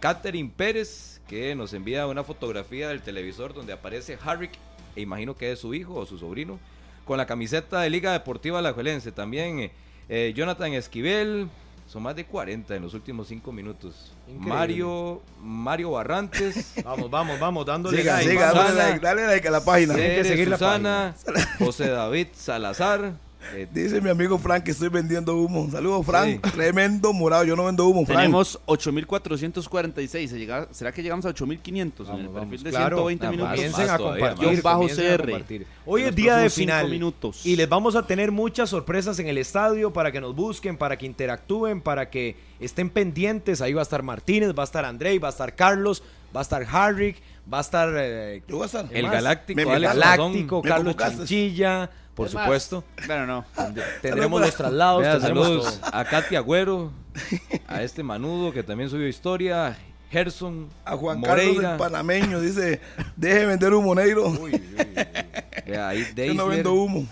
Catherine 0.00 0.52
Pérez, 0.54 1.20
que 1.26 1.54
nos 1.54 1.72
envía 1.72 2.06
una 2.06 2.22
fotografía 2.24 2.88
del 2.88 3.02
televisor 3.02 3.52
donde 3.54 3.72
aparece 3.72 4.18
Harrick, 4.24 4.52
e 4.98 5.02
imagino 5.02 5.36
que 5.36 5.52
es 5.52 5.60
su 5.60 5.72
hijo 5.74 5.94
o 5.94 6.06
su 6.06 6.18
sobrino, 6.18 6.58
con 7.04 7.16
la 7.16 7.26
camiseta 7.26 7.80
de 7.80 7.90
Liga 7.90 8.12
Deportiva 8.12 8.58
Alajuelense. 8.58 9.12
También 9.12 9.60
eh, 9.60 9.70
eh, 10.08 10.32
Jonathan 10.34 10.72
Esquivel, 10.72 11.48
son 11.86 12.02
más 12.02 12.16
de 12.16 12.26
40 12.26 12.74
en 12.74 12.82
los 12.82 12.94
últimos 12.94 13.28
5 13.28 13.52
minutos. 13.52 14.12
Increíble. 14.26 14.54
Mario, 14.54 15.22
Mario 15.40 15.92
Barrantes. 15.92 16.74
Vamos, 16.84 17.08
vamos, 17.10 17.38
vamos, 17.38 17.64
dándole 17.64 17.98
Siga, 17.98 18.16
like, 18.16 18.30
siga, 18.30 18.52
dale 18.52 18.74
like, 18.74 19.00
dale 19.00 19.26
like 19.26 19.48
a 19.48 19.50
la 19.50 19.64
página. 19.64 19.94
Tienen 19.94 20.22
que 20.22 20.28
seguir 20.28 20.48
la 20.48 20.58
Susana, 20.58 21.14
José 21.58 21.88
David 21.88 22.28
Salazar. 22.34 23.12
Eh, 23.54 23.66
Dice 23.72 24.00
mi 24.00 24.10
amigo 24.10 24.38
Frank 24.38 24.64
que 24.64 24.70
estoy 24.72 24.88
vendiendo 24.88 25.36
humo. 25.36 25.68
Saludos, 25.70 26.04
Frank. 26.06 26.44
Sí. 26.44 26.50
Tremendo 26.52 27.12
morado. 27.12 27.44
Yo 27.44 27.56
no 27.56 27.64
vendo 27.64 27.86
humo, 27.86 28.04
Frank. 28.04 28.18
Tenemos 28.20 28.58
8.446. 28.66 30.28
Se 30.30 30.38
llega- 30.38 30.68
¿Será 30.70 30.92
que 30.92 31.02
llegamos 31.02 31.24
a 31.26 31.30
8.500 31.30 32.08
en 32.08 32.20
el 32.20 32.28
perfil 32.30 32.62
de 32.62 32.70
claro. 32.70 32.96
120 33.08 33.26
Ah, 33.26 33.30
minutos? 33.30 33.52
Comiencen 33.54 33.84
a 33.84 33.86
Más 33.88 33.98
todavía, 33.98 34.28
compartir. 34.30 34.62
Bajo 34.62 34.86
CR. 34.88 35.64
Hoy 35.86 36.02
es 36.02 36.14
día 36.14 36.36
de 36.36 36.50
final. 36.50 36.90
minutos. 36.90 37.44
Y 37.46 37.56
les 37.56 37.68
vamos 37.68 37.96
a 37.96 38.06
tener 38.06 38.32
muchas 38.32 38.70
sorpresas 38.70 39.18
en 39.18 39.28
el 39.28 39.38
estadio 39.38 39.92
para 39.92 40.12
que 40.12 40.20
nos 40.20 40.34
busquen, 40.34 40.76
para 40.76 40.96
que 40.98 41.06
interactúen, 41.06 41.80
para 41.80 42.10
que 42.10 42.36
estén 42.60 42.90
pendientes. 42.90 43.60
Ahí 43.60 43.72
va 43.72 43.82
a 43.82 43.84
estar 43.84 44.02
Martínez, 44.02 44.50
va 44.56 44.62
a 44.62 44.64
estar 44.64 44.84
Andrei, 44.84 45.18
va 45.18 45.28
a 45.28 45.30
estar 45.30 45.54
Carlos, 45.54 46.02
va 46.34 46.40
a 46.40 46.42
estar 46.42 46.66
Harrick, 46.70 47.16
va 47.52 47.58
a 47.58 47.60
estar 47.62 47.88
eh, 47.96 48.42
Yo 48.48 48.56
voy 48.56 48.62
a 48.64 48.66
estar. 48.66 48.86
el 48.90 49.02
más? 49.04 49.12
Galáctico, 49.12 49.56
Me- 49.56 49.74
Alex 49.74 49.94
Galáctico, 49.94 50.62
Me 50.62 50.68
Carlos. 50.68 50.96
Chinchilla, 50.96 51.90
por 52.14 52.26
Es 52.28 52.34
más, 52.34 52.44
supuesto. 52.44 52.84
Bueno, 53.06 53.26
no. 53.26 53.44
Tendremos 54.02 54.40
los 54.42 54.54
traslados, 54.56 55.02
Vea, 55.02 55.20
saludos 55.20 55.80
todo. 55.80 55.90
a 55.94 56.04
Katia 56.04 56.38
Agüero, 56.40 56.92
a 57.68 57.82
este 57.82 58.02
Manudo 58.02 58.52
que 58.52 58.62
también 58.62 58.90
subió 58.90 59.06
historia, 59.08 59.76
Gerson, 60.10 60.68
A 60.84 60.96
Juan 60.96 61.20
Carlos 61.20 61.56
el 61.64 61.76
panameño 61.76 62.40
dice, 62.40 62.80
deje 63.16 63.46
vender 63.46 63.72
humo 63.74 63.94
negro. 63.94 64.32
vea, 65.66 65.88
ahí 65.88 66.06
Yo 66.16 66.34
no 66.34 66.46
vendo 66.48 66.72
humo. 66.74 67.06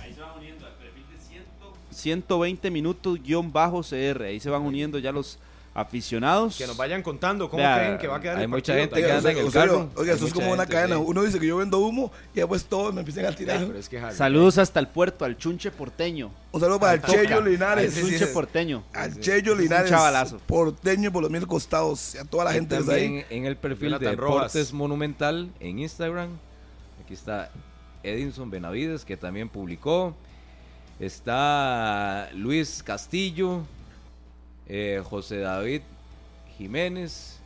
120 1.90 2.70
minutos 2.70 3.18
guion 3.22 3.52
bajo 3.52 3.82
CR. 3.82 4.22
Ahí 4.24 4.40
se 4.40 4.50
van 4.50 4.62
uniendo 4.62 4.98
ya 4.98 5.12
los 5.12 5.38
aficionados. 5.76 6.56
Que 6.56 6.66
nos 6.66 6.76
vayan 6.76 7.02
contando 7.02 7.50
cómo 7.50 7.62
Vea, 7.62 7.76
creen 7.78 7.98
que 7.98 8.08
va 8.08 8.16
a 8.16 8.20
quedar 8.20 8.36
hay 8.38 8.44
el 8.44 8.48
mucha 8.48 8.72
gente 8.72 8.88
también. 8.88 9.06
que 9.08 9.12
anda 9.12 9.30
en 9.32 9.38
el 9.46 9.52
carro. 9.52 9.90
oiga, 9.94 10.14
eso 10.14 10.26
es 10.26 10.32
como 10.32 10.50
una 10.50 10.64
cadena. 10.66 10.96
sí. 10.96 11.02
Uno 11.06 11.22
dice 11.22 11.38
que 11.38 11.46
yo 11.46 11.58
vendo 11.58 11.78
humo 11.80 12.10
y 12.34 12.38
después 12.38 12.64
todos 12.64 12.94
me 12.94 13.00
empiezan 13.00 13.26
a 13.26 13.32
tirar. 13.32 13.58
Pero 13.66 13.78
es 13.78 13.88
que 13.88 14.00
Harrick- 14.00 14.14
Saludos 14.16 14.56
hasta 14.58 14.80
el 14.80 14.88
puerto, 14.88 15.24
al 15.26 15.36
chunche 15.36 15.70
porteño. 15.70 16.30
Un 16.52 16.60
saludo 16.60 16.80
para 16.80 16.94
el. 16.94 17.02
Cheyo 17.02 17.36
Al 17.38 17.44
Linares. 17.44 17.94
chunche 18.00 18.26
porteño. 18.28 18.84
Al 18.94 19.20
Cheyo 19.20 19.54
Linares. 19.54 19.90
chavalazo. 19.90 20.38
Porteño 20.46 21.12
por 21.12 21.22
los 21.22 21.30
mil 21.30 21.46
costados. 21.46 22.14
Y 22.14 22.18
a 22.18 22.24
toda 22.24 22.44
la 22.44 22.52
Y 22.52 22.54
gente 22.54 22.74
que 22.76 22.80
está 22.80 22.94
ahí. 22.94 23.24
en 23.28 23.44
el 23.44 23.56
perfil 23.56 23.90
Jonathan 23.90 24.10
de 24.10 24.16
Rojas. 24.16 24.52
Deportes 24.54 24.72
Monumental 24.72 25.50
en 25.60 25.78
Instagram. 25.80 26.30
Aquí 27.04 27.12
está 27.14 27.50
Edinson 28.02 28.50
Benavides 28.50 29.04
que 29.04 29.16
también 29.18 29.48
publicó. 29.50 30.14
Está 30.98 32.28
Luis 32.34 32.82
Castillo, 32.82 33.62
eh, 34.68 35.02
José 35.04 35.38
David 35.38 35.82
Jiménez, 36.58 37.38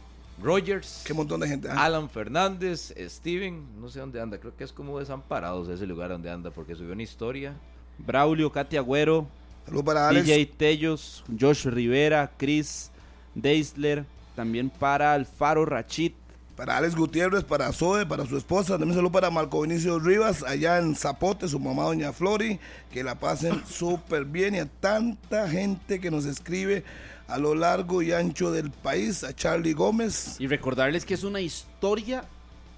Rogers, 0.42 1.02
Qué 1.06 1.12
montón 1.12 1.40
de 1.40 1.48
gente. 1.48 1.68
ah. 1.68 1.84
Alan 1.84 2.08
Fernández, 2.08 2.94
Steven, 2.98 3.80
no 3.80 3.88
sé 3.88 4.00
dónde 4.00 4.20
anda, 4.20 4.38
creo 4.38 4.56
que 4.56 4.64
es 4.64 4.72
como 4.72 4.98
desamparados 4.98 5.68
ese 5.68 5.86
lugar 5.86 6.10
donde 6.10 6.30
anda 6.30 6.50
porque 6.50 6.74
subió 6.74 6.92
una 6.92 7.02
historia. 7.02 7.54
Braulio, 7.98 8.50
Katia 8.50 8.80
Agüero, 8.80 9.26
Saludos 9.66 9.84
para 9.84 10.08
Alex. 10.08 10.26
DJ 10.26 10.46
Tellos, 10.46 11.22
Josh 11.38 11.66
Rivera, 11.66 12.30
Chris 12.38 12.90
Deisler, 13.34 14.04
también 14.34 14.70
para 14.70 15.12
Alfaro 15.12 15.66
Rachid, 15.66 16.12
Para 16.60 16.76
Alex 16.76 16.94
Gutiérrez, 16.94 17.42
para 17.42 17.72
Zoe, 17.72 18.04
para 18.04 18.26
su 18.26 18.36
esposa. 18.36 18.76
También 18.76 18.94
saludo 18.94 19.12
para 19.12 19.30
Marco 19.30 19.62
Vinicio 19.62 19.98
Rivas, 19.98 20.42
allá 20.42 20.76
en 20.76 20.94
Zapote, 20.94 21.48
su 21.48 21.58
mamá 21.58 21.84
Doña 21.84 22.12
Flori. 22.12 22.60
Que 22.92 23.02
la 23.02 23.14
pasen 23.14 23.62
súper 23.66 24.26
bien. 24.26 24.54
Y 24.54 24.58
a 24.58 24.66
tanta 24.66 25.48
gente 25.48 26.00
que 26.00 26.10
nos 26.10 26.26
escribe 26.26 26.84
a 27.28 27.38
lo 27.38 27.54
largo 27.54 28.02
y 28.02 28.12
ancho 28.12 28.52
del 28.52 28.70
país. 28.70 29.24
A 29.24 29.34
Charlie 29.34 29.72
Gómez. 29.72 30.36
Y 30.38 30.48
recordarles 30.48 31.06
que 31.06 31.14
es 31.14 31.24
una 31.24 31.40
historia 31.40 32.26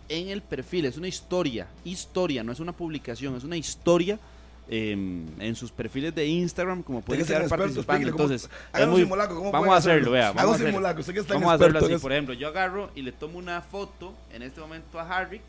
en 0.09 0.29
el 0.29 0.43
perfil, 0.43 0.85
es 0.85 0.97
una 0.97 1.09
historia, 1.09 1.67
historia, 1.83 2.45
no 2.45 2.53
es 2.53 2.61
una 2.61 2.73
publicación, 2.73 3.35
es 3.35 3.43
una 3.43 3.57
historia 3.57 4.21
eh, 4.69 4.93
en 4.93 5.55
sus 5.57 5.71
perfiles 5.71 6.15
de 6.15 6.27
Instagram, 6.27 6.83
como 6.83 7.01
pueden 7.03 7.27
quedar 7.27 7.49
participando. 7.49 8.09
Entonces, 8.09 8.49
es 8.73 8.87
muy- 8.87 9.03
simulacro, 9.03 9.37
¿cómo 9.37 9.51
vamos 9.51 9.69
a 9.71 9.77
hacerlo, 9.77 10.01
hacerlo? 10.01 10.11
vea, 10.13 10.33
vamos 10.33 10.53
a 10.53 10.55
hacerlo. 10.55 11.01
usted 11.01 11.15
que 11.15 11.33
Vamos 11.33 11.51
a 11.51 11.55
hacerlo 11.55 11.79
así, 11.79 11.97
por 11.99 12.13
ejemplo, 12.13 12.35
yo 12.35 12.49
agarro 12.49 12.91
y 12.95 13.03
le 13.03 13.13
tomo 13.13 13.39
una 13.39 13.61
foto 13.61 14.15
en 14.33 14.43
este 14.43 14.61
momento 14.61 14.99
a 14.99 15.09
Harrick 15.09 15.43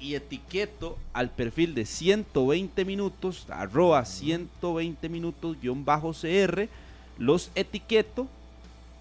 y 0.00 0.14
etiqueto 0.14 0.96
al 1.12 1.30
perfil 1.30 1.74
de 1.74 1.84
120 1.84 2.84
minutos, 2.84 3.46
arroba 3.50 4.04
120 4.04 5.08
minutos 5.08 5.56
guion 5.60 5.84
bajo 5.84 6.12
CR, 6.12 6.68
los 7.18 7.50
etiqueto 7.54 8.28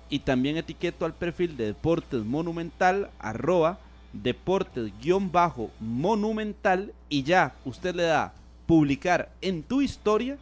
y 0.10 0.20
también 0.20 0.58
etiqueto 0.58 1.06
al 1.06 1.14
perfil 1.14 1.58
de 1.58 1.66
Deportes 1.68 2.24
Monumental, 2.24 3.10
arroba 3.20 3.78
Deportes 4.14 4.92
guion 5.02 5.32
bajo 5.32 5.70
Monumental 5.80 6.94
y 7.10 7.24
ya 7.24 7.54
usted 7.66 7.94
le 7.94 8.04
da 8.04 8.34
publicar 8.68 9.30
en 9.42 9.64
tu 9.64 9.82
historia 9.82 10.38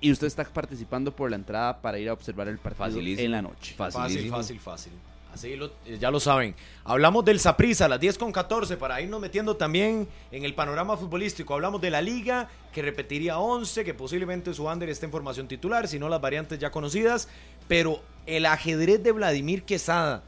y 0.00 0.10
usted 0.10 0.26
está 0.26 0.42
participando 0.44 1.14
por 1.14 1.30
la 1.30 1.36
entrada 1.36 1.80
para 1.80 1.98
ir 1.98 2.08
a 2.08 2.12
observar 2.12 2.48
el 2.48 2.58
partido 2.58 2.86
Facilísimo. 2.86 3.24
en 3.26 3.30
la 3.30 3.42
noche. 3.42 3.74
Fácil, 3.76 4.28
fácil, 4.30 4.58
fácil. 4.58 4.92
Así 5.32 5.56
lo- 5.56 5.72
eh, 5.86 5.96
ya 5.98 6.10
lo 6.10 6.20
saben. 6.20 6.54
Hablamos 6.84 7.24
del 7.24 7.40
Saprissa 7.40 7.86
a 7.86 7.88
las 7.88 8.00
10 8.00 8.18
con 8.18 8.32
14 8.32 8.76
para 8.76 9.00
irnos 9.00 9.18
metiendo 9.20 9.56
también 9.56 10.06
en 10.30 10.44
el 10.44 10.54
panorama 10.54 10.96
futbolístico. 10.96 11.54
Hablamos 11.54 11.80
de 11.80 11.90
la 11.90 12.02
liga 12.02 12.50
que 12.72 12.82
repetiría 12.82 13.38
11, 13.38 13.82
que 13.84 13.94
posiblemente 13.94 14.52
su 14.52 14.66
under 14.66 14.88
esté 14.90 15.06
en 15.06 15.12
formación 15.12 15.48
titular, 15.48 15.88
si 15.88 15.98
no 15.98 16.08
las 16.10 16.20
variantes 16.20 16.58
ya 16.58 16.70
conocidas. 16.70 17.28
Pero 17.68 18.02
el 18.26 18.44
ajedrez 18.44 19.02
de 19.02 19.12
Vladimir 19.12 19.62
Quesada 19.62 20.22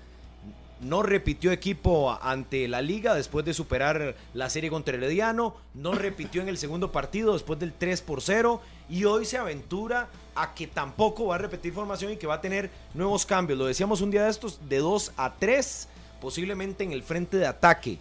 no 0.81 1.03
repitió 1.03 1.53
equipo 1.53 2.19
ante 2.21 2.69
la 2.69 2.83
liga 2.83 3.15
después 3.15 3.45
de 3.45 3.55
superar 3.55 4.15
la 4.35 4.51
serie 4.51 4.71
contra 4.71 4.95
Herediano, 4.97 5.57
no 5.75 5.93
repitió 5.93 6.43
en 6.43 6.49
el 6.49 6.59
segundo 6.59 6.93
partido 6.93 7.33
después 7.33 7.59
del 7.59 7.73
3 7.73 8.03
por 8.03 8.21
0 8.21 8.61
y 8.89 9.05
hoy 9.05 9.25
se 9.25 9.39
aventura 9.39 10.09
a 10.35 10.55
que 10.55 10.67
tampoco 10.67 11.27
va 11.27 11.37
a 11.37 11.39
repetir 11.39 11.73
formación 11.73 12.13
y 12.13 12.17
que 12.17 12.27
va 12.27 12.35
a 12.35 12.41
tener 12.41 12.71
nuevos 12.93 13.25
cambios. 13.25 13.59
Lo 13.59 13.67
decíamos 13.67 14.01
un 14.01 14.11
día 14.11 14.25
de 14.25 14.31
estos, 14.31 14.69
de 14.69 14.79
2 14.79 15.13
a 15.17 15.35
3, 15.35 15.89
posiblemente 16.21 16.85
en 16.85 16.93
el 16.93 17.03
frente 17.03 17.37
de 17.37 17.47
ataque. 17.47 17.99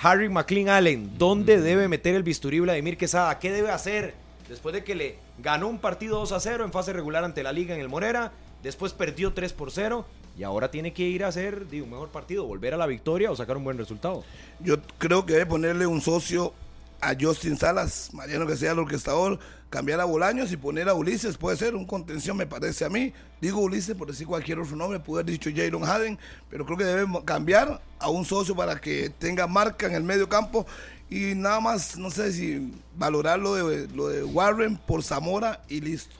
Harry 0.00 0.28
McLean 0.28 0.68
Allen, 0.68 1.18
¿dónde 1.18 1.60
debe 1.60 1.88
meter 1.88 2.14
el 2.14 2.22
bisturí 2.22 2.60
Vladimir 2.60 2.96
Quesada? 2.96 3.38
¿Qué 3.38 3.50
debe 3.50 3.70
hacer 3.70 4.14
después 4.48 4.72
de 4.72 4.84
que 4.84 4.94
le 4.94 5.18
ganó 5.38 5.68
un 5.68 5.78
partido 5.78 6.18
2 6.20 6.32
a 6.32 6.40
0 6.40 6.64
en 6.64 6.72
fase 6.72 6.92
regular 6.92 7.24
ante 7.24 7.42
la 7.42 7.52
liga 7.52 7.74
en 7.74 7.80
el 7.80 7.88
Morera? 7.88 8.32
Después 8.62 8.92
perdió 8.92 9.32
3 9.32 9.52
por 9.52 9.70
0 9.70 10.04
y 10.38 10.44
ahora 10.44 10.70
tiene 10.70 10.92
que 10.92 11.02
ir 11.02 11.24
a 11.24 11.28
hacer 11.28 11.68
digo, 11.68 11.84
un 11.84 11.90
mejor 11.90 12.10
partido, 12.10 12.46
volver 12.46 12.72
a 12.72 12.76
la 12.76 12.86
victoria 12.86 13.30
o 13.30 13.36
sacar 13.36 13.56
un 13.56 13.64
buen 13.64 13.76
resultado. 13.76 14.24
Yo 14.60 14.76
creo 14.98 15.26
que 15.26 15.32
debe 15.32 15.46
ponerle 15.46 15.86
un 15.86 16.00
socio 16.00 16.54
a 17.00 17.14
Justin 17.20 17.56
Salas, 17.56 18.10
Mariano 18.12 18.46
que 18.46 18.56
sea 18.56 18.72
el 18.72 18.78
orquestador, 18.78 19.38
cambiar 19.68 20.00
a 20.00 20.04
Bolaños 20.04 20.52
y 20.52 20.56
poner 20.56 20.88
a 20.88 20.94
Ulises, 20.94 21.36
puede 21.36 21.56
ser 21.56 21.74
un 21.74 21.84
contención, 21.84 22.36
me 22.36 22.46
parece 22.46 22.84
a 22.84 22.88
mí. 22.88 23.12
Digo 23.40 23.60
Ulises 23.60 23.96
por 23.96 24.08
decir 24.08 24.26
cualquier 24.26 24.60
otro 24.60 24.76
nombre, 24.76 25.00
pude 25.00 25.22
haber 25.22 25.32
dicho 25.32 25.50
Jalen 25.50 25.84
Haden, 25.84 26.18
pero 26.48 26.64
creo 26.64 26.78
que 26.78 26.84
debemos 26.84 27.24
cambiar 27.24 27.80
a 27.98 28.08
un 28.08 28.24
socio 28.24 28.54
para 28.54 28.80
que 28.80 29.10
tenga 29.10 29.48
marca 29.48 29.86
en 29.86 29.94
el 29.94 30.04
medio 30.04 30.28
campo 30.28 30.66
y 31.10 31.34
nada 31.34 31.58
más, 31.58 31.96
no 31.96 32.10
sé 32.10 32.32
si 32.32 32.72
valorar 32.96 33.40
lo 33.40 33.54
de, 33.54 33.88
lo 33.88 34.08
de 34.08 34.22
Warren 34.22 34.76
por 34.76 35.02
Zamora 35.02 35.62
y 35.68 35.80
listo. 35.80 36.14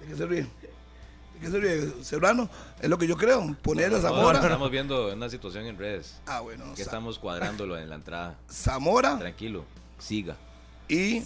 ¿De 0.00 0.06
qué 0.06 0.16
se 0.16 0.26
ríe? 0.26 0.46
¿De 1.34 1.40
qué 1.40 1.50
se 1.50 1.58
ríe? 1.58 2.04
Serrano, 2.04 2.48
es 2.80 2.88
lo 2.88 2.96
que 2.98 3.06
yo 3.06 3.16
creo, 3.16 3.54
poner 3.62 3.86
a 3.86 3.96
No, 3.96 4.00
Zamora. 4.00 4.40
estamos 4.40 4.70
viendo 4.70 5.12
una 5.12 5.28
situación 5.28 5.66
en 5.66 5.76
redes. 5.76 6.16
Ah, 6.26 6.40
bueno, 6.40 6.64
Que 6.74 6.82
estamos 6.82 7.18
cuadrándolo 7.18 7.76
en 7.78 7.88
la 7.88 7.96
entrada. 7.96 8.36
Zamora 8.50 9.18
Tranquilo, 9.18 9.64
siga. 9.98 10.36
Y 10.88 11.22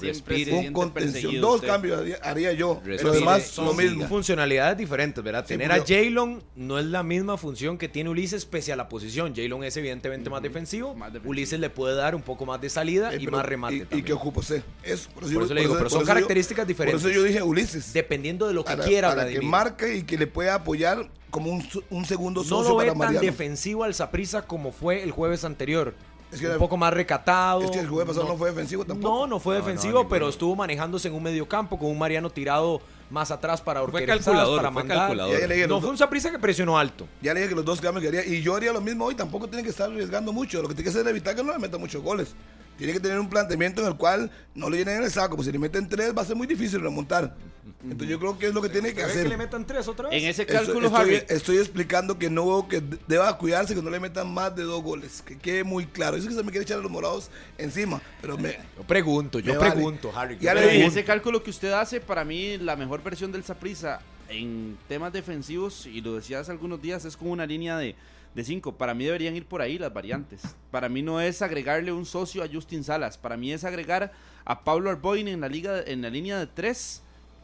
un 0.51 0.73
contención. 0.73 1.41
Dos 1.41 1.57
usted. 1.57 1.67
cambios 1.69 2.01
haría, 2.01 2.17
haría 2.23 2.53
yo. 2.53 2.81
Respire, 2.85 3.03
Lo 3.03 3.13
demás, 3.13 3.43
son 3.47 3.67
lo 3.67 3.75
mismo. 3.75 4.07
funcionalidades 4.09 4.79
diferentes, 4.79 5.23
¿verdad? 5.23 5.45
Sí, 5.47 5.55
Tener 5.55 5.73
a 5.73 5.85
Jalen 5.85 6.43
no 6.57 6.79
es 6.79 6.87
la 6.87 7.03
misma 7.03 7.37
función 7.37 7.77
que 7.79 7.89
tiene 7.89 8.11
Ulises 8.11 8.45
pese 8.45 8.73
a 8.73 8.77
la 8.77 8.89
posición. 8.89 9.35
Jalen 9.35 9.65
es 9.65 9.77
evidentemente 9.77 10.31
más, 10.31 10.43
defensivo. 10.43 10.95
Más 10.95 11.09
defensivo. 11.13 11.31
Ulises 11.31 11.59
le 11.61 11.71
puede 11.71 11.95
dar 11.97 12.15
un 12.15 12.23
poco 12.23 12.47
más 12.47 12.61
de 12.61 12.69
salida 12.71 13.13
Eh, 13.13 13.17
y 13.21 13.25
pero- 13.25 13.37
más 13.39 13.47
remate 13.47 13.87
y- 13.91 13.99
Y, 13.99 14.03
que 14.03 14.13
ocupo 14.13 14.43
C. 14.43 14.63
Eso, 14.83 15.11
por 15.11 15.25
eso, 15.25 15.35
Por 15.35 15.43
eso 15.45 15.55
le 15.55 15.61
digo, 15.63 15.75
pero 15.77 15.91
son 15.91 16.01
yo- 16.01 16.07
características 16.07 16.67
diferentes. 16.67 17.03
Por 17.03 17.11
eso 17.11 17.19
yo 17.21 17.25
dije 17.25 17.43
Ulises. 17.43 17.93
Dependiendo 17.93 18.47
de 18.47 18.55
lo 18.55 18.65
que 18.65 18.73
para, 18.77 18.85
quiera 18.85 19.09
para 19.09 19.29
que 19.29 19.41
marque 19.41 19.97
y 19.97 20.03
que 20.05 20.17
le 20.19 20.27
pueda 20.27 20.55
apoyar 20.55 21.09
como 21.31 21.51
un, 21.51 21.67
un 21.91 22.07
segundo 22.07 22.43
no 22.43 22.49
socio 22.49 22.71
lo 22.73 22.77
ve 22.79 22.93
para 22.95 23.13
tan 23.13 23.21
defensivo 23.21 23.85
al 23.85 23.93
Saprisa 23.95 24.43
como 24.43 24.73
fue 24.73 25.03
el 25.03 25.11
jueves 25.11 25.45
anterior. 25.45 25.95
Es 26.31 26.41
que 26.41 26.47
un 26.47 26.51
era- 26.53 26.59
poco 26.59 26.77
más 26.77 26.93
recatado. 26.93 27.63
Es 27.63 27.71
que 27.71 27.79
el 27.81 27.89
jueves 27.89 28.09
pasado 28.09 28.27
no, 28.29 28.37
fue 28.37 28.51
defensivo 28.51 28.85
tampoco. 28.85 29.21
No, 29.21 29.27
no 29.27 29.41
fue 29.41 29.55
No, 29.55 29.61
no, 29.61 29.67
defensivo, 29.67 30.09
pero 30.09 30.29
estuvo 30.29 30.55
manejándose 30.57 31.09
en 31.09 31.15
un 31.15 31.23
medio 31.23 31.49
campo 31.49 31.79
con 31.79 31.91
un 31.91 31.99
Mariano 31.99 32.29
tirado 32.31 32.81
más 33.11 33.31
atrás 33.31 33.63
para 33.63 33.81
Fue 33.81 33.87
organizar, 34.03 34.17
calculador, 34.19 34.57
para 34.59 34.73
fue 34.73 34.83
mandar. 34.83 34.99
calculador. 34.99 35.33
Ya, 35.35 35.41
ya 35.41 35.47
le 35.47 35.55
dije, 35.55 35.67
No 35.67 35.81
fue 35.81 35.89
un 35.91 35.97
Saprisa 35.97 36.31
que 36.31 36.39
presionó 36.39 36.77
alto. 36.79 37.07
Ya 37.23 37.33
le 37.33 37.41
dije 37.41 37.49
que 37.51 37.55
los 37.57 37.65
dos 37.65 37.81
cambios 37.81 38.03
que 38.03 38.09
haría. 38.09 38.27
Y 38.27 38.43
yo 38.43 38.55
haría 38.55 38.73
lo 38.73 38.81
mismo 38.83 39.07
hoy. 39.07 39.15
Tampoco 39.15 39.49
tiene 39.49 39.63
que 39.63 39.71
estar 39.71 39.91
arriesgando 39.91 40.33
mucho. 40.33 40.61
Lo 40.61 40.69
que 40.69 40.75
tiene 40.75 40.85
que 40.85 40.91
hacer 40.91 41.03
es 41.03 41.09
evitar 41.11 41.35
que 41.35 41.43
no 41.43 41.53
le 41.53 41.59
meta 41.59 41.79
muchos 41.79 42.03
goles. 42.03 42.35
Tiene 42.79 42.93
que 42.95 43.01
tener 43.01 43.19
un 43.19 43.29
planteamiento 43.29 43.83
en 43.83 43.89
el 43.89 43.97
cual 43.97 44.31
no 44.55 44.71
le 44.71 44.79
llenen 44.79 45.03
el 45.03 45.11
saco. 45.11 45.37
Pues 45.37 45.47
si 45.47 45.53
le 45.53 45.59
meten 45.59 45.89
tres 45.89 46.17
va 46.17 46.23
a 46.23 46.25
ser 46.25 46.37
muy 46.37 46.47
difícil 46.47 46.81
remontar. 46.81 47.35
Entonces 47.83 48.09
yo 48.09 48.19
creo 48.19 48.39
que 48.39 48.47
es 48.47 48.55
lo 48.55 48.63
que 48.63 48.69
tiene 48.71 48.91
que 48.95 49.05
¿Ve 49.05 49.11
hacer. 49.11 49.23
que 49.25 49.29
le 49.29 49.37
metan 49.37 49.67
tres 49.67 49.87
otra 49.89 50.09
vez? 50.09 50.23
En 50.23 50.29
ese 50.29 50.47
cálculo, 50.47 50.87
estoy, 50.89 51.01
Harry, 51.01 51.23
estoy 51.29 51.59
explicando 51.59 52.19
que 52.19 52.31
no 52.31 52.47
veo 52.47 52.69
que 52.69 52.81
de- 52.81 52.99
deba 53.07 53.37
cuidarse 53.37 53.75
que 53.75 53.83
no 53.83 53.91
le 53.91 54.01
metan 54.01 54.33
más 54.33 54.57
de 54.57 54.63
dos 54.63 54.83
goles. 54.83 55.23
Que 55.23 55.37
quede 55.37 55.65
muy 55.65 55.87
claro. 55.87 56.21
Sé 56.21 56.29
que 56.29 56.35
se 56.35 56.43
me 56.43 56.51
quiere 56.51 56.63
echar 56.65 56.79
a 56.79 56.83
los 56.83 56.91
morados 56.91 57.31
encima. 57.59 58.01
Pero 58.21 58.39
me, 58.39 58.53
Yo 58.77 58.83
pregunto, 58.87 59.39
yo 59.39 59.53
Me 59.53 59.59
vale. 59.59 59.73
pregunto, 59.73 60.11
Harry. 60.15 60.39
yo 60.41 60.51
en 60.51 60.57
pregunto. 60.57 60.87
ese 60.89 61.05
cálculo 61.05 61.43
que 61.43 61.51
usted 61.51 61.73
hace, 61.73 62.01
para 62.01 62.25
mí 62.25 62.57
la 62.59 62.75
mejor 62.75 63.03
versión 63.03 63.31
del 63.33 63.45
Saprisa 63.45 64.01
en 64.29 64.77
temas 64.89 65.13
defensivos, 65.13 65.87
y 65.87 66.01
lo 66.01 66.15
decía 66.17 66.41
hace 66.41 66.51
algunos 66.51 66.81
días, 66.83 67.05
es 67.05 67.17
como 67.17 67.33
una 67.33 67.47
línea 67.47 67.77
de, 67.79 67.95
de 68.35 68.45
cinco. 68.45 68.77
Para 68.77 68.95
mí 68.95 69.05
deberían 69.05 69.35
ir 69.37 69.47
por 69.47 69.63
ahí 69.63 69.79
las 69.79 69.93
variantes. 69.93 70.43
Para 70.71 70.89
mí 70.89 71.03
no 71.03 71.21
es 71.21 71.43
agregarle 71.43 71.93
un 71.93 72.07
socio 72.07 72.43
a 72.43 72.49
Justin 72.53 72.85
Salas. 72.85 73.19
Para 73.19 73.37
mí 73.37 73.53
es 73.53 73.65
agregar 73.65 74.13
a 74.45 74.65
Pablo 74.65 74.91
Arboin 74.91 75.29
en 75.29 75.41
la, 75.41 75.49
liga, 75.49 75.83
en 75.87 76.03
la 76.03 76.11
línea 76.11 76.39
de 76.39 76.47
tres 76.47 77.03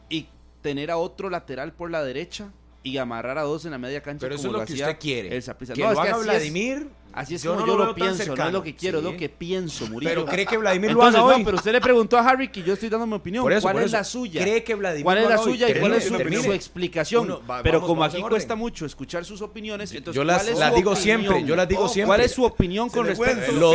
y 0.09 0.27
tener 0.61 0.91
a 0.91 0.97
otro 0.97 1.29
lateral 1.29 1.73
por 1.73 1.91
la 1.91 2.03
derecha 2.03 2.51
y 2.81 2.97
amarrar 2.97 3.37
a 3.37 3.41
dos 3.41 3.65
en 3.65 3.71
la 3.71 3.77
media 3.77 4.01
cancha. 4.01 4.21
Pero 4.21 4.35
eso 4.35 4.43
es 4.43 4.47
como 4.47 4.59
lo 4.59 4.65
que 4.65 4.73
usted 4.73 4.97
quiere. 4.99 5.35
El. 5.35 5.43
Que 5.43 5.81
No, 5.81 5.91
lo 5.91 5.91
es 5.93 5.99
que 5.99 6.07
haga 6.07 6.17
es- 6.17 6.23
Vladimir. 6.23 6.87
Así 7.15 7.35
es 7.35 7.43
yo 7.43 7.53
como 7.53 7.65
no 7.65 7.71
yo 7.71 7.77
lo 7.85 7.95
pienso, 7.95 8.35
no 8.35 8.45
es 8.47 8.51
lo 8.53 8.61
que 8.61 8.75
quiero, 8.75 8.99
Sí. 8.99 9.05
es 9.07 9.11
lo 9.13 9.17
que 9.17 9.29
pienso, 9.29 9.87
Murillo. 9.87 10.09
Pero 10.09 10.25
cree 10.25 10.45
que 10.45 10.57
Vladimir 10.57 10.89
Entonces, 10.91 11.13
lo 11.21 11.27
haga 11.27 11.37
no, 11.39 11.45
pero 11.45 11.57
usted 11.57 11.71
le 11.71 11.79
preguntó 11.81 12.17
a 12.17 12.27
Harry 12.29 12.49
que 12.49 12.61
yo 12.61 12.73
estoy 12.73 12.89
dando 12.89 13.07
mi 13.07 13.13
opinión. 13.15 13.41
Por 13.43 13.53
eso, 13.53 13.61
¿Cuál 13.61 13.75
por 13.75 13.81
es 13.83 13.87
eso. 13.87 13.97
la 13.97 14.03
suya? 14.03 14.41
¿Cree 14.41 14.63
que 14.63 14.75
Vladimir 14.75 15.03
¿Cuál 15.05 15.17
es 15.19 15.29
la 15.29 15.39
hoy? 15.39 15.43
suya 15.51 15.69
y 15.69 15.79
cuál 15.79 15.93
es 15.93 16.03
su, 16.03 16.17
su 16.43 16.51
explicación? 16.53 17.23
Uno, 17.25 17.41
va- 17.49 17.63
pero 17.63 17.79
vamos- 17.79 17.87
como 17.87 18.01
vamos 18.01 18.13
aquí 18.15 18.23
cuesta 18.23 18.55
mucho 18.55 18.85
escuchar 18.85 19.23
sus 19.23 19.41
opiniones, 19.41 19.91
entonces 19.93 20.15
Yo 20.21 20.25
¿cuál 20.25 20.45
las, 20.59 20.75
digo 20.75 20.91
opinión? 20.91 20.95
siempre, 20.97 21.43
yo 21.45 21.55
las 21.55 21.67
digo 21.69 21.83
Oh, 21.83 21.87
siempre. 21.89 22.07
¿Cuál 22.07 22.21
es 22.21 22.31
su 22.31 22.43
opinión 22.43 22.89
con 22.89 23.05
respecto. 23.05 23.51
Lo, 23.53 23.71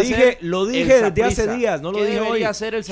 dije, 0.00 0.38
lo 0.40 0.66
dije 0.66 1.02
desde 1.10 1.22
hace 1.24 1.56
días, 1.56 1.80
no 1.80 1.92
lo 1.92 1.98
¿Qué 1.98 2.06
dije 2.06 2.20
hoy. 2.20 2.44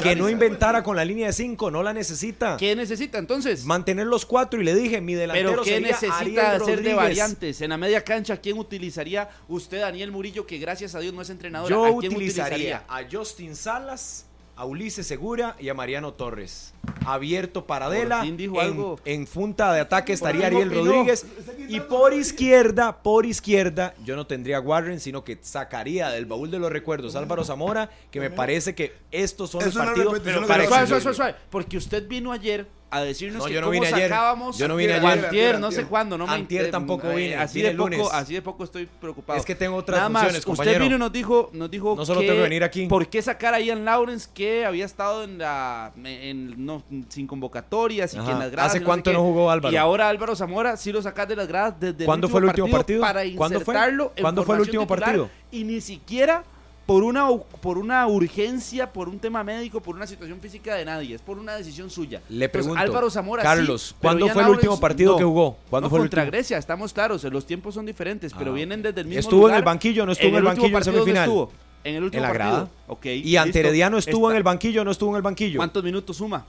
Que 0.02 0.14
no 0.16 0.28
inventara 0.28 0.82
con 0.82 0.96
la 0.96 1.04
línea 1.04 1.26
de 1.28 1.32
5, 1.32 1.70
no 1.70 1.82
la 1.82 1.92
necesita. 1.92 2.56
¿Qué 2.56 2.76
necesita 2.76 3.18
entonces? 3.18 3.64
Mantener 3.64 4.06
los 4.06 4.24
cuatro 4.26 4.60
y 4.60 4.64
le 4.64 4.74
dije, 4.74 5.00
mi 5.00 5.14
delantero 5.14 5.50
¿Pero 5.50 5.62
qué 5.62 5.80
necesita 5.80 6.52
hacer 6.52 6.82
de 6.82 6.94
variantes? 6.94 7.60
En 7.60 7.70
la 7.70 7.76
media 7.76 8.02
cancha, 8.04 8.36
¿quién 8.36 8.58
utilizaría 8.58 9.28
usted, 9.48 9.80
Daniel 9.80 10.10
Murillo, 10.12 10.46
que 10.46 10.58
gracias 10.58 10.94
a 10.94 11.00
Dios 11.00 11.14
no 11.14 11.22
es 11.22 11.30
entrenador? 11.30 11.70
Yo 11.70 11.84
¿A 11.84 11.98
quién 11.98 12.14
utilizaría 12.14 12.84
a 12.88 13.02
Justin 13.10 13.56
Salas, 13.56 14.26
a 14.60 14.66
Ulises 14.66 15.06
Segura 15.06 15.56
y 15.58 15.70
a 15.70 15.74
Mariano 15.74 16.12
Torres. 16.12 16.74
Abierto 17.06 17.66
para 17.66 17.86
Adela. 17.86 18.20
fin 18.20 18.36
dijo 18.36 18.60
en, 18.60 18.66
algo. 18.66 19.00
en 19.06 19.24
punta 19.24 19.72
de 19.72 19.80
ataque 19.80 20.12
estaría 20.12 20.48
Ariel 20.48 20.68
opinó. 20.68 20.84
Rodríguez. 20.84 21.24
Y 21.66 21.80
por 21.80 22.12
izquierda, 22.12 23.02
por 23.02 23.24
izquierda, 23.24 23.94
yo 24.04 24.16
no 24.16 24.26
tendría 24.26 24.58
a 24.58 24.60
Warren, 24.60 25.00
sino 25.00 25.24
que 25.24 25.38
sacaría 25.40 26.10
del 26.10 26.26
baúl 26.26 26.50
de 26.50 26.58
los 26.58 26.70
recuerdos 26.70 27.16
a 27.16 27.20
Álvaro 27.20 27.42
Zamora, 27.42 27.88
que 28.10 28.20
me 28.20 28.28
parece 28.28 28.74
que 28.74 28.92
estos 29.10 29.48
son 29.48 29.64
los 29.64 29.74
partidos 29.74 30.20
para 30.46 30.66
suave, 30.66 30.86
suave, 30.86 31.14
suave, 31.14 31.34
Porque 31.48 31.78
usted 31.78 32.06
vino 32.06 32.30
ayer 32.30 32.68
a 32.92 33.00
decirnos 33.02 33.42
No, 33.42 33.44
que 33.46 33.54
yo 33.54 33.60
no 33.60 33.68
cómo 33.68 33.72
vine 33.80 33.86
ayer. 33.86 34.08
sacábamos 34.08 34.58
Yo 34.58 34.66
no 34.66 34.74
vine 34.74 34.94
ayer. 34.94 35.24
antier, 35.24 35.60
no 35.60 35.70
sé 35.70 35.84
cuándo, 35.84 36.18
no 36.18 36.26
me 36.26 36.32
Antier 36.32 36.64
eh, 36.66 36.68
tampoco 36.70 37.08
eh, 37.12 37.14
vine, 37.16 37.36
así 37.36 37.58
vine 37.58 37.68
de 37.70 37.76
poco, 37.76 37.88
lunes. 37.88 38.08
así 38.12 38.34
de 38.34 38.42
poco 38.42 38.64
estoy 38.64 38.86
preocupado. 39.00 39.38
Es 39.38 39.44
que 39.46 39.54
tengo 39.54 39.76
otras 39.76 39.98
Nada 39.98 40.08
más, 40.08 40.22
funciones, 40.22 40.38
usted 40.46 40.56
compañero. 40.56 40.84
vino 40.84 40.96
y 40.96 40.98
nos 40.98 41.12
dijo, 41.12 41.50
nos 41.52 41.70
dijo 41.70 41.94
No 41.96 42.04
solo 42.04 42.20
que- 42.20 42.26
tengo 42.26 42.38
que 42.38 42.42
venir 42.42 42.64
aquí. 42.64 42.86
¿Por 42.86 43.06
qué 43.08 43.22
sacar 43.22 43.54
a 43.54 43.60
Ian 43.60 43.84
Lawrence 43.84 44.28
que 44.34 44.64
había 44.66 44.84
estado 44.84 45.22
en 45.22 45.38
la 45.38 45.92
en, 46.04 46.66
no, 46.66 46.82
sin 47.08 47.26
convocatorias 47.28 48.12
y 48.14 48.16
Ajá. 48.16 48.26
que 48.26 48.32
en 48.32 48.38
las 48.40 48.50
gradas 48.50 48.74
¿Hace 48.74 48.82
cuánto 48.82 49.12
no 49.12 49.20
jugó 49.20 49.50
Álvaro? 49.52 49.72
Y 49.72 49.76
ahora 49.76 50.08
Álvaro 50.08 50.34
Zamora 50.34 50.76
sí 50.76 50.90
lo 50.90 51.00
sacas 51.00 51.28
de 51.28 51.36
las 51.36 51.46
gradas 51.46 51.74
desde 51.78 52.04
¿Cuándo 52.04 52.26
el 52.26 52.30
fue 52.32 52.40
el 52.40 52.46
último 52.46 52.68
partido? 52.70 53.00
para 53.00 53.22
¿Cuándo 53.36 53.60
fue? 53.60 53.74
¿Cuándo 54.20 54.42
fue 54.42 54.56
el 54.56 54.60
último 54.62 54.82
titular 54.82 55.00
partido? 55.00 55.30
Y 55.52 55.62
ni 55.64 55.80
siquiera 55.80 56.42
por 56.90 57.04
una, 57.04 57.28
por 57.62 57.78
una 57.78 58.04
urgencia, 58.08 58.92
por 58.92 59.08
un 59.08 59.20
tema 59.20 59.44
médico, 59.44 59.80
por 59.80 59.94
una 59.94 60.08
situación 60.08 60.40
física 60.40 60.74
de 60.74 60.84
nadie, 60.84 61.14
es 61.14 61.22
por 61.22 61.38
una 61.38 61.54
decisión 61.54 61.88
suya. 61.88 62.20
Le 62.28 62.46
Entonces, 62.46 62.50
pregunto, 62.50 62.80
Álvaro 62.82 63.08
Zamora 63.08 63.44
Carlos, 63.44 63.94
¿cuándo 64.00 64.26
fue 64.26 64.42
el 64.42 64.48
último 64.48 64.80
partido 64.80 65.12
no. 65.12 65.18
que 65.18 65.22
jugó? 65.22 65.56
¿Cuándo 65.70 65.86
No, 65.86 65.90
fue 65.90 66.00
el 66.00 66.02
contra 66.06 66.22
último? 66.24 66.32
Grecia, 66.32 66.58
estamos 66.58 66.92
claros, 66.92 67.22
los 67.22 67.46
tiempos 67.46 67.74
son 67.74 67.86
diferentes, 67.86 68.32
pero 68.36 68.50
Ah. 68.50 68.54
vienen 68.54 68.82
desde 68.82 69.02
el 69.02 69.06
mismo 69.06 69.20
¿Estuvo 69.20 69.48
en 69.48 69.54
el 69.54 69.62
banquillo 69.62 70.04
no 70.04 70.10
estuvo 70.10 70.30
en 70.30 70.34
el 70.38 70.42
banquillo 70.42 70.66
en 70.66 70.72
partido, 70.72 70.92
¿dónde 70.96 71.12
semifinal? 71.12 71.28
estuvo? 71.28 71.52
En 71.84 71.94
el 71.94 72.02
último 72.02 72.18
En 72.18 72.22
la 72.32 72.36
partido. 72.36 72.68
grada. 72.88 73.14
¿Y 73.14 73.36
ante 73.36 73.46
listo. 73.50 73.58
Herediano 73.60 73.96
estuvo 73.98 74.30
en 74.32 74.36
el 74.36 74.42
banquillo 74.42 74.82
o 74.82 74.84
no 74.84 74.90
estuvo 74.90 75.10
en 75.10 75.16
el 75.16 75.22
banquillo? 75.22 75.58
¿Cuántos 75.58 75.84
minutos 75.84 76.16
suma? 76.16 76.44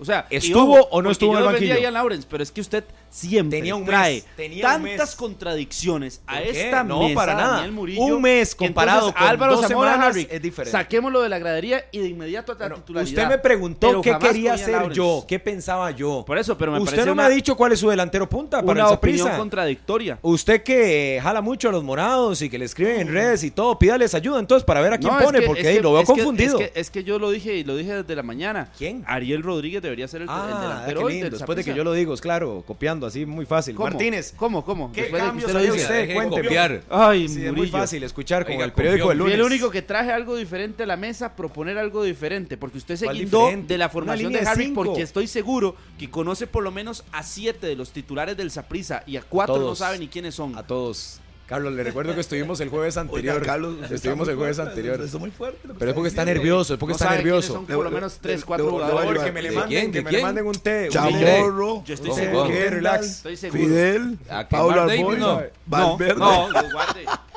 O 0.00 0.04
sea, 0.04 0.26
¿Estuvo 0.30 0.80
ojo, 0.80 0.88
o 0.90 1.02
no 1.02 1.10
estuvo 1.10 1.32
en 1.32 1.40
yo 1.40 1.46
el 1.46 1.52
banquillo? 1.52 1.74
a 1.74 1.78
Ian 1.78 1.94
Lawrence, 1.94 2.26
pero 2.28 2.42
es 2.42 2.50
que 2.50 2.60
usted 2.60 2.84
siempre 3.10 3.58
Tenía 3.58 3.74
un 3.74 3.82
mes, 3.82 3.90
trae 3.90 4.24
tenía 4.36 4.66
un 4.66 4.72
tantas 4.84 5.10
mes. 5.10 5.16
contradicciones 5.16 6.22
a 6.26 6.40
esta 6.40 6.82
No, 6.82 7.00
mesa, 7.02 7.14
para 7.14 7.34
nada. 7.34 7.52
Daniel 7.56 7.72
Murillo, 7.72 8.00
Un 8.02 8.22
mes 8.22 8.54
comparado 8.54 9.08
entonces 9.08 9.20
con 9.20 9.28
Álvaro 9.30 9.56
dos 9.56 9.68
Zamora 9.68 9.92
semanas 9.92 10.10
Harry, 10.16 10.28
es 10.30 10.42
diferente. 10.42 10.72
Saquémoslo 10.72 11.20
de 11.20 11.28
la 11.28 11.38
gradería 11.38 11.84
y 11.92 11.98
de 11.98 12.08
inmediato 12.08 12.52
a 12.52 12.54
la 12.54 12.58
Bueno, 12.60 12.76
titularidad. 12.76 13.22
usted 13.24 13.28
me 13.36 13.38
preguntó 13.38 14.00
qué 14.00 14.16
quería 14.18 14.54
hacer 14.54 14.70
Lawrence. 14.72 14.94
yo, 14.96 15.24
qué 15.28 15.38
pensaba 15.38 15.90
yo. 15.90 16.24
Por 16.26 16.38
eso, 16.38 16.56
pero 16.56 16.72
me 16.72 16.80
usted 16.80 17.04
no 17.04 17.12
una, 17.12 17.22
me 17.22 17.22
ha 17.24 17.28
dicho 17.28 17.54
cuál 17.54 17.72
es 17.72 17.78
su 17.80 17.90
delantero 17.90 18.28
punta 18.28 18.60
para 18.62 18.72
una 18.84 18.90
opinión 18.90 19.18
Saprissa. 19.18 19.38
contradictoria. 19.38 20.18
Usted 20.22 20.62
que 20.62 21.20
jala 21.22 21.42
mucho 21.42 21.68
a 21.68 21.72
los 21.72 21.84
morados 21.84 22.40
y 22.42 22.48
que 22.48 22.58
le 22.58 22.64
escriben 22.64 23.00
en 23.02 23.08
redes 23.12 23.44
y 23.44 23.50
todo, 23.50 23.78
pídales 23.78 24.14
ayuda 24.14 24.40
entonces 24.40 24.64
para 24.64 24.80
ver 24.80 24.94
a 24.94 24.98
quién 24.98 25.12
No, 25.12 25.20
es 25.20 25.24
pone, 25.26 25.40
que- 25.40 25.46
porque 25.46 25.68
ahí 25.68 25.80
lo 25.80 25.92
veo 25.92 26.04
confundido. 26.04 26.58
Es 26.74 26.90
que 26.90 27.04
yo 27.04 27.18
lo 27.18 27.30
dije 27.30 27.54
y 27.56 27.64
lo 27.64 27.76
dije 27.76 27.92
desde 28.02 28.16
la 28.16 28.22
mañana. 28.22 28.70
¿Quién? 28.78 29.04
Ariel 29.06 29.42
Rodríguez 29.42 29.81
debería 29.82 30.08
ser 30.08 30.22
el, 30.22 30.28
el 30.28 30.34
ah, 30.34 30.58
delantero 30.62 31.00
qué 31.00 31.04
hoy 31.04 31.12
lindo. 31.14 31.24
del 31.26 31.32
Después 31.38 31.56
de 31.56 31.62
que 31.64 31.70
Saprissa. 31.70 31.76
yo 31.76 31.84
lo 31.84 31.92
digo, 31.92 32.14
es 32.14 32.20
claro, 32.20 32.62
copiando 32.66 33.06
así 33.06 33.26
muy 33.26 33.44
fácil. 33.46 33.74
¿Cómo? 33.74 33.88
Martínez, 33.90 34.32
¿Cómo? 34.36 34.64
¿Cómo? 34.64 34.92
¿qué 34.92 35.02
Después 35.02 35.22
de 35.22 35.26
que 35.26 35.28
cambios 35.28 35.44
usted 35.46 35.52
lo 35.52 35.58
haría 35.58 35.72
dice. 35.72 35.84
usted? 35.84 35.94
Deje 35.96 36.08
de 36.08 36.14
Cuénteme. 36.14 36.42
copiar. 36.42 36.82
Ay, 36.90 37.28
Sí, 37.28 37.34
es 37.40 37.46
muy 37.46 37.56
Murillo. 37.56 37.78
fácil 37.78 38.02
escuchar 38.04 38.44
con 38.44 38.52
Oiga, 38.54 38.64
el 38.64 38.72
periódico 38.72 39.08
del 39.08 39.18
copión. 39.18 39.26
Fui 39.28 39.36
lunes. 39.36 39.46
el 39.46 39.52
único 39.52 39.70
que 39.70 39.82
traje 39.82 40.12
algo 40.12 40.36
diferente 40.36 40.82
a 40.82 40.86
la 40.86 40.96
mesa, 40.96 41.34
proponer 41.34 41.78
algo 41.78 42.02
diferente, 42.04 42.56
porque 42.56 42.78
usted 42.78 42.96
se 42.96 43.04
¿Cuál 43.06 43.16
guindó 43.18 43.38
diferente? 43.40 43.74
de 43.74 43.78
la 43.78 43.86
Una 43.86 43.92
formación 43.92 44.28
línea 44.28 44.40
de 44.40 44.44
de 44.44 44.50
Harry, 44.50 44.64
cinco. 44.66 44.84
porque 44.84 45.02
estoy 45.02 45.26
seguro 45.26 45.76
que 45.98 46.10
conoce 46.10 46.46
por 46.46 46.62
lo 46.62 46.70
menos 46.70 47.04
a 47.12 47.22
siete 47.22 47.66
de 47.66 47.76
los 47.76 47.90
titulares 47.92 48.36
del 48.36 48.50
Saprissa 48.50 49.02
y 49.06 49.16
a 49.16 49.22
cuatro 49.22 49.56
no 49.56 49.62
todos. 49.62 49.78
sabe 49.78 49.98
ni 49.98 50.08
quiénes 50.08 50.34
son. 50.34 50.56
A 50.58 50.62
todos. 50.66 51.20
Carlos, 51.52 51.74
le 51.74 51.82
recuerdo 51.84 52.14
que 52.14 52.20
estuvimos 52.22 52.58
el 52.60 52.70
jueves 52.70 52.96
anterior. 52.96 53.34
Oiga, 53.36 53.44
Carlos, 53.46 53.72
usted 53.74 53.82
está 53.84 53.94
estuvimos 53.96 54.26
el 54.28 54.36
jueves 54.36 54.56
fuerte, 54.56 54.70
anterior. 54.70 54.94
Eso 55.02 55.16
es 55.16 55.20
muy 55.20 55.30
fuerte. 55.30 55.68
Pero 55.78 55.90
es 55.90 55.94
porque 55.94 56.08
está 56.08 56.24
nervioso, 56.24 56.72
es 56.74 56.80
porque 56.80 56.92
No 56.92 56.96
está 56.96 57.10
nervioso. 57.14 57.52
son 57.52 57.66
por 57.66 57.84
lo 57.84 57.90
menos 57.90 58.18
tres, 58.22 58.40
Le- 58.40 58.46
cuatro 58.46 58.64
le- 58.66 58.70
le 58.72 58.76
voy 58.78 58.82
a 58.84 58.90
jugadores. 58.92 59.10
ayudar. 59.22 59.26
que 59.26 59.32
me 59.32 59.42
le 59.42 59.50
¿De 59.50 59.54
manden, 59.56 59.68
quién? 59.80 59.92
que 59.92 59.98
¿De 59.98 60.04
me 60.04 60.10
le 60.10 60.16
quién? 60.16 60.26
manden 60.26 60.46
un 60.46 60.52
té. 60.54 60.82
un 60.84 60.88
té. 60.88 60.90
Chamorro, 60.92 61.84
Yo 61.84 61.94
estoy 61.94 62.10
seguro. 62.12 62.44
Relax. 62.48 63.06
Estoy 63.06 63.36
seguro. 63.36 63.62
Fidel, 63.64 64.18
¿A 64.30 64.48
quemar 64.48 64.48
Pablo 64.48 64.86
David, 64.86 65.00
Arboy, 65.00 65.18
no? 65.18 65.42
Valverde. 65.66 66.18
No. 66.18 66.48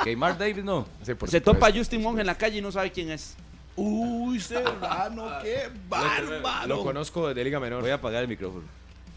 Keymar 0.03 0.37
David 0.37 0.63
no. 0.63 0.87
Sí, 1.05 1.13
por 1.13 1.29
Se 1.29 1.41
topa 1.41 1.67
a 1.67 1.71
Justin 1.73 2.01
Monge 2.01 2.21
en 2.21 2.27
la 2.27 2.37
calle 2.37 2.57
y 2.59 2.61
no 2.61 2.71
sabe 2.71 2.91
quién 2.91 3.11
es. 3.11 3.35
Uy, 3.75 4.39
Serrano, 4.39 5.27
qué 5.43 5.63
bárbaro. 5.89 6.67
Lo 6.67 6.83
conozco 6.83 7.33
de 7.33 7.43
Liga 7.43 7.59
Menor. 7.59 7.81
Voy 7.81 7.91
a 7.91 7.95
apagar 7.95 8.21
el 8.21 8.29
micrófono. 8.29 8.63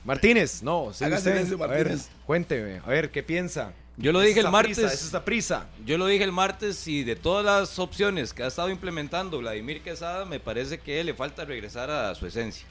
Martínez, 0.04 0.62
no, 0.62 0.84
usted. 0.84 1.06
silencio, 1.18 1.56
A 1.62 1.66
ver, 1.66 1.78
Martínez. 1.86 2.08
cuénteme, 2.26 2.80
a 2.84 2.88
ver, 2.88 3.10
¿qué 3.10 3.22
piensa? 3.22 3.72
Yo 4.00 4.12
lo 4.12 4.20
dije 4.20 4.38
el 4.38 4.48
martes. 4.48 4.78
prisa, 4.78 4.94
es 4.94 5.02
esa 5.02 5.24
prisa. 5.24 5.66
Yo 5.84 5.98
lo 5.98 6.06
dije 6.06 6.22
el 6.22 6.30
martes 6.30 6.86
y 6.86 7.02
de 7.02 7.16
todas 7.16 7.44
las 7.44 7.80
opciones 7.80 8.32
que 8.32 8.44
ha 8.44 8.46
estado 8.46 8.70
implementando 8.70 9.38
Vladimir 9.38 9.82
Quesada, 9.82 10.24
me 10.24 10.38
parece 10.38 10.78
que 10.78 11.02
le 11.02 11.14
falta 11.14 11.44
regresar 11.44 11.90
a 11.90 12.14
su 12.14 12.24
esencia. 12.24 12.64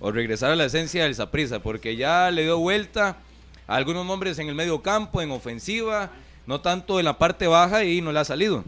O 0.00 0.12
regresar 0.12 0.50
a 0.50 0.56
la 0.56 0.66
esencia 0.66 1.04
del 1.04 1.14
Saprisa, 1.14 1.60
porque 1.60 1.96
ya 1.96 2.30
le 2.30 2.42
dio 2.42 2.58
vuelta 2.58 3.16
a 3.66 3.76
algunos 3.76 4.04
nombres 4.04 4.38
en 4.38 4.48
el 4.48 4.54
medio 4.54 4.82
campo, 4.82 5.22
en 5.22 5.30
ofensiva, 5.30 6.10
no 6.46 6.60
tanto 6.60 6.98
en 6.98 7.06
la 7.06 7.16
parte 7.16 7.46
baja 7.46 7.82
y 7.84 8.02
no 8.02 8.12
le 8.12 8.18
ha 8.18 8.24
salido. 8.26 8.62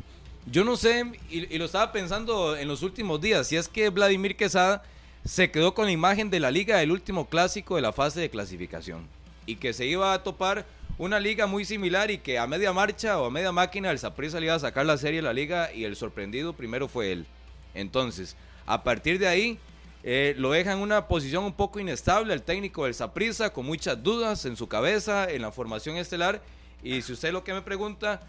Yo 0.46 0.64
no 0.64 0.78
sé, 0.78 1.12
y, 1.28 1.54
y 1.54 1.58
lo 1.58 1.66
estaba 1.66 1.92
pensando 1.92 2.56
en 2.56 2.68
los 2.68 2.82
últimos 2.82 3.20
días, 3.20 3.46
si 3.46 3.56
es 3.56 3.68
que 3.68 3.90
Vladimir 3.90 4.34
Quesada 4.34 4.82
se 5.26 5.50
quedó 5.50 5.74
con 5.74 5.84
la 5.84 5.92
imagen 5.92 6.30
de 6.30 6.40
la 6.40 6.50
liga 6.50 6.78
del 6.78 6.90
último 6.90 7.28
clásico 7.28 7.76
de 7.76 7.82
la 7.82 7.92
fase 7.92 8.20
de 8.20 8.30
clasificación 8.30 9.06
y 9.44 9.56
que 9.56 9.74
se 9.74 9.84
iba 9.84 10.14
a 10.14 10.22
topar 10.22 10.64
una 10.98 11.20
liga 11.20 11.46
muy 11.46 11.64
similar 11.64 12.10
y 12.10 12.18
que 12.18 12.38
a 12.38 12.46
media 12.46 12.72
marcha 12.72 13.18
o 13.20 13.26
a 13.26 13.30
media 13.30 13.52
máquina 13.52 13.90
el 13.90 13.98
Saprissa 13.98 14.40
le 14.40 14.46
iba 14.46 14.54
a 14.54 14.58
sacar 14.58 14.84
la 14.84 14.98
serie 14.98 15.20
de 15.20 15.22
la 15.22 15.32
liga 15.32 15.72
y 15.72 15.84
el 15.84 15.96
sorprendido 15.96 16.52
primero 16.52 16.88
fue 16.88 17.12
él. 17.12 17.26
Entonces, 17.74 18.36
a 18.66 18.82
partir 18.82 19.18
de 19.18 19.28
ahí, 19.28 19.58
eh, 20.02 20.34
lo 20.36 20.50
deja 20.50 20.72
en 20.72 20.78
una 20.78 21.06
posición 21.06 21.44
un 21.44 21.52
poco 21.52 21.78
inestable 21.78 22.34
el 22.34 22.42
técnico 22.42 22.84
del 22.84 22.94
Saprissa, 22.94 23.52
con 23.52 23.64
muchas 23.64 24.02
dudas 24.02 24.44
en 24.44 24.56
su 24.56 24.66
cabeza, 24.68 25.30
en 25.30 25.42
la 25.42 25.52
formación 25.52 25.96
estelar. 25.96 26.42
Y 26.82 27.02
si 27.02 27.12
usted 27.12 27.32
lo 27.32 27.44
que 27.44 27.52
me 27.52 27.62
pregunta, 27.62 28.20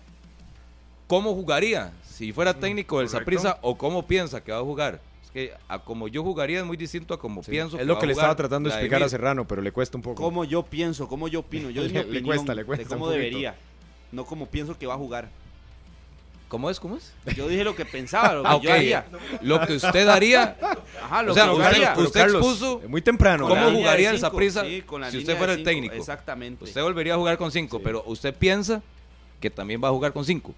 ¿cómo 1.08 1.34
jugaría 1.34 1.92
si 2.04 2.32
fuera 2.32 2.54
técnico 2.54 3.00
del 3.00 3.08
correcto. 3.08 3.34
Saprissa 3.34 3.60
o 3.62 3.78
cómo 3.78 4.06
piensa 4.06 4.44
que 4.44 4.52
va 4.52 4.60
a 4.60 4.64
jugar? 4.64 5.02
Es 5.30 5.34
que 5.34 5.54
a 5.68 5.80
como 5.80 6.08
yo 6.08 6.24
jugaría 6.24 6.60
es 6.60 6.66
muy 6.66 6.76
distinto 6.78 7.14
a 7.14 7.20
como 7.20 7.42
pienso 7.44 7.80
es 7.80 7.86
lo 7.86 7.94
va 7.96 8.00
que 8.00 8.08
le 8.08 8.14
estaba 8.14 8.36
tratando 8.36 8.68
de 8.70 8.76
explicar 8.76 9.04
a. 9.04 9.10
Serrano, 9.10 9.46
pero 9.48 9.62
le 9.62 9.72
cuesta 9.72 9.98
un 9.98 10.02
poco. 10.02 10.22
Cómo 10.24 10.44
yo 10.44 10.64
pienso, 10.64 11.08
cómo 11.08 11.28
yo 11.28 11.42
opino. 11.42 11.70
Yo 11.70 11.84
mi 11.84 11.90
Le- 11.90 12.24
cuesta, 12.24 12.56
le 12.56 12.66
cuesta 12.66 12.84
de 12.84 12.90
cómo 12.90 13.10
debería. 13.10 13.56
No 14.12 14.26
como 14.26 14.48
pienso 14.48 14.78
que 14.78 14.88
va 14.88 14.96
a 14.96 14.98
jugar. 14.98 15.30
¿Cómo 16.48 16.68
es? 16.72 16.80
¿Cómo 16.80 16.96
es? 16.98 17.14
Yo 17.36 17.48
dije 17.48 17.64
lo 17.64 17.76
que 17.76 17.86
pensaba, 17.86 18.34
lo 18.34 18.42
que 18.44 18.48
Ah, 18.50 18.60
yo 18.60 18.74
haría. 18.74 19.06
Lo 19.44 19.62
que 19.68 19.74
usted 19.74 20.08
haría, 20.08 20.58
Ajá, 21.04 21.22
lo 21.22 21.32
O 21.32 21.36
sea, 21.36 21.44
que 21.46 21.52
usted- 21.52 21.64
haría. 21.66 21.94
Usted 21.96 22.22
expuso 22.22 22.82
muy 22.88 23.04
temprano. 23.04 23.48
¿Cómo 23.48 23.70
jugaría 23.70 24.10
el 24.10 24.16
cinco, 24.18 24.32
Saprissa 24.32 24.66
sí, 24.66 24.82
con 24.82 25.02
la 25.02 25.12
si 25.12 25.20
usted 25.20 25.38
fuera 25.38 25.54
el 25.54 25.64
técnico? 25.64 25.94
Exactamente. 25.94 26.64
Usted 26.64 26.82
volvería 26.82 27.14
a 27.14 27.18
jugar 27.18 27.38
con 27.38 27.52
cinco, 27.52 27.80
pero 27.84 28.04
usted 28.08 28.34
piensa 28.34 28.82
que 29.40 29.52
también 29.52 29.80
va 29.84 29.90
a 29.90 29.92
jugar 29.92 30.12
con 30.12 30.26
cinco. 30.26 30.56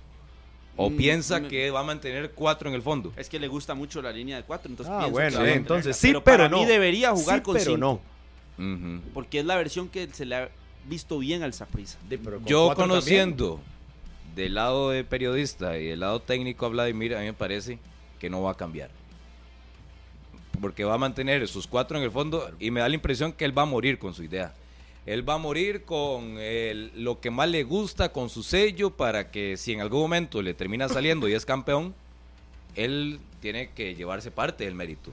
O 0.82 0.90
Mm, 0.90 0.98
piensa 0.98 1.40
mm. 1.40 1.48
que 1.48 1.72
va 1.72 1.82
a 1.82 1.84
mantener 1.84 2.32
cuatro 2.32 2.70
en 2.70 2.76
el 2.76 2.82
fondo. 2.82 3.14
Es 3.16 3.30
que 3.30 3.40
le 3.40 3.48
gusta 3.48 3.74
mucho 3.74 4.02
la 4.02 4.12
línea 4.12 4.38
de 4.38 4.44
cuatro, 4.44 4.70
entonces 4.70 4.94
Ah, 4.96 5.08
bueno, 5.08 5.40
que 5.40 5.46
sí, 5.46 5.52
entonces 5.52 5.98
sí, 5.98 6.08
pero 6.08 6.24
para 6.24 6.50
no. 6.50 6.58
mí 6.58 6.66
debería 6.66 7.12
jugar 7.12 7.40
Sí, 7.40 7.44
con 7.44 7.54
pero 7.56 7.66
cinco, 7.66 8.02
no. 8.58 9.02
Porque 9.14 9.40
es 9.40 9.46
la 9.46 9.56
versión 9.56 9.88
que 9.90 10.08
se 10.08 10.26
le 10.26 10.36
ha 10.36 10.50
visto 10.88 11.18
bien 11.20 11.44
al 11.44 11.54
Saprissa. 11.54 11.98
Pero 12.10 12.42
Yo 12.46 12.74
conociendo 12.76 13.60
del 14.36 14.54
lado 14.56 14.92
de 14.92 15.04
periodista 15.04 15.78
y 15.78 15.88
del 15.88 16.00
lado 16.02 16.22
técnico 16.22 16.66
a 16.66 16.70
Vladimir, 16.70 17.16
a 17.16 17.20
mí 17.20 17.26
me 17.26 17.34
parece 17.34 17.80
que 18.20 18.30
no 18.30 18.42
va 18.44 18.52
a 18.52 18.56
cambiar. 18.58 18.90
Porque 20.60 20.84
va 20.84 20.94
a 20.96 20.98
mantener 21.00 21.48
sus 21.48 21.66
cuatro 21.66 21.98
en 21.98 22.04
el 22.04 22.12
fondo 22.12 22.52
y 22.60 22.70
me 22.72 22.82
da 22.82 22.90
la 22.90 22.96
impresión 22.96 23.34
que 23.34 23.46
él 23.46 23.58
va 23.58 23.64
a 23.64 23.66
morir 23.66 23.98
con 23.98 24.14
su 24.14 24.24
idea. 24.24 24.54
Él 25.06 25.28
va 25.28 25.34
a 25.36 25.38
morir 25.40 25.84
con 25.84 26.38
el- 26.38 26.92
lo 26.96 27.20
que 27.20 27.32
más 27.32 27.50
le 27.50 27.64
gusta, 27.64 28.12
con 28.12 28.30
su 28.30 28.44
sello, 28.44 28.92
para 28.92 29.32
que 29.32 29.58
si 29.58 29.74
en 29.74 29.82
algún 29.82 30.02
momento 30.02 30.42
le 30.42 30.54
termina 30.54 30.88
saliendo 30.90 31.28
y 31.28 31.34
es 31.34 31.46
campeón, 31.46 31.96
él 32.76 33.20
tiene 33.40 33.72
que 33.72 33.96
llevarse 33.96 34.30
parte 34.30 34.64
del 34.66 34.76
mérito. 34.76 35.12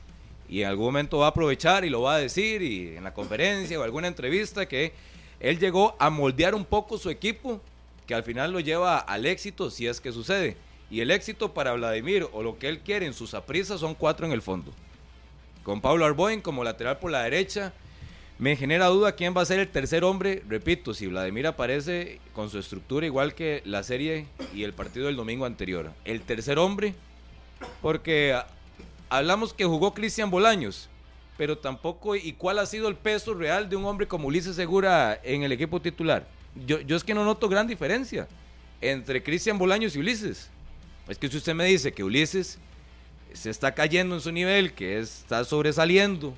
Y 0.48 0.62
en 0.62 0.68
algún 0.68 0.86
momento 0.86 1.18
va 1.18 1.26
a 1.26 1.30
aprovechar 1.30 1.84
y 1.84 1.90
lo 1.90 2.02
va 2.02 2.16
a 2.16 2.18
decir, 2.18 2.62
y 2.62 2.96
en 2.96 3.04
la 3.04 3.14
conferencia 3.14 3.78
o 3.78 3.82
alguna 3.82 4.08
entrevista, 4.08 4.66
que 4.66 4.92
él 5.40 5.58
llegó 5.58 5.96
a 5.98 6.10
moldear 6.10 6.54
un 6.54 6.64
poco 6.64 6.98
su 6.98 7.10
equipo, 7.10 7.60
que 8.06 8.14
al 8.14 8.24
final 8.24 8.52
lo 8.52 8.60
lleva 8.60 8.98
al 8.98 9.26
éxito 9.26 9.70
si 9.70 9.86
es 9.86 10.00
que 10.00 10.12
sucede. 10.12 10.56
Y 10.90 11.00
el 11.00 11.10
éxito 11.10 11.52
para 11.52 11.74
Vladimir, 11.74 12.26
o 12.32 12.42
lo 12.42 12.58
que 12.58 12.68
él 12.68 12.80
quiere 12.80 13.04
en 13.06 13.12
sus 13.12 13.34
aprisas, 13.34 13.80
son 13.80 13.94
cuatro 13.94 14.26
en 14.26 14.32
el 14.32 14.40
fondo. 14.40 14.72
Con 15.62 15.82
Pablo 15.82 16.06
Arboin 16.06 16.40
como 16.40 16.64
lateral 16.64 16.98
por 16.98 17.10
la 17.10 17.22
derecha. 17.22 17.74
Me 18.38 18.54
genera 18.54 18.86
duda 18.86 19.16
quién 19.16 19.36
va 19.36 19.42
a 19.42 19.46
ser 19.46 19.58
el 19.58 19.66
tercer 19.66 20.04
hombre. 20.04 20.44
Repito, 20.48 20.94
si 20.94 21.08
Vladimir 21.08 21.48
aparece 21.48 22.20
con 22.32 22.50
su 22.50 22.60
estructura 22.60 23.04
igual 23.04 23.34
que 23.34 23.62
la 23.64 23.82
serie 23.82 24.26
y 24.54 24.62
el 24.62 24.72
partido 24.72 25.06
del 25.06 25.16
domingo 25.16 25.44
anterior. 25.44 25.90
El 26.04 26.20
tercer 26.20 26.56
hombre, 26.56 26.94
porque 27.82 28.40
hablamos 29.08 29.52
que 29.52 29.64
jugó 29.64 29.92
Cristian 29.92 30.30
Bolaños, 30.30 30.88
pero 31.36 31.58
tampoco, 31.58 32.14
¿y 32.14 32.32
cuál 32.32 32.60
ha 32.60 32.66
sido 32.66 32.86
el 32.86 32.94
peso 32.94 33.34
real 33.34 33.68
de 33.68 33.74
un 33.74 33.84
hombre 33.84 34.06
como 34.06 34.28
Ulises 34.28 34.54
Segura 34.54 35.20
en 35.24 35.42
el 35.42 35.50
equipo 35.50 35.82
titular? 35.82 36.24
Yo, 36.64 36.80
yo 36.80 36.94
es 36.94 37.02
que 37.02 37.14
no 37.14 37.24
noto 37.24 37.48
gran 37.48 37.66
diferencia 37.66 38.28
entre 38.80 39.20
Cristian 39.20 39.58
Bolaños 39.58 39.96
y 39.96 39.98
Ulises. 39.98 40.48
Es 41.08 41.18
que 41.18 41.28
si 41.28 41.38
usted 41.38 41.54
me 41.54 41.64
dice 41.64 41.92
que 41.92 42.04
Ulises 42.04 42.60
se 43.32 43.50
está 43.50 43.74
cayendo 43.74 44.14
en 44.14 44.20
su 44.20 44.30
nivel, 44.30 44.74
que 44.74 45.00
está 45.00 45.42
sobresaliendo 45.42 46.34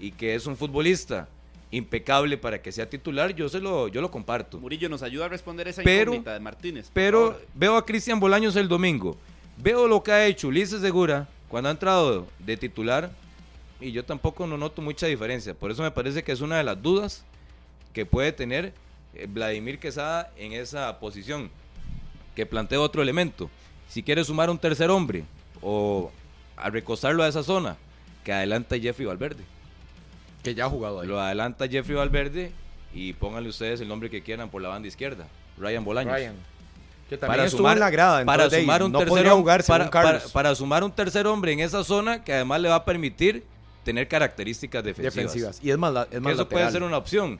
y 0.00 0.12
que 0.12 0.34
es 0.34 0.46
un 0.46 0.56
futbolista 0.56 1.28
impecable 1.72 2.36
para 2.38 2.62
que 2.62 2.70
sea 2.70 2.88
titular, 2.88 3.34
yo 3.34 3.48
se 3.48 3.58
lo, 3.58 3.88
yo 3.88 4.00
lo 4.00 4.10
comparto. 4.10 4.58
Murillo 4.60 4.88
nos 4.88 5.02
ayuda 5.02 5.24
a 5.24 5.28
responder 5.28 5.66
esa 5.66 5.82
Pero- 5.82 6.12
incógnita 6.12 6.34
de 6.34 6.40
Martínez. 6.40 6.90
Pero 6.92 7.40
veo 7.54 7.76
a 7.76 7.84
Cristian 7.84 8.20
Bolaños 8.20 8.54
el 8.56 8.68
domingo. 8.68 9.16
Veo 9.56 9.88
lo 9.88 10.02
que 10.02 10.12
ha 10.12 10.26
hecho 10.26 10.48
Ulises 10.48 10.80
Segura 10.80 11.28
cuando 11.48 11.68
ha 11.68 11.72
entrado 11.72 12.26
de 12.38 12.56
titular. 12.56 13.10
Y 13.80 13.90
yo 13.90 14.04
tampoco 14.04 14.46
no 14.46 14.56
noto 14.56 14.80
mucha 14.80 15.06
diferencia. 15.06 15.54
Por 15.54 15.72
eso 15.72 15.82
me 15.82 15.90
parece 15.90 16.22
que 16.22 16.30
es 16.30 16.40
una 16.40 16.56
de 16.58 16.62
las 16.62 16.80
dudas 16.80 17.24
que 17.92 18.06
puede 18.06 18.30
tener 18.30 18.72
eh, 19.14 19.26
Vladimir 19.28 19.80
Quesada 19.80 20.30
en 20.36 20.52
esa 20.52 21.00
posición. 21.00 21.50
Que 22.36 22.46
plantea 22.46 22.80
otro 22.80 23.02
elemento. 23.02 23.50
Si 23.88 24.02
quiere 24.02 24.22
sumar 24.24 24.50
un 24.50 24.58
tercer 24.58 24.88
hombre 24.90 25.24
o 25.60 26.12
a 26.56 26.70
recostarlo 26.70 27.22
a 27.22 27.28
esa 27.28 27.42
zona, 27.42 27.76
que 28.24 28.32
adelanta 28.32 28.78
Jeffrey 28.78 29.06
Valverde. 29.06 29.42
Que 30.42 30.54
ya 30.54 30.66
ha 30.66 30.68
jugado 30.68 31.00
ahí. 31.00 31.08
Lo 31.08 31.20
adelanta 31.20 31.68
Jeffrey 31.68 31.96
Valverde 31.96 32.52
y 32.94 33.12
pónganle 33.14 33.48
ustedes 33.48 33.80
el 33.80 33.88
nombre 33.88 34.10
que 34.10 34.22
quieran 34.22 34.48
por 34.50 34.60
la 34.62 34.68
banda 34.68 34.88
izquierda. 34.88 35.26
Ryan 35.58 35.84
Bolaños 35.84 36.12
Ryan. 36.14 36.34
Que 37.08 37.18
también 37.18 37.36
para 37.36 37.44
estuvo 37.46 37.58
sumar, 37.58 37.76
en 37.76 37.80
la 37.80 37.90
grada. 37.90 38.24
para 38.24 38.44
entonces, 38.44 38.60
sumar 38.62 38.82
un 38.82 38.92
no 38.92 38.98
tercer 39.00 39.28
jugar 39.28 39.64
para, 39.64 39.90
para- 39.90 40.12
Carlos. 40.14 40.32
para 40.32 40.54
sumar 40.54 40.82
un 40.84 40.92
tercer 40.92 41.26
hombre 41.26 41.52
en 41.52 41.60
esa 41.60 41.84
zona 41.84 42.24
que 42.24 42.32
además 42.32 42.60
le 42.60 42.68
va 42.70 42.76
a 42.76 42.84
permitir 42.84 43.44
tener 43.84 44.08
características 44.08 44.82
defensivas. 44.82 45.14
defensivas. 45.14 45.60
Y 45.62 45.70
es 45.70 45.78
más, 45.78 45.92
la- 45.92 46.02
es 46.04 46.08
Que 46.08 46.20
más 46.20 46.32
eso 46.34 46.48
puede 46.48 46.70
ser 46.70 46.82
una 46.82 46.96
opción. 46.96 47.38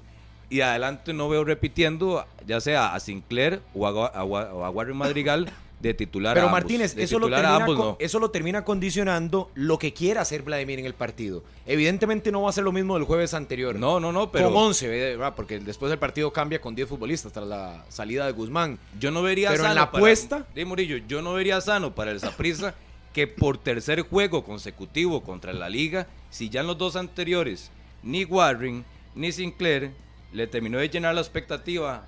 Y 0.51 0.61
adelante 0.61 1.15
no 1.15 1.29
veo 1.31 1.45
repitiendo 1.45 2.27
ya 2.47 2.61
sea 2.61 2.95
a 2.95 3.01
Sinclair 3.01 3.63
o 3.75 3.87
a, 3.87 4.09
a 4.09 4.21
a 4.21 4.25
Warren 4.71 4.97
Madrigal 4.97 5.49
de 5.83 5.95
titular 5.95 6.35
Pero 6.35 6.47
a 6.47 6.49
ambos. 6.49 6.63
Martínez, 6.63 6.95
De 6.95 7.03
eso 7.03 7.19
lo, 7.19 7.29
termina 7.29 7.57
ambos 7.57 7.77
no. 7.77 7.97
eso 7.99 8.19
lo 8.21 8.31
termina 8.31 8.65
condicionando 8.65 9.51
lo 9.55 9.79
que 9.79 9.93
quiera 9.93 10.21
hacer 10.21 10.43
Vladimir 10.43 10.79
en 10.79 10.87
el 10.87 10.95
partido. 10.95 11.43
Evidentemente 11.67 12.31
no 12.31 12.43
va 12.43 12.51
a 12.51 12.53
ser 12.53 12.63
lo 12.65 12.71
mismo 12.73 12.95
del 12.95 13.03
jueves 13.05 13.35
anterior. 13.35 13.75
No, 13.75 13.99
no, 13.99 14.13
no, 14.13 14.31
pero 14.31 14.49
con 14.53 14.57
11, 14.69 14.89
¿verdad? 14.89 15.35
porque 15.35 15.59
después 15.59 15.91
del 15.91 15.99
partido 15.99 16.33
cambia 16.33 16.61
con 16.61 16.75
10 16.77 16.89
futbolistas 16.89 17.33
tras 17.33 17.47
la 17.47 17.85
salida 17.89 18.25
de 18.27 18.33
Guzmán. 18.33 18.79
yo 19.01 19.11
no 19.11 19.23
vería 19.23 19.51
Pero 19.51 19.65
en 19.65 19.69
sano 19.71 19.75
la 19.81 19.91
para- 19.91 19.99
apuesta- 20.05 20.47
Di, 20.55 20.65
Murillo, 20.65 20.99
yo 21.09 21.21
no 21.21 21.35
vería 21.35 21.61
sano 21.61 21.95
para 21.95 22.13
el 22.13 22.21
Saprissa 22.21 22.75
que 23.13 23.27
por 23.27 23.59
tercer 23.59 24.03
juego 24.03 24.45
consecutivo 24.45 25.23
contra 25.23 25.53
la 25.53 25.69
liga, 25.69 26.07
si 26.31 26.49
ya 26.49 26.61
en 26.61 26.69
los 26.69 26.79
dos 26.79 26.95
anteriores 26.97 27.71
ni 28.05 28.25
Warren 28.25 28.85
ni 29.17 29.33
Sinclair 29.33 29.91
le 30.33 30.47
terminó 30.47 30.79
de 30.79 30.89
llenar 30.89 31.15
la 31.15 31.21
expectativa 31.21 32.07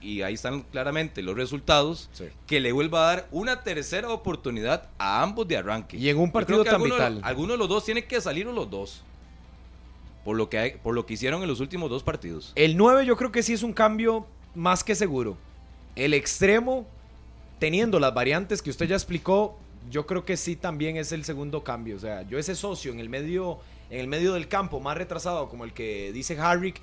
y 0.00 0.22
ahí 0.22 0.34
están 0.34 0.62
claramente 0.62 1.22
los 1.22 1.36
resultados, 1.36 2.08
Sí. 2.12 2.24
que 2.46 2.60
le 2.60 2.72
vuelva 2.72 3.02
a 3.10 3.14
dar 3.16 3.28
una 3.32 3.62
tercera 3.64 4.08
oportunidad 4.10 4.88
a 4.98 5.22
ambos 5.22 5.46
de 5.48 5.56
arranque. 5.56 5.96
Y 5.96 6.08
en 6.08 6.18
un 6.18 6.30
partido 6.30 6.62
tan 6.64 6.74
alguno, 6.76 6.94
vital. 6.94 7.20
Alguno 7.24 7.52
de 7.54 7.58
los 7.58 7.68
dos 7.68 7.84
tiene 7.84 8.04
que 8.04 8.20
salir 8.20 8.46
o 8.46 8.52
los 8.52 8.70
dos. 8.70 9.02
Por 10.24 10.36
lo, 10.36 10.48
que 10.50 10.58
hay- 10.58 10.70
por 10.82 10.94
lo 10.94 11.06
que 11.06 11.14
hicieron 11.14 11.42
en 11.42 11.48
los 11.48 11.60
últimos 11.60 11.88
dos 11.88 12.02
partidos. 12.02 12.52
El 12.54 12.76
9 12.76 13.06
yo 13.06 13.16
creo 13.16 13.32
que 13.32 13.42
sí 13.42 13.54
es 13.54 13.62
un 13.62 13.72
cambio 13.72 14.26
más 14.54 14.84
que 14.84 14.94
seguro. 14.94 15.36
El 15.96 16.12
extremo, 16.14 16.86
teniendo 17.58 17.98
las 17.98 18.12
variantes 18.14 18.60
que 18.62 18.70
usted 18.70 18.86
ya 18.86 18.94
explicó, 18.96 19.58
yo 19.90 20.06
creo 20.06 20.24
que 20.24 20.36
sí 20.36 20.54
también 20.54 20.96
es 20.96 21.12
el 21.12 21.24
segundo 21.24 21.64
cambio. 21.64 21.96
O 21.96 21.98
sea, 21.98 22.22
yo 22.22 22.38
ese 22.38 22.54
socio 22.54 22.92
en 22.92 23.00
el 23.00 23.08
medio, 23.08 23.58
en 23.90 24.00
el 24.00 24.06
medio 24.06 24.34
del 24.34 24.48
campo 24.48 24.80
más 24.80 24.98
retrasado, 24.98 25.48
como 25.48 25.64
el 25.64 25.72
que 25.72 26.12
dice 26.12 26.38
Harrick, 26.38 26.80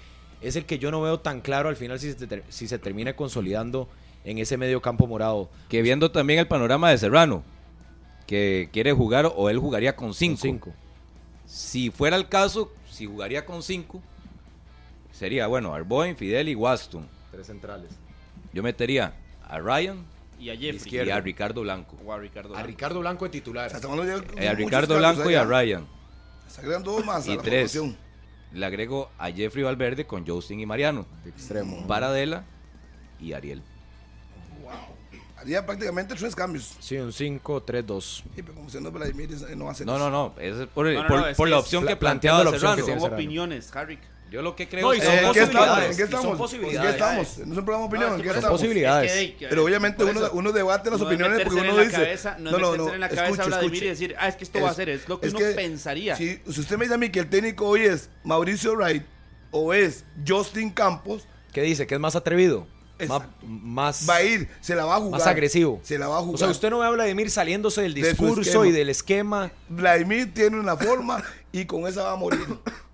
es 0.47 0.55
el 0.55 0.65
que 0.65 0.80
yo 0.80 0.91
no 0.91 1.01
veo 1.01 1.19
tan 1.19 1.41
claro 1.41 1.69
al 1.69 1.76
final 1.76 1.99
si 1.99 2.13
se, 2.13 2.27
ter- 2.27 2.43
si 2.49 2.67
se 2.67 2.77
termina 2.80 3.15
consolidando 3.15 3.88
en 4.23 4.38
ese 4.38 4.57
medio 4.57 4.81
campo 4.81 5.07
morado. 5.07 5.49
Que 5.69 5.81
viendo 5.81 6.11
también 6.11 6.39
el 6.39 6.47
panorama 6.47 6.89
de 6.89 6.97
Serrano, 6.97 7.43
que 8.27 8.69
quiere 8.73 8.91
jugar 8.93 9.31
o 9.35 9.49
él 9.49 9.59
jugaría 9.59 9.95
con 9.95 10.07
Con 10.09 10.13
5. 10.15 10.38
cinco. 10.41 10.73
Si 11.45 11.89
fuera 11.91 12.15
el 12.15 12.27
caso, 12.27 12.72
si 12.89 13.05
jugaría 13.05 13.45
con 13.45 13.61
5, 13.61 14.01
sería, 15.11 15.47
bueno, 15.47 15.73
Arboin, 15.73 16.15
Fidel 16.15 16.49
y 16.49 16.55
Waston. 16.55 17.07
Tres 17.31 17.47
centrales. 17.47 17.91
Yo 18.53 18.63
metería 18.63 19.13
a 19.47 19.59
Ryan 19.59 20.03
Y 20.39 20.49
a 20.49 20.55
Jeffrey. 20.57 21.07
y 21.07 21.09
a 21.09 21.19
Ricardo 21.19 21.61
Blanco. 21.61 21.97
O 22.05 22.11
a 22.11 22.17
Ricardo. 22.17 22.55
A 22.55 22.63
Ricardo 22.63 22.99
Blanco 22.99 23.26
de 23.26 23.30
O 23.30 23.31
titular. 23.31 23.69
sea, 23.69 23.80
Eh, 24.38 24.47
a 24.47 24.53
Ricardo 24.53 24.97
Blanco 24.97 25.30
y 25.30 25.35
a. 25.35 25.43
Ryan. 25.43 25.85
Dos 26.84 27.05
más 27.05 27.27
a 27.27 27.31
Y 27.31 27.35
la 27.38 27.41
tres. 27.41 27.72
formación. 27.73 28.05
Le 28.56 28.65
agrego 28.65 29.10
a 29.19 29.30
Jeffrey 29.30 29.64
Valverde 29.64 30.07
con 30.07 30.26
Justin 30.26 30.61
y 30.61 30.65
Mariano. 30.65 31.06
De 31.26 31.30
extremo. 31.30 31.86
Paradela 31.88 32.45
y 33.19 33.34
Ariel. 33.34 33.61
Haría 35.38 35.65
prácticamente 35.65 36.15
tres 36.15 36.34
cambios. 36.34 36.76
Sí, 36.80 36.95
un 36.98 37.11
5-3-2. 37.11 38.02
Sí, 38.02 38.23
pero 38.36 38.56
como 38.56 38.69
siendo 38.69 38.91
Vladimir, 38.91 39.30
eh, 39.49 39.56
no 39.56 39.69
hace 39.69 39.86
No, 39.86 39.99
no, 39.99 40.10
no. 40.10 40.34
Es 40.40 40.56
por, 40.68 40.86
No, 40.88 41.02
no, 41.03 41.07
por- 41.07 41.19
no, 41.19 41.27
es 41.27 41.38
por 41.38 41.48
que 41.48 41.52
la 41.52 41.60
opción 41.60 41.86
que 41.86 41.95
planteando 41.98 42.44
planteaba 42.44 42.44
la 42.44 42.49
opción 42.49 42.76
que 42.98 42.99
tiene 43.02 43.14
opiniones, 43.15 43.76
Harry. 43.76 43.99
Yo 44.36 44.41
lo 44.41 44.56
que 44.56 44.68
creo 44.68 44.82
No, 44.88 44.94
y 44.94 44.98
es 44.98 45.03
son 45.06 45.14
Eh, 45.14 45.26
¿En 45.26 45.32
qué 45.34 45.40
estamos? 45.40 45.56
posibilidades, 45.57 45.91
¿En 45.91 45.98
qué 45.98 46.12
son 46.12 46.20
estamos? 46.20 46.52
¿En 46.53 46.82
qué 46.82 46.90
estamos? 46.90 47.38
No 47.48 47.53
es 47.53 47.57
un 47.60 47.66
programa 47.66 47.80
de 47.84 47.88
opinión, 47.88 48.10
No, 48.10 48.16
¿en 48.16 48.20
es 48.22 48.24
qué 48.28 48.32
que 48.32 48.36
estamos? 48.38 48.60
posibilidades. 48.60 49.12
Es 49.14 49.32
que, 49.36 49.48
Pero 49.48 49.64
obviamente 49.64 50.03
uno, 50.03 50.30
uno 50.34 50.52
debate 50.52 50.90
las 50.91 50.99
no 50.99 51.06
es 51.10 51.14
opiniones 51.14 51.41
porque 51.44 51.60
uno 51.62 51.70
en 51.70 51.76
la 51.78 51.84
dice. 51.84 51.95
cabeza- 51.95 52.38
no, 52.40 52.49
es 52.49 52.57
meterse 52.62 52.94
en 52.95 52.99
la 52.99 53.10
cabeza 53.10 53.24
escuche, 53.26 53.41
a 53.41 53.45
Vladimir 53.48 53.74
escuche. 53.74 53.86
y 53.86 53.90
decir, 53.90 54.16
ah, 54.20 54.28
es 54.28 54.36
que 54.36 54.44
esto 54.44 54.62
va 54.62 54.70
a 54.70 54.74
ser, 54.74 54.90
es 54.90 55.07
lo 55.07 55.20
que 55.20 55.30
uno 55.30 55.40
pensaría. 55.56 56.16
Si, 56.18 56.40
si 56.49 56.60
usted 56.60 56.78
me 56.78 56.84
dice 56.86 56.95
a 56.95 56.98
mí 56.98 57.10
que 57.10 57.20
el 57.20 57.30
técnico 57.30 57.66
hoy 57.68 57.82
es 57.86 58.10
Mauricio 58.24 58.74
Wright 58.76 59.03
o 59.52 59.74
es 59.74 60.03
Justin 60.28 60.70
Campos, 60.70 61.28
¿Qué 61.53 61.62
dice? 61.62 61.88
¿Que 61.88 61.94
es 61.95 62.02
más 62.02 62.18
atrevido? 62.18 62.68
Más, 62.98 63.02
Exacto. 63.10 63.45
más, 63.45 64.10
va 64.10 64.16
a 64.16 64.24
ir, 64.24 64.49
se 64.62 64.74
la 64.76 64.86
va 64.86 64.95
a 64.95 64.99
jugar. 64.99 65.20
más 65.20 65.28
agresivo. 65.28 65.80
Se 65.84 65.98
la 65.99 66.07
va 66.07 66.18
a 66.18 66.20
jugar. 66.22 66.36
O 66.36 66.38
sea, 66.38 66.48
usted 66.49 66.70
no 66.70 66.80
ve 66.80 66.86
a 66.88 66.90
Vladimir 66.91 67.30
saliéndose 67.30 67.82
del 67.82 67.94
De 67.94 68.07
discurso 68.10 68.40
esquema. 68.41 68.68
y 68.68 68.72
del 68.72 68.90
esquema, 68.90 69.52
Vladimir 69.68 70.34
tiene 70.34 70.57
una 70.60 70.78
forma 70.78 71.22
y 71.52 71.66
con 71.66 71.88
esa 71.88 72.03
va 72.03 72.12
a 72.14 72.16
morir. 72.16 72.40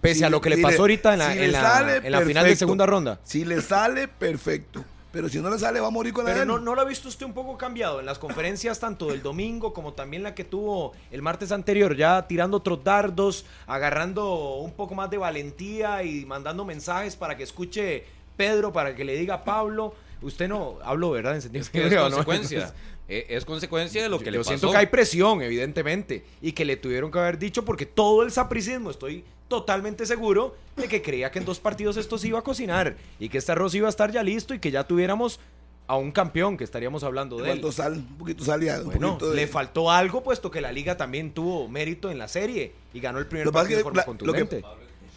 pese 0.00 0.20
Si 0.20 0.24
a 0.24 0.30
lo 0.30 0.40
que 0.40 0.50
le 0.50 0.56
si 0.56 0.62
pasó 0.62 0.82
ahorita 0.82 1.12
en 1.12 1.18
la, 1.18 1.32
si 1.32 1.38
en 1.38 1.52
la- 1.52 1.60
sale, 1.60 1.96
en 1.96 2.12
la 2.12 2.20
final 2.22 2.44
de 2.46 2.56
segunda 2.56 2.86
ronda. 2.86 3.20
Si 3.24 3.44
le 3.44 3.60
sale, 3.60 4.08
perfecto. 4.08 4.84
Pero 5.12 5.28
si 5.28 5.40
no 5.40 5.50
le 5.50 5.58
sale, 5.58 5.80
va 5.80 5.88
a 5.88 5.90
morir 5.90 6.12
con 6.12 6.24
la 6.24 6.32
Pero 6.32 6.44
no, 6.44 6.60
no 6.60 6.74
lo 6.76 6.82
ha 6.82 6.84
visto 6.84 7.08
usted 7.08 7.26
un 7.26 7.32
poco 7.32 7.58
cambiado 7.58 7.98
en 7.98 8.06
las 8.06 8.20
conferencias 8.20 8.78
tanto 8.78 9.08
del 9.08 9.22
domingo 9.22 9.72
como 9.72 9.92
también 9.92 10.22
la 10.22 10.36
que 10.36 10.44
tuvo 10.44 10.92
el 11.10 11.20
martes 11.20 11.50
anterior, 11.50 11.96
ya 11.96 12.28
tirando 12.28 12.58
otros 12.58 12.84
dardos, 12.84 13.44
agarrando 13.66 14.54
un 14.58 14.72
poco 14.72 14.94
más 14.94 15.10
de 15.10 15.18
valentía 15.18 16.04
y 16.04 16.24
mandando 16.26 16.64
mensajes 16.64 17.16
para 17.16 17.36
que 17.36 17.42
escuche 17.42 18.04
Pedro, 18.36 18.72
para 18.72 18.94
que 18.94 19.04
le 19.04 19.16
diga 19.16 19.34
a 19.34 19.44
Pablo. 19.44 19.94
Usted 20.22 20.48
no 20.48 20.78
habló, 20.84 21.10
¿verdad? 21.10 21.34
En 21.34 21.42
sentido 21.42 21.64
que 21.72 21.86
es 21.86 21.92
¿no? 21.92 22.02
consecuencia. 22.02 22.72
Eh, 23.12 23.26
es 23.36 23.44
consecuencia 23.44 24.00
de 24.04 24.08
lo 24.08 24.20
que 24.20 24.26
Yo 24.26 24.30
le 24.30 24.38
pasó. 24.38 24.50
siento 24.50 24.70
que 24.70 24.76
hay 24.76 24.86
presión, 24.86 25.42
evidentemente, 25.42 26.24
y 26.40 26.52
que 26.52 26.64
le 26.64 26.76
tuvieron 26.76 27.10
que 27.10 27.18
haber 27.18 27.38
dicho 27.40 27.64
porque 27.64 27.84
todo 27.84 28.22
el 28.22 28.30
sapricismo, 28.30 28.88
estoy 28.88 29.24
totalmente 29.50 30.06
seguro 30.06 30.56
de 30.76 30.88
que 30.88 31.02
creía 31.02 31.30
que 31.30 31.40
en 31.40 31.44
dos 31.44 31.58
partidos 31.60 31.98
esto 31.98 32.16
se 32.16 32.28
iba 32.28 32.38
a 32.38 32.42
cocinar 32.42 32.96
y 33.18 33.28
que 33.28 33.36
este 33.36 33.52
arroz 33.52 33.74
iba 33.74 33.86
a 33.88 33.90
estar 33.90 34.10
ya 34.10 34.22
listo 34.22 34.54
y 34.54 34.60
que 34.60 34.70
ya 34.70 34.84
tuviéramos 34.84 35.40
a 35.88 35.96
un 35.96 36.12
campeón 36.12 36.56
que 36.56 36.62
estaríamos 36.64 37.02
hablando 37.02 37.36
de 37.36 37.50
él. 37.50 37.72
sal, 37.72 37.94
un 37.94 38.16
poquito 38.16 38.44
sal 38.44 38.62
y 38.62 38.68
un 38.70 38.84
Bueno, 38.84 39.08
poquito 39.08 39.30
de- 39.30 39.36
le 39.36 39.46
faltó 39.48 39.90
algo 39.90 40.22
puesto 40.22 40.50
que 40.52 40.60
la 40.60 40.70
liga 40.70 40.96
también 40.96 41.32
tuvo 41.32 41.66
mérito 41.68 42.10
en 42.12 42.18
la 42.18 42.28
serie 42.28 42.72
y 42.94 43.00
ganó 43.00 43.18
el 43.18 43.26
primer 43.26 43.44
Lo 43.46 43.52
partido 43.52 43.78
de 43.78 43.82
forma 43.82 43.96
lo 43.98 44.02
que- 44.02 44.06
contundente. 44.06 44.62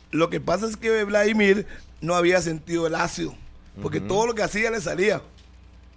Lo 0.09 0.29
que 0.31 0.41
pasa 0.41 0.65
es 0.67 0.75
que 0.77 1.03
Vladimir 1.03 1.67
no 2.01 2.15
había 2.15 2.41
sentido 2.41 2.87
el 2.87 2.95
ácido. 2.95 3.33
Porque 3.81 4.01
todo 4.01 4.27
lo 4.27 4.35
que 4.35 4.43
hacía 4.43 4.69
le 4.71 4.81
salía. 4.81 5.21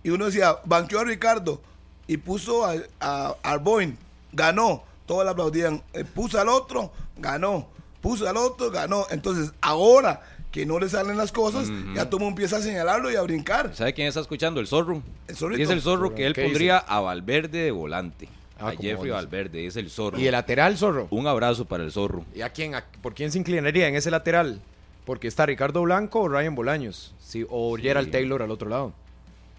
Y 0.03 0.11
uno 0.11 0.27
decía, 0.27 0.57
banqueó 0.65 1.01
a 1.01 1.05
Ricardo 1.05 1.61
y 2.07 2.17
puso 2.19 2.65
a, 2.65 2.75
a 3.01 3.35
Arboin, 3.43 3.99
ganó. 4.33 4.85
Todos 5.07 5.25
le 5.25 5.31
aplaudían. 5.31 5.83
Eh, 5.93 6.05
puso 6.05 6.39
al 6.41 6.49
otro, 6.49 6.91
ganó. 7.19 7.69
Puso 8.07 8.29
al 8.29 8.37
otro, 8.37 8.71
ganó. 8.71 9.05
Entonces, 9.11 9.53
ahora 9.61 10.23
que 10.53 10.65
no 10.65 10.79
le 10.79 10.89
salen 10.89 11.17
las 11.17 11.33
cosas, 11.33 11.69
ya 11.93 12.09
todo 12.09 12.21
mundo 12.21 12.35
empieza 12.35 12.59
a 12.59 12.61
señalarlo 12.63 13.11
y 13.11 13.17
a 13.17 13.23
brincar. 13.23 13.75
¿Sabe 13.75 13.95
quién 13.95 14.07
está 14.07 14.21
escuchando? 14.21 14.61
El 14.61 14.69
zorro. 14.69 15.03
El 15.27 15.35
zorrito. 15.35 15.59
Dice 15.59 15.73
el 15.73 15.83
zorro 15.83 16.15
que 16.15 16.25
él 16.25 16.33
pondría 16.33 16.79
a 16.79 17.01
Valverde 17.01 17.59
de 17.65 17.71
volante. 17.73 18.29
Ah, 18.61 18.69
a 18.69 18.71
Jeffrey 18.71 18.95
dice. 18.95 19.11
Valverde, 19.11 19.59
dice 19.59 19.81
el 19.81 19.91
zorro. 19.91 20.21
Y 20.21 20.27
el 20.27 20.33
lateral, 20.33 20.79
Zorro. 20.79 21.09
Un 21.11 21.27
abrazo 21.27 21.65
para 21.65 21.83
el 21.83 21.91
zorro. 21.91 22.25
¿Y 22.33 22.43
a 22.43 22.51
quién? 22.51 22.77
a- 22.77 22.85
¿Por 23.03 23.13
quién 23.13 23.33
se 23.33 23.39
inclinaría 23.41 23.89
en 23.89 23.97
ese 23.97 24.11
lateral? 24.13 24.61
Porque 25.05 25.27
está 25.27 25.45
Ricardo 25.45 25.83
Blanco 25.83 26.21
o 26.21 26.29
Ryan 26.29 26.55
Bolaños. 26.55 27.13
Sí, 27.21 27.45
o 27.51 27.77
Gerald 27.77 28.13
Taylor 28.13 28.41
al 28.41 28.53
otro 28.53 28.69
lado. 28.71 28.93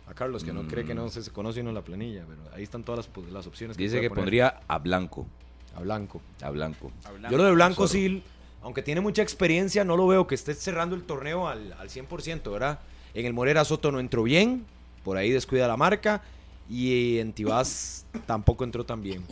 A 0.09 0.13
Carlos, 0.13 0.45
que 0.45 0.53
no 0.53 0.63
cree 0.69 0.85
que 0.85 0.95
no 0.95 1.09
se 1.09 1.21
se 1.21 1.31
conoce 1.31 1.59
uno 1.59 1.73
la 1.73 1.81
planilla, 1.81 2.23
pero 2.25 2.39
ahí 2.55 2.63
están 2.63 2.83
todas 2.83 2.99
las, 2.99 3.07
pues, 3.07 3.29
las 3.29 3.45
opciones. 3.45 3.75
Dice 3.75 3.99
que 3.99 4.07
poner. 4.09 4.23
pondría 4.23 4.61
a 4.69 4.77
Blanco. 4.79 5.27
A 5.75 5.81
Blanco. 5.81 6.19
A 6.41 6.49
Blanco. 6.49 6.91
Yo 7.29 7.37
lo 7.37 7.43
de 7.43 7.51
Blanco 7.51 7.87
sí, 7.87 8.23
aunque 8.67 8.81
tiene 8.81 8.99
mucha 8.99 9.21
experiencia, 9.21 9.85
no 9.85 9.95
lo 9.95 10.07
veo 10.07 10.27
que 10.27 10.35
esté 10.35 10.53
cerrando 10.53 10.93
el 10.93 11.03
torneo 11.03 11.47
al, 11.47 11.71
al 11.79 11.87
100%, 11.87 12.51
¿verdad? 12.51 12.79
En 13.13 13.25
el 13.25 13.31
Morera 13.31 13.63
Soto 13.63 13.93
no 13.93 14.01
entró 14.01 14.23
bien, 14.23 14.65
por 15.05 15.15
ahí 15.15 15.31
descuida 15.31 15.69
la 15.69 15.77
marca, 15.77 16.21
y 16.69 17.17
en 17.19 17.31
Tibás 17.31 18.05
tampoco 18.25 18.65
entró 18.65 18.85
tan 18.85 19.01
bien. 19.01 19.23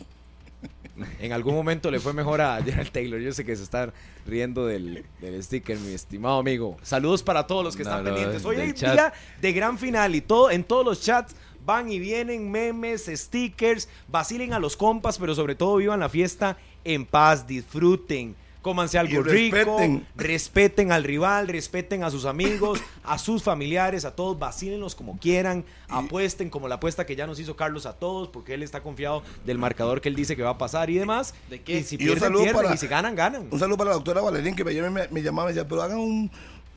En 1.20 1.34
algún 1.34 1.54
momento 1.54 1.90
le 1.90 2.00
fue 2.00 2.14
mejor 2.14 2.40
a 2.40 2.62
Gerald 2.62 2.90
Taylor. 2.90 3.20
Yo 3.20 3.30
sé 3.30 3.44
que 3.44 3.54
se 3.54 3.62
está 3.62 3.92
riendo 4.24 4.64
del, 4.64 5.04
del 5.20 5.44
sticker, 5.44 5.78
mi 5.80 5.92
estimado 5.92 6.38
amigo. 6.38 6.78
Saludos 6.82 7.22
para 7.22 7.46
todos 7.46 7.62
los 7.62 7.76
que 7.76 7.84
No, 7.84 7.90
están 7.90 8.04
no, 8.04 8.14
pendientes. 8.14 8.42
Hoy 8.42 8.72
chat. 8.72 8.94
día 8.94 9.12
de 9.42 9.52
gran 9.52 9.76
final 9.76 10.14
y 10.14 10.22
todo 10.22 10.50
en 10.50 10.64
todos 10.64 10.82
los 10.86 11.02
chats 11.02 11.36
van 11.66 11.92
y 11.92 11.98
vienen 11.98 12.50
memes, 12.50 13.10
stickers, 13.14 13.90
vacilen 14.08 14.54
a 14.54 14.58
los 14.58 14.78
compas, 14.78 15.18
pero 15.18 15.34
sobre 15.34 15.54
todo 15.54 15.76
vivan 15.76 16.00
la 16.00 16.08
fiesta 16.08 16.56
en 16.84 17.04
paz, 17.04 17.46
disfruten. 17.46 18.34
Cómanse 18.66 18.98
algo 18.98 19.22
rico, 19.22 19.56
respeten. 19.78 20.06
respeten 20.16 20.90
al 20.90 21.04
rival, 21.04 21.46
respeten 21.46 22.02
a 22.02 22.10
sus 22.10 22.24
amigos, 22.24 22.80
a 23.04 23.16
sus 23.16 23.44
familiares, 23.44 24.04
a 24.04 24.16
todos, 24.16 24.36
vacílenlos 24.36 24.96
como 24.96 25.20
quieran, 25.20 25.64
apuesten 25.88 26.50
como 26.50 26.66
la 26.66 26.74
apuesta 26.74 27.06
que 27.06 27.14
ya 27.14 27.28
nos 27.28 27.38
hizo 27.38 27.54
Carlos 27.54 27.86
a 27.86 27.92
todos, 27.92 28.26
porque 28.26 28.54
él 28.54 28.64
está 28.64 28.82
confiado 28.82 29.22
del 29.44 29.58
marcador 29.58 30.00
que 30.00 30.08
él 30.08 30.16
dice 30.16 30.34
que 30.34 30.42
va 30.42 30.50
a 30.50 30.58
pasar 30.58 30.90
y 30.90 30.98
demás. 30.98 31.32
¿De 31.48 31.62
qué? 31.62 31.78
Y 31.78 31.84
si 31.84 31.96
pierden, 31.96 32.32
pierden, 32.32 32.54
para- 32.56 32.74
y 32.74 32.76
si 32.76 32.88
ganan, 32.88 33.14
ganan. 33.14 33.46
Un 33.52 33.58
saludo 33.60 33.76
para 33.76 33.90
la 33.90 33.94
doctora 33.94 34.20
Valerín 34.20 34.56
que 34.56 34.68
ayer 34.68 34.90
me, 34.90 35.06
me 35.12 35.22
llamaba 35.22 35.48
y 35.48 35.54
me 35.54 35.54
decía, 35.54 35.68
pero 35.68 35.82
hagan 35.82 35.98
un... 35.98 36.28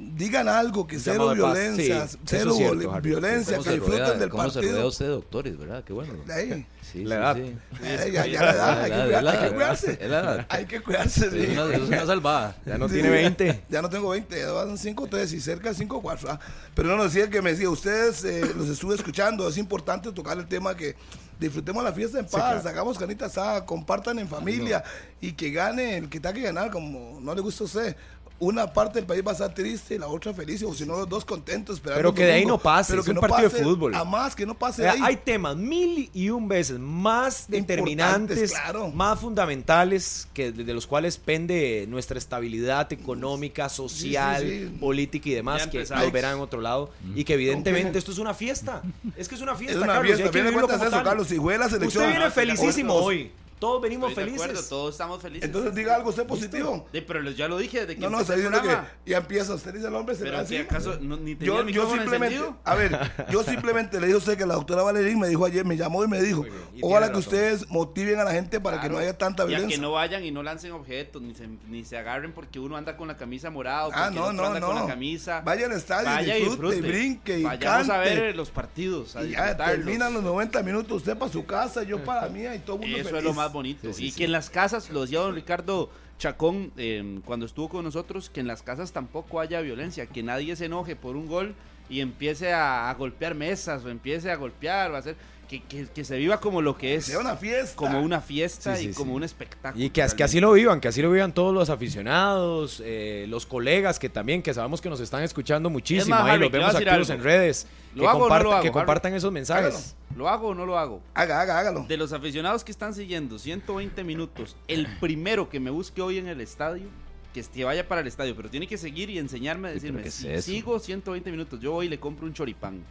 Digan 0.01 0.47
algo, 0.47 0.87
que 0.87 0.97
cero 0.97 1.27
de 1.27 1.35
violencia, 1.35 2.07
Sí, 2.07 2.17
es 2.23 2.29
cierto, 2.29 2.93
Harry. 2.93 3.09
violencia, 3.09 3.57
¿Cómo 3.57 3.65
que 3.65 3.73
disfruten 3.75 3.99
rodea- 4.05 4.17
del 4.17 4.29
cómo 4.29 4.43
se 4.49 4.59
rodea 4.61 4.69
partido. 4.71 4.87
usted 4.87 5.05
de 5.05 5.11
doctores, 5.11 5.57
verdad? 5.57 5.83
Qué 5.83 5.91
bueno. 5.91 6.13
De 6.25 6.33
ahí. 6.33 6.65
Sí, 6.89 7.03
La 7.03 7.15
sí, 7.15 7.21
edad. 7.21 7.35
sí. 7.35 7.57
Eh, 7.83 8.11
ya, 8.13 8.25
ya 8.25 8.41
la 8.45 8.51
edad, 8.51 8.81
hay 8.81 8.89
que, 8.91 8.95
hay 8.95 9.51
cuidarse. 9.51 9.91
edad, 10.01 10.23
la 10.23 10.33
edad. 10.35 10.45
Hay 10.49 10.65
que 10.67 10.81
cuidarse, 10.81 11.25
Es 11.25 11.31
sí. 11.33 11.47
una, 11.51 11.75
es 11.75 11.81
una 11.81 12.05
salvada. 12.05 12.55
Ya 12.65 12.77
no 12.77 12.87
Sí, 12.87 12.93
tiene 12.93 13.09
sí. 13.09 13.13
20. 13.15 13.63
Ya 13.69 13.81
no 13.81 13.89
tengo 13.89 14.09
20, 14.09 14.39
ya 14.39 14.51
van 14.53 14.77
5 14.77 15.07
3 15.07 15.33
y 15.33 15.41
cerca 15.41 15.73
5 15.73 16.01
4. 16.01 16.31
¿ah? 16.31 16.39
Pero 16.73 16.87
no 16.87 16.95
nos 16.95 17.13
decía 17.13 17.29
que 17.29 17.41
me 17.41 17.51
decía, 17.51 17.69
ustedes 17.69 18.23
eh, 18.23 18.53
los 18.55 18.69
estuve 18.69 18.95
escuchando, 18.95 19.49
es 19.49 19.57
importante 19.57 20.11
tocar 20.13 20.37
el 20.37 20.47
tema 20.47 20.75
que 20.77 20.95
disfrutemos 21.39 21.83
la 21.83 21.91
fiesta 21.93 22.19
en 22.19 22.25
paz, 22.25 22.65
hagamos 22.65 22.97
canita 22.97 23.25
asada, 23.27 23.65
compartan 23.65 24.17
en 24.19 24.27
familia 24.29 24.83
y 25.21 25.33
que 25.33 25.51
gane 25.51 25.97
el 25.97 26.09
que 26.09 26.19
tenga 26.19 26.33
que 26.33 26.41
ganar, 26.41 26.71
como 26.71 27.19
no 27.21 27.35
le 27.35 27.41
gusta 27.41 27.63
a 27.63 27.67
usted. 27.67 27.95
Una 28.41 28.71
parte 28.71 28.99
del 28.99 29.05
país 29.05 29.21
va 29.25 29.31
a 29.31 29.33
estar 29.33 29.53
triste 29.53 29.95
y 29.95 29.97
la 29.97 30.07
otra 30.07 30.33
feliz, 30.33 30.63
o 30.63 30.73
si 30.73 30.85
no, 30.85 30.97
los 30.97 31.09
dos 31.09 31.25
contentos. 31.25 31.79
Pero 31.81 32.13
que 32.13 32.25
de 32.25 32.31
ahí 32.33 32.45
no 32.45 32.57
pase, 32.57 32.93
Pero 32.93 33.01
es 33.01 33.05
que 33.05 33.11
un 33.11 33.15
no 33.15 33.21
partido 33.21 33.43
de 33.43 33.49
pase 33.49 33.63
fútbol. 33.63 33.95
A 33.95 34.03
más, 34.05 34.35
que 34.35 34.45
no 34.45 34.57
pase 34.57 34.81
O 34.81 34.85
de 34.85 34.89
ahí. 34.91 34.99
hay 35.03 35.15
temas 35.17 35.57
mil 35.57 36.09
y 36.13 36.29
un 36.29 36.47
veces 36.47 36.79
más 36.79 37.45
determinantes, 37.49 38.51
claro. 38.51 38.89
más 38.91 39.19
fundamentales, 39.19 40.27
que 40.33 40.51
de, 40.51 40.63
de 40.63 40.73
los 40.73 40.87
cuales 40.87 41.17
pende 41.17 41.85
nuestra 41.89 42.17
estabilidad 42.17 42.91
económica, 42.93 43.67
social, 43.69 44.41
sí, 44.41 44.67
sí. 44.67 44.77
política 44.79 45.29
y 45.29 45.33
demás, 45.33 45.65
Ya 45.65 45.71
que 45.71 45.79
nos 45.79 46.11
verán 46.11 46.35
en 46.35 46.41
otro 46.41 46.61
lado. 46.61 46.91
Y 47.15 47.23
que 47.23 47.33
evidentemente 47.33 47.99
esto 47.99 48.11
es 48.11 48.17
una 48.19 48.33
fiesta. 48.33 48.81
Es 49.17 49.27
que 49.27 49.35
es 49.35 49.41
una 49.41 49.53
es 49.53 49.59
fiesta, 49.59 49.77
una 49.79 49.93
Carlos, 49.93 50.09
y 50.09 50.11
hay 50.11 50.17
fiesta. 50.17 50.31
que 50.31 50.43
de 50.43 50.53
como 50.53 50.67
tal. 50.67 51.03
Carlos. 51.03 51.29
La 51.29 51.69
selección. 51.69 51.87
Usted 51.87 52.07
viene 52.07 52.19
Ah, 52.19 52.25
de 52.25 52.31
felicísimo 52.31 52.93
hoy. 52.93 53.31
Todos 53.59 53.81
venimos 53.81 54.09
Estoy 54.09 54.23
de 54.25 54.31
acuerdo, 54.31 54.47
felices. 54.53 54.69
todos 54.69 54.91
estamos 54.95 55.21
felices. 55.21 55.43
Entonces 55.45 55.75
diga 55.75 55.95
algo, 55.95 56.09
usted 56.09 56.25
positivo. 56.25 56.87
Sí, 56.93 57.01
pero 57.01 57.21
ya 57.31 57.47
lo 57.49 57.57
dije 57.57 57.81
desde 57.81 57.95
que 57.95 58.01
No, 58.01 58.09
no, 58.09 58.21
está 58.21 58.35
diciendo 58.35 58.61
que 58.61 59.11
ya 59.11 59.17
empieza. 59.17 59.53
Usted 59.53 59.73
dice 59.73 59.87
el 59.87 59.95
hombre, 59.95 60.15
se 60.15 60.23
Pero 60.23 60.45
si 60.45 60.55
acaso 60.57 60.97
no, 61.01 61.17
ni 61.17 61.35
tenía 61.35 61.53
Yo, 61.55 61.59
el 61.61 61.67
yo 61.73 61.89
simplemente, 61.89 62.35
encendido. 62.37 62.57
a 62.63 62.75
ver, 62.75 62.97
yo 63.29 63.43
simplemente 63.43 63.99
le 63.99 64.07
dije 64.07 64.15
a 64.15 64.19
usted 64.19 64.37
que 64.37 64.45
la 64.45 64.53
doctora 64.55 64.83
Valerín 64.83 65.19
me 65.19 65.27
dijo 65.27 65.45
ayer, 65.45 65.65
me 65.65 65.75
llamó 65.75 66.03
y 66.03 66.07
me 66.07 66.21
dijo, 66.21 66.45
y 66.73 66.79
ojalá 66.81 67.07
que 67.07 67.13
razón. 67.15 67.33
ustedes 67.33 67.69
motiven 67.69 68.19
a 68.19 68.23
la 68.23 68.31
gente 68.31 68.59
para 68.61 68.79
que 68.79 68.87
no 68.89 68.97
haya 68.97 69.17
tanta 69.17 69.43
Y 69.43 69.45
a 69.45 69.47
violencia. 69.49 69.75
que 69.77 69.81
no 69.81 69.91
vayan 69.91 70.23
y 70.23 70.31
no 70.31 70.41
lancen 70.41 70.71
objetos, 70.71 71.21
ni 71.21 71.35
se, 71.35 71.47
ni 71.67 71.83
se 71.83 71.97
agarren 71.97 72.31
porque 72.31 72.59
uno 72.59 72.77
anda 72.77 72.95
con 72.95 73.09
la 73.09 73.17
camisa 73.17 73.49
morada 73.49 73.85
porque 73.85 73.99
Ah, 73.99 74.07
el 74.07 74.15
no, 74.15 74.21
otro 74.23 74.33
no, 74.35 74.45
anda 74.45 74.61
con 74.61 74.75
no. 74.75 74.81
la 74.83 74.87
camisa. 74.87 75.41
Vaya 75.41 75.65
al 75.65 75.73
estadio, 75.73 76.05
Vaya 76.09 76.37
y 76.37 76.45
disfrute, 76.45 76.75
disfrute. 76.75 76.87
brinque 76.87 77.39
y 77.39 77.43
Vayamos 77.43 77.89
a 77.89 77.93
cante. 78.03 78.15
ver 78.21 78.35
los 78.37 78.49
partidos, 78.51 79.15
a 79.17 79.23
Y 79.23 79.31
ya 79.31 79.57
terminan 79.57 80.13
los 80.13 80.23
90 80.23 80.63
minutos, 80.63 80.97
usted 80.97 81.17
para 81.17 81.29
su 81.31 81.45
casa, 81.45 81.83
yo 81.83 82.01
para 82.05 82.21
la 82.21 82.29
mía 82.29 82.55
y 82.55 82.59
todo 82.59 82.77
el 82.77 82.83
mundo 82.83 82.97
Eso 82.97 83.09
feliz. 83.09 83.19
es 83.19 83.23
lo 83.25 83.33
más 83.33 83.48
bonito. 83.51 83.89
y 83.97 84.11
que 84.11 84.25
en 84.25 84.31
las 84.31 84.49
casas, 84.49 84.89
lo 84.89 85.01
decía 85.01 85.19
don 85.19 85.35
Ricardo 85.35 85.89
Chacón 86.17 86.71
eh, 86.77 87.19
cuando 87.25 87.45
estuvo 87.45 87.69
con 87.69 87.83
nosotros, 87.85 88.29
que 88.29 88.39
en 88.41 88.47
las 88.47 88.61
casas 88.61 88.91
tampoco 88.91 89.39
haya 89.39 89.61
violencia, 89.61 90.05
que 90.05 90.21
nadie 90.23 90.55
se 90.55 90.65
enoje 90.65 90.95
por 90.95 91.15
un 91.15 91.27
gol 91.27 91.55
y 91.89 92.01
empiece 92.01 92.51
a, 92.53 92.89
a 92.89 92.93
golpear 92.95 93.35
mesas 93.35 93.83
o 93.85 93.89
empiece 93.89 94.29
a 94.29 94.35
golpear 94.35 94.91
o 94.91 94.95
a 94.95 94.99
hacer. 94.99 95.15
Que, 95.49 95.63
que- 95.63 95.87
que 95.87 96.03
se 96.05 96.15
viva 96.17 96.39
como 96.39 96.61
lo 96.61 96.77
que 96.77 96.93
es. 96.93 97.05
Sea 97.05 97.17
una 97.17 97.35
fiesta. 97.35 97.75
Como 97.75 98.01
una 98.01 98.21
fiesta 98.21 98.75
Sí, 98.75 98.83
sí, 98.83 98.89
y 98.91 98.93
como 98.93 99.13
sí. 99.13 99.15
un 99.15 99.23
espectáculo. 99.23 99.83
Y 99.83 99.89
que, 99.89 100.03
as- 100.03 100.13
que 100.13 100.23
así 100.23 100.39
lo 100.39 100.51
vivan, 100.51 100.79
que 100.79 100.89
así 100.89 101.01
lo 101.01 101.09
vivan 101.09 101.33
todos 101.33 101.51
los 101.55 101.71
aficionados, 101.71 102.83
eh, 102.85 103.25
los 103.29 103.47
colegas 103.47 103.97
que 103.97 104.09
también, 104.09 104.43
que 104.43 104.53
sabemos 104.53 104.79
que 104.79 104.89
nos 104.91 104.99
están 104.99 105.23
escuchando 105.23 105.71
muchísimo, 105.71 106.15
más, 106.15 106.25
ahí 106.25 106.31
Harry, 106.33 106.41
los 106.43 106.51
vemos 106.51 106.75
activos 106.75 107.09
en 107.09 107.23
redes, 107.23 107.65
¿Lo 107.95 108.01
que, 108.01 108.07
hago 108.07 108.17
o 108.17 108.21
no 108.21 108.25
compartan, 108.25 108.43
lo 108.45 108.53
hago, 108.53 108.63
que 108.63 108.71
compartan 108.71 109.13
esos 109.15 109.31
mensajes. 109.31 109.95
¿Lo 110.15 110.29
hago 110.29 110.49
o 110.49 110.55
no 110.55 110.65
lo 110.65 110.77
hago? 110.77 111.01
Haga, 111.13 111.41
haga, 111.41 111.59
hágalo. 111.59 111.85
De 111.87 111.97
los 111.97 112.13
aficionados 112.13 112.63
que 112.63 112.71
están 112.71 112.93
siguiendo 112.93 113.39
120 113.39 114.03
minutos, 114.03 114.55
el 114.67 114.87
primero 114.99 115.49
que 115.49 115.59
me 115.59 115.69
busque 115.71 116.01
hoy 116.01 116.17
en 116.17 116.27
el 116.27 116.41
estadio, 116.41 116.87
que 117.33 117.63
vaya 117.63 117.87
para 117.87 118.01
el 118.01 118.07
estadio, 118.07 118.35
pero 118.35 118.49
tiene 118.49 118.67
que 118.67 118.77
seguir 118.77 119.09
y 119.09 119.17
enseñarme 119.17 119.69
a 119.69 119.71
Sí, 119.71 119.75
decirme, 119.75 120.01
¿qué 120.01 120.09
es 120.09 120.13
si 120.15 120.27
eso? 120.29 120.51
sigo 120.51 120.79
120 120.79 121.31
minutos, 121.31 121.59
yo 121.59 121.71
voy 121.71 121.85
y 121.85 121.89
le 121.89 121.99
compro 121.99 122.25
un 122.25 122.33
choripán. 122.33 122.83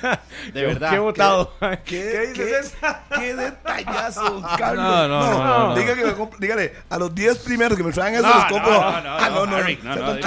De 0.54 0.66
verdad. 0.66 0.90
Qué 0.90 0.98
votado. 0.98 1.52
¿Qué, 1.60 2.32
¿Qué 2.34 2.44
dices, 2.44 2.74
qué- 3.14 3.34
detallazo, 3.34 4.42
Carlos. 4.58 4.84
No, 4.84 5.08
no, 5.08 5.20
no, 5.20 5.44
no, 5.44 5.68
no. 5.68 5.74
Diga 5.74 5.94
que 5.94 6.04
me 6.04 6.14
comp- 6.14 6.36
dígale, 6.38 6.74
a 6.88 6.98
los 6.98 7.14
10 7.14 7.38
primeros 7.38 7.76
que 7.76 7.84
me 7.84 7.92
traen 7.92 8.14
eso 8.14 8.26
No, 8.26 8.34
los 8.34 8.44
compro. 8.46 8.72
no, 8.72 8.80
no, 8.80 9.00
no, 9.02 9.16
ah, 9.16 9.28
no, 9.30 9.46
no, 9.46 9.56
no, 9.56 9.96
no. 9.96 10.20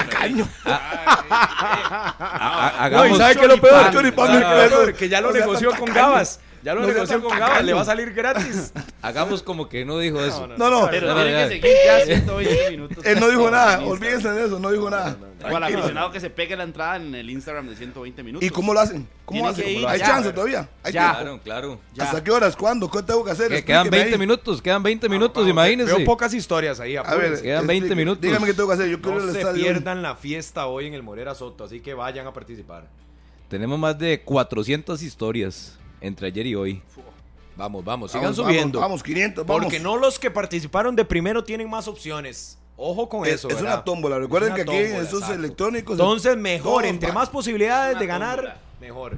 Que 4.97 5.09
ya 5.09 5.21
lo 5.21 5.31
negoció 5.31 5.71
con. 5.75 5.93
Gabas. 5.93 6.39
Ya 6.63 6.73
lo 6.73 6.81
No 6.81 6.87
negoció 6.87 7.21
con 7.21 7.37
Gabas. 7.37 7.63
Le 7.65 7.73
va 7.73 7.81
a 7.81 7.85
salir 7.85 8.13
gratis. 8.13 8.71
hagamos 9.01 9.43
como 9.43 9.67
que 9.67 9.83
no 9.83 9.99
dijo 9.99 10.23
eso. 10.23 10.47
No, 10.47 10.69
no, 10.69 10.87
Pero 10.89 11.13
No, 11.13 11.21
tiene 11.23 11.37
que 11.43 11.47
seguir 11.49 11.71
ya 11.85 11.99
120 12.05 12.71
minutos. 12.71 13.05
él 13.05 13.19
no 13.19 13.27
dijo 13.29 13.51
nada. 13.51 13.83
Olvídense 13.85 14.29
de 14.29 14.45
eso, 14.45 14.59
no 14.59 14.71
dijo 14.71 14.89
nada. 14.89 15.17
O 15.43 15.55
al 15.57 15.63
aficionado 15.63 16.09
que 16.11 16.21
se 16.21 16.29
pegue 16.29 16.55
la 16.55 16.63
entrada 16.63 16.95
en 16.95 17.13
el 17.15 17.29
Instagram 17.29 17.67
de 17.67 17.75
120 17.75 18.23
minutos. 18.23 18.47
¿Y 18.47 18.49
cómo 18.49 18.73
lo 18.73 18.79
hacen? 18.79 19.05
¿Cómo 19.25 19.47
hacen? 19.49 19.65
¿Hay 19.85 19.99
ya. 19.99 20.05
chance 20.05 20.31
todavía? 20.31 20.69
¿Hay? 20.83 20.93
Claro, 20.93 21.39
claro. 21.43 21.79
Ya. 21.93 22.05
¿Hasta 22.05 22.23
qué 22.23 22.31
horas? 22.31 22.55
¿Cuándo? 22.55 22.89
¿Qué 22.89 23.03
tengo 23.03 23.25
que 23.25 23.31
hacer? 23.31 23.49
Que 23.49 23.65
quedan 23.65 23.81
Explíqueme 23.87 23.97
20 24.03 24.13
ahí. 24.15 24.19
minutos, 24.19 24.61
quedan 24.61 24.83
20 24.83 25.09
minutos, 25.09 25.47
imagínense. 25.47 25.93
Veo 25.93 26.05
pocas 26.05 26.33
historias 26.33 26.79
ahí. 26.79 26.95
A 26.95 27.03
ver. 27.15 27.41
Quedan 27.41 27.67
20 27.67 27.73
explique. 27.87 27.95
minutos. 27.95 28.21
Dígame 28.21 28.45
qué 28.47 28.53
tengo 28.53 28.69
que 28.69 28.75
hacer. 28.75 28.87
Yo 28.87 29.01
quiero 29.01 29.19
ir 29.19 29.25
No 29.25 29.31
se 29.33 29.39
estadio. 29.39 29.63
pierdan 29.63 30.01
la 30.01 30.15
fiesta 30.15 30.67
hoy 30.67 30.87
en 30.87 30.93
el 30.93 31.03
Morera 31.03 31.35
Soto, 31.35 31.65
así 31.65 31.81
que 31.81 31.93
vayan 31.93 32.25
a 32.25 32.31
participar. 32.31 32.87
Tenemos 33.49 33.77
más 33.77 33.99
de 33.99 34.21
400 34.21 35.01
historias 35.03 35.77
entre 36.03 36.27
ayer 36.27 36.45
y 36.45 36.53
hoy. 36.55 36.81
Vamos, 37.55 37.83
vamos, 37.85 38.11
sigan 38.11 38.25
Vamos, 38.25 38.37
subiendo. 38.37 38.79
Vamos, 38.79 39.01
vamos, 39.01 39.03
500, 39.03 39.45
vamos. 39.45 39.63
Porque 39.63 39.79
no 39.79 39.97
los 39.97 40.19
que 40.19 40.29
participaron 40.31 40.95
de 40.95 41.05
primero 41.05 41.43
tienen 41.43 41.69
más 41.69 41.87
opciones. 41.87 42.57
Ojo 42.75 43.07
con 43.07 43.25
es, 43.25 43.35
eso. 43.35 43.47
es 43.47 43.55
¿verdad? 43.55 43.75
una 43.75 43.83
tómbola. 43.83 44.19
Recuerden 44.19 44.49
Es 44.49 44.55
que 44.55 44.61
aquí 44.63 44.75
en 44.75 44.95
esos 44.95 45.13
exacto. 45.21 45.33
electrónicos. 45.35 45.93
Entonces, 45.93 46.35
mejor, 46.35 46.85
entre 46.85 47.11
más 47.11 47.29
posibilidades 47.29 47.99
de 47.99 48.05
ganar, 48.07 48.35
tómbola. 48.37 48.57
mejor. 48.81 49.17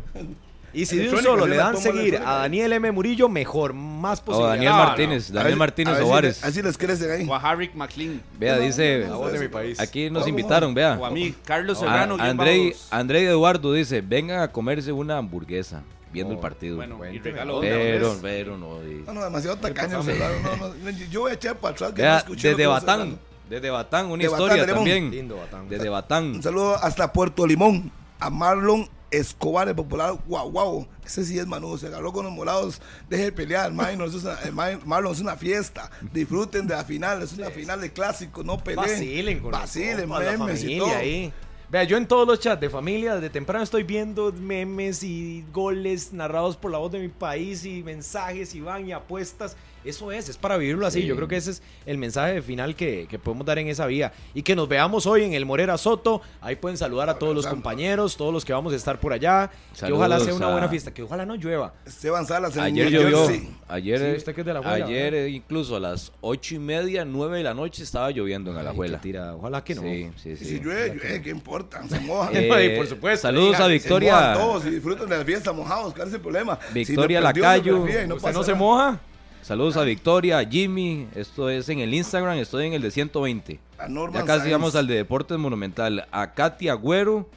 Y 0.73 0.85
si 0.85 0.97
de 0.97 1.09
un 1.09 1.23
solo 1.23 1.47
le 1.47 1.55
dan 1.55 1.77
seguir 1.77 2.17
a 2.17 2.39
Daniel 2.39 2.73
M. 2.73 2.91
Murillo, 2.91 3.29
mejor, 3.29 3.71
más 3.71 4.19
O 4.19 4.25
posibilidades. 4.25 4.57
Daniel 4.59 4.71
No, 4.73 4.77
no. 4.77 4.83
Martínez, 4.87 5.31
Daniel 5.31 5.55
Martínez 5.55 5.93
a 5.93 5.95
ver 5.95 6.03
si 6.03 6.09
Ovares. 6.09 6.43
Así 6.43 6.61
les 6.61 6.77
crecen 6.77 7.11
ahí. 7.11 7.25
O 7.29 7.33
a 7.33 7.39
Harry 7.39 7.71
McLean. 7.73 8.21
Vea, 8.37 8.57
dice, 8.59 9.05
La 9.07 9.15
voz 9.15 9.31
de 9.31 9.39
mi 9.39 9.47
país. 9.47 9.79
aquí 9.79 10.09
nos 10.09 10.27
invitaron, 10.27 10.73
vea. 10.73 10.97
O 10.99 11.05
a 11.05 11.09
mí, 11.11 11.33
Carlos 11.45 11.79
Serrano. 11.79 12.17
Andrei 12.19 13.25
Eduardo 13.25 13.71
dice, 13.71 14.01
vengan 14.01 14.41
a 14.41 14.51
comerse 14.51 14.91
una 14.91 15.17
hamburguesa 15.17 15.81
viendo 16.15 16.33
Oh, 16.33 16.37
el 16.37 16.41
partido. 16.41 16.75
Bueno, 16.77 16.99
y 17.05 17.19
regalo 17.19 17.59
pero, 17.61 18.17
pero 18.21 18.57
no. 18.57 18.83
y- 18.83 19.03
No, 19.05 19.13
no, 19.13 19.23
demasiado 19.23 19.57
tacaño. 19.57 20.01
No, 20.01 20.55
no, 20.57 20.73
no, 20.73 20.89
yo 21.11 21.21
voy 21.21 21.31
a 21.31 21.33
echar 21.35 21.57
para 21.57 21.73
atrás. 21.75 21.91
que 21.93 22.01
no 22.01 22.07
Vea, 22.07 22.17
escuché 22.17 22.51
lo 22.51 22.57
desde 22.57 22.67
Batán, 22.67 23.19
desde 23.49 23.69
Batán, 23.69 24.05
una 24.07 24.21
De 24.23 24.27
Batán, 24.27 24.41
historia 24.45 24.61
de 24.65 24.71
Limón. 24.71 24.85
también. 24.85 25.11
Lindo, 25.11 25.37
Batán. 25.37 25.69
Desde 25.69 25.89
Batán. 25.89 26.23
Un 26.35 26.41
saludo 26.43 26.75
hasta 26.75 27.13
Puerto 27.13 27.45
Limón. 27.45 27.91
A 28.19 28.29
Marlon 28.29 28.89
Escobar, 29.11 29.67
el 29.69 29.75
popular. 29.75 30.13
Guau, 30.25 30.49
guau. 30.51 30.87
Ese 31.05 31.23
sí 31.25 31.37
es 31.37 31.45
manudo. 31.45 31.77
Se 31.77 31.87
agarró 31.87 32.11
con 32.11 32.25
los 32.25 32.33
morados. 32.33 32.81
Deje 33.09 33.25
de 33.25 33.31
pelear. 33.31 33.71
Marlon, 33.71 34.09
es 34.09 34.15
una, 34.15 34.37
Mar- 34.51 34.79
Marlon 34.85 35.11
es 35.13 35.19
una 35.19 35.35
fiesta. 35.35 35.91
Disfruten 36.11 36.65
de 36.65 36.75
la 36.75 36.83
final. 36.85 37.21
Es 37.21 37.33
una 37.33 37.49
final 37.51 37.79
de 37.81 37.91
clásico. 37.93 38.43
No 38.43 38.57
peleen. 38.57 38.87
Vacilen 38.87 39.39
con 39.39 39.51
Vacilen, 39.51 40.09
memes 40.09 40.63
y 40.63 40.77
todo. 40.79 40.95
ahí. 40.95 41.31
Vea, 41.67 41.83
yo 41.83 41.97
en 41.97 42.07
todos 42.07 42.27
los 42.27 42.39
chats 42.39 42.61
de 42.61 42.69
familia 42.69 43.15
desde 43.15 43.31
temprano 43.31 43.63
estoy 43.63 43.81
viendo 43.81 44.31
memes 44.31 45.01
y 45.01 45.43
goles 45.51 46.13
narrados 46.13 46.55
por 46.55 46.69
la 46.69 46.77
voz 46.77 46.91
de 46.91 46.99
mi 46.99 47.07
país 47.07 47.65
y 47.65 47.81
mensajes 47.81 48.53
y 48.53 48.61
van 48.61 48.87
y 48.87 48.91
apuestas. 48.91 49.57
Eso 49.85 50.11
es, 50.11 50.29
es 50.29 50.37
para 50.37 50.57
vivirlo 50.57 50.85
así. 50.87 51.01
Sí. 51.01 51.07
Yo 51.07 51.15
creo 51.15 51.27
que 51.27 51.37
ese 51.37 51.51
es 51.51 51.61
el 51.85 51.97
mensaje 51.97 52.41
final 52.41 52.75
que, 52.75 53.07
que 53.09 53.19
podemos 53.19 53.45
dar 53.45 53.59
en 53.59 53.67
esa 53.67 53.85
vía. 53.85 54.11
Y 54.33 54.41
que 54.41 54.55
nos 54.55 54.67
veamos 54.67 55.05
hoy 55.05 55.23
en 55.23 55.33
el 55.33 55.45
Morera 55.45 55.77
Soto. 55.77 56.21
Ahí 56.41 56.55
pueden 56.55 56.77
saludar 56.77 57.09
a 57.09 57.19
todos 57.19 57.35
los 57.35 57.45
compañeros, 57.47 58.17
todos 58.17 58.33
los 58.33 58.43
que 58.43 58.53
vamos 58.53 58.73
a 58.73 58.75
estar 58.75 58.99
por 58.99 59.13
allá. 59.13 59.49
que 59.79 59.91
ojalá 59.93 60.15
sea 60.17 60.25
Saludos 60.25 60.37
una 60.41 60.47
a- 60.47 60.51
buena 60.51 60.69
fiesta, 60.69 60.93
que 60.93 61.03
ojalá 61.03 61.25
no 61.25 61.35
llueva. 61.35 61.73
Esteban 61.85 62.25
Salas 62.25 62.55
en 62.57 62.63
Ayer 62.63 62.91
New 62.91 63.01
llovió, 63.01 63.27
ayer, 63.67 63.99
Sí, 63.99 64.17
usted 64.17 64.33
que 64.35 64.41
es 64.41 64.45
de 64.45 64.51
Alajuela, 64.51 64.85
ayer 64.85 65.13
¿verdad? 65.13 65.27
incluso 65.27 65.75
a 65.75 65.79
las 65.79 66.11
ocho 66.21 66.55
y 66.55 66.59
media, 66.59 67.05
nueve 67.05 67.37
de 67.37 67.43
la 67.43 67.53
noche 67.53 67.83
estaba 67.83 68.09
lloviendo 68.11 68.51
en 68.51 68.57
Ay, 68.57 68.61
Alajuela. 68.61 68.97
qué 68.97 69.03
tira. 69.03 69.35
Ojalá 69.35 69.63
que 69.63 69.75
no. 69.75 69.81
Sí, 69.81 70.09
sí, 70.15 70.29
Y 70.31 70.35
sí. 70.37 70.45
si 70.45 70.59
llueve, 70.59 70.95
llueve, 70.95 71.21
¿qué 71.21 71.29
importa? 71.29 71.87
Se 71.87 71.99
moja. 71.99 72.31
Eh, 72.33 72.73
Y 72.73 72.77
por 72.77 72.87
supuesto, 72.87 73.27
Saludos 73.27 73.47
diga, 73.53 73.59
a 73.65 73.67
Se 73.67 73.73
Victoria. 73.73 74.13
mojan 74.15 74.37
todos 74.37 74.65
y 74.65 74.69
disfrutan 74.71 75.09
de 75.09 75.17
la 75.17 75.25
fiesta 75.25 75.51
mojados. 75.53 75.93
¿Cuál 75.93 76.07
es 76.07 76.13
el 76.15 76.21
problema? 76.21 76.57
Victoria 76.73 77.19
Si 77.19 77.23
Lacayo. 77.23 77.77
no 77.77 77.83
¿Usted 77.83 78.09
pasa 78.15 78.31
no 78.31 78.43
se 78.43 78.53
moja? 78.53 78.99
Saludos 79.45 79.77
a 79.77 79.83
Victoria, 79.83 80.39
a 80.39 80.45
Jimmy. 80.45 81.07
Esto 81.13 81.51
es 81.51 81.69
en 81.69 81.77
el 81.79 81.93
Instagram, 81.93 82.37
estoy 82.39 82.65
en 82.65 82.73
el 82.73 82.81
de 82.81 82.89
120. 82.89 83.59
A 83.77 83.87
Norman 83.87 84.21
Ya 84.21 84.25
casi 84.25 84.39
Sainz. 84.39 84.51
vamos 84.53 84.75
al 84.75 84.87
de 84.87 84.95
Deportes 84.95 85.37
Monumental. 85.37 86.07
A 86.11 86.33
Katy 86.33 86.67
Agüero, 86.69 87.29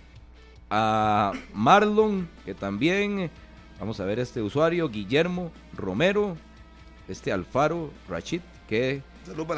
a 0.70 1.32
Marlon, 1.52 2.26
que 2.46 2.54
también, 2.54 3.30
vamos 3.78 4.00
a 4.00 4.06
ver 4.06 4.20
este 4.20 4.40
usuario, 4.40 4.88
Guillermo 4.88 5.52
Romero, 5.74 6.34
este 7.08 7.30
Alfaro 7.30 7.90
Rachid, 8.08 8.40
que 8.66 9.02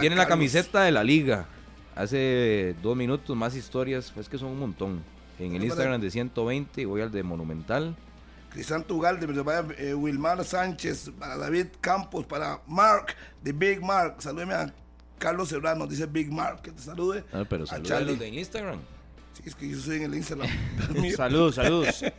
tiene 0.01 0.16
la 0.16 0.22
Carlos. 0.22 0.27
camiseta 0.27 0.82
de 0.82 0.90
la 0.90 1.05
liga. 1.05 1.47
Hace 1.94 2.74
dos 2.82 2.97
minutos 2.97 3.36
más 3.36 3.55
historias, 3.55 4.10
pues 4.12 4.28
que 4.28 4.39
son 4.39 4.48
un 4.48 4.59
montón. 4.59 5.05
En 5.39 5.52
el 5.52 5.59
para- 5.59 5.64
Instagram 5.66 6.01
de 6.01 6.10
120, 6.10 6.85
voy 6.86 7.01
al 7.01 7.12
de 7.12 7.22
Monumental. 7.22 7.94
Crisanto 8.51 8.94
Ugalde, 8.97 9.27
vaya, 9.27 9.64
eh, 9.78 9.94
Wilmar 9.94 10.44
Sánchez, 10.44 11.10
para 11.18 11.36
David 11.36 11.66
Campos, 11.81 12.27
para 12.27 12.60
Mark, 12.66 13.14
de 13.43 13.52
Big 13.52 13.81
Mark. 13.81 14.16
Salúdeme 14.18 14.55
a 14.55 14.74
Carlos 15.18 15.48
Serrano, 15.48 15.86
dice 15.86 16.06
Big 16.06 16.31
Mark, 16.32 16.62
que 16.62 16.72
te 16.72 16.82
salude. 16.82 17.24
Ah, 17.32 17.44
pero 17.48 17.64
a 17.64 17.66
saludos 17.66 17.90
a 17.90 17.94
Charlie. 17.94 18.10
los 18.12 18.18
de 18.18 18.28
Instagram. 18.28 18.81
Sí, 19.35 19.43
es 19.47 19.55
que 19.55 19.68
yo 19.68 19.78
soy 19.78 19.97
en 19.98 20.02
el 20.05 20.14
Instagram. 20.16 20.48
Saludos, 21.16 21.55
saludos. 21.55 22.05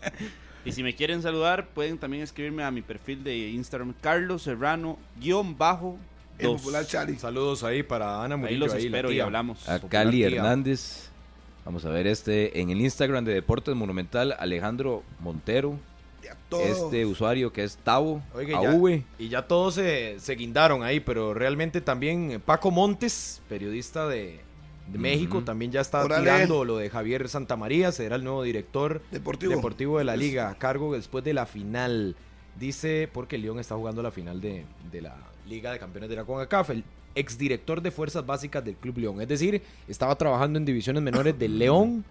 Y 0.64 0.74
si 0.74 0.84
me 0.84 0.94
quieren 0.96 1.24
saludar, 1.24 1.70
pueden 1.70 1.98
también 1.98 2.22
escribirme 2.22 2.64
a 2.64 2.70
mi 2.70 2.84
perfil 2.84 3.24
de 3.24 3.36
Instagram, 3.50 3.96
Carlos 4.00 4.44
Serrano, 4.44 5.00
guion 5.20 5.58
bajo, 5.58 5.98
el 6.38 6.46
dos. 6.50 6.62
popular 6.62 6.86
Charlie. 6.86 7.18
Saludos 7.18 7.64
ahí 7.64 7.82
para 7.82 8.24
Ana 8.24 8.36
Ahí 8.36 8.42
Murillo. 8.42 8.66
los 8.66 8.74
ahí, 8.76 8.88
la 8.88 8.98
espero 8.98 9.12
y 9.12 9.20
hablamos. 9.20 9.68
A 9.68 9.80
Popular 9.80 10.06
Cali 10.06 10.18
tía. 10.18 10.28
Hernández. 10.28 11.10
Vamos 11.66 11.84
a 11.86 11.90
ver 11.90 12.06
este 12.06 12.62
en 12.62 12.70
el 12.70 12.80
Instagram 12.80 13.26
de 13.26 13.34
Deportes 13.34 13.74
Monumental, 13.76 14.36
Alejandro 14.38 15.04
Montero. 15.20 15.80
A. 16.30 16.36
Este 16.86 17.06
usuario 17.06 17.52
que 17.52 17.64
es 17.64 17.78
Tavo, 17.78 18.22
Oiga, 18.34 18.62
ya- 18.62 18.72
AV. 18.72 19.04
Y 19.20 19.30
ya 19.30 19.48
todos 19.48 19.76
se, 19.76 20.20
se 20.20 20.36
guindaron 20.36 20.84
ahí, 20.84 21.00
pero 21.00 21.34
realmente 21.34 21.82
también 21.82 22.32
eh, 22.32 22.40
Paco 22.40 22.72
Montes, 22.72 23.42
periodista 23.50 24.08
de, 24.08 24.40
de 24.92 24.98
México, 25.00 25.42
también 25.44 25.72
ya 25.72 25.82
está 25.82 26.04
tirando 26.06 26.66
lo 26.66 26.78
de 26.78 26.90
Javier 26.90 27.28
Santamaría, 27.30 27.92
será 27.92 28.16
el 28.18 28.24
nuevo 28.24 28.44
director 28.44 29.02
Deportivo. 29.12 29.56
deportivo 29.56 29.98
de 29.98 30.04
la 30.04 30.16
liga, 30.16 30.50
a 30.50 30.56
cargo 30.58 30.94
después 30.94 31.24
de 31.24 31.34
la 31.34 31.46
final. 31.46 32.16
Dice, 32.60 33.10
porque 33.12 33.38
el 33.38 33.44
León 33.44 33.60
está 33.60 33.76
jugando 33.76 34.04
la 34.04 34.12
final 34.12 34.42
de, 34.42 34.66
de 34.92 35.02
la 35.02 35.16
Liga 35.48 35.72
de 35.72 35.80
Campeones 35.80 36.10
de 36.10 36.18
la 36.18 36.26
CONCACAF, 36.26 36.70
el 36.72 36.84
exdirector 37.16 37.82
de 37.82 37.92
Fuerzas 37.92 38.26
Básicas 38.26 38.64
del 38.64 38.76
Club 38.76 38.98
León. 38.98 39.22
Es 39.22 39.28
decir, 39.30 39.62
estaba 39.88 40.16
trabajando 40.16 40.60
en 40.60 40.66
divisiones 40.66 41.02
menores 41.02 41.38
del 41.40 41.58
León 41.58 42.04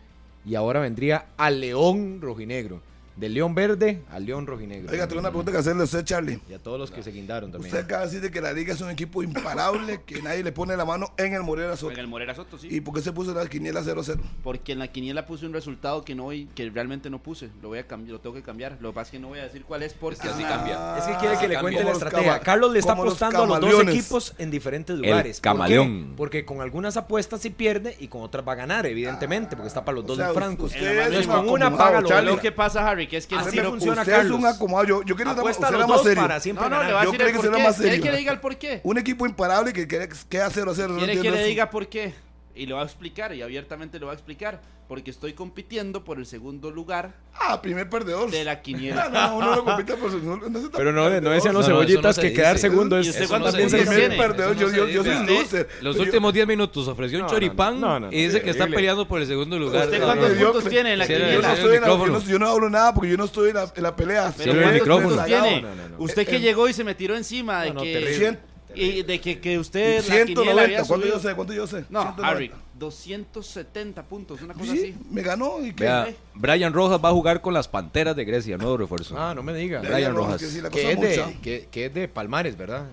y 0.47 0.55
ahora 0.55 0.81
vendría 0.81 1.27
al 1.37 1.61
León 1.61 2.21
Rojinegro. 2.23 2.81
Del 3.21 3.35
León 3.35 3.55
Verde 3.55 4.03
al 4.11 4.25
León 4.25 4.47
Rojinegro. 4.47 4.91
Oiga, 4.91 5.07
tengo 5.07 5.21
una 5.21 5.29
pregunta 5.29 5.53
que 5.53 5.59
hacerle 5.59 5.83
a 5.83 5.85
usted, 5.85 6.05
Charlie. 6.05 6.41
Y 6.49 6.55
a 6.55 6.59
todos 6.59 6.79
los 6.79 6.91
que 6.91 7.03
se 7.03 7.11
guindaron 7.13 7.53
también. 7.53 7.71
Usted 7.73 7.85
acaba 7.85 8.01
de 8.01 8.07
decir 8.07 8.23
de 8.23 8.31
que 8.31 8.41
la 8.41 8.53
liga 8.55 8.73
es 8.73 8.81
un 8.81 8.89
equipo 8.89 9.23
imparable, 9.23 10.01
que 10.07 10.23
nadie 10.23 10.43
le 10.43 10.53
pone 10.53 10.75
la 10.75 10.87
mano 10.87 11.13
en 11.19 11.35
el 11.35 11.43
Morera 11.43 11.77
Soto. 11.77 11.93
En 11.93 11.99
el 11.99 12.07
Morera 12.07 12.35
Soto, 12.35 12.57
sí. 12.57 12.69
¿Y 12.71 12.81
por 12.81 12.95
qué 12.95 13.03
se 13.03 13.13
puso 13.13 13.35
la 13.35 13.47
quiniela 13.47 13.83
0-0? 13.83 14.19
Porque 14.43 14.73
en 14.73 14.79
la 14.79 14.89
quiniela 14.89 15.27
puse 15.27 15.45
un 15.45 15.53
resultado 15.53 16.03
que 16.03 16.15
no 16.15 16.31
que 16.55 16.71
realmente 16.71 17.11
no 17.11 17.19
puse. 17.23 17.51
Lo 17.61 17.69
voy 17.69 17.79
a 17.79 17.87
cambiar, 17.87 18.13
lo 18.15 18.21
tengo 18.21 18.35
que 18.35 18.43
cambiar. 18.43 18.79
Lo 18.81 18.89
que 18.91 18.95
pasa 18.95 19.09
es 19.09 19.11
que 19.13 19.19
no 19.19 19.29
voy 19.29 19.41
a 19.41 19.43
decir 19.43 19.65
cuál 19.65 19.83
es 19.83 19.93
porque 19.93 20.27
así 20.27 20.43
Ah, 20.43 20.49
cambia. 20.49 20.99
Es 20.99 21.05
que 21.05 21.17
quiere 21.19 21.39
que 21.39 21.49
le 21.49 21.59
cuente 21.61 21.81
la 21.85 21.91
los 21.91 22.03
estrategia. 22.03 22.41
Carlos 22.41 22.73
le 22.73 22.79
está 22.79 22.95
los 22.95 23.05
apostando 23.05 23.43
a 23.43 23.47
los 23.59 23.61
dos 23.61 23.83
equipos 23.83 24.35
en 24.39 24.51
diferentes 24.51 24.97
lugares. 24.97 25.41
¿Por 25.41 25.53
qué? 25.53 25.59
camaleón. 25.59 26.15
Porque 26.17 26.47
con 26.47 26.63
algunas 26.63 26.97
apuestas 26.97 27.43
sí 27.43 27.51
pierde 27.51 27.97
y 28.01 28.09
con 28.09 28.23
otras 28.23 28.49
va 28.49 28.53
a 28.53 28.57
ganar, 28.57 28.87
evidentemente, 28.87 29.57
porque 29.57 29.69
está 29.69 29.85
para 29.85 29.97
los 29.97 30.05
O 30.05 30.09
dos 30.09 30.17
sea, 30.17 30.33
francos. 30.33 30.71
usted 30.73 30.87
En 30.91 30.99
Entonces, 30.99 31.27
un 31.27 31.33
con 31.33 31.49
una 31.51 31.77
paga 31.77 32.01
lo. 32.01 32.21
Lo 32.21 32.39
que 32.39 32.53
pasa, 32.53 32.89
Harry, 32.89 33.10
que 33.11 33.17
es 33.19 33.27
que 33.27 33.35
Así 33.35 33.59
funciona, 33.61 34.01
usted 34.03 34.25
es 34.25 34.31
un 34.31 34.47
acomodado. 34.47 34.89
Yo, 34.89 35.03
yo 35.03 35.17
quiero 35.17 35.33
Apuesta 35.33 35.69
a 35.69 35.71
más 35.73 35.87
dos 35.87 36.03
serio. 36.05 36.23
para 36.23 36.41
siempre 36.41 36.69
No, 36.69 36.77
no, 36.77 36.83
le 36.85 36.93
voy 36.93 37.01
a 37.01 37.05
Yo 37.05 37.11
decir 37.13 37.27
el 37.27 37.33
creo 37.33 37.33
que 37.33 37.37
por 37.37 37.45
será 37.47 37.57
qué. 37.59 37.63
más 37.69 37.77
¿Quiere 37.77 38.01
que 38.01 38.11
le 38.13 38.17
diga 38.19 38.33
el 38.33 38.41
por 38.41 38.57
qué? 38.57 38.81
Un 38.85 38.99
equipo 38.99 39.27
imparable 39.27 39.73
que 39.73 39.87
queda, 39.89 40.09
queda 40.29 40.49
0-0. 40.51 40.89
no 40.89 40.97
¿Quiere 40.99 41.21
que 41.21 41.31
le 41.31 41.45
diga 41.45 41.69
por 41.71 41.89
qué? 41.89 42.15
Y 42.55 42.67
le 42.67 42.73
voy 42.75 42.83
a 42.83 42.85
explicar, 42.85 43.35
y 43.35 43.43
abiertamente 43.43 43.99
le 43.99 44.05
voy 44.07 44.13
a 44.13 44.15
explicar. 44.15 44.61
Porque 44.89 45.13
estoy 45.13 45.35
compitiendo 45.35 46.03
por 46.03 46.19
el 46.19 46.27
segundo 46.27 46.73
lugar 46.73 47.15
Ah, 47.33 47.63
primer 47.63 47.89
perdedor. 47.89 48.29
de 48.29 48.43
la 48.45 48.61
quiniela. 48.61 49.09
no, 49.13 49.37
uno 49.37 49.55
no 49.55 49.65
compite 49.65 49.95
por 49.95 50.11
su. 50.11 50.19
No, 50.19 50.37
no 50.37 50.61
se 50.61 50.69
Pero 50.71 50.91
no, 50.93 51.09
no 51.21 51.31
decían 51.31 51.55
los 51.55 51.63
No, 51.69 51.75
no, 51.75 51.81
cebollitas 51.83 52.17
no 52.17 52.23
se 52.23 52.23
que 52.23 52.33
quedar 52.35 52.57
dice. 52.57 52.69
segundo 52.69 52.99
es. 52.99 53.07
¿Y 53.07 53.11
usted 53.11 53.23
eso 53.23 53.29
cuántos 53.31 53.55
no 53.55 53.69
se 53.69 53.77
dice. 53.79 53.89
primer 53.89 54.17
perdedor. 54.17 54.57
Yo, 54.57 54.67
no 54.69 54.75
yo, 54.77 54.89
yo 54.89 55.05
soy 55.05 55.27
loser. 55.29 55.69
Los 55.81 55.95
Yo- 55.95 56.03
últimos 56.03 56.33
10 56.35 56.45
minutos 56.49 56.89
ofreció 56.89 57.19
un 57.19 57.23
No, 57.23 57.29
no, 57.29 57.33
choripán 57.33 57.81
no, 57.81 58.01
no, 58.01 58.07
no. 58.09 58.13
y 58.13 58.25
dice 58.25 58.43
que 58.43 58.51
está 58.51 58.67
peleando 58.67 59.07
por 59.07 59.21
el 59.21 59.29
segundo 59.29 59.57
lugar. 59.61 59.85
¿Usted 59.85 60.01
No, 60.01 60.07
cuántos 60.07 60.37
no, 60.37 60.53
puntos 60.53 60.69
tiene 60.69 60.93
en 60.95 60.99
la 60.99 61.07
quiniela? 61.07 61.55
no, 61.55 61.57
yo, 61.57 62.39
no, 62.39 62.39
no 62.41 62.49
hablo 62.49 62.69
nada 62.69 62.93
porque 62.93 63.11
yo 63.11 63.17
no 63.17 63.27
estoy 63.27 63.51
en 63.51 63.55
la, 63.55 63.95
pelea. 63.95 64.33
¿cuántos 64.37 64.73
micrófono. 64.73 65.09
puntos 65.09 65.25
tiene? 65.27 65.63
No, 65.63 65.69
no, 65.77 65.89
no. 65.89 65.97
Usted 66.01 66.27
que 66.27 66.35
Eh, 66.37 66.41
llegó 66.41 66.69
y 66.69 66.73
se 66.73 66.83
me 66.83 66.97
tiró 66.97 67.17
encima 67.17 67.63
de 67.63 67.69
No, 67.69 67.75
no, 67.75 67.83
que... 67.83 68.39
Y 68.75 69.03
de 69.03 69.21
que, 69.21 69.41
que 69.41 69.59
usted 69.59 69.97
la 70.09 70.25
quiniela 70.25 70.27
190. 70.27 70.63
había 70.63 70.83
¿Cuánto 70.85 71.07
yo 71.07 71.19
sé? 71.19 71.35
¿Cuánto 71.35 71.53
yo 71.53 71.67
sé? 71.67 71.85
No, 71.91 72.03
190. 72.03 72.29
Harry, 72.29 72.51
270 72.79 74.03
puntos, 74.05 74.41
una 74.43 74.55
cosa 74.55 74.73
Sí, 74.73 74.79
así. 74.79 74.95
me 75.11 75.23
ganó 75.23 75.65
y 75.65 75.73
que 75.73 75.85
Vea, 75.85 76.09
Brian 76.35 76.73
Rojas 76.73 77.01
va 77.05 77.09
a 77.11 77.13
jugar 77.13 77.41
con 77.41 77.55
las 77.55 77.69
Panteras 77.69 78.17
de 78.17 78.25
Grecia, 78.25 78.57
nuevo 78.57 78.77
refuerzo. 78.77 79.17
Ah, 79.19 79.35
no 79.35 79.43
me 79.43 79.53
diga. 79.55 79.81
Brian 79.81 80.15
Rojas. 80.15 80.41
que 80.41 80.47
sí, 80.47 80.61
la 80.61 80.71
Que 80.71 80.83
cosa 80.83 80.93
es, 80.93 81.01
de, 81.01 81.23
mucha. 81.25 81.41
que, 81.41 81.69
que 81.71 81.87
es 81.87 81.95
de 81.95 82.09
Palmares, 82.09 82.57
¿verdad? 82.57 82.87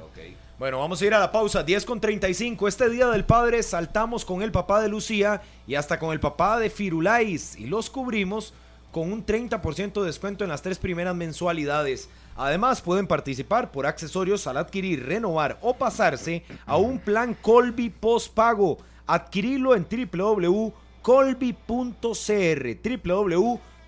Bueno, 0.60 0.80
vamos 0.80 0.99
a 1.02 1.06
ir 1.06 1.14
a 1.14 1.20
la 1.20 1.32
pausa. 1.32 1.62
10 1.64 1.86
con 1.86 2.02
35. 2.02 2.68
Este 2.68 2.90
Día 2.90 3.08
del 3.08 3.26
Padre 3.26 3.62
saltamos 3.62 4.26
con 4.26 4.41
el 4.41 4.52
papá 4.52 4.82
de 4.82 4.90
Lucía 4.90 5.41
y 5.68 5.76
hasta 5.76 5.99
con 5.99 6.12
el 6.14 6.20
papá 6.20 6.60
de 6.60 6.70
Firulais. 6.72 7.56
Y 7.60 7.68
los 7.68 7.91
cubrimos 7.91 8.54
con 8.91 9.12
un 9.12 9.24
30% 9.24 9.99
de 10.02 10.06
descuento 10.08 10.44
en 10.44 10.49
las 10.49 10.64
tres 10.64 10.80
primeras 10.80 11.16
mensualidades. 11.16 12.10
Además, 12.38 12.81
pueden 12.81 13.07
participar 13.07 13.72
por 13.72 13.88
accesorios 13.88 14.45
al 14.47 14.57
adquirir, 14.57 15.05
renovar 15.05 15.57
o 15.61 15.73
pasarse 15.76 16.43
a 16.65 16.77
un 16.77 16.99
plan 16.99 17.35
Colby 17.41 17.89
postpago. 17.89 18.77
Adquirirlo 19.07 19.76
en 19.76 19.88
www.colby.cr. 19.89 20.73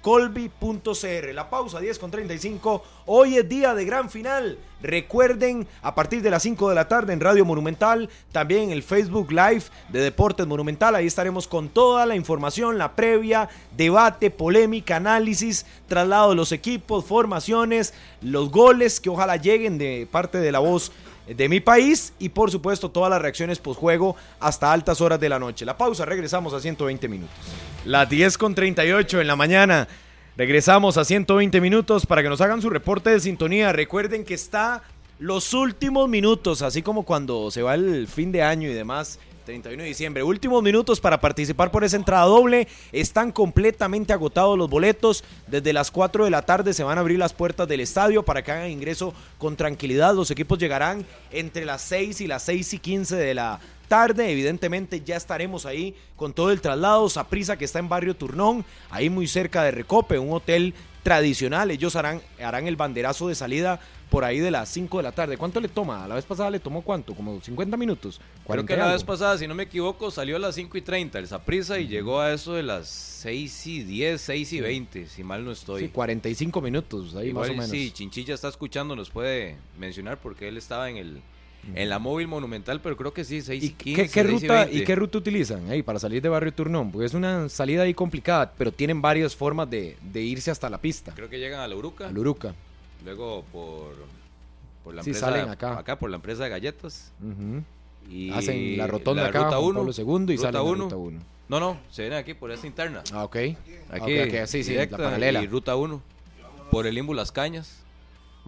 www.colby.cr. 0.03 1.34
La 1.34 1.49
pausa 1.49 1.80
10 1.80 1.99
con 1.99 2.11
35. 2.11 2.84
Hoy 3.05 3.38
es 3.38 3.47
día 3.47 3.73
de 3.73 3.85
gran 3.85 4.09
final. 4.09 4.57
Recuerden, 4.81 5.67
a 5.81 5.93
partir 5.93 6.21
de 6.21 6.30
las 6.30 6.43
5 6.43 6.69
de 6.69 6.76
la 6.76 6.88
tarde 6.88 7.11
en 7.11 7.19
Radio 7.19 7.43
Monumental, 7.43 8.09
también 8.31 8.63
en 8.63 8.71
el 8.71 8.84
Facebook 8.84 9.30
Live 9.31 9.63
de 9.89 9.99
Deportes 9.99 10.47
Monumental. 10.47 10.95
Ahí 10.95 11.07
estaremos 11.07 11.47
con 11.47 11.69
toda 11.69 12.05
la 12.05 12.15
información, 12.15 12.77
la 12.77 12.95
previa, 12.95 13.49
debate, 13.76 14.31
polémica, 14.31 14.95
análisis, 14.95 15.65
traslado 15.88 16.30
de 16.30 16.35
los 16.35 16.51
equipos, 16.51 17.05
formaciones, 17.05 17.93
los 18.21 18.51
goles 18.51 18.99
que 18.99 19.09
ojalá 19.09 19.35
lleguen 19.35 19.77
de 19.77 20.07
parte 20.09 20.39
de 20.39 20.51
la 20.51 20.59
voz 20.59 20.91
de 21.27 21.49
mi 21.49 21.59
país 21.59 22.13
y 22.17 22.30
por 22.30 22.49
supuesto 22.49 22.89
todas 22.89 23.11
las 23.11 23.21
reacciones 23.21 23.59
postjuego 23.59 24.15
hasta 24.39 24.71
altas 24.71 25.01
horas 25.01 25.19
de 25.19 25.30
la 25.30 25.38
noche. 25.38 25.65
La 25.65 25.77
pausa, 25.77 26.05
regresamos 26.05 26.53
a 26.53 26.59
120 26.59 27.07
minutos. 27.07 27.38
Las 27.85 28.10
10 28.10 28.38
con 28.38 28.56
38 28.56 29.22
en 29.22 29.27
la 29.27 29.38
mañana. 29.38 29.88
Regresamos 30.35 30.97
a 30.97 31.06
120 31.06 31.61
minutos 31.61 32.06
para 32.06 32.22
que 32.22 32.27
nos 32.30 32.41
hagan 32.41 32.61
su 32.61 32.69
reporte 32.69 33.10
de 33.10 33.19
sintonía. 33.22 33.72
Recuerden 33.72 34.26
que 34.26 34.34
está 34.34 34.84
los 35.18 35.53
últimos 35.53 36.10
minutos, 36.10 36.61
así 36.61 36.81
como 36.81 37.03
cuando 37.03 37.49
se 37.51 37.61
va 37.61 37.76
el 37.76 38.07
fin 38.07 38.34
de 38.34 38.43
año 38.43 38.69
y 38.69 38.73
demás. 38.73 39.18
31 39.45 39.81
de 39.81 39.89
diciembre. 39.89 40.23
Últimos 40.23 40.61
minutos 40.61 40.99
para 40.99 41.22
participar 41.22 41.72
por 41.72 41.84
esa 41.85 41.95
entrada 41.95 42.26
doble. 42.26 42.68
Están 42.91 43.31
completamente 43.31 44.11
agotados 44.14 44.57
los 44.57 44.69
boletos. 44.69 45.23
Desde 45.47 45.73
las 45.73 45.89
4 45.89 46.26
de 46.26 46.31
la 46.31 46.41
tarde 46.41 46.73
se 46.73 46.84
van 46.84 46.97
a 46.97 47.01
abrir 47.01 47.18
las 47.18 47.34
puertas 47.34 47.68
del 47.68 47.80
estadio 47.80 48.23
para 48.23 48.43
que 48.43 48.51
hagan 48.51 48.69
ingreso 48.69 49.14
con 49.38 49.56
tranquilidad. 49.56 50.14
Los 50.14 50.30
equipos 50.31 50.60
llegarán 50.60 51.06
entre 51.31 51.65
las 51.65 51.81
6 51.84 52.22
y 52.22 52.27
las 52.27 52.43
6 52.43 52.73
y 52.73 52.80
15 52.80 53.15
de 53.15 53.34
la 53.34 53.60
tarde. 53.90 54.32
Evidentemente 54.32 55.02
ya 55.02 55.18
estaremos 55.18 55.66
ahí 55.66 55.94
con 56.16 56.32
todo 56.32 56.52
el 56.52 56.61
traslado. 56.61 57.10
Saprisa 57.10 57.57
que 57.57 57.66
está 57.66 57.80
en 57.80 57.90
Barrio 57.90 58.16
Turnón, 58.16 58.64
ahí 58.90 59.10
muy 59.10 59.28
cerca 59.28 59.64
de 59.64 59.72
Recope, 59.72 60.18
un 60.18 60.32
hotel 60.32 60.74
tradicional. 61.03 61.72
Ellos 61.72 61.98
harán, 61.98 62.22
harán 62.41 62.68
el 62.68 62.78
banderazo 62.78 63.28
de 63.28 63.36
salida 63.36 63.82
por 64.10 64.24
ahí 64.24 64.40
de 64.40 64.52
las 64.52 64.70
5 64.70 64.98
de 64.98 65.03
la 65.03 65.11
tarde. 65.11 65.38
¿Cuánto 65.38 65.60
le 65.60 65.68
toma? 65.68 66.07
La 66.07 66.16
vez 66.16 66.26
pasada 66.26 66.49
le 66.49 66.60
tomó 66.60 66.82
cuánto? 66.82 67.14
¿Como 67.14 67.40
50 67.40 67.78
minutos? 67.78 68.18
Creo 68.18 68.45
40 68.45 68.68
que 68.68 68.78
la 68.78 68.84
algo. 68.86 68.94
vez 68.94 69.03
pasada, 69.03 69.38
si 69.38 69.48
no 69.48 69.56
me 69.56 69.64
equivoco, 69.64 70.10
salió 70.11 70.36
a 70.36 70.40
las 70.40 70.56
5 70.56 70.78
y 70.78 70.82
30 70.82 71.20
el 71.20 71.28
Saprisa 71.28 71.80
y 71.80 71.88
llegó 71.88 72.20
a 72.20 72.34
eso 72.34 72.53
de 72.53 72.64
las 72.64 72.88
6 72.88 73.68
y 73.68 73.84
10, 73.84 74.22
6 74.22 74.53
y 74.53 74.61
20, 74.61 75.07
si 75.07 75.24
mal 75.24 75.45
no 75.45 75.52
estoy. 75.52 75.84
Sí, 75.84 75.90
45 75.90 76.61
minutos, 76.61 77.16
ahí 77.16 77.30
Igual, 77.30 77.49
más 77.49 77.49
o 77.49 77.57
menos. 77.57 77.70
Sí, 77.70 77.91
Chinchilla 77.91 78.34
está 78.34 78.48
escuchando, 78.48 78.95
nos 78.95 79.10
puede 79.10 79.57
mencionar 79.78 80.20
porque 80.20 80.48
él 80.48 80.57
estaba 80.57 80.90
en 80.90 80.98
el 80.98 81.22
en 81.76 81.90
la 81.90 81.99
móvil 81.99 82.27
monumental, 82.27 82.81
pero 82.81 82.98
creo 82.98 83.14
que 83.14 83.23
sí, 83.23 83.41
6 83.41 83.64
y, 83.64 83.68
¿Y 83.68 83.69
15. 83.72 84.02
qué, 84.02 84.07
qué 84.10 84.23
6 84.23 84.26
y 84.26 84.31
ruta, 84.48 84.53
20. 84.65 84.76
¿Y 84.77 84.84
qué 84.84 84.95
ruta 84.95 85.18
utilizan 85.19 85.69
ahí 85.69 85.84
para 85.84 85.99
salir 85.99 86.22
de 86.22 86.30
Barrio 86.30 86.53
Turnón? 86.53 86.91
Porque 86.91 87.06
es 87.06 87.14
una 87.14 87.48
salida 87.49 87.84
ahí 87.84 87.94
complicada, 87.94 88.52
pero 88.57 88.72
tienen 88.72 89.02
varias 89.02 89.36
formas 89.36 89.69
de, 89.69 89.98
de 90.02 90.22
irse 90.22 90.49
hasta 90.52 90.69
la 90.69 90.77
pista. 90.80 91.14
Creo 91.15 91.30
que 91.30 91.38
llegan 91.40 91.60
a 91.60 91.68
la 91.68 91.76
Uruca, 91.76 92.07
Al 92.07 92.18
Uruca. 92.18 92.53
luego 93.06 93.44
por, 93.52 93.94
por 94.84 94.95
la 94.95 95.03
Sí, 95.03 95.11
empresa. 95.11 95.27
salen 95.27 95.49
acá. 95.49 95.77
Acá 95.77 95.99
por 95.99 96.10
la 96.10 96.15
empresa 96.15 96.44
de 96.45 96.49
galletas. 96.49 97.11
Ujú. 97.22 97.64
Y 98.10 98.31
Hacen 98.31 98.77
la 98.77 98.88
rotonda 98.88 99.27
acá, 99.27 99.44
ruta 99.44 99.57
Juan 99.57 99.69
1. 99.77 99.94
Pablo 99.94 99.94
II 100.27 100.34
y 100.34 100.38
ruta 100.38 100.48
salen 100.48 100.60
a 100.60 100.64
uno. 100.64 100.84
ruta 100.86 100.95
1. 100.98 101.19
No, 101.49 101.60
no, 101.60 101.77
se 101.91 102.03
vienen 102.03 102.19
aquí 102.19 102.34
por 102.34 102.52
esta 102.52 102.65
interna. 102.68 103.03
Ah, 103.11 103.23
ok. 103.23 103.36
Aquí, 103.36 103.57
Ok, 104.19 104.27
ok, 104.27 104.45
sí, 104.48 104.64
sí, 104.64 104.73
la 104.76 104.88
paralela. 104.88 105.41
Y 105.44 105.48
ruta 105.48 105.76
1. 105.76 106.02
Por 106.72 106.86
el 106.88 106.95
Limbo 106.95 107.14
Las 107.14 107.31
Cañas. 107.31 107.80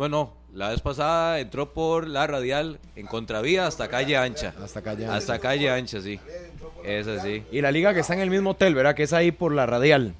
Bueno, 0.01 0.33
la 0.55 0.69
vez 0.69 0.81
pasada 0.81 1.39
entró 1.39 1.73
por 1.75 2.07
la 2.07 2.25
radial 2.25 2.79
en 2.95 3.05
contravía 3.05 3.67
hasta 3.67 3.87
calle 3.87 4.17
ancha. 4.17 4.51
Hasta 4.59 4.79
acá 4.79 4.95
ya. 4.95 5.13
Hasta 5.13 5.37
calle 5.37 5.69
ancha, 5.69 6.01
sí. 6.01 6.19
Es 6.83 7.05
así. 7.05 7.43
Y 7.51 7.61
la 7.61 7.71
liga 7.71 7.93
que 7.93 7.99
está 7.99 8.15
en 8.15 8.21
el 8.21 8.31
mismo 8.31 8.49
hotel, 8.49 8.73
¿verdad? 8.73 8.95
Que 8.95 9.03
es 9.03 9.13
ahí 9.13 9.31
por 9.31 9.53
la 9.53 9.67
radial. 9.67 10.15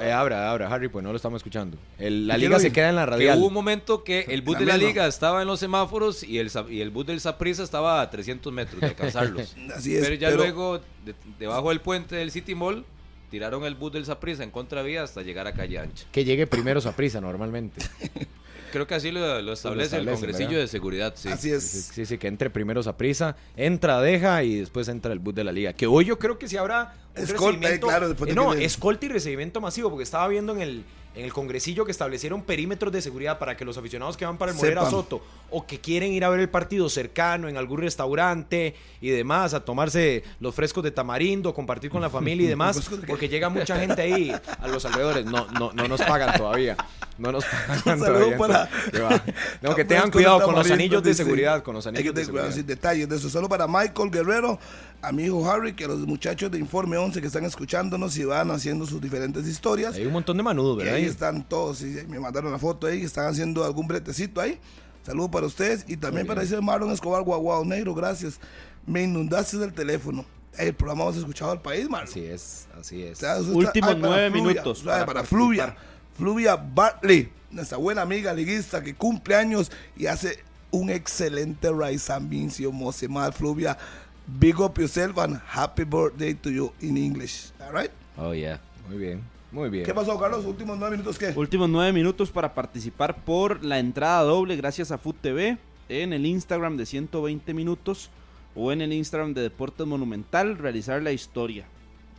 Eh, 0.00 0.12
abra, 0.12 0.48
abra, 0.52 0.72
Harry, 0.72 0.86
pues 0.88 1.02
no 1.02 1.10
lo 1.10 1.16
estamos 1.16 1.40
escuchando. 1.40 1.76
El- 1.98 2.28
la 2.28 2.38
¿Y 2.38 2.42
liga 2.42 2.60
se 2.60 2.70
queda 2.70 2.90
en 2.90 2.94
la 2.94 3.06
Que 3.06 3.10
radial. 3.10 3.38
hubo 3.40 3.48
un 3.48 3.54
momento 3.54 4.04
que 4.04 4.20
el 4.28 4.42
bus 4.42 4.52
La 4.54 4.60
de 4.60 4.66
la 4.66 4.74
misma. 4.74 4.88
liga 4.88 5.06
estaba 5.08 5.42
en 5.42 5.48
los 5.48 5.58
semáforos 5.58 6.22
y 6.22 6.38
el, 6.38 6.48
y 6.70 6.82
el 6.82 6.90
bus 6.90 7.06
del 7.06 7.18
Saprissa 7.20 7.64
estaba 7.64 8.00
a 8.00 8.08
300 8.08 8.52
metros 8.52 8.80
de 8.80 8.86
alcanzarlos. 8.86 9.56
Así 9.76 9.96
es, 9.96 10.04
pero 10.04 10.14
ya 10.14 10.28
pero- 10.28 10.42
luego, 10.44 10.78
de- 11.04 11.14
debajo 11.40 11.70
del 11.70 11.80
puente 11.80 12.14
del 12.14 12.30
City 12.30 12.54
Mall, 12.54 12.84
tiraron 13.30 13.64
el 13.64 13.74
bus 13.74 13.92
del 13.92 14.04
Saprissa 14.04 14.42
en 14.44 14.50
contravía 14.50 15.02
hasta 15.02 15.22
llegar 15.22 15.46
a 15.46 15.52
calle 15.52 15.78
ancha. 15.78 16.06
Que 16.12 16.24
llegue 16.24 16.46
primero 16.46 16.80
a 16.86 16.92
prisa 16.92 17.20
normalmente. 17.20 17.80
Creo 18.72 18.86
que 18.86 18.94
así 18.96 19.10
lo, 19.10 19.40
lo 19.42 19.52
establece 19.52 19.96
el 19.96 20.04
congresillo 20.06 20.48
¿verdad? 20.50 20.62
de 20.62 20.68
seguridad, 20.68 21.14
sí. 21.16 21.28
Así 21.28 21.48
Sí, 21.48 21.54
es. 21.54 21.64
sí, 21.94 22.04
sí, 22.04 22.18
que 22.18 22.26
entre 22.26 22.50
primero 22.50 22.80
a 22.86 22.96
prisa, 22.96 23.36
entra, 23.56 24.00
deja 24.00 24.42
y 24.42 24.56
después 24.56 24.88
entra 24.88 25.12
el 25.12 25.18
bus 25.20 25.34
de 25.34 25.44
la 25.44 25.52
liga. 25.52 25.72
Que 25.72 25.86
hoy 25.86 26.04
yo 26.04 26.18
creo 26.18 26.36
que 26.38 26.48
sí 26.48 26.56
habrá 26.56 26.92
un 27.16 27.22
Escolta, 27.22 27.60
recibimiento- 27.60 27.86
eh, 27.86 27.90
claro, 27.90 28.08
después 28.08 28.26
de 28.26 28.32
eh, 28.32 28.34
no, 28.34 28.52
que 28.52 28.64
escolta 28.64 29.06
y 29.06 29.08
recibimiento 29.08 29.60
masivo, 29.60 29.88
porque 29.88 30.02
estaba 30.02 30.26
viendo 30.28 30.52
en 30.52 30.60
el, 30.60 30.84
en 31.16 31.24
el 31.24 31.32
congresillo 31.32 31.84
que 31.84 31.90
establecieron 31.90 32.42
perímetros 32.42 32.92
de 32.92 33.00
seguridad 33.02 33.38
para 33.38 33.56
que 33.56 33.64
los 33.64 33.76
aficionados 33.78 34.16
que 34.16 34.24
van 34.26 34.36
para 34.36 34.52
el 34.52 34.56
Morera 34.58 34.82
Sepan. 34.82 34.90
Soto 34.90 35.22
o 35.50 35.66
que 35.66 35.80
quieren 35.80 36.12
ir 36.12 36.24
a 36.24 36.28
ver 36.28 36.40
el 36.40 36.48
partido 36.48 36.88
cercano 36.88 37.48
en 37.48 37.56
algún 37.56 37.80
restaurante 37.80 38.74
y 39.00 39.08
demás, 39.10 39.54
a 39.54 39.64
tomarse 39.64 40.24
los 40.40 40.54
frescos 40.54 40.82
de 40.84 40.90
tamarindo, 40.90 41.54
compartir 41.54 41.88
con 41.90 42.00
la 42.02 42.10
familia 42.10 42.44
y 42.44 42.48
demás, 42.50 42.80
porque 43.06 43.28
llega 43.28 43.48
mucha 43.48 43.78
gente 43.78 44.02
ahí 44.02 44.32
a 44.60 44.68
los 44.68 44.84
alrededores. 44.84 45.24
No, 45.24 45.46
no, 45.52 45.72
no 45.72 45.88
nos 45.88 46.00
pagan 46.02 46.36
todavía. 46.36 46.76
No 47.18 47.32
nos 47.32 47.44
pagan 47.44 47.98
todavía. 47.98 48.36
para- 48.36 48.68
Que 48.92 49.00
va. 49.00 49.22
No, 49.62 49.74
que 49.74 49.84
tengan 49.84 50.10
cuidado 50.10 50.42
con 50.42 50.54
los 50.54 50.70
anillos 50.70 51.02
de 51.02 51.14
seguridad, 51.14 51.62
con 51.62 51.74
los 51.74 51.86
Hay 51.86 51.92
que 51.94 51.98
anillos 52.00 52.14
de 52.14 52.20
tener 52.22 52.32
cuidado, 52.32 52.52
sí, 52.52 52.62
detalles 52.62 53.08
de 53.08 53.16
eso. 53.16 53.30
Solo 53.30 53.48
para 53.48 53.66
Michael 53.66 54.10
Guerrero, 54.10 54.58
a 55.02 55.12
mi 55.12 55.24
hijo 55.24 55.48
Harry, 55.50 55.74
que 55.74 55.86
los 55.86 56.00
muchachos 56.06 56.50
de 56.50 56.58
Informe 56.58 56.96
11 56.96 57.20
que 57.20 57.26
están 57.26 57.44
escuchándonos 57.44 58.16
y 58.18 58.24
van 58.24 58.50
haciendo 58.50 58.86
sus 58.86 59.00
diferentes 59.00 59.46
historias. 59.46 59.94
Hay 59.94 60.06
un 60.06 60.12
montón 60.12 60.36
de 60.36 60.42
manudos, 60.42 60.78
¿verdad? 60.78 60.94
ahí 60.94 61.02
Ahí. 61.04 61.08
están 61.08 61.46
todos, 61.48 61.82
y 61.82 61.86
me 62.08 62.18
mandaron 62.18 62.50
la 62.52 62.58
foto 62.58 62.86
ahí, 62.86 63.02
están 63.02 63.26
haciendo 63.26 63.64
algún 63.64 63.86
bretecito 63.86 64.40
ahí. 64.40 64.58
Saludos 65.04 65.30
para 65.30 65.46
ustedes 65.46 65.84
y 65.86 65.96
también 65.96 66.26
para 66.26 66.42
ese 66.42 66.60
Marlon 66.60 66.90
Escobar 66.90 67.22
Guaguao 67.22 67.64
Negro, 67.64 67.94
gracias. 67.94 68.40
Me 68.86 69.04
inundaste 69.04 69.56
del 69.58 69.72
teléfono. 69.72 70.24
El 70.58 70.74
programa 70.74 71.04
más 71.04 71.16
escuchado 71.16 71.50
del 71.52 71.60
país, 71.60 71.88
Marlon. 71.88 72.08
Así 72.08 72.24
es, 72.24 72.66
así 72.80 73.02
es. 73.02 73.18
O 73.18 73.20
sea, 73.20 73.36
Últimos 73.38 73.90
ay, 73.90 73.94
para 73.94 73.94
nueve 73.96 74.30
Fluvia, 74.30 74.52
minutos 74.52 74.82
para, 74.82 75.06
para 75.06 75.22
Fluvia. 75.22 75.76
Fluvia 76.16 76.56
Bartley, 76.56 77.30
nuestra 77.50 77.76
buena 77.78 78.02
amiga 78.02 78.32
liguista 78.32 78.82
que 78.82 78.94
cumple 78.94 79.36
años 79.36 79.70
y 79.96 80.06
hace 80.06 80.42
un 80.70 80.90
excelente 80.90 81.70
Rise 81.72 82.12
and 82.12 82.28
Vincio 82.28 82.72
Mosemar 82.72 83.32
Fluvia. 83.32 83.78
Big 84.26 84.60
up 84.60 84.76
yourself 84.78 85.16
and 85.18 85.40
happy 85.46 85.84
birthday 85.84 86.34
to 86.34 86.50
you 86.50 86.72
in 86.80 86.96
English. 86.96 87.52
All 87.60 87.72
right? 87.72 87.90
Oh, 88.16 88.32
yeah. 88.32 88.60
Muy 88.88 88.98
bien, 88.98 89.22
muy 89.52 89.70
bien. 89.70 89.84
¿Qué 89.84 89.94
pasó, 89.94 90.18
Carlos? 90.18 90.44
Últimos 90.44 90.78
nueve 90.78 90.96
minutos, 90.96 91.18
¿qué? 91.18 91.32
Últimos 91.36 91.68
nueve 91.68 91.92
minutos 91.92 92.30
para 92.30 92.54
participar 92.54 93.24
por 93.24 93.64
la 93.64 93.78
entrada 93.78 94.22
doble 94.22 94.56
gracias 94.56 94.90
a 94.92 94.98
Food 94.98 95.16
TV 95.20 95.58
en 95.88 96.12
el 96.12 96.26
Instagram 96.26 96.76
de 96.76 96.86
120 96.86 97.54
minutos 97.54 98.10
o 98.54 98.72
en 98.72 98.80
el 98.80 98.92
Instagram 98.92 99.34
de 99.34 99.42
Deportes 99.42 99.86
Monumental 99.86 100.58
realizar 100.58 101.02
la 101.02 101.12
historia. 101.12 101.66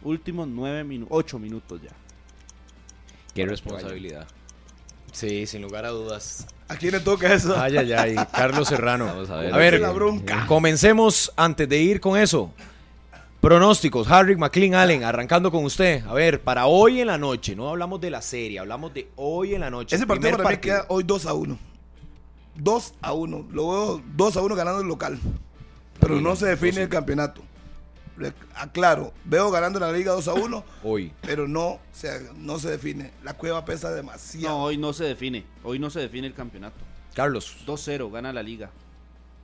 Últimos 0.03 0.47
nueve 0.47 0.83
minutos, 0.83 1.17
ocho 1.17 1.39
minutos 1.39 1.81
ya. 1.81 1.91
Qué 3.33 3.45
responsabilidad. 3.45 4.27
Sí, 5.11 5.45
sin 5.47 5.61
lugar 5.61 5.85
a 5.85 5.89
dudas. 5.89 6.47
¿A 6.69 6.75
quién 6.75 6.91
le 6.91 6.99
toca 6.99 7.33
eso? 7.33 7.57
Ay, 7.59 7.77
ay, 7.77 7.93
ay. 7.93 8.15
Carlos 8.31 8.67
Serrano. 8.67 9.05
Vamos 9.05 9.29
a 9.29 9.37
ver. 9.37 9.53
A 9.53 9.57
ver, 9.57 9.79
La 9.79 9.91
bronca. 9.91 10.45
comencemos 10.47 11.31
antes 11.37 11.67
de 11.69 11.77
ir 11.79 11.99
con 12.01 12.17
eso. 12.17 12.51
Pronósticos, 13.39 14.09
Harry 14.09 14.35
McLean 14.35 14.73
Allen, 14.75 15.03
arrancando 15.03 15.51
con 15.51 15.63
usted. 15.63 16.03
A 16.07 16.13
ver, 16.13 16.41
para 16.41 16.65
hoy 16.65 17.01
en 17.01 17.07
la 17.07 17.17
noche, 17.17 17.55
no 17.55 17.69
hablamos 17.69 18.01
de 18.01 18.09
la 18.09 18.21
serie, 18.21 18.59
hablamos 18.59 18.93
de 18.93 19.07
hoy 19.15 19.53
en 19.53 19.61
la 19.61 19.69
noche. 19.69 19.95
Ese 19.95 20.07
partido 20.07 20.29
Primer 20.31 20.43
para 20.43 20.49
mí 20.49 20.55
partido. 20.55 20.75
queda 20.77 20.85
hoy 20.89 21.03
2 21.03 21.25
a 21.27 21.33
1. 21.33 21.59
2 22.55 22.93
a 23.01 23.13
1. 23.13 23.47
Lo 23.51 23.69
veo 23.69 24.01
2 24.15 24.37
a 24.37 24.41
1 24.41 24.55
ganando 24.55 24.81
el 24.81 24.87
local. 24.87 25.19
Pero 25.99 26.19
no 26.19 26.35
se 26.35 26.47
define 26.47 26.81
el 26.83 26.89
campeonato. 26.89 27.41
Aclaro, 28.55 29.13
veo 29.25 29.51
ganando 29.51 29.79
la 29.79 29.91
liga 29.91 30.13
2 30.13 30.27
a 30.27 30.33
1, 30.33 30.63
Hoy. 30.83 31.11
pero 31.21 31.47
no 31.47 31.79
se, 31.91 32.29
no 32.37 32.57
se 32.59 32.69
define. 32.71 33.11
La 33.23 33.33
cueva 33.35 33.63
pesa 33.65 33.91
demasiado. 33.91 34.57
No, 34.57 34.63
hoy 34.63 34.77
no 34.77 34.93
se 34.93 35.03
define. 35.03 35.45
Hoy 35.63 35.79
no 35.79 35.89
se 35.89 35.99
define 35.99 36.27
el 36.27 36.33
campeonato. 36.33 36.77
Carlos 37.13 37.57
2-0, 37.65 38.11
gana 38.11 38.33
la 38.33 38.43
liga. 38.43 38.71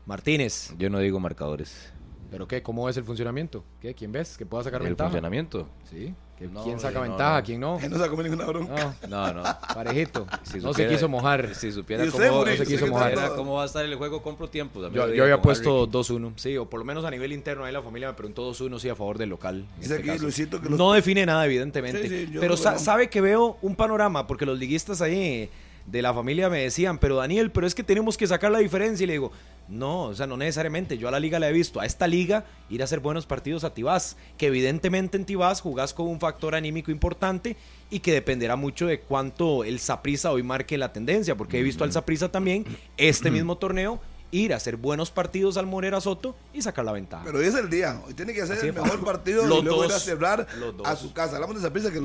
Martínez. 0.05 0.73
Yo 0.77 0.89
no 0.89 0.99
digo 0.99 1.19
marcadores. 1.19 1.91
¿Pero 2.29 2.47
qué? 2.47 2.63
¿Cómo 2.63 2.89
es 2.89 2.97
el 2.97 3.03
funcionamiento? 3.03 3.63
¿Qué? 3.79 3.93
¿Quién 3.93 4.11
ves? 4.11 4.37
¿Que 4.37 4.45
pueda 4.45 4.63
sacar 4.63 4.81
El 4.81 4.87
ventaja? 4.87 5.09
funcionamiento. 5.09 5.69
Sí. 5.89 6.13
¿Que 6.43 6.49
No, 6.53 6.63
¿Quién 6.63 6.79
saca 6.79 6.95
no, 6.95 7.01
ventaja? 7.01 7.37
no. 7.39 7.43
¿Quién 7.45 7.59
no? 7.61 7.77
Que 7.77 7.87
no 7.89 8.09
come 8.09 8.23
ninguna 8.23 8.45
bronca. 8.45 8.95
No, 9.07 9.33
No, 9.33 9.33
no. 9.33 9.43
parejito. 9.73 10.27
Si 10.43 10.59
no 10.59 10.69
supiera- 10.69 10.89
se 10.89 10.95
quiso 10.95 11.07
mojar. 11.07 11.55
Si 11.55 11.71
supiera 11.71 12.03
¿Y 12.03 12.09
usted, 12.09 12.27
cómo, 12.29 12.39
no 12.41 12.45
se 12.47 12.51
¿Usted 12.53 12.67
quiso 12.67 12.87
mojar. 12.87 13.35
cómo 13.35 13.53
va 13.53 13.63
a 13.63 13.65
estar 13.65 13.85
el 13.85 13.95
juego, 13.95 14.21
compro 14.21 14.49
tiempo. 14.49 14.81
también 14.81 15.13
Yo, 15.13 15.23
había 15.23 15.41
puesto 15.41 15.83
Harry. 15.83 15.91
2-1, 15.91 16.33
sí, 16.35 16.57
o 16.57 16.69
por 16.69 16.79
lo 16.79 16.85
menos 16.85 17.05
a 17.05 17.11
nivel 17.11 17.31
interno 17.31 17.63
ahí 17.63 17.71
la 17.73 17.81
familia 17.81 18.09
me 18.09 18.13
preguntó 18.13 18.43
2-1, 18.51 18.79
sí, 18.79 18.89
a 18.89 18.95
favor 18.95 19.17
del 19.17 19.29
local. 19.29 19.65
este 19.81 19.95
aquí 19.95 20.07
caso. 20.07 20.23
Luisito 20.23 20.61
que 20.61 20.69
los- 20.69 20.77
No 20.77 20.91
define 20.91 21.25
nada, 21.25 21.45
evidentemente. 21.45 22.01
Sí, 22.01 22.25
sí, 22.25 22.31
yo 22.31 22.41
pero 22.41 22.57
sa- 22.57 22.77
sabe 22.77 23.09
que 23.09 23.21
veo 23.21 23.57
un 23.61 23.75
panorama, 23.75 24.27
porque 24.27 24.45
los 24.45 24.59
liguistas 24.59 25.01
ahí 25.01 25.49
de 25.85 26.01
la 26.01 26.13
familia 26.13 26.49
me 26.49 26.61
decían, 26.61 26.97
pero 26.97 27.17
Daniel, 27.17 27.51
pero 27.51 27.67
es 27.67 27.75
que 27.75 27.83
tenemos 27.83 28.17
que 28.17 28.27
sacar 28.27 28.51
la 28.51 28.59
diferencia. 28.59 29.03
Y 29.03 29.07
le 29.07 29.13
digo, 29.13 29.31
no, 29.67 30.03
o 30.03 30.15
sea, 30.15 30.27
no 30.27 30.37
necesariamente. 30.37 30.97
Yo 30.97 31.07
a 31.07 31.11
la 31.11 31.19
liga 31.19 31.39
la 31.39 31.49
he 31.49 31.53
visto, 31.53 31.79
a 31.79 31.85
esta 31.85 32.07
liga 32.07 32.45
ir 32.69 32.81
a 32.81 32.85
hacer 32.85 32.99
buenos 32.99 33.25
partidos 33.25 33.63
a 33.63 33.73
Tibás, 33.73 34.17
que 34.37 34.47
evidentemente 34.47 35.17
en 35.17 35.25
Tibás 35.25 35.61
jugás 35.61 35.93
con 35.93 36.07
un 36.07 36.19
factor 36.19 36.55
anímico 36.55 36.91
importante 36.91 37.57
y 37.89 37.99
que 37.99 38.13
dependerá 38.13 38.55
mucho 38.55 38.87
de 38.87 38.99
cuánto 38.99 39.63
el 39.63 39.79
Saprisa 39.79 40.31
hoy 40.31 40.43
marque 40.43 40.77
la 40.77 40.93
tendencia, 40.93 41.35
porque 41.35 41.59
he 41.59 41.63
visto 41.63 41.83
al 41.83 41.91
Saprisa 41.91 42.31
también 42.31 42.65
este 42.97 43.29
mismo 43.31 43.57
torneo 43.57 43.99
ir 44.31 44.51
a 44.51 44.57
hacer 44.57 44.77
buenos 44.77 45.11
partidos 45.11 45.57
al 45.57 45.67
Morera 45.67 46.01
Soto 46.01 46.35
y 46.53 46.61
sacar 46.61 46.83
la 46.85 46.91
ventaja. 46.91 47.23
Pero 47.23 47.37
hoy 47.37 47.45
es 47.45 47.53
el 47.55 47.69
día. 47.69 48.01
Hoy 48.07 48.15
tiene 48.15 48.33
que 48.33 48.41
hacer 48.41 48.57
el 48.65 48.73
mejor 48.73 49.03
partido 49.05 49.45
Los 49.45 49.59
y 49.59 49.63
luego 49.63 49.85
ir 49.85 49.91
a 49.91 49.93
dos. 49.93 50.03
cerrar 50.03 50.47
Los 50.57 50.75
dos. 50.75 50.87
a 50.87 50.95
su 50.95 51.13
casa. 51.13 51.35
Hablamos 51.35 51.55
de 51.57 51.61
esa 51.61 51.71
prisa 51.71 51.91
que 51.91 51.99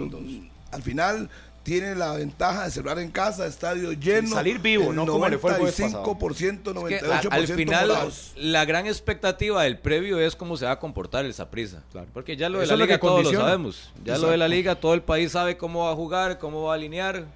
al 0.71 0.83
final 0.83 1.31
tiene 1.63 1.95
la 1.95 2.13
ventaja 2.15 2.65
de 2.65 2.71
cerrar 2.71 2.99
en 2.99 3.11
casa, 3.11 3.47
estadio 3.47 3.93
lleno. 3.93 4.29
salir 4.35 4.59
vivo, 4.59 4.91
el 4.91 4.97
no 4.97 5.07
como 5.07 5.29
le 5.29 5.37
fue 5.39 5.51
el 5.53 5.57
jueves 5.59 5.79
pasado. 5.81 6.03
95%, 6.05 6.71
Es 6.71 6.99
que 7.01 7.05
98% 7.07 7.29
a- 7.31 7.35
al 7.35 7.47
final, 7.47 7.89
morados. 7.89 8.33
la 8.37 8.65
gran 8.65 8.87
expectativa 8.87 9.63
del 9.65 9.79
previo 9.79 10.19
es 10.19 10.35
cómo 10.35 10.57
se 10.57 10.65
va 10.65 10.73
a 10.73 10.79
comportar 10.79 11.25
el 11.27 11.35
Saprissa. 11.35 11.83
Claro. 11.93 12.07
Porque 12.15 12.37
ya 12.37 12.49
lo 12.49 12.59
de 12.59 12.65
Eso 12.65 12.77
la 12.77 12.85
liga 12.85 12.99
todos 12.99 13.25
lo 13.25 13.33
sabemos. 13.33 13.91
Ya 14.05 14.17
lo 14.19 14.29
de 14.29 14.37
la 14.39 14.49
liga, 14.49 14.77
todo 14.77 14.95
el 14.95 15.03
país 15.03 15.33
sabe 15.33 15.57
cómo 15.59 15.85
va 15.85 15.93
a 15.93 15.95
jugar, 15.95 16.39
cómo 16.39 16.63
va 16.65 16.73
a 16.73 16.77
alinear, 16.77 17.27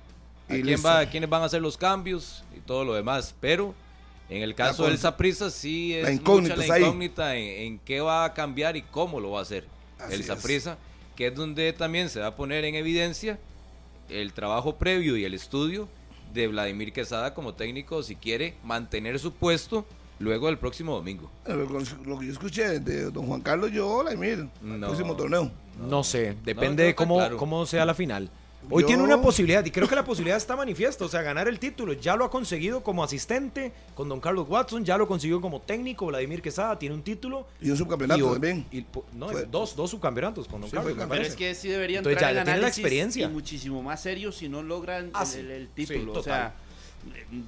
a 0.49 0.57
Y 0.57 0.63
quién 0.63 0.81
va, 0.85 1.05
quiénes 1.07 1.29
van 1.29 1.43
a 1.43 1.47
hacer 1.47 1.61
los 1.61 1.77
cambios 1.77 2.43
y 2.57 2.61
todo 2.61 2.85
lo 2.85 2.95
demás. 2.95 3.35
Pero 3.41 3.75
en 4.31 4.43
el 4.43 4.55
caso 4.55 4.85
del 4.87 4.97
Saprissa 4.99 5.51
sí 5.51 5.95
es 5.95 6.05
la 6.05 6.13
incógnita 6.13 6.57
mucha 6.57 6.69
la 6.69 6.79
incógnita 6.79 7.37
en, 7.37 7.45
en 7.67 7.79
qué 7.81 8.01
va 8.01 8.25
a 8.25 8.33
cambiar 8.33 8.77
y 8.79 8.83
cómo 8.83 9.21
lo 9.21 9.33
va 9.33 9.41
a 9.41 9.43
hacer 9.43 9.67
Así 9.99 10.15
el 10.15 10.21
es. 10.21 10.27
Saprissa, 10.27 10.79
que 11.17 11.27
es 11.27 11.35
donde 11.35 11.73
también 11.75 12.09
se 12.09 12.21
va 12.21 12.29
a 12.29 12.37
poner 12.37 12.65
en 12.65 12.75
evidencia 12.77 13.39
el 14.09 14.33
trabajo 14.33 14.77
previo 14.77 15.17
y 15.17 15.25
el 15.25 15.35
estudio 15.35 15.89
de 16.33 16.49
Vladimir 16.49 16.93
Quesada 16.93 17.35
como 17.35 17.55
técnico 17.55 18.03
si 18.03 18.17
quiere 18.17 18.55
mantener 18.65 19.19
su 19.19 19.33
puesto 19.35 19.85
luego 20.19 20.47
del 20.47 20.59
próximo 20.59 20.95
domingo. 20.95 21.31
Con 21.45 21.85
Lo 22.07 22.19
que 22.19 22.27
yo 22.27 22.33
escuché 22.33 22.81
de 22.81 23.11
don 23.11 23.27
Juan 23.27 23.41
Carlos, 23.41 23.71
yo. 23.73 24.07
El 24.09 24.49
No. 24.63 24.87
próximo 24.87 25.17
torneo. 25.17 25.51
No 25.89 26.05
sé, 26.05 26.37
depende 26.45 26.85
de 26.85 26.95
cómo, 26.95 27.17
claro. 27.17 27.37
cómo 27.37 27.67
sea 27.67 27.85
la 27.85 27.95
final. 27.95 28.31
Hoy 28.71 28.83
Yo- 28.83 28.87
tiene 28.87 29.03
una 29.03 29.21
posibilidad, 29.21 29.65
y 29.65 29.71
creo 29.71 29.89
que 29.89 29.95
la 29.97 30.05
posibilidad 30.05 30.37
está 30.39 30.55
manifiesta, 30.57 31.05
o 31.05 31.09
sea, 31.09 31.21
ganar 31.23 31.49
el 31.49 31.59
título. 31.59 31.93
Ya 31.95 32.15
lo 32.17 32.25
ha 32.25 32.31
conseguido 32.31 32.83
como 32.83 33.03
asistente 33.03 33.73
con 33.95 34.09
don 34.09 34.21
Carlos 34.21 34.47
Watson, 34.49 34.85
ya 34.85 34.97
lo 34.97 35.09
consiguió 35.09 35.41
como 35.41 35.61
técnico, 35.61 36.07
Vladimir 36.07 36.41
Quesada 36.41 36.79
tiene 36.79 36.95
un 36.95 37.03
título. 37.03 37.47
Y 37.61 37.71
un 37.71 37.77
subcampeonato 37.77 38.29
y 38.29 38.33
también. 38.33 38.67
y 38.71 38.85
no, 39.15 39.29
Fue- 39.31 39.47
dos, 39.47 39.75
dos 39.75 39.91
subcampeonatos 39.91 40.47
con 40.47 40.61
don 40.61 40.71
Sí, 40.71 40.77
Carlos. 40.77 40.97
Pero 41.09 41.23
es 41.25 41.35
que 41.35 41.55
sí 41.55 41.69
debería 41.69 41.99
Entonces 41.99 42.17
entrar 42.23 42.35
ya- 42.35 42.41
en 42.41 42.47
ya 42.47 42.53
tiene 42.53 42.61
la 42.63 42.69
experiencia. 42.69 43.27
y 43.27 43.29
muchísimo 43.29 43.83
más 43.83 44.01
serio 44.03 44.31
si 44.33 44.49
no 44.49 44.63
logran 44.63 45.11
Ah, 45.13 45.23
el- 45.23 45.27
sí. 45.29 45.39
el, 45.41 45.51
el 45.51 45.67
Sí, 45.77 45.87
título. 45.87 46.13
o 46.13 46.23
sea, 46.23 46.55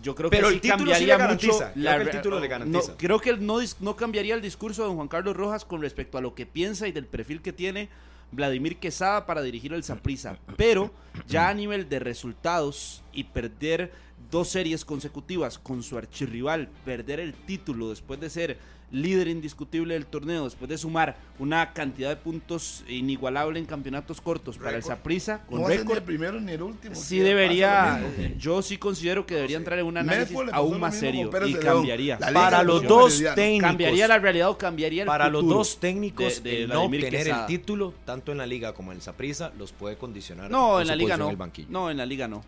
yo 0.03 0.15
creo 0.17 0.31
Pero 0.31 0.49
que 0.49 0.55
el 0.57 0.61
sí 0.61 0.69
título 0.69 0.95
sí 0.97 1.07
le 1.07 1.17
mucho. 1.17 1.59
Creo 1.59 1.97
que 1.97 2.03
el 2.03 2.11
título 2.11 2.41
le 2.41 2.49
garantiza. 2.49 2.89
No, 2.91 2.97
creo 2.99 3.21
que 3.21 3.37
no, 3.37 3.59
no 3.81 3.97
cambiaría 3.97 4.35
el 4.35 4.43
discurso 4.43 4.83
de 4.83 4.89
don 4.89 4.97
Juan 4.97 5.07
Carlos 5.09 5.37
Rojas 5.37 5.65
con 5.65 5.81
respecto 5.81 6.19
a 6.19 6.21
lo 6.21 6.35
que 6.35 6.45
piensa 6.45 6.89
y 6.89 6.93
del 6.93 7.07
perfil 7.07 7.41
que 7.41 7.53
tiene 7.53 7.89
Vladimir 8.35 8.77
Quesada 8.77 9.27
para 9.27 9.43
dirigir 9.43 9.73
el 9.73 9.85
Saprissa. 9.85 10.39
Pero 10.57 10.93
ya 11.27 11.49
a 11.49 11.55
nivel 11.55 11.89
de 11.89 11.99
resultados 11.99 13.03
y 13.13 13.25
perder 13.25 13.93
dos 14.31 14.49
series 14.49 14.85
consecutivas 14.85 15.59
con 15.59 15.83
su 15.83 15.97
archirrival, 15.97 16.69
perder 16.85 17.21
el 17.21 17.35
título 17.35 17.91
después 17.91 18.21
de 18.21 18.31
ser 18.31 18.59
líder 18.95 19.29
indiscutible 19.29 19.95
del 19.95 20.07
torneo, 20.07 20.45
después 20.45 20.69
de 20.69 20.79
sumar 20.79 21.17
una 21.39 21.73
cantidad 21.73 22.09
de 22.11 22.17
puntos 22.17 22.85
inigualable 22.89 23.59
en 23.59 23.67
campeonatos 23.67 24.21
cortos 24.21 24.57
para 24.57 24.71
el 24.71 24.77
Récord. 24.77 24.97
Saprissa 24.97 25.41
con 25.47 25.57
No 25.59 25.63
va 25.63 25.69
a 25.69 25.71
ser 25.73 25.81
ni 25.81 25.83
récord. 25.85 25.99
el 25.99 26.05
primero 26.05 26.41
ni 26.41 26.53
el 26.53 26.63
último. 26.63 26.95
Sí 26.95 27.19
debería, 27.19 28.01
yo 28.39 28.63
sí 28.63 28.79
considero 28.79 29.27
que 29.27 29.35
debería 29.35 29.57
entrar 29.57 29.79
en 29.79 29.87
un 29.87 29.97
análisis 29.97 30.37
aún 30.53 30.79
más 30.81 30.97
serio 30.99 31.31
y 31.47 31.55
cambiaría. 31.55 32.19
Para 32.19 32.63
los 32.63 32.83
dos 32.85 33.23
técnicos. 33.35 33.69
Cambiaría 33.69 34.09
la 34.09 34.19
realidad 34.19 34.51
o 34.51 34.59
cambiaría 34.59 35.03
el 35.03 35.07
Para 35.07 35.29
los 35.29 35.47
dos 35.47 35.79
técnicos, 35.81 36.43
de- 36.43 36.51
de 36.51 36.63
el 36.63 36.69
no 36.69 36.75
Vladimir 36.75 37.01
obtener 37.05 37.25
Quesada. 37.25 37.41
el 37.43 37.47
título, 37.47 37.95
tanto 38.05 38.33
en 38.33 38.39
la 38.39 38.47
liga 38.47 38.73
como 38.75 38.93
en 38.93 38.97
el 38.99 39.03
Saprissa, 39.03 39.53
los 39.59 39.73
puede 39.73 39.97
condicionar. 39.97 40.51
No, 40.51 40.81
en 40.81 40.87
la 40.87 40.97
liga 40.97 41.17
no. 41.17 41.25
en 41.25 41.31
el 41.31 41.37
banquillo. 41.37 41.69
No, 41.71 41.91
en 41.91 41.97
la 41.97 42.07
liga 42.07 42.29
no. 42.29 42.45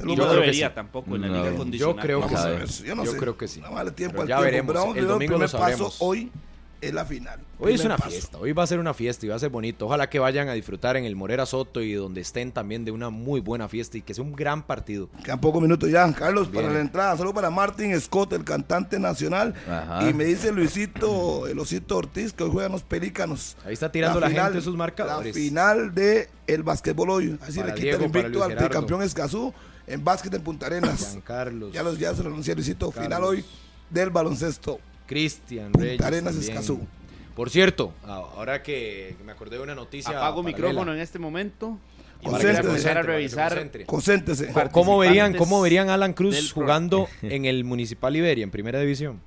Y 0.00 0.16
lo 0.16 0.26
no 0.26 0.32
debería 0.32 0.68
sí. 0.68 0.74
tampoco 0.74 1.14
en 1.16 1.22
la 1.22 1.28
No, 1.28 1.34
liga 1.36 1.50
yo 1.52 1.56
condicionar. 1.56 2.04
creo 2.04 2.26
que 2.26 2.34
a 2.34 2.42
sí. 2.42 2.48
ver, 2.48 2.68
yo 2.88 2.94
no 2.94 3.04
Yo 3.04 3.12
sé. 3.12 3.16
creo 3.18 3.36
que 3.38 3.48
sí. 3.48 3.60
No 3.60 3.72
vale 3.72 3.90
tiempo 3.92 4.22
al 4.22 4.28
ya 4.28 4.36
tiempo, 4.38 4.72
veremos. 4.72 4.96
El 4.96 5.02
yo 5.04 5.08
domingo 5.12 5.34
lo 5.34 5.40
paso 5.40 5.58
sabremos. 5.58 5.96
hoy 6.00 6.32
es 6.80 6.92
la 6.92 7.06
final. 7.06 7.40
Hoy 7.58 7.72
es 7.72 7.82
una 7.82 7.96
paso. 7.96 8.10
fiesta, 8.10 8.36
hoy 8.38 8.52
va 8.52 8.62
a 8.62 8.66
ser 8.66 8.78
una 8.78 8.92
fiesta 8.92 9.24
y 9.24 9.30
va 9.30 9.36
a 9.36 9.38
ser 9.38 9.48
bonito. 9.48 9.86
Ojalá 9.86 10.10
que 10.10 10.18
vayan 10.18 10.50
a 10.50 10.52
disfrutar 10.52 10.98
en 10.98 11.06
el 11.06 11.16
Morera 11.16 11.46
Soto 11.46 11.80
y 11.80 11.94
donde 11.94 12.20
estén 12.20 12.52
también 12.52 12.84
de 12.84 12.90
una 12.90 13.08
muy 13.08 13.40
buena 13.40 13.68
fiesta 13.68 13.96
y 13.96 14.02
que 14.02 14.12
sea 14.12 14.22
un 14.22 14.34
gran 14.34 14.62
partido. 14.62 15.08
Quedan 15.24 15.40
pocos 15.40 15.62
minutos 15.62 15.90
ya. 15.90 16.12
Carlos, 16.12 16.48
para 16.48 16.68
la 16.70 16.80
entrada, 16.80 17.16
solo 17.16 17.32
para 17.32 17.48
Martin 17.48 17.98
Scott, 17.98 18.34
el 18.34 18.44
cantante 18.44 18.98
nacional. 18.98 19.54
Ajá. 19.66 20.10
Y 20.10 20.12
me 20.12 20.24
dice 20.24 20.52
Luisito, 20.52 21.46
el 21.46 21.58
Osito 21.58 21.96
Ortiz, 21.96 22.34
que 22.34 22.42
hoy 22.44 22.50
juegan 22.50 22.72
los 22.72 22.82
Pelícanos. 22.82 23.56
Ahí 23.64 23.72
está 23.72 23.90
tirando 23.90 24.20
la, 24.20 24.28
gente 24.28 24.60
sus 24.60 24.76
marcadores. 24.76 25.34
La 25.34 25.40
final 25.40 25.94
de 25.94 26.28
el 26.46 26.62
básquetbol 26.64 27.08
hoy. 27.08 27.38
Así 27.40 27.60
Para 27.60 27.68
le 27.68 27.74
quita 27.76 27.96
Diego, 27.96 27.98
el 28.00 28.04
invicto 28.06 28.44
al 28.44 28.56
bicampeón 28.56 29.02
Escazú 29.02 29.54
en 29.86 30.04
básquet 30.04 30.32
en 30.34 30.42
Punta 30.42 30.66
Arenas. 30.66 31.10
Giancarlos, 31.12 31.72
Ya, 31.72 31.82
los, 31.82 31.98
ya 31.98 32.14
se 32.14 32.22
lo 32.22 32.28
anuncié 32.30 32.54
Luisito. 32.54 32.90
Final 32.90 33.10
Carlos. 33.10 33.30
hoy 33.30 33.44
del 33.90 34.10
baloncesto. 34.10 34.80
Cristian 35.06 35.72
Punta 35.72 35.84
Reyes 35.86 36.00
Arenas, 36.02 36.34
también. 36.34 36.52
Escazú. 36.52 36.80
Por 37.34 37.50
cierto, 37.50 37.92
ahora 38.04 38.62
que 38.62 39.16
me 39.24 39.32
acordé 39.32 39.56
de 39.56 39.62
una 39.62 39.74
noticia. 39.74 40.16
Apago 40.16 40.42
micrófono 40.42 40.92
en 40.94 41.00
este 41.00 41.18
momento. 41.18 41.78
Voy 42.22 42.40
a 42.42 43.02
revisar. 43.02 43.70
¿Cómo 44.72 44.98
verían, 44.98 45.34
¿Cómo 45.34 45.60
verían 45.60 45.90
Alan 45.90 46.12
Cruz 46.14 46.52
jugando 46.52 47.08
en 47.22 47.44
el 47.44 47.64
Municipal 47.64 48.14
Iberia, 48.16 48.44
en 48.44 48.50
Primera 48.50 48.80
División? 48.80 49.20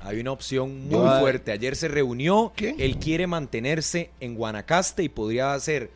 Hay 0.00 0.20
una 0.20 0.32
opción 0.32 0.88
muy 0.88 1.20
fuerte. 1.20 1.52
Ayer 1.52 1.76
se 1.76 1.88
reunió. 1.88 2.52
¿Qué? 2.54 2.76
Él 2.78 2.98
quiere 2.98 3.26
mantenerse 3.26 4.10
en 4.20 4.36
Guanacaste 4.36 5.02
y 5.02 5.08
podría 5.08 5.52
hacer 5.52 5.90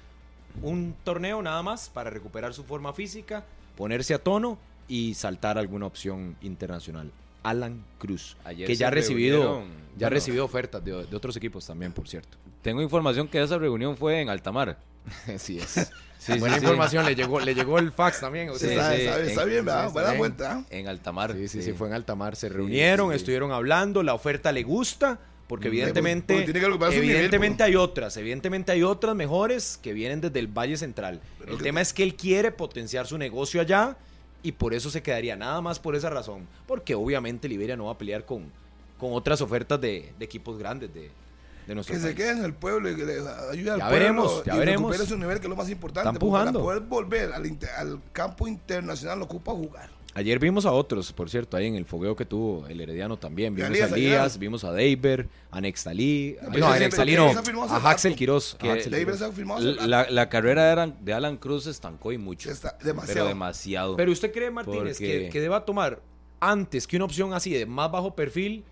un 0.63 0.95
torneo 1.05 1.43
nada 1.43 1.63
más 1.63 1.89
para 1.89 2.11
recuperar 2.11 2.55
su 2.55 2.65
forma 2.65 2.93
física, 2.93 3.45
ponerse 3.77 4.15
a 4.15 4.19
tono 4.19 4.59
y 4.89 5.15
saltar 5.15 5.59
alguna 5.59 5.87
opción 5.87 6.37
internacional. 6.43 7.11
Alan 7.43 7.83
Cruz, 7.99 8.37
Ayer 8.45 8.67
que 8.67 8.75
ya 8.77 8.89
ha 8.89 8.91
recibido, 8.91 9.39
reunieron, 9.43 9.69
ya 9.97 10.07
ha 10.07 10.11
bueno. 10.11 10.15
recibido 10.15 10.45
ofertas 10.45 10.85
de, 10.85 11.07
de 11.07 11.17
otros 11.17 11.35
equipos 11.37 11.67
también, 11.67 11.91
por 11.93 12.07
cierto. 12.07 12.37
Tengo 12.61 12.83
información 12.83 13.27
que 13.29 13.43
esa 13.43 13.57
reunión 13.57 13.97
fue 13.97 14.21
en 14.21 14.29
Altamar. 14.29 14.77
Así 15.35 15.59
es. 15.59 15.91
Sí, 16.21 16.39
Buena 16.39 16.57
sí, 16.57 16.61
sí. 16.61 16.67
información, 16.67 17.07
le 17.07 17.15
llegó, 17.15 17.41
le 17.41 17.55
llegó 17.55 17.79
el 17.79 17.93
fax 17.93 18.21
también. 18.21 18.51
está, 18.51 18.59
sí, 18.59 18.67
está- 18.75 18.95
está 19.23 19.43
en- 19.45 19.49
bien, 19.49 19.65
¿verdad? 19.65 19.91
Buena 19.91 20.19
cuenta. 20.19 20.65
En 20.69 20.87
Altamar. 20.87 21.33
Sí, 21.33 21.49
sí, 21.49 21.63
sí, 21.63 21.73
fue 21.73 21.89
en 21.89 21.95
Altamar. 21.95 22.37
Se 22.37 22.51
reunieron, 22.51 23.15
estuvieron 23.15 23.53
hablando, 23.53 24.03
la 24.03 24.13
oferta 24.13 24.53
le 24.53 24.63
gusta, 24.63 25.19
porque 25.51 25.67
evidentemente, 25.69 26.35
tiene 26.45 26.61
que 26.61 26.69
nivel, 26.69 26.93
evidentemente 26.93 27.57
pues. 27.59 27.69
hay 27.69 27.77
otras, 27.77 28.17
evidentemente 28.17 28.73
hay 28.73 28.83
otras 28.85 29.15
mejores 29.17 29.79
que 29.83 29.93
vienen 29.93 30.21
desde 30.21 30.39
el 30.39 30.47
Valle 30.47 30.77
Central. 30.77 31.21
Pero 31.41 31.53
el 31.53 31.59
que- 31.59 31.65
tema 31.65 31.81
es 31.81 31.93
que 31.93 32.05
él 32.05 32.15
quiere 32.15 32.53
potenciar 32.53 33.07
su 33.09 33.19
negocio 33.19 33.61
allá 33.61 33.97
y 34.43 34.53
por 34.53 34.73
eso 34.75 34.91
se 34.91 35.03
quedaría 35.03 35.35
nada 35.37 35.61
más 35.61 35.79
por 35.81 35.97
esa 35.97 36.09
razón, 36.09 36.47
porque 36.67 36.95
obviamente 36.95 37.49
Liberia 37.49 37.77
no 37.77 37.87
va 37.87 37.93
a 37.93 37.99
pelear 37.99 38.25
con, 38.25 38.45
con 38.99 39.13
otras 39.13 39.41
ofertas 39.41 39.81
de, 39.81 40.13
de 40.19 40.25
equipos 40.25 40.57
grandes 40.57 40.95
de, 40.95 41.11
de 41.67 41.75
nuestro 41.75 41.95
Que 41.97 42.01
se 42.01 42.15
quede 42.15 42.31
en 42.31 42.45
el 42.45 42.55
pueblo 42.55 42.89
y 42.91 42.95
que 42.97 43.05
le 43.05 43.15
ayude 43.19 43.71
al 43.73 43.79
Ya 43.81 43.89
pueblo 43.89 43.91
veremos, 43.91 44.45
ya 44.45 44.55
y 44.55 44.59
veremos. 44.61 44.91
recupere 44.93 45.09
su 45.09 45.19
nivel, 45.19 45.41
que 45.41 45.47
es 45.47 45.51
lo 45.51 45.57
más 45.57 45.69
importante. 45.69 46.09
Está 46.09 46.19
porque 46.19 46.25
empujando. 46.27 46.65
Para 46.65 46.79
poder 46.79 46.83
volver 46.89 47.33
al, 47.33 47.59
al 47.77 48.01
campo 48.13 48.47
internacional 48.49 49.19
lo 49.19 49.25
ocupa 49.25 49.53
jugar. 49.53 49.91
Ayer 50.13 50.41
vimos 50.41 50.67
a 50.67 50.73
otros, 50.73 51.13
por 51.13 51.31
cierto, 51.31 51.57
ahí 51.57 51.67
en 51.67 51.77
el 51.77 51.85
fogueo 51.85 52.17
que 52.17 52.25
tuvo 52.25 52.67
el 52.67 52.81
Herediano 52.81 53.17
también. 53.17 53.55
Vimos 53.55 53.71
Elías 53.71 53.93
a. 53.93 53.95
Elías, 53.95 54.39
vimos 54.39 54.65
a 54.65 54.73
Deiber, 54.73 55.29
a 55.53 55.61
Nextalí, 55.61 56.37
no, 56.59 56.67
a 56.67 56.79
Nextalí 56.79 57.15
no, 57.15 57.31
a 57.69 57.91
Axel. 57.91 58.17
Quiroz. 58.17 58.55
a 58.57 58.59
Que 58.59 58.71
Axel. 58.73 59.07
La, 59.89 60.11
la 60.11 60.29
carrera 60.29 60.65
de 60.65 60.71
Alan, 60.73 60.97
de 61.01 61.13
Alan 61.13 61.37
Cruz 61.37 61.65
se 61.65 61.71
estancó 61.71 62.11
y 62.11 62.19
mucho. 62.19 62.51
Está 62.51 62.77
Pero 62.79 62.89
demasiado. 62.95 63.29
demasiado. 63.29 63.97
Pero 63.97 64.11
usted 64.11 64.33
cree, 64.33 64.51
Martínez, 64.51 64.99
Porque- 64.99 65.23
que, 65.25 65.29
que 65.31 65.41
deba 65.41 65.65
tomar 65.65 66.01
antes 66.41 66.87
que 66.87 66.97
una 66.97 67.05
opción 67.05 67.33
así 67.33 67.53
de 67.53 67.65
más 67.67 67.91
bajo 67.93 68.15
perfil, 68.15 68.65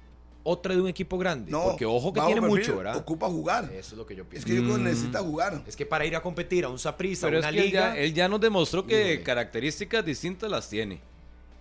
otra 0.42 0.74
de 0.74 0.80
un 0.80 0.88
equipo 0.88 1.18
grande. 1.18 1.52
no, 1.52 1.62
Porque 1.64 1.84
ojo 1.84 2.12
que 2.12 2.20
tiene 2.22 2.40
perfil, 2.40 2.58
mucho, 2.58 2.76
¿verdad? 2.78 2.96
Ocupa 2.96 3.28
jugar. 3.28 3.64
Eso 3.66 3.92
es 3.94 3.98
lo 3.98 4.06
que 4.06 4.16
yo 4.16 4.22
Es 4.24 4.28
pienso. 4.28 4.46
que 4.46 4.54
yo 4.56 4.62
creo 4.62 4.74
que 4.76 4.80
Mm. 4.80 4.84
necesita 4.84 5.20
jugar. 5.20 5.62
Es 5.66 5.76
que 5.76 5.84
para 5.86 6.04
ir 6.06 6.16
a 6.16 6.22
competir 6.22 6.64
a 6.64 6.68
un 6.68 6.78
Saprissa, 6.78 7.28
es 7.28 7.38
una 7.38 7.48
él 7.50 7.54
liga. 7.56 7.94
ya, 7.94 7.98
él 7.98 8.12
ya 8.14 8.28
nos 8.28 8.40
demostró 8.40 8.86
que 8.86 8.98
Híjole. 9.12 9.22
características 9.22 10.04
distintas 10.04 10.50
las 10.50 10.68
tiene. 10.68 11.00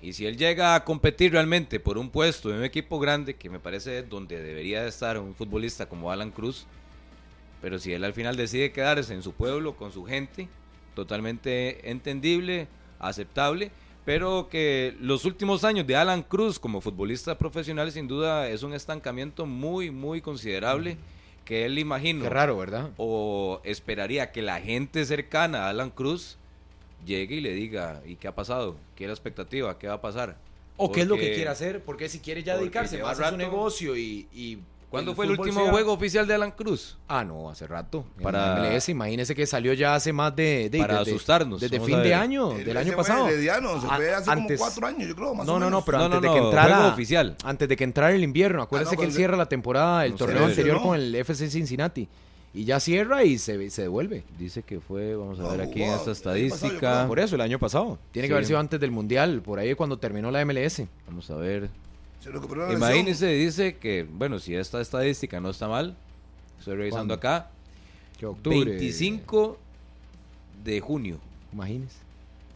Y 0.02 0.14
si 0.14 0.26
él 0.26 0.38
llega 0.38 0.76
a 0.76 0.84
competir 0.84 1.32
realmente 1.32 1.80
por 1.80 1.98
un 1.98 2.10
puesto 2.10 2.52
en 2.52 2.57
un 2.57 2.64
equipo 2.64 2.99
grande, 2.99 3.36
que 3.36 3.49
me 3.49 3.60
parece 3.60 4.03
donde 4.03 4.41
debería 4.41 4.84
de 4.84 4.90
estar 4.90 5.18
un 5.18 5.34
futbolista 5.34 5.88
como 5.88 6.11
Alan 6.11 6.32
Cruz, 6.32 6.68
pero 7.61 7.80
si 7.80 7.94
él 7.94 8.03
al 8.03 8.14
final 8.14 8.36
decide 8.36 8.72
quedarse 8.72 9.14
en 9.14 9.24
su 9.24 9.34
pueblo, 9.34 9.76
con 9.76 9.91
su 9.91 10.06
gente, 10.06 10.48
totalmente 10.94 11.90
entendible, 11.90 12.68
aceptable, 12.99 13.72
pero 14.06 14.48
que 14.49 14.95
los 15.02 15.26
últimos 15.26 15.64
años 15.64 15.86
de 15.86 15.95
Alan 15.95 16.24
Cruz 16.24 16.60
como 16.60 16.80
futbolista 16.80 17.38
profesional 17.38 17.91
sin 17.91 18.07
duda 18.07 18.48
es 18.49 18.64
un 18.64 18.74
estancamiento 18.74 19.45
muy, 19.45 19.91
muy 19.91 20.22
considerable 20.22 20.98
que 21.44 21.65
él 21.65 21.80
imagino. 21.80 22.24
Qué 22.24 22.30
raro, 22.30 22.57
¿verdad? 22.57 22.91
O 22.98 23.61
esperaría 23.64 24.32
que 24.32 24.41
la 24.41 24.61
gente 24.61 25.06
cercana 25.06 25.65
a 25.65 25.69
Alan 25.69 25.90
Cruz 25.90 26.38
llegue 27.06 27.36
y 27.36 27.41
le 27.41 27.53
diga, 27.53 28.02
¿y 28.06 28.15
qué 28.15 28.28
ha 28.28 28.36
pasado? 28.36 28.76
¿Qué 28.95 29.06
es 29.06 29.07
la 29.07 29.14
expectativa? 29.14 29.78
¿Qué 29.78 29.88
va 29.88 29.95
a 29.95 30.02
pasar? 30.02 30.38
¿O 30.78 30.91
qué 30.91 31.02
es 31.02 31.07
lo 31.07 31.15
que 31.15 31.34
quiere 31.34 31.49
hacer? 31.49 31.82
Porque 31.84 32.07
si 32.10 32.19
quiere 32.19 32.44
ya 32.44 32.56
dedicarse 32.57 32.98
más 33.02 33.11
a 33.14 33.15
su 33.15 33.22
rato- 33.22 33.38
negocio 33.38 33.95
y... 33.98 34.28
y 34.34 34.60
¿Cuándo 34.90 35.11
el 35.11 35.15
fue 35.18 35.26
el 35.26 35.32
último 35.32 35.64
sea- 35.64 35.72
juego 35.72 35.91
oficial 35.91 36.26
de 36.28 36.34
Alan 36.36 36.52
Cruz? 36.52 36.98
Ah, 37.10 37.22
no, 37.26 37.49
hace 37.49 37.68
rato. 37.68 38.06
Para- 38.22 38.56
MLS, 38.56 38.88
imagínese 38.88 39.36
que 39.36 39.45
salió 39.45 39.74
ya 39.74 39.95
hace 39.95 40.14
más 40.14 40.34
de... 40.34 40.69
de- 40.69 40.80
Para 40.80 41.02
asustarnos, 41.02 41.60
Desde 41.60 41.82
fin 41.82 42.02
de 42.02 42.14
año, 42.14 42.53
El- 42.53 42.64
del 42.64 42.78
año 42.78 42.95
pasado. 42.95 43.28
Herediano, 43.28 43.82
se 43.82 43.88
fue 43.88 44.14
hace 44.14 44.32
antes- 44.32 44.57
como 44.57 44.69
cuatro 44.69 44.88
años, 44.88 45.10
yo 45.10 45.15
creo, 45.15 45.34
más 45.36 45.45
no, 45.45 45.56
o 45.56 45.60
no, 45.60 45.65
menos. 45.65 45.80
no, 45.82 45.86
pero 45.86 45.98
No, 45.98 46.06
antes 46.06 46.22
no, 46.22 46.28
de 46.30 46.34
que 46.36 46.40
no, 46.40 46.45
entrara... 46.48 46.76
juego 46.78 46.91
oficial. 46.94 47.36
Antes 47.44 47.68
de 47.68 47.76
que 47.76 47.84
entrara 47.84 48.15
el 48.15 48.24
invierno. 48.24 48.61
Acuérdese 48.61 48.91
Ah, 48.91 48.95
no, 48.95 48.99
que 49.02 49.06
él 49.07 49.10
pero- 49.11 49.18
cierra 49.18 49.36
la 49.38 49.49
temporada, 49.49 50.06
el 50.06 50.11
No, 50.11 50.18
torneo 50.19 50.45
anterior 50.45 50.82
con 50.82 50.95
el 50.95 51.14
FC 51.15 51.49
Cincinnati. 51.49 52.07
Y 52.57 52.65
ya 52.65 52.79
cierra 52.79 53.23
y 53.23 53.38
se, 53.38 53.69
se 53.69 53.84
devuelve. 53.84 54.23
Dice 54.39 54.63
que 54.63 54.79
fue, 54.79 55.15
vamos 55.15 55.39
a 55.39 55.47
ver 55.51 55.61
aquí 55.61 55.84
en 55.84 55.89
esta 55.89 55.97
pasado, 55.97 56.11
estadística. 56.11 57.05
Por 57.07 57.19
eso, 57.19 57.35
el 57.35 57.41
año 57.41 57.59
pasado. 57.59 57.99
Tiene 58.11 58.27
que 58.27 58.34
haber 58.34 58.47
sido 58.47 58.57
antes 58.57 58.79
del 58.79 58.89
Mundial, 58.89 59.43
por 59.43 59.59
ahí 59.59 59.75
cuando 59.75 59.99
terminó 59.99 60.31
la 60.31 60.43
MLS. 60.43 60.81
Vamos 61.05 61.29
a 61.29 61.35
ver. 61.35 61.69
Se 62.19 62.31
recuperó 62.31 62.61
la 62.61 62.69
lesión. 62.69 62.89
Imagínense, 62.89 63.27
dice 63.27 63.75
que, 63.77 64.07
bueno, 64.11 64.39
si 64.39 64.55
esta 64.55 64.81
estadística 64.81 65.39
no 65.39 65.51
está 65.51 65.67
mal, 65.67 65.95
estoy 66.57 66.77
revisando 66.77 67.13
¿Cuándo? 67.19 67.27
acá, 67.38 67.51
octubre... 68.23 68.71
25 68.71 69.59
de 70.63 70.79
junio 70.79 71.19
Imagínese. 71.53 71.97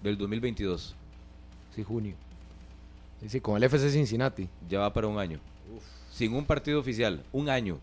del 0.02 0.18
2022. 0.18 0.96
Sí, 1.76 1.84
junio. 1.84 2.16
Sí, 3.22 3.30
sí, 3.30 3.40
con 3.40 3.56
el 3.56 3.62
FC 3.66 3.92
Cincinnati. 3.92 4.50
Ya 4.68 4.80
va 4.80 4.92
para 4.92 5.06
un 5.06 5.20
año. 5.20 5.40
Sin 6.12 6.34
un 6.34 6.44
partido 6.44 6.80
oficial, 6.80 7.24
un 7.32 7.50
año. 7.50 7.78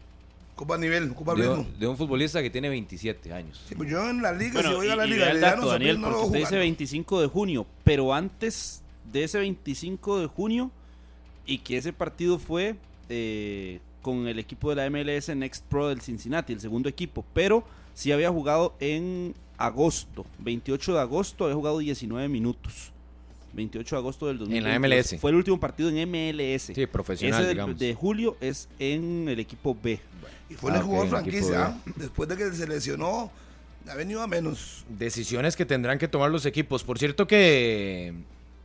Ocupa 0.59 0.77
nivel, 0.77 1.11
ocupa 1.13 1.35
De, 1.37 1.43
ritmo. 1.49 1.67
de 1.79 1.87
un 1.87 1.97
futbolista 1.97 2.43
que 2.43 2.51
tiene 2.51 2.69
27 2.69 3.33
años. 3.33 3.63
Sí, 3.69 3.77
pues 3.77 3.89
yo 3.89 4.11
en 4.11 4.21
la 4.21 4.33
liga, 4.33 4.61
si 4.61 4.67
Bueno, 4.67 4.77
voy 4.77 4.89
a 4.89 4.97
la 4.97 5.07
y, 5.07 5.11
y 5.11 5.13
liga, 5.13 5.31
Herediano, 5.31 5.57
dato, 5.57 5.69
Daniel, 5.69 6.01
no 6.01 6.09
lo 6.09 6.13
porque 6.15 6.19
voy 6.19 6.27
usted 6.27 6.39
dice 6.41 6.49
jugando. 6.49 6.63
25 6.65 7.21
de 7.21 7.27
junio, 7.29 7.67
pero 7.85 8.13
antes 8.13 8.83
de 9.13 9.23
ese 9.25 9.39
25 9.39 10.19
de 10.21 10.27
junio 10.27 10.71
y 11.47 11.59
que 11.59 11.77
ese 11.77 11.93
partido 11.93 12.41
fue 12.41 12.75
eh, 13.09 13.79
con 14.03 14.27
el 14.27 14.39
equipo 14.41 14.75
de 14.75 14.77
la 14.77 14.91
MLS 14.91 15.29
Next 15.37 15.65
Pro 15.67 15.89
del 15.89 16.01
Cincinnati, 16.01 16.53
el 16.53 16.61
segundo 16.61 16.89
equipo, 16.89 17.25
pero 17.33 17.63
sí 17.95 18.11
había 18.11 18.31
jugado 18.31 18.75
en 18.81 19.35
agosto, 19.59 20.27
28 20.41 20.95
de 20.95 21.01
agosto, 21.01 21.45
había 21.45 21.55
jugado 21.57 21.79
19 21.79 22.29
minutos. 22.29 22.91
28 23.55 23.97
de 23.97 23.99
agosto 23.99 24.27
del 24.27 24.39
2022. 24.39 24.75
En 24.77 24.83
la 24.83 24.89
MLS. 24.97 25.17
Fue 25.21 25.31
el 25.31 25.37
último 25.37 25.59
partido 25.59 25.89
en 25.89 25.97
MLS. 26.09 26.71
Sí, 26.75 26.87
profesional, 26.87 27.41
Ese 27.41 27.47
del- 27.49 27.57
digamos. 27.57 27.79
de 27.79 27.95
julio 27.95 28.37
es 28.41 28.69
en 28.79 29.27
el 29.29 29.41
equipo 29.41 29.77
B. 29.83 29.99
Y 30.51 30.55
fue 30.55 30.71
el 30.71 30.79
Ah, 30.79 30.83
jugador 30.83 31.09
franquicia. 31.09 31.67
¿ah? 31.67 31.77
Después 31.97 32.29
de 32.29 32.37
que 32.37 32.51
se 32.53 32.67
lesionó, 32.67 33.31
ha 33.89 33.95
venido 33.95 34.23
a 34.23 34.27
menos. 34.27 34.85
Decisiones 34.89 35.57
que 35.57 35.67
tendrán 35.67 35.99
que 35.99 36.09
tomar 36.09 36.31
los 36.31 36.47
equipos. 36.47 36.85
Por 36.85 36.99
cierto 36.99 37.27
que 37.27 38.13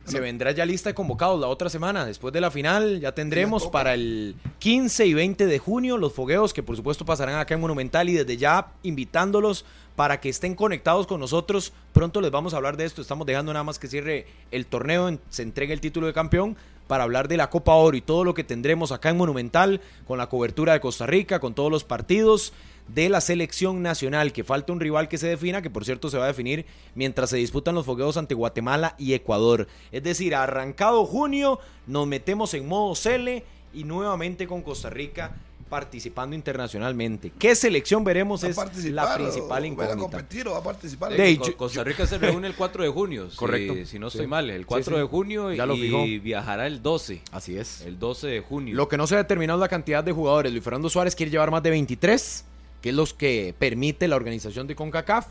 se 0.06 0.20
vendrá 0.20 0.50
ya 0.52 0.66
lista 0.66 0.90
de 0.90 0.94
convocados 0.94 1.40
la 1.40 1.46
otra 1.46 1.70
semana. 1.70 2.04
Después 2.04 2.32
de 2.34 2.40
la 2.40 2.50
final 2.50 3.00
ya 3.00 3.12
tendremos 3.12 3.66
para 3.68 3.94
el 3.94 4.36
15 4.58 5.06
y 5.06 5.14
20 5.14 5.46
de 5.46 5.58
junio 5.58 5.96
los 5.96 6.12
fogueos 6.12 6.52
que 6.52 6.62
por 6.62 6.76
supuesto 6.76 7.06
pasarán 7.06 7.36
acá 7.38 7.54
en 7.54 7.60
Monumental 7.60 8.08
y 8.10 8.14
desde 8.14 8.36
ya 8.36 8.68
invitándolos 8.82 9.64
para 9.96 10.20
que 10.20 10.28
estén 10.28 10.54
conectados 10.56 11.06
con 11.06 11.20
nosotros. 11.20 11.72
Pronto 11.94 12.20
les 12.20 12.30
vamos 12.30 12.52
a 12.52 12.58
hablar 12.58 12.76
de 12.76 12.84
esto. 12.84 13.00
Estamos 13.00 13.26
dejando 13.26 13.52
nada 13.52 13.62
más 13.62 13.78
que 13.78 13.88
cierre 13.88 14.26
el 14.50 14.66
torneo, 14.66 15.18
se 15.30 15.42
entregue 15.42 15.72
el 15.72 15.80
título 15.80 16.06
de 16.06 16.12
campeón 16.12 16.56
para 16.86 17.04
hablar 17.04 17.28
de 17.28 17.36
la 17.36 17.50
Copa 17.50 17.74
Oro 17.74 17.96
y 17.96 18.00
todo 18.00 18.24
lo 18.24 18.34
que 18.34 18.44
tendremos 18.44 18.92
acá 18.92 19.10
en 19.10 19.16
Monumental 19.16 19.80
con 20.06 20.18
la 20.18 20.28
cobertura 20.28 20.72
de 20.72 20.80
Costa 20.80 21.06
Rica, 21.06 21.40
con 21.40 21.54
todos 21.54 21.70
los 21.70 21.84
partidos 21.84 22.52
de 22.88 23.08
la 23.08 23.20
selección 23.20 23.82
nacional, 23.82 24.32
que 24.32 24.44
falta 24.44 24.72
un 24.72 24.80
rival 24.80 25.08
que 25.08 25.18
se 25.18 25.28
defina, 25.28 25.62
que 25.62 25.70
por 25.70 25.84
cierto 25.84 26.10
se 26.10 26.18
va 26.18 26.24
a 26.24 26.28
definir 26.28 26.66
mientras 26.94 27.30
se 27.30 27.38
disputan 27.38 27.74
los 27.74 27.86
fogueos 27.86 28.16
ante 28.16 28.34
Guatemala 28.34 28.94
y 28.98 29.14
Ecuador. 29.14 29.68
Es 29.90 30.02
decir, 30.02 30.34
arrancado 30.34 31.06
junio, 31.06 31.60
nos 31.86 32.06
metemos 32.06 32.52
en 32.54 32.68
modo 32.68 32.94
Cele 32.94 33.44
y 33.72 33.84
nuevamente 33.84 34.46
con 34.46 34.62
Costa 34.62 34.90
Rica 34.90 35.34
participando 35.68 36.36
internacionalmente. 36.36 37.32
¿Qué 37.38 37.54
selección 37.54 38.04
veremos? 38.04 38.42
¿Va 38.42 38.48
a 38.48 38.50
Es 38.50 38.56
participar 38.56 38.92
la 38.94 39.14
principal 39.16 39.50
¿Va 39.50 39.56
a 39.64 39.66
incógnita. 39.66 39.96
competir 39.98 40.48
o 40.48 40.52
va 40.52 40.58
a 40.58 40.62
participar? 40.62 41.12
De 41.12 41.16
Co- 41.16 41.44
hecho, 41.46 41.56
Costa 41.56 41.84
Rica 41.84 42.06
se 42.06 42.18
reúne 42.18 42.46
el 42.46 42.54
4 42.56 42.84
de 42.84 42.90
junio. 42.90 43.28
Correcto. 43.36 43.74
Si, 43.86 43.98
no 43.98 44.10
Sí. 44.10 44.18
estoy 44.18 44.26
mal, 44.28 44.48
el 44.50 44.60
Sí, 44.62 44.66
4 44.66 44.94
sí. 44.96 45.00
de 45.00 45.06
junio 45.08 45.52
Ya 45.52 45.66
lo 45.66 45.74
y 45.74 45.80
fijó. 45.82 46.04
viajará 46.22 46.66
el 46.66 46.82
12. 46.82 47.22
Así 47.32 47.56
es. 47.56 47.80
El 47.82 47.98
12 47.98 48.26
de 48.28 48.40
junio. 48.40 48.74
Lo 48.76 48.88
que 48.88 48.96
no 48.96 49.06
se 49.06 49.14
ha 49.14 49.18
determinado 49.18 49.58
es 49.58 49.62
la 49.62 49.68
cantidad 49.68 50.04
de 50.04 50.12
jugadores. 50.12 50.52
Luis 50.52 50.62
Fernando 50.64 50.88
Suárez 50.88 51.14
quiere 51.16 51.30
llevar 51.30 51.50
más 51.50 51.62
de 51.62 51.70
23, 51.70 52.44
que 52.82 52.90
es 52.90 52.94
los 52.94 53.14
que 53.14 53.54
permite 53.58 54.06
la 54.08 54.16
organización 54.16 54.66
de 54.66 54.74
CONCACAF, 54.76 55.26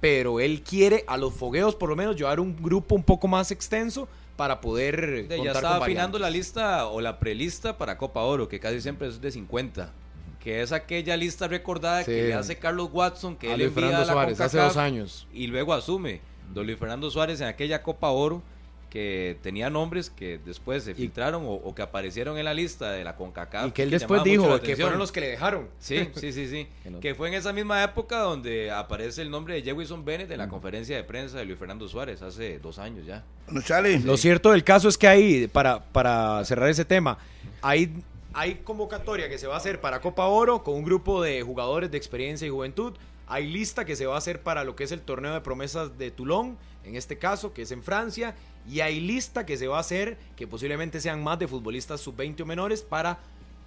pero 0.00 0.40
él 0.40 0.62
quiere 0.62 1.04
a 1.06 1.16
los 1.16 1.32
fogueos 1.34 1.74
por 1.74 1.88
lo 1.88 1.96
menos 1.96 2.16
llevar 2.16 2.40
un 2.40 2.56
grupo 2.62 2.94
un 2.94 3.02
poco 3.02 3.26
más 3.28 3.50
extenso 3.50 4.08
para 4.38 4.60
poder 4.60 5.26
De- 5.28 5.42
ya 5.42 5.50
estaba 5.50 5.74
con 5.80 5.82
afinando 5.82 6.16
la 6.20 6.30
lista 6.30 6.86
o 6.86 7.00
la 7.00 7.18
prelista 7.18 7.76
para 7.76 7.98
Copa 7.98 8.20
Oro, 8.22 8.48
que 8.48 8.60
casi 8.60 8.80
siempre 8.80 9.08
es 9.08 9.20
de 9.20 9.32
50. 9.32 9.92
Que 10.38 10.62
es 10.62 10.70
aquella 10.70 11.16
lista 11.16 11.48
recordada 11.48 12.04
Sí. 12.04 12.12
que 12.12 12.22
le 12.28 12.34
hace 12.34 12.56
Carlos 12.56 12.88
Watson, 12.92 13.34
que 13.36 13.48
A 13.50 13.54
él 13.54 13.58
Luis 13.58 13.68
envía 13.70 13.82
Fernando 13.88 14.04
a 14.04 14.06
la 14.06 14.12
Suárez 14.12 14.40
hace 14.40 14.58
dos 14.58 14.76
años. 14.76 15.26
y 15.34 15.48
luego 15.48 15.74
asume. 15.74 16.20
Don 16.54 16.64
Luis 16.66 16.78
Fernando 16.78 17.10
Suárez 17.10 17.40
en 17.40 17.48
aquella 17.48 17.82
Copa 17.82 18.08
Oro 18.10 18.40
que 18.90 19.36
tenía 19.42 19.70
nombres 19.70 20.10
que 20.10 20.38
después 20.38 20.82
se 20.84 20.94
filtraron 20.94 21.44
o, 21.44 21.52
o 21.52 21.74
que 21.74 21.82
aparecieron 21.82 22.38
en 22.38 22.44
la 22.44 22.54
lista 22.54 22.90
de 22.92 23.04
la 23.04 23.16
CONCACAF. 23.16 23.68
Y 23.68 23.70
que 23.72 23.82
él 23.82 23.90
que 23.90 23.98
después 23.98 24.24
dijo 24.24 24.60
que 24.60 24.76
fueron 24.76 24.98
los 24.98 25.12
que 25.12 25.20
le 25.20 25.28
dejaron. 25.28 25.68
Sí, 25.78 26.08
sí, 26.16 26.32
sí, 26.32 26.48
sí. 26.48 26.66
Que 27.00 27.10
no- 27.10 27.16
fue 27.16 27.28
en 27.28 27.34
esa 27.34 27.52
misma 27.52 27.82
época 27.84 28.20
donde 28.20 28.70
aparece 28.70 29.22
el 29.22 29.30
nombre 29.30 29.54
de 29.54 29.62
Jewison 29.62 30.04
Bennett 30.04 30.30
en 30.30 30.38
la 30.38 30.48
conferencia 30.48 30.96
de 30.96 31.04
prensa 31.04 31.38
de 31.38 31.44
Luis 31.44 31.58
Fernando 31.58 31.86
Suárez 31.88 32.22
hace 32.22 32.58
dos 32.58 32.78
años 32.78 33.04
ya. 33.06 33.24
Bueno, 33.46 33.62
Charlie. 33.62 33.98
Lo 34.00 34.16
cierto 34.16 34.52
del 34.52 34.64
caso 34.64 34.88
es 34.88 34.96
que 34.98 35.06
hay, 35.08 35.46
para, 35.48 35.80
para 35.84 36.44
cerrar 36.44 36.68
ese 36.70 36.84
tema, 36.84 37.18
hay, 37.62 37.92
hay 38.32 38.56
convocatoria 38.56 39.28
que 39.28 39.38
se 39.38 39.46
va 39.46 39.54
a 39.54 39.58
hacer 39.58 39.80
para 39.80 40.00
Copa 40.00 40.26
Oro 40.26 40.62
con 40.62 40.74
un 40.74 40.84
grupo 40.84 41.22
de 41.22 41.42
jugadores 41.42 41.90
de 41.90 41.98
experiencia 41.98 42.46
y 42.46 42.50
juventud. 42.50 42.94
Hay 43.28 43.46
lista 43.46 43.84
que 43.84 43.94
se 43.94 44.06
va 44.06 44.14
a 44.14 44.18
hacer 44.18 44.42
para 44.42 44.64
lo 44.64 44.74
que 44.74 44.84
es 44.84 44.92
el 44.92 45.02
torneo 45.02 45.34
de 45.34 45.40
promesas 45.42 45.98
de 45.98 46.10
Toulon, 46.10 46.56
en 46.84 46.96
este 46.96 47.18
caso, 47.18 47.52
que 47.52 47.62
es 47.62 47.70
en 47.70 47.82
Francia. 47.82 48.34
Y 48.66 48.80
hay 48.80 49.00
lista 49.00 49.44
que 49.44 49.56
se 49.56 49.68
va 49.68 49.76
a 49.76 49.80
hacer, 49.80 50.18
que 50.34 50.46
posiblemente 50.46 51.00
sean 51.00 51.22
más 51.22 51.38
de 51.38 51.46
futbolistas 51.46 52.00
sub-20 52.00 52.40
o 52.40 52.46
menores, 52.46 52.82
para 52.82 53.18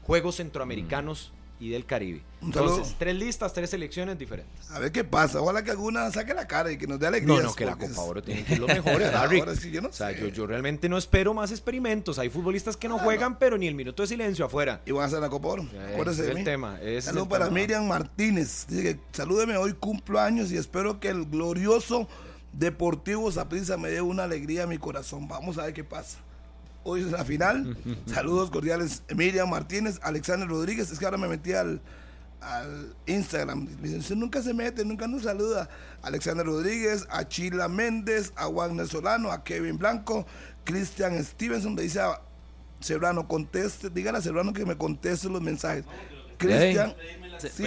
Juegos 0.03 0.37
Centroamericanos 0.37 1.31
y 1.61 1.69
del 1.69 1.85
Caribe. 1.85 2.23
Entonces, 2.41 2.95
tres 2.97 3.15
listas, 3.15 3.53
tres 3.53 3.69
selecciones 3.69 4.17
diferentes. 4.17 4.71
A 4.71 4.79
ver 4.79 4.91
qué 4.91 5.03
pasa. 5.03 5.39
Ojalá 5.39 5.63
que 5.63 5.69
alguna 5.69 6.09
saque 6.09 6.33
la 6.33 6.47
cara 6.47 6.71
y 6.71 6.77
que 6.77 6.87
nos 6.87 6.99
dé 6.99 7.05
alegría. 7.05 7.35
No, 7.37 7.41
no, 7.43 7.53
que 7.53 7.65
la 7.65 7.75
Copa 7.75 8.01
Oro 8.01 8.23
tiene 8.23 8.43
que 8.43 8.53
ir 8.53 8.59
los 8.59 8.67
mejores, 8.83 9.13
Ahora 9.13 9.55
sí, 9.55 9.69
yo 9.69 9.79
no 9.79 9.89
o 9.89 9.93
sea, 9.93 10.11
yo, 10.11 10.27
yo 10.27 10.47
realmente 10.47 10.89
no 10.89 10.97
espero 10.97 11.35
más 11.35 11.51
experimentos. 11.51 12.17
Hay 12.17 12.29
futbolistas 12.29 12.75
que 12.75 12.89
no 12.89 12.97
Ah, 12.97 13.03
juegan, 13.03 13.37
pero 13.37 13.59
ni 13.59 13.67
el 13.67 13.75
minuto 13.75 14.01
de 14.01 14.07
silencio 14.07 14.43
afuera. 14.43 14.81
Y 14.87 14.91
van 14.91 15.03
a 15.03 15.05
hacer 15.05 15.19
la 15.19 15.29
Copa 15.29 15.49
Oro. 15.49 15.67
Eh, 15.71 16.03
de 16.03 16.33
mí. 16.33 16.43
tema. 16.43 16.81
es 16.81 17.07
el 17.07 17.27
para 17.27 17.45
tema. 17.45 17.59
Miriam 17.59 17.87
Martínez. 17.87 18.65
Dice 18.67 18.81
que 18.81 18.99
salúdeme, 19.11 19.55
hoy 19.57 19.73
cumplo 19.73 20.19
años 20.19 20.51
y 20.51 20.57
espero 20.57 20.99
que 20.99 21.09
el 21.09 21.25
glorioso 21.25 22.07
Deportivo 22.53 23.31
Saprissa 23.31 23.77
me 23.77 23.89
dé 23.89 24.01
una 24.01 24.23
alegría 24.23 24.63
a 24.63 24.67
mi 24.67 24.77
corazón. 24.77 25.27
Vamos 25.27 25.57
a 25.57 25.65
ver 25.65 25.73
qué 25.73 25.83
pasa. 25.83 26.17
Hoy 26.83 27.01
es 27.01 27.11
la 27.11 27.23
final. 27.23 27.75
Saludos 28.05 28.49
cordiales. 28.51 29.03
Miriam 29.15 29.49
Martínez, 29.49 29.99
Alexander 30.03 30.47
Rodríguez. 30.47 30.91
Es 30.91 30.99
que 30.99 31.05
ahora 31.05 31.17
me 31.17 31.27
metí 31.27 31.53
al, 31.53 31.79
al 32.41 32.95
Instagram. 33.05 33.65
Me 33.79 33.83
dicen, 33.87 33.99
"Usted 33.99 34.15
nunca 34.15 34.41
se 34.41 34.53
mete, 34.53 34.83
nunca 34.83 35.07
nos 35.07 35.23
saluda. 35.23 35.69
Alexander 36.01 36.45
Rodríguez, 36.45 37.05
a 37.11 37.27
Chila 37.27 37.67
Méndez, 37.67 38.33
a 38.35 38.47
Wagner 38.47 38.87
Solano, 38.87 39.31
a 39.31 39.43
Kevin 39.43 39.77
Blanco, 39.77 40.25
Cristian 40.63 41.23
Stevenson. 41.23 41.75
Le 41.75 41.83
dice 41.83 42.01
a 42.01 42.19
Serrano, 42.79 43.27
conteste, 43.27 43.89
dígale 43.91 44.17
a 44.17 44.21
Serrano 44.21 44.53
que 44.53 44.65
me 44.65 44.75
conteste 44.75 45.29
los 45.29 45.41
mensajes. 45.41 45.85
Cristian, 46.39 46.95
sí. 47.37 47.63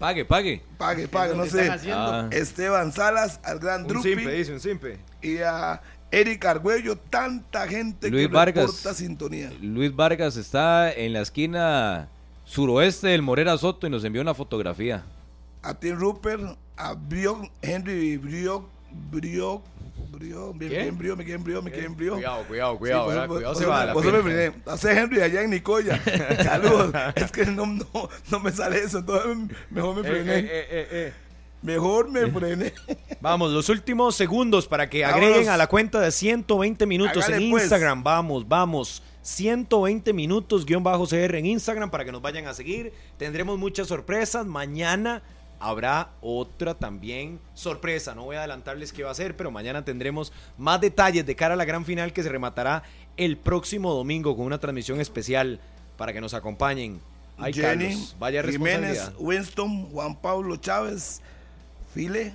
Pague, 0.00 0.24
pague. 0.24 0.62
pague, 0.76 1.06
pague, 1.06 1.34
lo 1.36 1.44
no 1.44 1.46
sé. 1.46 1.70
Ah. 1.92 2.28
Esteban 2.32 2.90
Salas, 2.92 3.38
al 3.44 3.60
gran 3.60 3.82
Un 3.82 3.86
Drupi 3.86 4.08
simpe, 4.16 4.32
dice 4.32 4.52
un 4.52 4.58
simpe. 4.58 4.98
y 5.22 5.38
a 5.38 5.80
Eric 6.10 6.44
Argüello, 6.44 6.96
tanta 6.96 7.66
gente 7.66 8.10
Luis 8.10 8.28
que 8.28 8.32
Vargas. 8.32 8.66
reporta 8.66 8.94
sintonía. 8.94 9.52
Luis 9.60 9.94
Vargas 9.94 10.36
está 10.36 10.92
en 10.92 11.12
la 11.12 11.20
esquina 11.20 12.08
suroeste 12.44 13.08
del 13.08 13.22
Morera 13.22 13.58
Soto 13.58 13.86
y 13.86 13.90
nos 13.90 14.04
envió 14.04 14.22
una 14.22 14.34
fotografía. 14.34 15.04
A 15.62 15.74
Tim 15.74 15.96
Rupert, 15.96 16.56
a 16.76 16.94
Briok, 16.94 17.50
Henry 17.60 18.16
Briok, 18.18 18.66
Briok, 19.10 19.62
Brío, 20.10 20.52
bien, 20.54 20.70
¿Qué? 20.70 20.82
bien, 20.82 20.96
brío, 20.98 21.16
me 21.16 21.24
quedé 21.26 21.34
en 21.34 21.44
brío, 21.44 21.60
me 21.62 21.70
quedé 21.70 21.84
en 21.86 21.96
brío. 21.96 22.14
Cuidado, 22.14 22.44
cuidado, 22.46 22.78
cuidado, 22.78 23.10
Sí, 23.10 23.16
por- 23.18 23.26
cuidado 23.28 23.52
por- 23.52 23.56
se 23.62 23.64
por- 23.66 23.72
va 23.74 23.80
a 23.82 23.86
la 23.86 24.22
me. 24.22 24.52
Hace 24.72 24.98
Henry 24.98 25.20
allá 25.20 25.42
en 25.42 25.50
Nicoya. 25.50 26.00
Saludos. 26.42 26.94
es 27.16 27.32
que 27.32 27.44
no, 27.46 27.66
no, 27.66 27.84
no 28.30 28.40
me 28.40 28.50
sale 28.52 28.78
eso, 28.78 28.98
entonces 29.00 29.56
mejor 29.70 29.96
me 29.96 30.00
Eh, 30.08 30.10
frené. 30.10 30.38
eh, 30.38 30.44
eh, 30.46 30.66
eh, 30.70 30.88
eh. 30.90 31.12
Mejor 31.62 32.10
me 32.10 32.30
frené. 32.30 32.72
Vamos, 33.20 33.50
los 33.50 33.68
últimos 33.68 34.14
segundos 34.14 34.66
para 34.66 34.88
que 34.88 35.02
Vámonos. 35.02 35.24
agreguen 35.24 35.48
a 35.48 35.56
la 35.56 35.66
cuenta 35.66 36.00
de 36.00 36.12
120 36.12 36.86
minutos 36.86 37.24
Hágale, 37.24 37.44
en 37.44 37.50
pues. 37.50 37.64
Instagram. 37.64 38.02
Vamos, 38.02 38.46
vamos. 38.46 39.02
120 39.22 40.12
minutos 40.12 40.64
guion 40.64 40.84
bajo 40.84 41.06
CR 41.06 41.34
en 41.36 41.46
Instagram 41.46 41.90
para 41.90 42.04
que 42.04 42.12
nos 42.12 42.22
vayan 42.22 42.46
a 42.46 42.54
seguir. 42.54 42.92
Tendremos 43.16 43.58
muchas 43.58 43.88
sorpresas. 43.88 44.46
Mañana 44.46 45.22
habrá 45.58 46.10
otra 46.20 46.74
también 46.74 47.40
sorpresa. 47.54 48.14
No 48.14 48.24
voy 48.24 48.36
a 48.36 48.40
adelantarles 48.40 48.92
qué 48.92 49.02
va 49.02 49.10
a 49.10 49.14
ser, 49.14 49.36
pero 49.36 49.50
mañana 49.50 49.84
tendremos 49.84 50.32
más 50.58 50.80
detalles 50.80 51.26
de 51.26 51.34
cara 51.34 51.54
a 51.54 51.56
la 51.56 51.64
gran 51.64 51.84
final 51.84 52.12
que 52.12 52.22
se 52.22 52.28
rematará 52.28 52.84
el 53.16 53.36
próximo 53.36 53.92
domingo 53.94 54.36
con 54.36 54.46
una 54.46 54.58
transmisión 54.58 55.00
especial 55.00 55.58
para 55.96 56.12
que 56.12 56.20
nos 56.20 56.34
acompañen. 56.34 57.00
Ay, 57.38 57.52
Jenny, 57.52 57.88
Carlos, 57.88 58.16
vaya 58.18 58.42
Jiménez. 58.44 59.10
Winston, 59.18 59.90
Juan 59.90 60.16
Pablo 60.20 60.56
Chávez, 60.56 61.20
File, 61.96 62.34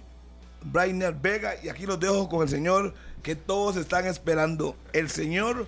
Brainer 0.64 1.14
Vega, 1.14 1.54
y 1.64 1.70
aquí 1.70 1.86
los 1.86 2.00
dejo 2.00 2.28
con 2.28 2.42
el 2.42 2.50
señor 2.50 2.96
que 3.22 3.36
todos 3.36 3.76
están 3.76 4.08
esperando, 4.08 4.76
el 4.92 5.08
señor 5.08 5.68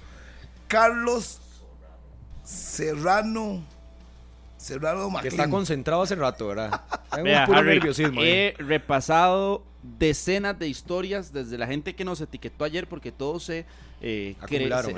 Carlos 0.67 1.39
Serrano, 2.43 3.63
Serrano 4.57 5.05
Que 5.05 5.13
Maclin. 5.13 5.31
está 5.33 5.47
concentrado 5.47 6.01
hace 6.01 6.15
rato, 6.15 6.47
¿verdad? 6.47 6.81
Hay 7.11 7.21
Vea, 7.23 7.41
un 7.41 7.45
puro 7.45 7.59
Harry, 7.59 7.69
nerviosismo. 7.75 8.19
he 8.23 8.55
repasado 8.57 9.63
decenas 9.83 10.57
de 10.57 10.67
historias 10.69 11.31
desde 11.31 11.55
la 11.59 11.67
gente 11.67 11.95
que 11.95 12.03
nos 12.03 12.19
etiquetó 12.19 12.63
ayer 12.63 12.87
porque 12.89 13.11
todo 13.11 13.39
se, 13.39 13.67
eh, 14.01 14.35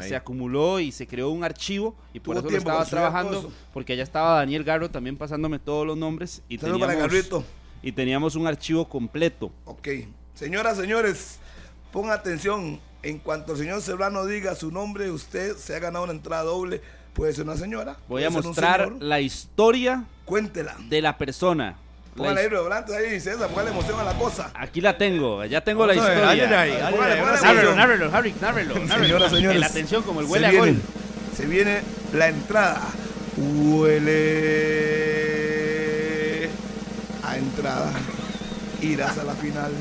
se, 0.04 0.16
acumuló 0.16 0.80
y 0.80 0.94
se 0.94 1.06
creó 1.06 1.32
un 1.32 1.44
archivo 1.44 1.98
y 2.14 2.22
por 2.22 2.38
eso 2.38 2.50
lo 2.50 2.58
estaba 2.58 2.86
trabajando 2.86 3.52
porque 3.74 3.92
allá 3.92 4.04
estaba 4.04 4.38
Daniel 4.38 4.64
Garro 4.64 4.90
también 4.90 5.18
pasándome 5.18 5.60
todos 5.60 5.86
los 5.86 5.98
nombres 5.98 6.44
y 6.48 6.60
Saludos 6.60 6.80
para 6.80 6.94
teníamos, 6.94 7.14
Garrito. 7.14 7.44
Y 7.82 7.92
teníamos 7.92 8.36
un 8.36 8.48
archivo 8.48 8.88
completo. 8.88 9.52
Ok, 9.66 9.88
señoras, 10.34 10.78
señores, 10.78 11.40
pongan 11.92 12.14
atención. 12.20 12.80
En 13.04 13.20
cuanto 13.20 13.52
el 13.52 13.60
señor 13.60 13.82
Serrano 13.84 14.26
diga 14.26 14.56
su 14.56 14.72
nombre, 14.72 15.12
usted 15.12 15.56
se 15.58 15.76
ha 15.76 15.80
ganado 15.80 16.06
una 16.06 16.14
entrada 16.14 16.42
doble. 16.44 16.82
Puede 17.14 17.34
ser 17.34 17.44
una 17.46 17.56
señora. 17.56 17.98
Voy 18.10 18.24
a 18.24 18.30
mostrar 18.30 18.92
la 19.00 19.22
historia 19.22 20.06
Cuéntela. 20.26 20.76
de 20.90 21.02
la 21.02 21.18
persona. 21.18 21.78
Póngale 22.16 22.42
ahí, 22.42 22.48
Roberto, 22.48 22.94
ahí, 22.96 23.20
César, 23.20 23.50
póngale 23.50 23.72
emoción 23.72 24.00
a 24.00 24.04
la 24.04 24.14
cosa. 24.18 24.50
Aquí 24.56 24.80
la 24.82 24.98
tengo, 24.98 25.44
ya 25.46 25.62
tengo 25.62 25.86
la 25.86 25.94
historia. 25.96 26.34
emoción. 26.74 27.76
nárrelo, 27.76 28.10
Harry, 28.12 28.34
nárrelo, 28.42 28.74
nárrelo. 28.80 29.06
Señoras, 29.06 29.32
señores. 29.32 29.60
La 29.60 29.68
atención 29.68 30.02
como 30.04 30.22
el 30.22 30.26
huele 30.26 30.48
a 30.48 30.52
gol. 30.54 30.76
Se 31.36 31.46
viene 31.46 31.82
la 32.14 32.30
entrada. 32.30 32.82
Huele 33.38 35.15
a 37.36 37.38
entrada. 37.38 37.91
Irás 38.82 39.18
a 39.18 39.24
la 39.24 39.34
final. 39.34 39.72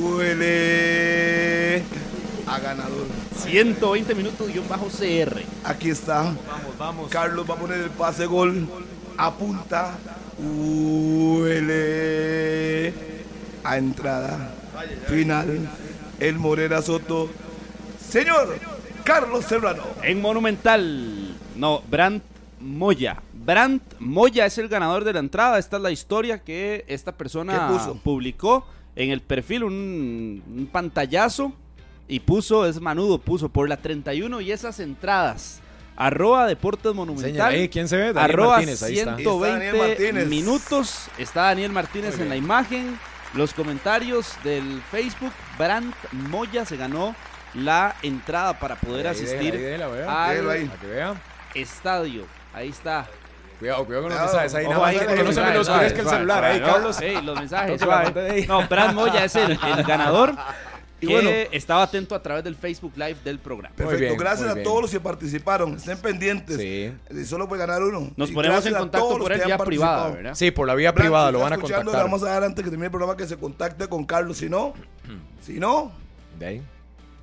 Huele 0.00 1.82
a 2.46 2.58
ganador. 2.60 3.06
120 3.36 4.14
minutos 4.14 4.48
guion 4.48 4.68
bajo 4.68 4.86
CR. 4.86 5.42
Aquí 5.64 5.90
está. 5.90 6.22
Vamos, 6.22 6.78
vamos. 6.78 7.10
Carlos 7.10 7.48
va 7.48 7.54
a 7.54 7.58
poner 7.58 7.80
el 7.80 7.90
pase 7.90 8.26
gol. 8.26 8.68
Apunta. 9.16 9.98
Huele 10.38 11.74
a 13.64 13.76
entrada. 13.76 14.54
Final. 15.08 15.68
El 16.20 16.38
Morera 16.38 16.80
Soto. 16.80 17.28
Señor 18.08 18.56
Carlos 19.04 19.44
Serrano. 19.44 19.82
En 20.02 20.20
Monumental. 20.20 21.36
No, 21.56 21.82
Brandt 21.90 22.22
Moya. 22.60 23.20
Brandt 23.48 23.94
Moya 23.98 24.44
es 24.44 24.58
el 24.58 24.68
ganador 24.68 25.04
de 25.04 25.14
la 25.14 25.20
entrada. 25.20 25.58
Esta 25.58 25.78
es 25.78 25.82
la 25.82 25.90
historia 25.90 26.44
que 26.44 26.84
esta 26.86 27.12
persona 27.16 27.70
publicó 28.04 28.66
en 28.94 29.10
el 29.10 29.22
perfil, 29.22 29.64
un, 29.64 30.42
un 30.46 30.66
pantallazo. 30.66 31.54
Y 32.08 32.20
puso, 32.20 32.66
es 32.66 32.78
manudo, 32.78 33.18
puso 33.18 33.48
por 33.48 33.66
la 33.66 33.78
31 33.78 34.42
y 34.42 34.52
esas 34.52 34.80
entradas. 34.80 35.60
Arroba 35.96 36.46
Deportes 36.46 36.92
Monumental. 36.94 37.52
Ahí, 37.54 37.70
¿quién 37.70 37.88
se 37.88 37.96
ve? 37.96 38.12
Daniel 38.12 38.18
Arroba 38.32 38.56
Martínez, 38.56 38.82
ahí 38.82 38.98
está. 38.98 39.16
120 39.16 39.64
Está 39.66 39.76
Daniel 39.78 39.88
Martínez. 39.88 40.28
minutos. 40.28 41.08
Está 41.16 41.42
Daniel 41.44 41.72
Martínez 41.72 42.20
en 42.20 42.28
la 42.28 42.36
imagen. 42.36 42.98
Los 43.32 43.54
comentarios 43.54 44.34
del 44.44 44.82
Facebook. 44.90 45.32
Brandt 45.58 45.94
Moya 46.12 46.66
se 46.66 46.76
ganó 46.76 47.14
la 47.54 47.96
entrada 48.02 48.58
para 48.58 48.76
poder 48.76 49.06
Ahí, 49.06 49.14
déjela, 49.14 49.30
asistir 49.38 49.54
ahí, 49.54 49.60
déjela, 49.62 49.88
vea. 49.88 50.24
al 50.26 50.70
que 50.80 50.86
vea. 50.86 51.14
estadio. 51.54 52.26
Ahí 52.52 52.68
está. 52.68 53.06
Cuidado, 53.58 53.84
cuidado 53.84 54.04
con 54.04 54.12
los 54.12 54.20
mensajes 54.20 54.54
ahí. 54.54 54.68
Nada 54.68 54.78
más 54.78 54.94
que 54.94 55.24
no 55.24 55.32
se 55.32 55.40
me 55.40 55.56
el 55.86 56.08
celular 56.08 56.44
ahí, 56.44 56.60
Carlos. 56.60 56.98
los 57.24 57.38
mensajes. 57.38 57.80
La. 57.80 58.12
No, 58.46 58.68
Brad 58.68 58.94
Moya 58.94 59.24
es 59.24 59.34
el, 59.36 59.52
el 59.52 59.82
ganador 59.84 60.34
Y 61.00 61.06
que 61.06 61.12
bueno. 61.12 61.30
estaba 61.52 61.84
atento 61.84 62.14
a 62.14 62.22
través 62.22 62.42
del 62.42 62.56
Facebook 62.56 62.92
Live 62.96 63.18
del 63.24 63.38
programa. 63.38 63.74
Perfecto, 63.76 64.00
bien, 64.00 64.16
gracias 64.16 64.40
muy 64.40 64.50
a 64.50 64.54
bien. 64.54 64.64
todos 64.64 64.82
los 64.82 64.90
que 64.90 64.98
participaron. 64.98 65.74
Estén 65.76 65.98
pendientes. 65.98 66.56
Sí. 66.56 66.92
Y 67.10 67.24
solo 67.24 67.46
puede 67.48 67.60
ganar 67.60 67.82
uno. 67.82 68.10
Nos 68.16 68.30
Y 68.30 68.32
ponemos 68.32 68.66
en 68.66 68.74
contacto 68.74 69.16
por 69.16 69.32
que 69.32 69.44
vía 69.44 69.58
privada. 69.58 70.10
¿verdad? 70.10 70.34
Sí, 70.34 70.50
por 70.50 70.66
la 70.66 70.74
vía 70.74 70.92
privada 70.92 71.30
lo 71.30 71.38
van 71.40 71.52
a 71.52 71.56
escuchando, 71.56 71.84
contactar. 71.92 72.04
Vamos 72.04 72.22
a 72.24 72.30
dar 72.30 72.42
antes 72.42 72.64
que 72.64 72.70
termine 72.70 72.86
el 72.86 72.90
programa 72.90 73.16
que 73.16 73.26
se 73.28 73.36
contacte 73.36 73.86
con 73.86 74.04
Carlos. 74.04 74.38
Si 74.38 74.48
no, 74.48 74.74
si 75.40 75.60
no, 75.60 75.92
De 76.38 76.46
ahí. 76.46 76.62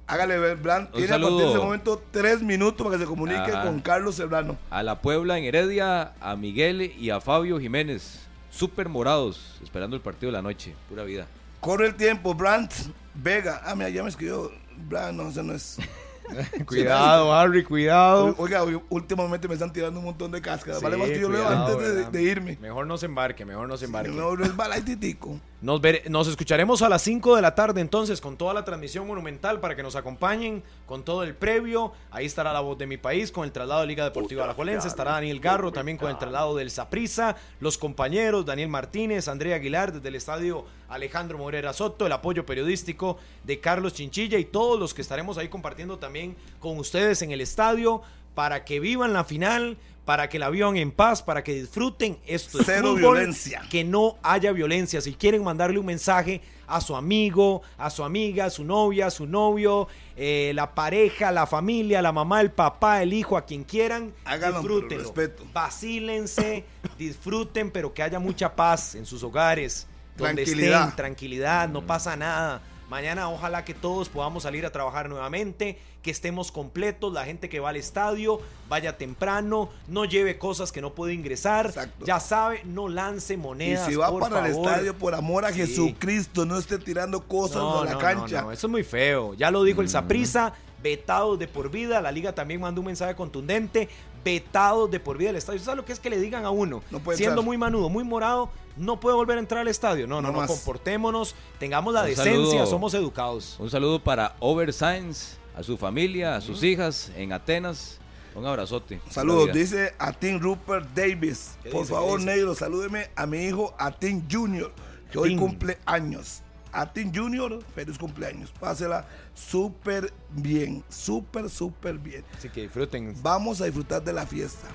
Hágale 0.07 0.37
ver, 0.37 0.57
Blan. 0.57 0.91
Tiene 0.91 1.13
a 1.13 1.19
partir 1.19 1.37
de 1.37 1.49
ese 1.49 1.57
momento 1.57 2.01
tres 2.11 2.41
minutos 2.41 2.85
para 2.85 2.97
que 2.97 3.03
se 3.03 3.07
comunique 3.07 3.51
Ajá. 3.51 3.63
con 3.63 3.79
Carlos 3.79 4.15
Serrano. 4.15 4.57
A 4.69 4.83
la 4.83 5.01
Puebla 5.01 5.37
en 5.37 5.45
Heredia, 5.45 6.13
a 6.19 6.35
Miguel 6.35 6.81
y 6.81 7.09
a 7.09 7.21
Fabio 7.21 7.59
Jiménez. 7.59 8.21
Súper 8.49 8.87
morados, 8.87 9.59
esperando 9.63 9.95
el 9.95 10.01
partido 10.01 10.31
de 10.31 10.37
la 10.37 10.41
noche. 10.41 10.73
Pura 10.87 11.03
vida. 11.03 11.27
Corre 11.59 11.87
el 11.87 11.95
tiempo, 11.95 12.33
Brandt 12.33 12.73
Vega. 13.13 13.61
Ah, 13.65 13.75
mira, 13.75 13.89
ya 13.89 14.03
me 14.03 14.09
escribió. 14.09 14.51
Brandt, 14.77 15.17
no, 15.17 15.29
ese 15.29 15.43
no 15.43 15.53
es. 15.53 15.77
Cuidado, 16.65 17.33
Harry, 17.33 17.63
cuidado. 17.63 18.33
Oiga, 18.37 18.63
últimamente 18.89 19.47
me 19.47 19.53
están 19.53 19.71
tirando 19.71 19.99
un 19.99 20.05
montón 20.05 20.31
de 20.31 20.41
cáscaras. 20.41 20.79
Sí, 20.79 20.83
vale 20.83 20.97
más 20.97 21.09
que 21.09 21.19
yo 21.19 21.29
leo 21.29 21.47
antes 21.47 22.11
de, 22.11 22.23
irme. 22.23 22.57
Mejor 22.61 22.87
no 22.87 22.97
se 22.97 23.05
embarque, 23.05 23.45
mejor 23.45 23.67
no 23.67 23.77
se 23.77 23.85
embarque. 23.85 24.09
No, 24.09 24.35
no 24.35 24.43
es 24.43 24.55
balaititico. 24.55 25.39
Nos, 25.65 25.81
vere- 25.81 26.03
nos 26.09 26.27
escucharemos 26.27 26.83
a 26.83 26.89
las 26.89 27.01
5 27.01 27.35
de 27.35 27.41
la 27.41 27.55
tarde 27.55 27.81
entonces 27.81 28.21
con 28.21 28.37
toda 28.37 28.53
la 28.53 28.63
transmisión 28.63 29.07
monumental 29.07 29.59
para 29.59 29.75
que 29.75 29.81
nos 29.81 29.95
acompañen 29.95 30.61
con 30.85 31.03
todo 31.03 31.23
el 31.23 31.33
previo. 31.33 31.91
Ahí 32.11 32.27
estará 32.27 32.53
la 32.53 32.59
voz 32.59 32.77
de 32.77 32.85
mi 32.85 32.97
país 32.97 33.31
con 33.31 33.45
el 33.45 33.51
traslado 33.51 33.81
de 33.81 33.87
Liga 33.87 34.03
Deportiva 34.03 34.43
Alajuelense. 34.43 34.87
Estará 34.87 35.13
Daniel 35.13 35.39
Garro 35.39 35.71
también 35.71 35.97
con 35.97 36.11
el 36.11 36.19
traslado 36.19 36.55
del 36.55 36.69
Saprissa. 36.69 37.35
Los 37.59 37.79
compañeros 37.79 38.45
Daniel 38.45 38.69
Martínez, 38.69 39.27
Andrea 39.27 39.55
Aguilar 39.55 39.91
desde 39.91 40.07
el 40.07 40.13
estadio 40.13 40.65
Alejandro 40.87 41.39
Morera 41.39 41.73
Soto. 41.73 42.05
El 42.05 42.11
apoyo 42.11 42.45
periodístico 42.45 43.17
de 43.43 43.59
Carlos 43.59 43.95
Chinchilla 43.95 44.37
y 44.37 44.45
todos 44.45 44.79
los 44.79 44.93
que 44.93 45.01
estaremos 45.01 45.39
ahí 45.39 45.47
compartiendo 45.47 45.97
también 45.97 46.35
con 46.59 46.77
ustedes 46.77 47.23
en 47.23 47.31
el 47.31 47.41
estadio 47.41 48.03
para 48.35 48.65
que 48.65 48.79
vivan 48.79 49.13
la 49.13 49.23
final. 49.23 49.77
Para 50.05 50.29
que 50.29 50.37
la 50.37 50.49
vivan 50.51 50.77
en 50.77 50.91
paz, 50.91 51.23
para 51.23 51.43
que 51.43 51.53
disfruten 51.53 52.19
esto. 52.27 52.59
es 52.59 52.65
Cero 52.67 52.89
fútbol, 52.93 53.17
violencia. 53.17 53.63
que 53.71 53.83
no 53.83 54.17
haya 54.21 54.51
violencia. 54.51 55.01
Si 55.01 55.13
quieren 55.15 55.43
mandarle 55.43 55.79
un 55.79 55.85
mensaje 55.87 56.41
a 56.67 56.79
su 56.79 56.95
amigo, 56.95 57.63
a 57.77 57.89
su 57.89 58.03
amiga, 58.03 58.45
a 58.45 58.49
su 58.51 58.63
novia, 58.63 59.07
a 59.07 59.11
su 59.11 59.25
novio, 59.25 59.87
eh, 60.15 60.51
la 60.53 60.75
pareja, 60.75 61.31
la 61.31 61.47
familia, 61.47 62.01
la 62.03 62.11
mamá, 62.11 62.41
el 62.41 62.51
papá, 62.51 63.01
el 63.01 63.13
hijo, 63.13 63.35
a 63.35 63.45
quien 63.45 63.63
quieran, 63.63 64.13
Háganlo, 64.25 64.59
disfrútenlo. 64.59 65.03
respeto. 65.03 65.43
Vacílense, 65.53 66.65
disfruten, 66.99 67.71
pero 67.71 67.93
que 67.93 68.03
haya 68.03 68.19
mucha 68.19 68.55
paz 68.55 68.95
en 68.95 69.05
sus 69.05 69.23
hogares. 69.23 69.87
Donde 70.17 70.43
Tranquilidad. 70.43 70.81
estén, 70.83 70.95
tranquilidad, 70.95 71.67
no 71.69 71.85
pasa 71.85 72.15
nada. 72.15 72.61
Mañana 72.89 73.29
ojalá 73.29 73.65
que 73.65 73.73
todos 73.73 74.09
podamos 74.09 74.43
salir 74.43 74.65
a 74.65 74.71
trabajar 74.71 75.09
nuevamente, 75.09 75.79
que 76.03 76.11
estemos 76.11 76.51
completos, 76.51 77.11
la 77.11 77.25
gente 77.25 77.49
que 77.49 77.59
va 77.59 77.69
al 77.69 77.77
estadio 77.77 78.39
vaya 78.69 78.95
temprano, 78.97 79.69
no 79.87 80.05
lleve 80.05 80.37
cosas 80.37 80.71
que 80.71 80.81
no 80.81 80.93
puede 80.93 81.13
ingresar, 81.13 81.65
Exacto. 81.67 82.05
ya 82.05 82.19
sabe, 82.19 82.61
no 82.63 82.87
lance 82.87 83.33
Y 83.33 83.37
monedas. 83.37 83.87
si 83.87 83.95
va 83.95 84.09
por 84.11 84.19
para 84.21 84.45
el 84.45 84.53
favor. 84.53 84.67
estadio, 84.69 84.95
por 84.97 85.15
amor 85.15 85.45
a 85.45 85.49
Sí. 85.51 85.61
Jesucristo, 85.61 86.45
no 86.45 86.57
esté 86.59 86.77
tirando 86.77 87.23
cosas 87.27 87.57
No, 87.57 87.81
a 87.81 87.85
la 87.85 87.93
no, 87.93 87.99
cancha. 87.99 88.41
no, 88.41 88.47
no, 88.47 88.51
eso 88.51 88.67
es 88.67 88.71
muy 88.71 88.83
feo. 88.83 89.33
Ya 89.33 89.49
lo 89.49 89.63
dijo 89.63 89.81
el 89.81 89.89
Saprisa, 89.89 90.53
vetados 90.83 91.39
de 91.39 91.47
por 91.47 91.71
vida. 91.71 91.99
La 92.01 92.11
liga 92.11 92.33
también 92.35 92.61
mandó 92.61 92.81
un 92.81 92.87
mensaje 92.87 93.15
contundente, 93.15 93.89
vetados 94.25 94.91
de 94.91 94.99
por 94.99 95.17
vida 95.17 95.29
del 95.29 95.37
estadio. 95.37 95.59
¿Sabes 95.59 95.77
lo 95.77 95.85
que 95.85 95.93
es 95.93 95.99
que 96.01 96.09
le 96.09 96.19
digan 96.19 96.43
a 96.43 96.49
uno? 96.49 96.83
No 96.91 96.99
puede 96.99 97.17
siendo 97.17 97.33
entrar. 97.33 97.45
muy 97.45 97.57
manudo, 97.57 97.87
muy 97.87 98.03
morado, 98.03 98.49
no 98.75 98.99
puede 98.99 99.15
volver 99.15 99.37
a 99.37 99.39
entrar 99.39 99.61
al 99.61 99.69
estadio. 99.69 100.07
No, 100.07 100.21
no, 100.21 100.31
No 100.33 100.45
comportémonos, 100.45 101.35
tengamos 101.59 101.93
la 101.93 102.01
Un 102.01 102.07
decencia, 102.07 102.33
saludo. 102.33 102.65
somos 102.65 102.93
educados. 102.95 103.55
Un 103.59 103.69
saludo 103.69 104.03
para 104.03 104.35
Over 104.39 104.73
Science, 104.73 105.37
a 105.55 105.63
su 105.63 105.77
familia, 105.77 106.35
a 106.35 106.41
sus 106.41 106.61
hijas 106.63 107.11
en 107.15 107.31
Atenas. 107.31 107.99
Un 108.33 108.45
abrazote. 108.45 108.99
Saludos, 109.09 109.53
dice 109.53 109.93
a 109.97 110.11
Tim 110.11 110.39
Rupert 110.41 110.89
Davis. 110.93 111.51
¿Qué 111.63 111.69
Por 111.69 111.83
dice? 111.83 111.93
favor, 111.93 112.19
negro, 112.19 112.53
salúdeme 112.53 113.09
a 113.15 113.25
mi 113.25 113.45
hijo, 113.45 113.73
a 113.77 113.91
Tim 113.91 114.23
Junior, 114.29 114.73
que 115.09 115.17
hoy 115.19 115.37
cumple 115.37 115.77
años. 115.85 116.41
A 116.75 116.91
Team 116.91 117.11
Junior, 117.13 117.63
feliz 117.73 117.97
cumpleaños. 117.97 118.51
Pásela 118.59 119.05
súper 119.33 120.11
bien, 120.31 120.83
súper, 120.89 121.49
súper 121.49 121.97
bien. 121.97 122.23
Así 122.37 122.49
que 122.49 122.61
disfruten. 122.63 123.15
Vamos 123.21 123.61
a 123.61 123.65
disfrutar 123.65 124.03
de 124.03 124.13
la 124.13 124.25
fiesta. 124.25 124.67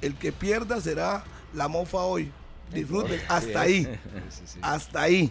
El 0.00 0.14
que 0.14 0.32
pierda 0.32 0.80
será 0.80 1.24
la 1.54 1.68
mofa 1.68 1.98
hoy. 1.98 2.30
Disfruten 2.72 3.20
hasta 3.28 3.60
ahí. 3.60 3.86
Hasta 4.62 5.02
ahí. 5.02 5.30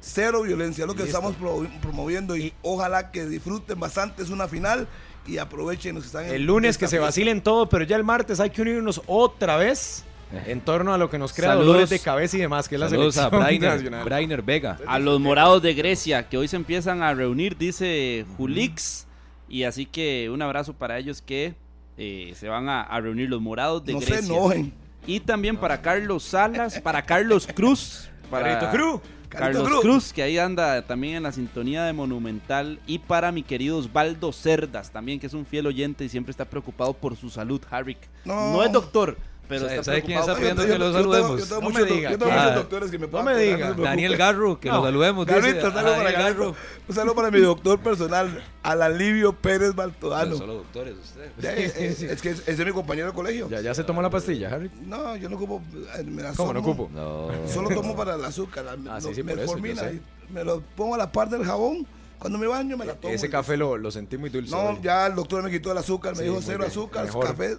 Cero 0.00 0.42
violencia, 0.42 0.86
lo 0.86 0.94
que 0.94 1.02
estamos 1.02 1.36
pro- 1.36 1.66
promoviendo 1.82 2.34
y 2.34 2.54
ojalá 2.62 3.10
que 3.10 3.26
disfruten 3.26 3.78
bastante. 3.78 4.22
Es 4.22 4.30
una 4.30 4.48
final 4.48 4.88
y 5.26 5.36
aprovechen 5.36 5.94
los 5.94 6.04
que 6.04 6.06
están 6.06 6.24
en 6.24 6.34
El 6.34 6.46
lunes 6.46 6.70
esta 6.70 6.86
que 6.86 6.88
se 6.88 6.98
vacilen 6.98 7.42
todo, 7.42 7.68
pero 7.68 7.84
ya 7.84 7.96
el 7.96 8.04
martes 8.04 8.40
hay 8.40 8.48
que 8.48 8.62
unirnos 8.62 9.02
otra 9.06 9.56
vez 9.56 10.04
en 10.46 10.60
torno 10.60 10.94
a 10.94 10.98
lo 10.98 11.10
que 11.10 11.18
nos 11.18 11.32
crea 11.32 11.48
Saludos. 11.50 11.66
dolores 11.66 11.90
de 11.90 11.98
cabeza 11.98 12.36
y 12.36 12.40
demás, 12.40 12.68
que 12.68 12.76
es 12.76 12.80
la 12.80 12.88
Saludos 12.88 13.18
a 13.18 13.28
Brainer, 13.30 13.74
nacional. 13.76 14.04
Brainer 14.04 14.42
Vega. 14.42 14.78
A 14.86 14.98
los 14.98 15.18
morados 15.20 15.60
de 15.62 15.74
Grecia, 15.74 16.28
que 16.28 16.36
hoy 16.38 16.46
se 16.48 16.56
empiezan 16.56 17.02
a 17.02 17.12
reunir, 17.14 17.56
dice 17.56 18.24
Julix. 18.36 19.06
Y 19.48 19.64
así 19.64 19.86
que 19.86 20.30
un 20.32 20.40
abrazo 20.42 20.74
para 20.74 20.98
ellos 20.98 21.20
que 21.20 21.54
eh, 21.98 22.32
se 22.36 22.48
van 22.48 22.68
a, 22.68 22.82
a 22.82 23.00
reunir 23.00 23.28
los 23.28 23.40
morados 23.40 23.84
de 23.84 23.92
No 23.94 24.00
se 24.00 24.06
Grecia. 24.12 24.34
enojen. 24.34 24.72
Y 25.06 25.18
también 25.20 25.56
para 25.56 25.80
Carlos 25.82 26.22
Salas, 26.22 26.78
para 26.80 27.02
Carlos 27.02 27.48
Cruz. 27.52 28.08
Para 28.30 28.70
Cruz. 28.70 29.00
Carlos 29.28 29.66
Cruz. 29.68 29.80
Cruz. 29.80 30.12
que 30.12 30.22
ahí 30.22 30.38
anda 30.38 30.82
también 30.82 31.16
en 31.16 31.22
la 31.24 31.32
sintonía 31.32 31.84
de 31.84 31.92
Monumental. 31.92 32.78
Y 32.86 32.98
para 32.98 33.32
mi 33.32 33.42
querido 33.42 33.78
Osvaldo 33.78 34.32
Cerdas, 34.32 34.90
también, 34.90 35.18
que 35.18 35.26
es 35.26 35.34
un 35.34 35.46
fiel 35.46 35.66
oyente 35.66 36.04
y 36.04 36.08
siempre 36.08 36.30
está 36.32 36.44
preocupado 36.44 36.92
por 36.94 37.16
su 37.16 37.30
salud, 37.30 37.60
Harrick. 37.70 37.98
No. 38.24 38.52
No, 38.52 38.62
es 38.64 38.70
doctor, 38.72 39.16
pero 39.50 39.60
¿Sabe- 39.66 39.72
está 39.72 39.84
sabe 39.84 40.02
quién 40.02 40.18
está 40.18 40.34
pidiendo 40.34 40.62
yo- 40.62 40.72
que 40.72 40.78
lo 40.78 40.92
saludemos? 40.94 41.40
Yo 41.40 41.46
tengo 41.46 41.60
No 41.60 41.68
muchos 41.70 41.82
me 41.90 41.94
diga. 41.94 42.10
yo 42.12 42.18
tengo 42.18 42.32
Ah, 42.32 42.36
muchos 42.38 42.54
doctores 42.54 42.90
que 42.90 42.98
me 42.98 43.08
puedan 43.08 43.26
me 43.26 43.36
diga. 43.36 43.72
Daniel 43.74 44.16
Garro, 44.16 44.58
que 44.58 44.68
No. 44.70 44.76
lo 44.76 44.84
saludemos. 44.84 45.26
saludo 45.26 45.72
para 45.74 45.90
Daniel 45.90 46.12
Garro. 46.12 46.54
Un 46.88 46.94
saludo 46.94 47.14
para 47.14 47.30
mi 47.30 47.40
doctor 47.40 47.78
personal, 47.80 48.42
al 48.62 48.82
Alivio 48.82 49.34
Pérez 49.34 49.74
Baltodano. 49.74 50.36
Solo 50.36 50.54
doctores 50.54 50.94
ustedes. 50.96 51.30
Eh, 51.42 51.72
eh, 51.76 52.08
es 52.12 52.22
que 52.22 52.30
es, 52.30 52.40
ese 52.40 52.52
es 52.52 52.58
mi 52.66 52.72
compañero 52.72 53.08
de 53.08 53.12
colegio. 53.12 53.48
Ya, 53.50 53.60
ya 53.60 53.74
se 53.74 53.84
tomó 53.84 54.00
la 54.00 54.08
pastilla, 54.10 54.48
Harry. 54.54 54.70
No, 54.86 55.16
yo 55.16 55.28
no 55.28 55.36
ocupo. 55.36 55.60
eh, 55.98 56.02
Me 56.04 56.22
la 56.22 56.32
¿Cómo 56.32 56.52
no 56.54 56.60
ocupo? 56.60 56.88
No. 56.94 57.28
Solo 57.52 57.68
tomo 57.70 57.94
para 57.96 58.14
el 58.14 58.24
azúcar. 58.24 58.64
Ah, 58.70 58.76
me, 58.76 59.00
sí, 59.00 59.14
sí, 59.14 59.22
me 59.22 59.32
por 59.32 59.42
eso, 59.42 59.52
formina 59.52 59.82
yo 59.82 59.88
sé. 59.90 59.94
y 60.28 60.32
me 60.32 60.44
lo 60.44 60.60
pongo 60.76 60.94
a 60.94 60.98
la 60.98 61.10
par 61.12 61.28
del 61.28 61.44
jabón. 61.44 61.86
Cuando 62.18 62.38
me 62.38 62.46
baño 62.46 62.76
me 62.76 62.84
la 62.84 62.94
tomo. 62.94 63.14
Ese 63.14 63.30
café 63.30 63.56
lo, 63.56 63.78
lo 63.78 63.90
sentí 63.90 64.18
muy 64.18 64.28
dulce. 64.28 64.50
No, 64.50 64.60
hoy. 64.70 64.78
ya 64.82 65.06
el 65.06 65.14
doctor 65.14 65.42
me 65.42 65.50
quitó 65.50 65.72
el 65.72 65.78
azúcar. 65.78 66.12
Me 66.12 66.18
Sí, 66.18 66.24
dijo 66.24 66.40
cero 66.42 66.58
bien, 66.58 66.70
azúcar, 66.70 67.04
mejor. 67.06 67.24
café 67.26 67.56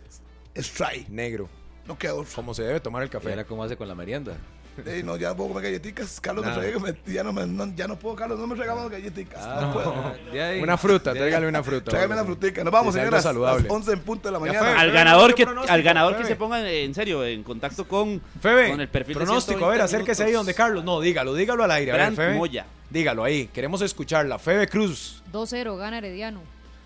strike. 0.56 1.10
Negro. 1.10 1.50
No 1.88 1.98
quedó. 1.98 2.26
Como 2.36 2.54
se 2.54 2.64
debe 2.64 2.80
tomar 2.80 3.04
el 3.04 3.10
café. 3.10 3.34
Era 3.34 3.44
como 3.44 3.64
hace 3.64 3.76
con 3.76 3.88
la 3.88 3.96
merienda. 3.96 4.38
Ey, 4.86 5.04
no, 5.04 5.18
ya 5.18 5.30
no 5.30 5.36
puedo 5.36 5.50
comer 5.50 5.64
galletitas. 5.66 6.22
Carlos 6.22 6.46
Nada. 6.46 6.62
me 6.80 7.14
ya, 7.14 7.24
no 7.24 7.34
me, 7.34 7.46
no, 7.46 7.76
ya 7.76 7.88
no 7.88 8.00
puedo, 8.00 8.16
Carlos, 8.16 8.40
no 8.40 8.48
me 8.48 8.56
regamos 8.56 8.90
galletitas. 8.90 9.62
no 9.62 9.74
puedo. 9.74 10.16
De 10.32 10.42
ahí. 10.42 10.62
Una 10.62 10.78
fruta, 10.78 11.14
tráigale 11.14 11.48
una 11.48 11.62
fruta. 11.62 11.92
Tráigame 11.92 12.16
así. 12.16 12.26
frutica. 12.26 12.64
Nos 12.64 12.72
vamos, 12.72 12.94
señoras. 12.96 13.22
saludable. 13.24 13.64
Las 13.64 13.72
11 13.72 13.92
en 13.92 14.00
punto 14.00 14.28
de 14.30 14.32
la 14.32 14.40
mañana. 14.40 14.60
fue. 14.60 14.70
Al 14.70 14.92
ganador, 14.92 15.36
¿qué 15.36 15.46
que, 15.46 15.52
al 15.68 15.84
ganador 15.84 16.18
que 16.18 16.26
se 16.26 16.36
ponga 16.38 16.68
en 16.70 16.96
serio 16.96 17.24
en 17.26 17.44
contacto 17.44 17.86
con, 17.88 18.22
Febe, 18.42 18.70
con 18.70 18.80
el 18.82 18.88
perfil 18.88 19.16
de 19.18 19.26
pronóstico, 19.26 19.66
a 19.66 19.70
ver, 19.70 19.78
120 19.80 19.84
acérquese 19.84 20.24
ahí 20.24 20.32
donde 20.32 20.54
Carlos. 20.54 20.84
No, 20.86 21.02
dígalo, 21.02 21.34
dígalo 21.36 21.64
al 21.66 21.72
aire. 21.72 21.92
A 21.92 22.10
ver. 22.10 22.36
Moya. 22.36 22.66
Dígalo 22.90 23.24
ahí, 23.24 23.48
queremos 23.48 23.82
escucharla. 23.82 24.40
Febe 24.40 24.68
Cruz. 24.68 25.22
2-0, 25.34 25.78
gana 25.78 25.98
Herediano. 25.98 26.42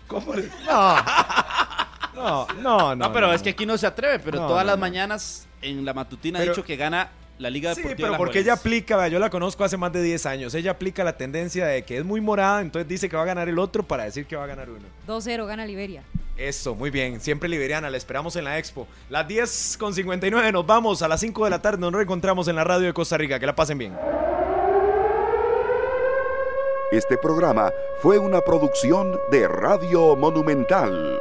¿Cómo 0.08 0.34
le- 0.34 0.48
No, 0.66 0.96
no, 2.16 2.46
no. 2.62 2.96
No, 2.96 3.12
pero 3.12 3.32
es 3.32 3.42
que 3.42 3.50
aquí 3.50 3.66
no 3.66 3.76
se 3.78 3.86
atreve, 3.86 4.18
pero 4.18 4.40
No, 4.40 4.46
todas 4.48 4.64
no, 4.64 4.68
las 4.72 4.76
no. 4.76 4.80
mañanas 4.80 5.46
en 5.62 5.84
la 5.84 5.94
matutina 5.94 6.38
Pero- 6.38 6.52
ha 6.52 6.54
dicho 6.54 6.64
que 6.66 6.76
gana 6.76 7.10
la 7.38 7.50
Liga 7.50 7.74
Sí, 7.74 7.82
Deportiva 7.82 8.08
pero 8.08 8.18
porque 8.18 8.38
ella 8.38 8.54
aplica, 8.54 9.08
yo 9.08 9.18
la 9.18 9.28
conozco 9.28 9.62
hace 9.62 9.76
más 9.76 9.92
de 9.92 10.02
10 10.02 10.24
años, 10.24 10.54
ella 10.54 10.70
aplica 10.70 11.04
la 11.04 11.16
tendencia 11.18 11.66
de 11.66 11.84
que 11.84 11.98
es 11.98 12.04
muy 12.04 12.20
morada, 12.22 12.62
entonces 12.62 12.88
dice 12.88 13.08
que 13.10 13.16
va 13.16 13.22
a 13.24 13.26
ganar 13.26 13.46
el 13.48 13.58
otro 13.58 13.82
para 13.82 14.04
decir 14.04 14.24
que 14.26 14.36
va 14.36 14.44
a 14.44 14.46
ganar 14.46 14.70
uno. 14.70 14.86
2-0, 15.06 15.44
gana 15.46 15.66
Liberia. 15.66 16.02
Eso, 16.38 16.74
muy 16.74 16.90
bien, 16.90 17.20
siempre 17.20 17.48
liberiana, 17.48 17.88
la 17.90 17.96
esperamos 17.96 18.36
en 18.36 18.44
la 18.44 18.58
expo. 18.58 18.86
Las 19.10 19.26
10 19.28 19.76
con 19.78 19.92
59 19.94 20.50
nos 20.52 20.66
vamos, 20.66 21.02
a 21.02 21.08
las 21.08 21.20
5 21.20 21.44
de 21.44 21.50
la 21.50 21.60
tarde 21.60 21.78
nos 21.78 21.92
reencontramos 21.92 22.48
en 22.48 22.56
la 22.56 22.64
radio 22.64 22.86
de 22.86 22.92
Costa 22.94 23.16
Rica, 23.18 23.38
que 23.38 23.46
la 23.46 23.54
pasen 23.56 23.78
bien. 23.78 23.94
Este 26.92 27.18
programa 27.18 27.70
fue 28.00 28.18
una 28.18 28.40
producción 28.40 29.18
de 29.30 29.48
Radio 29.48 30.14
Monumental. 30.16 31.18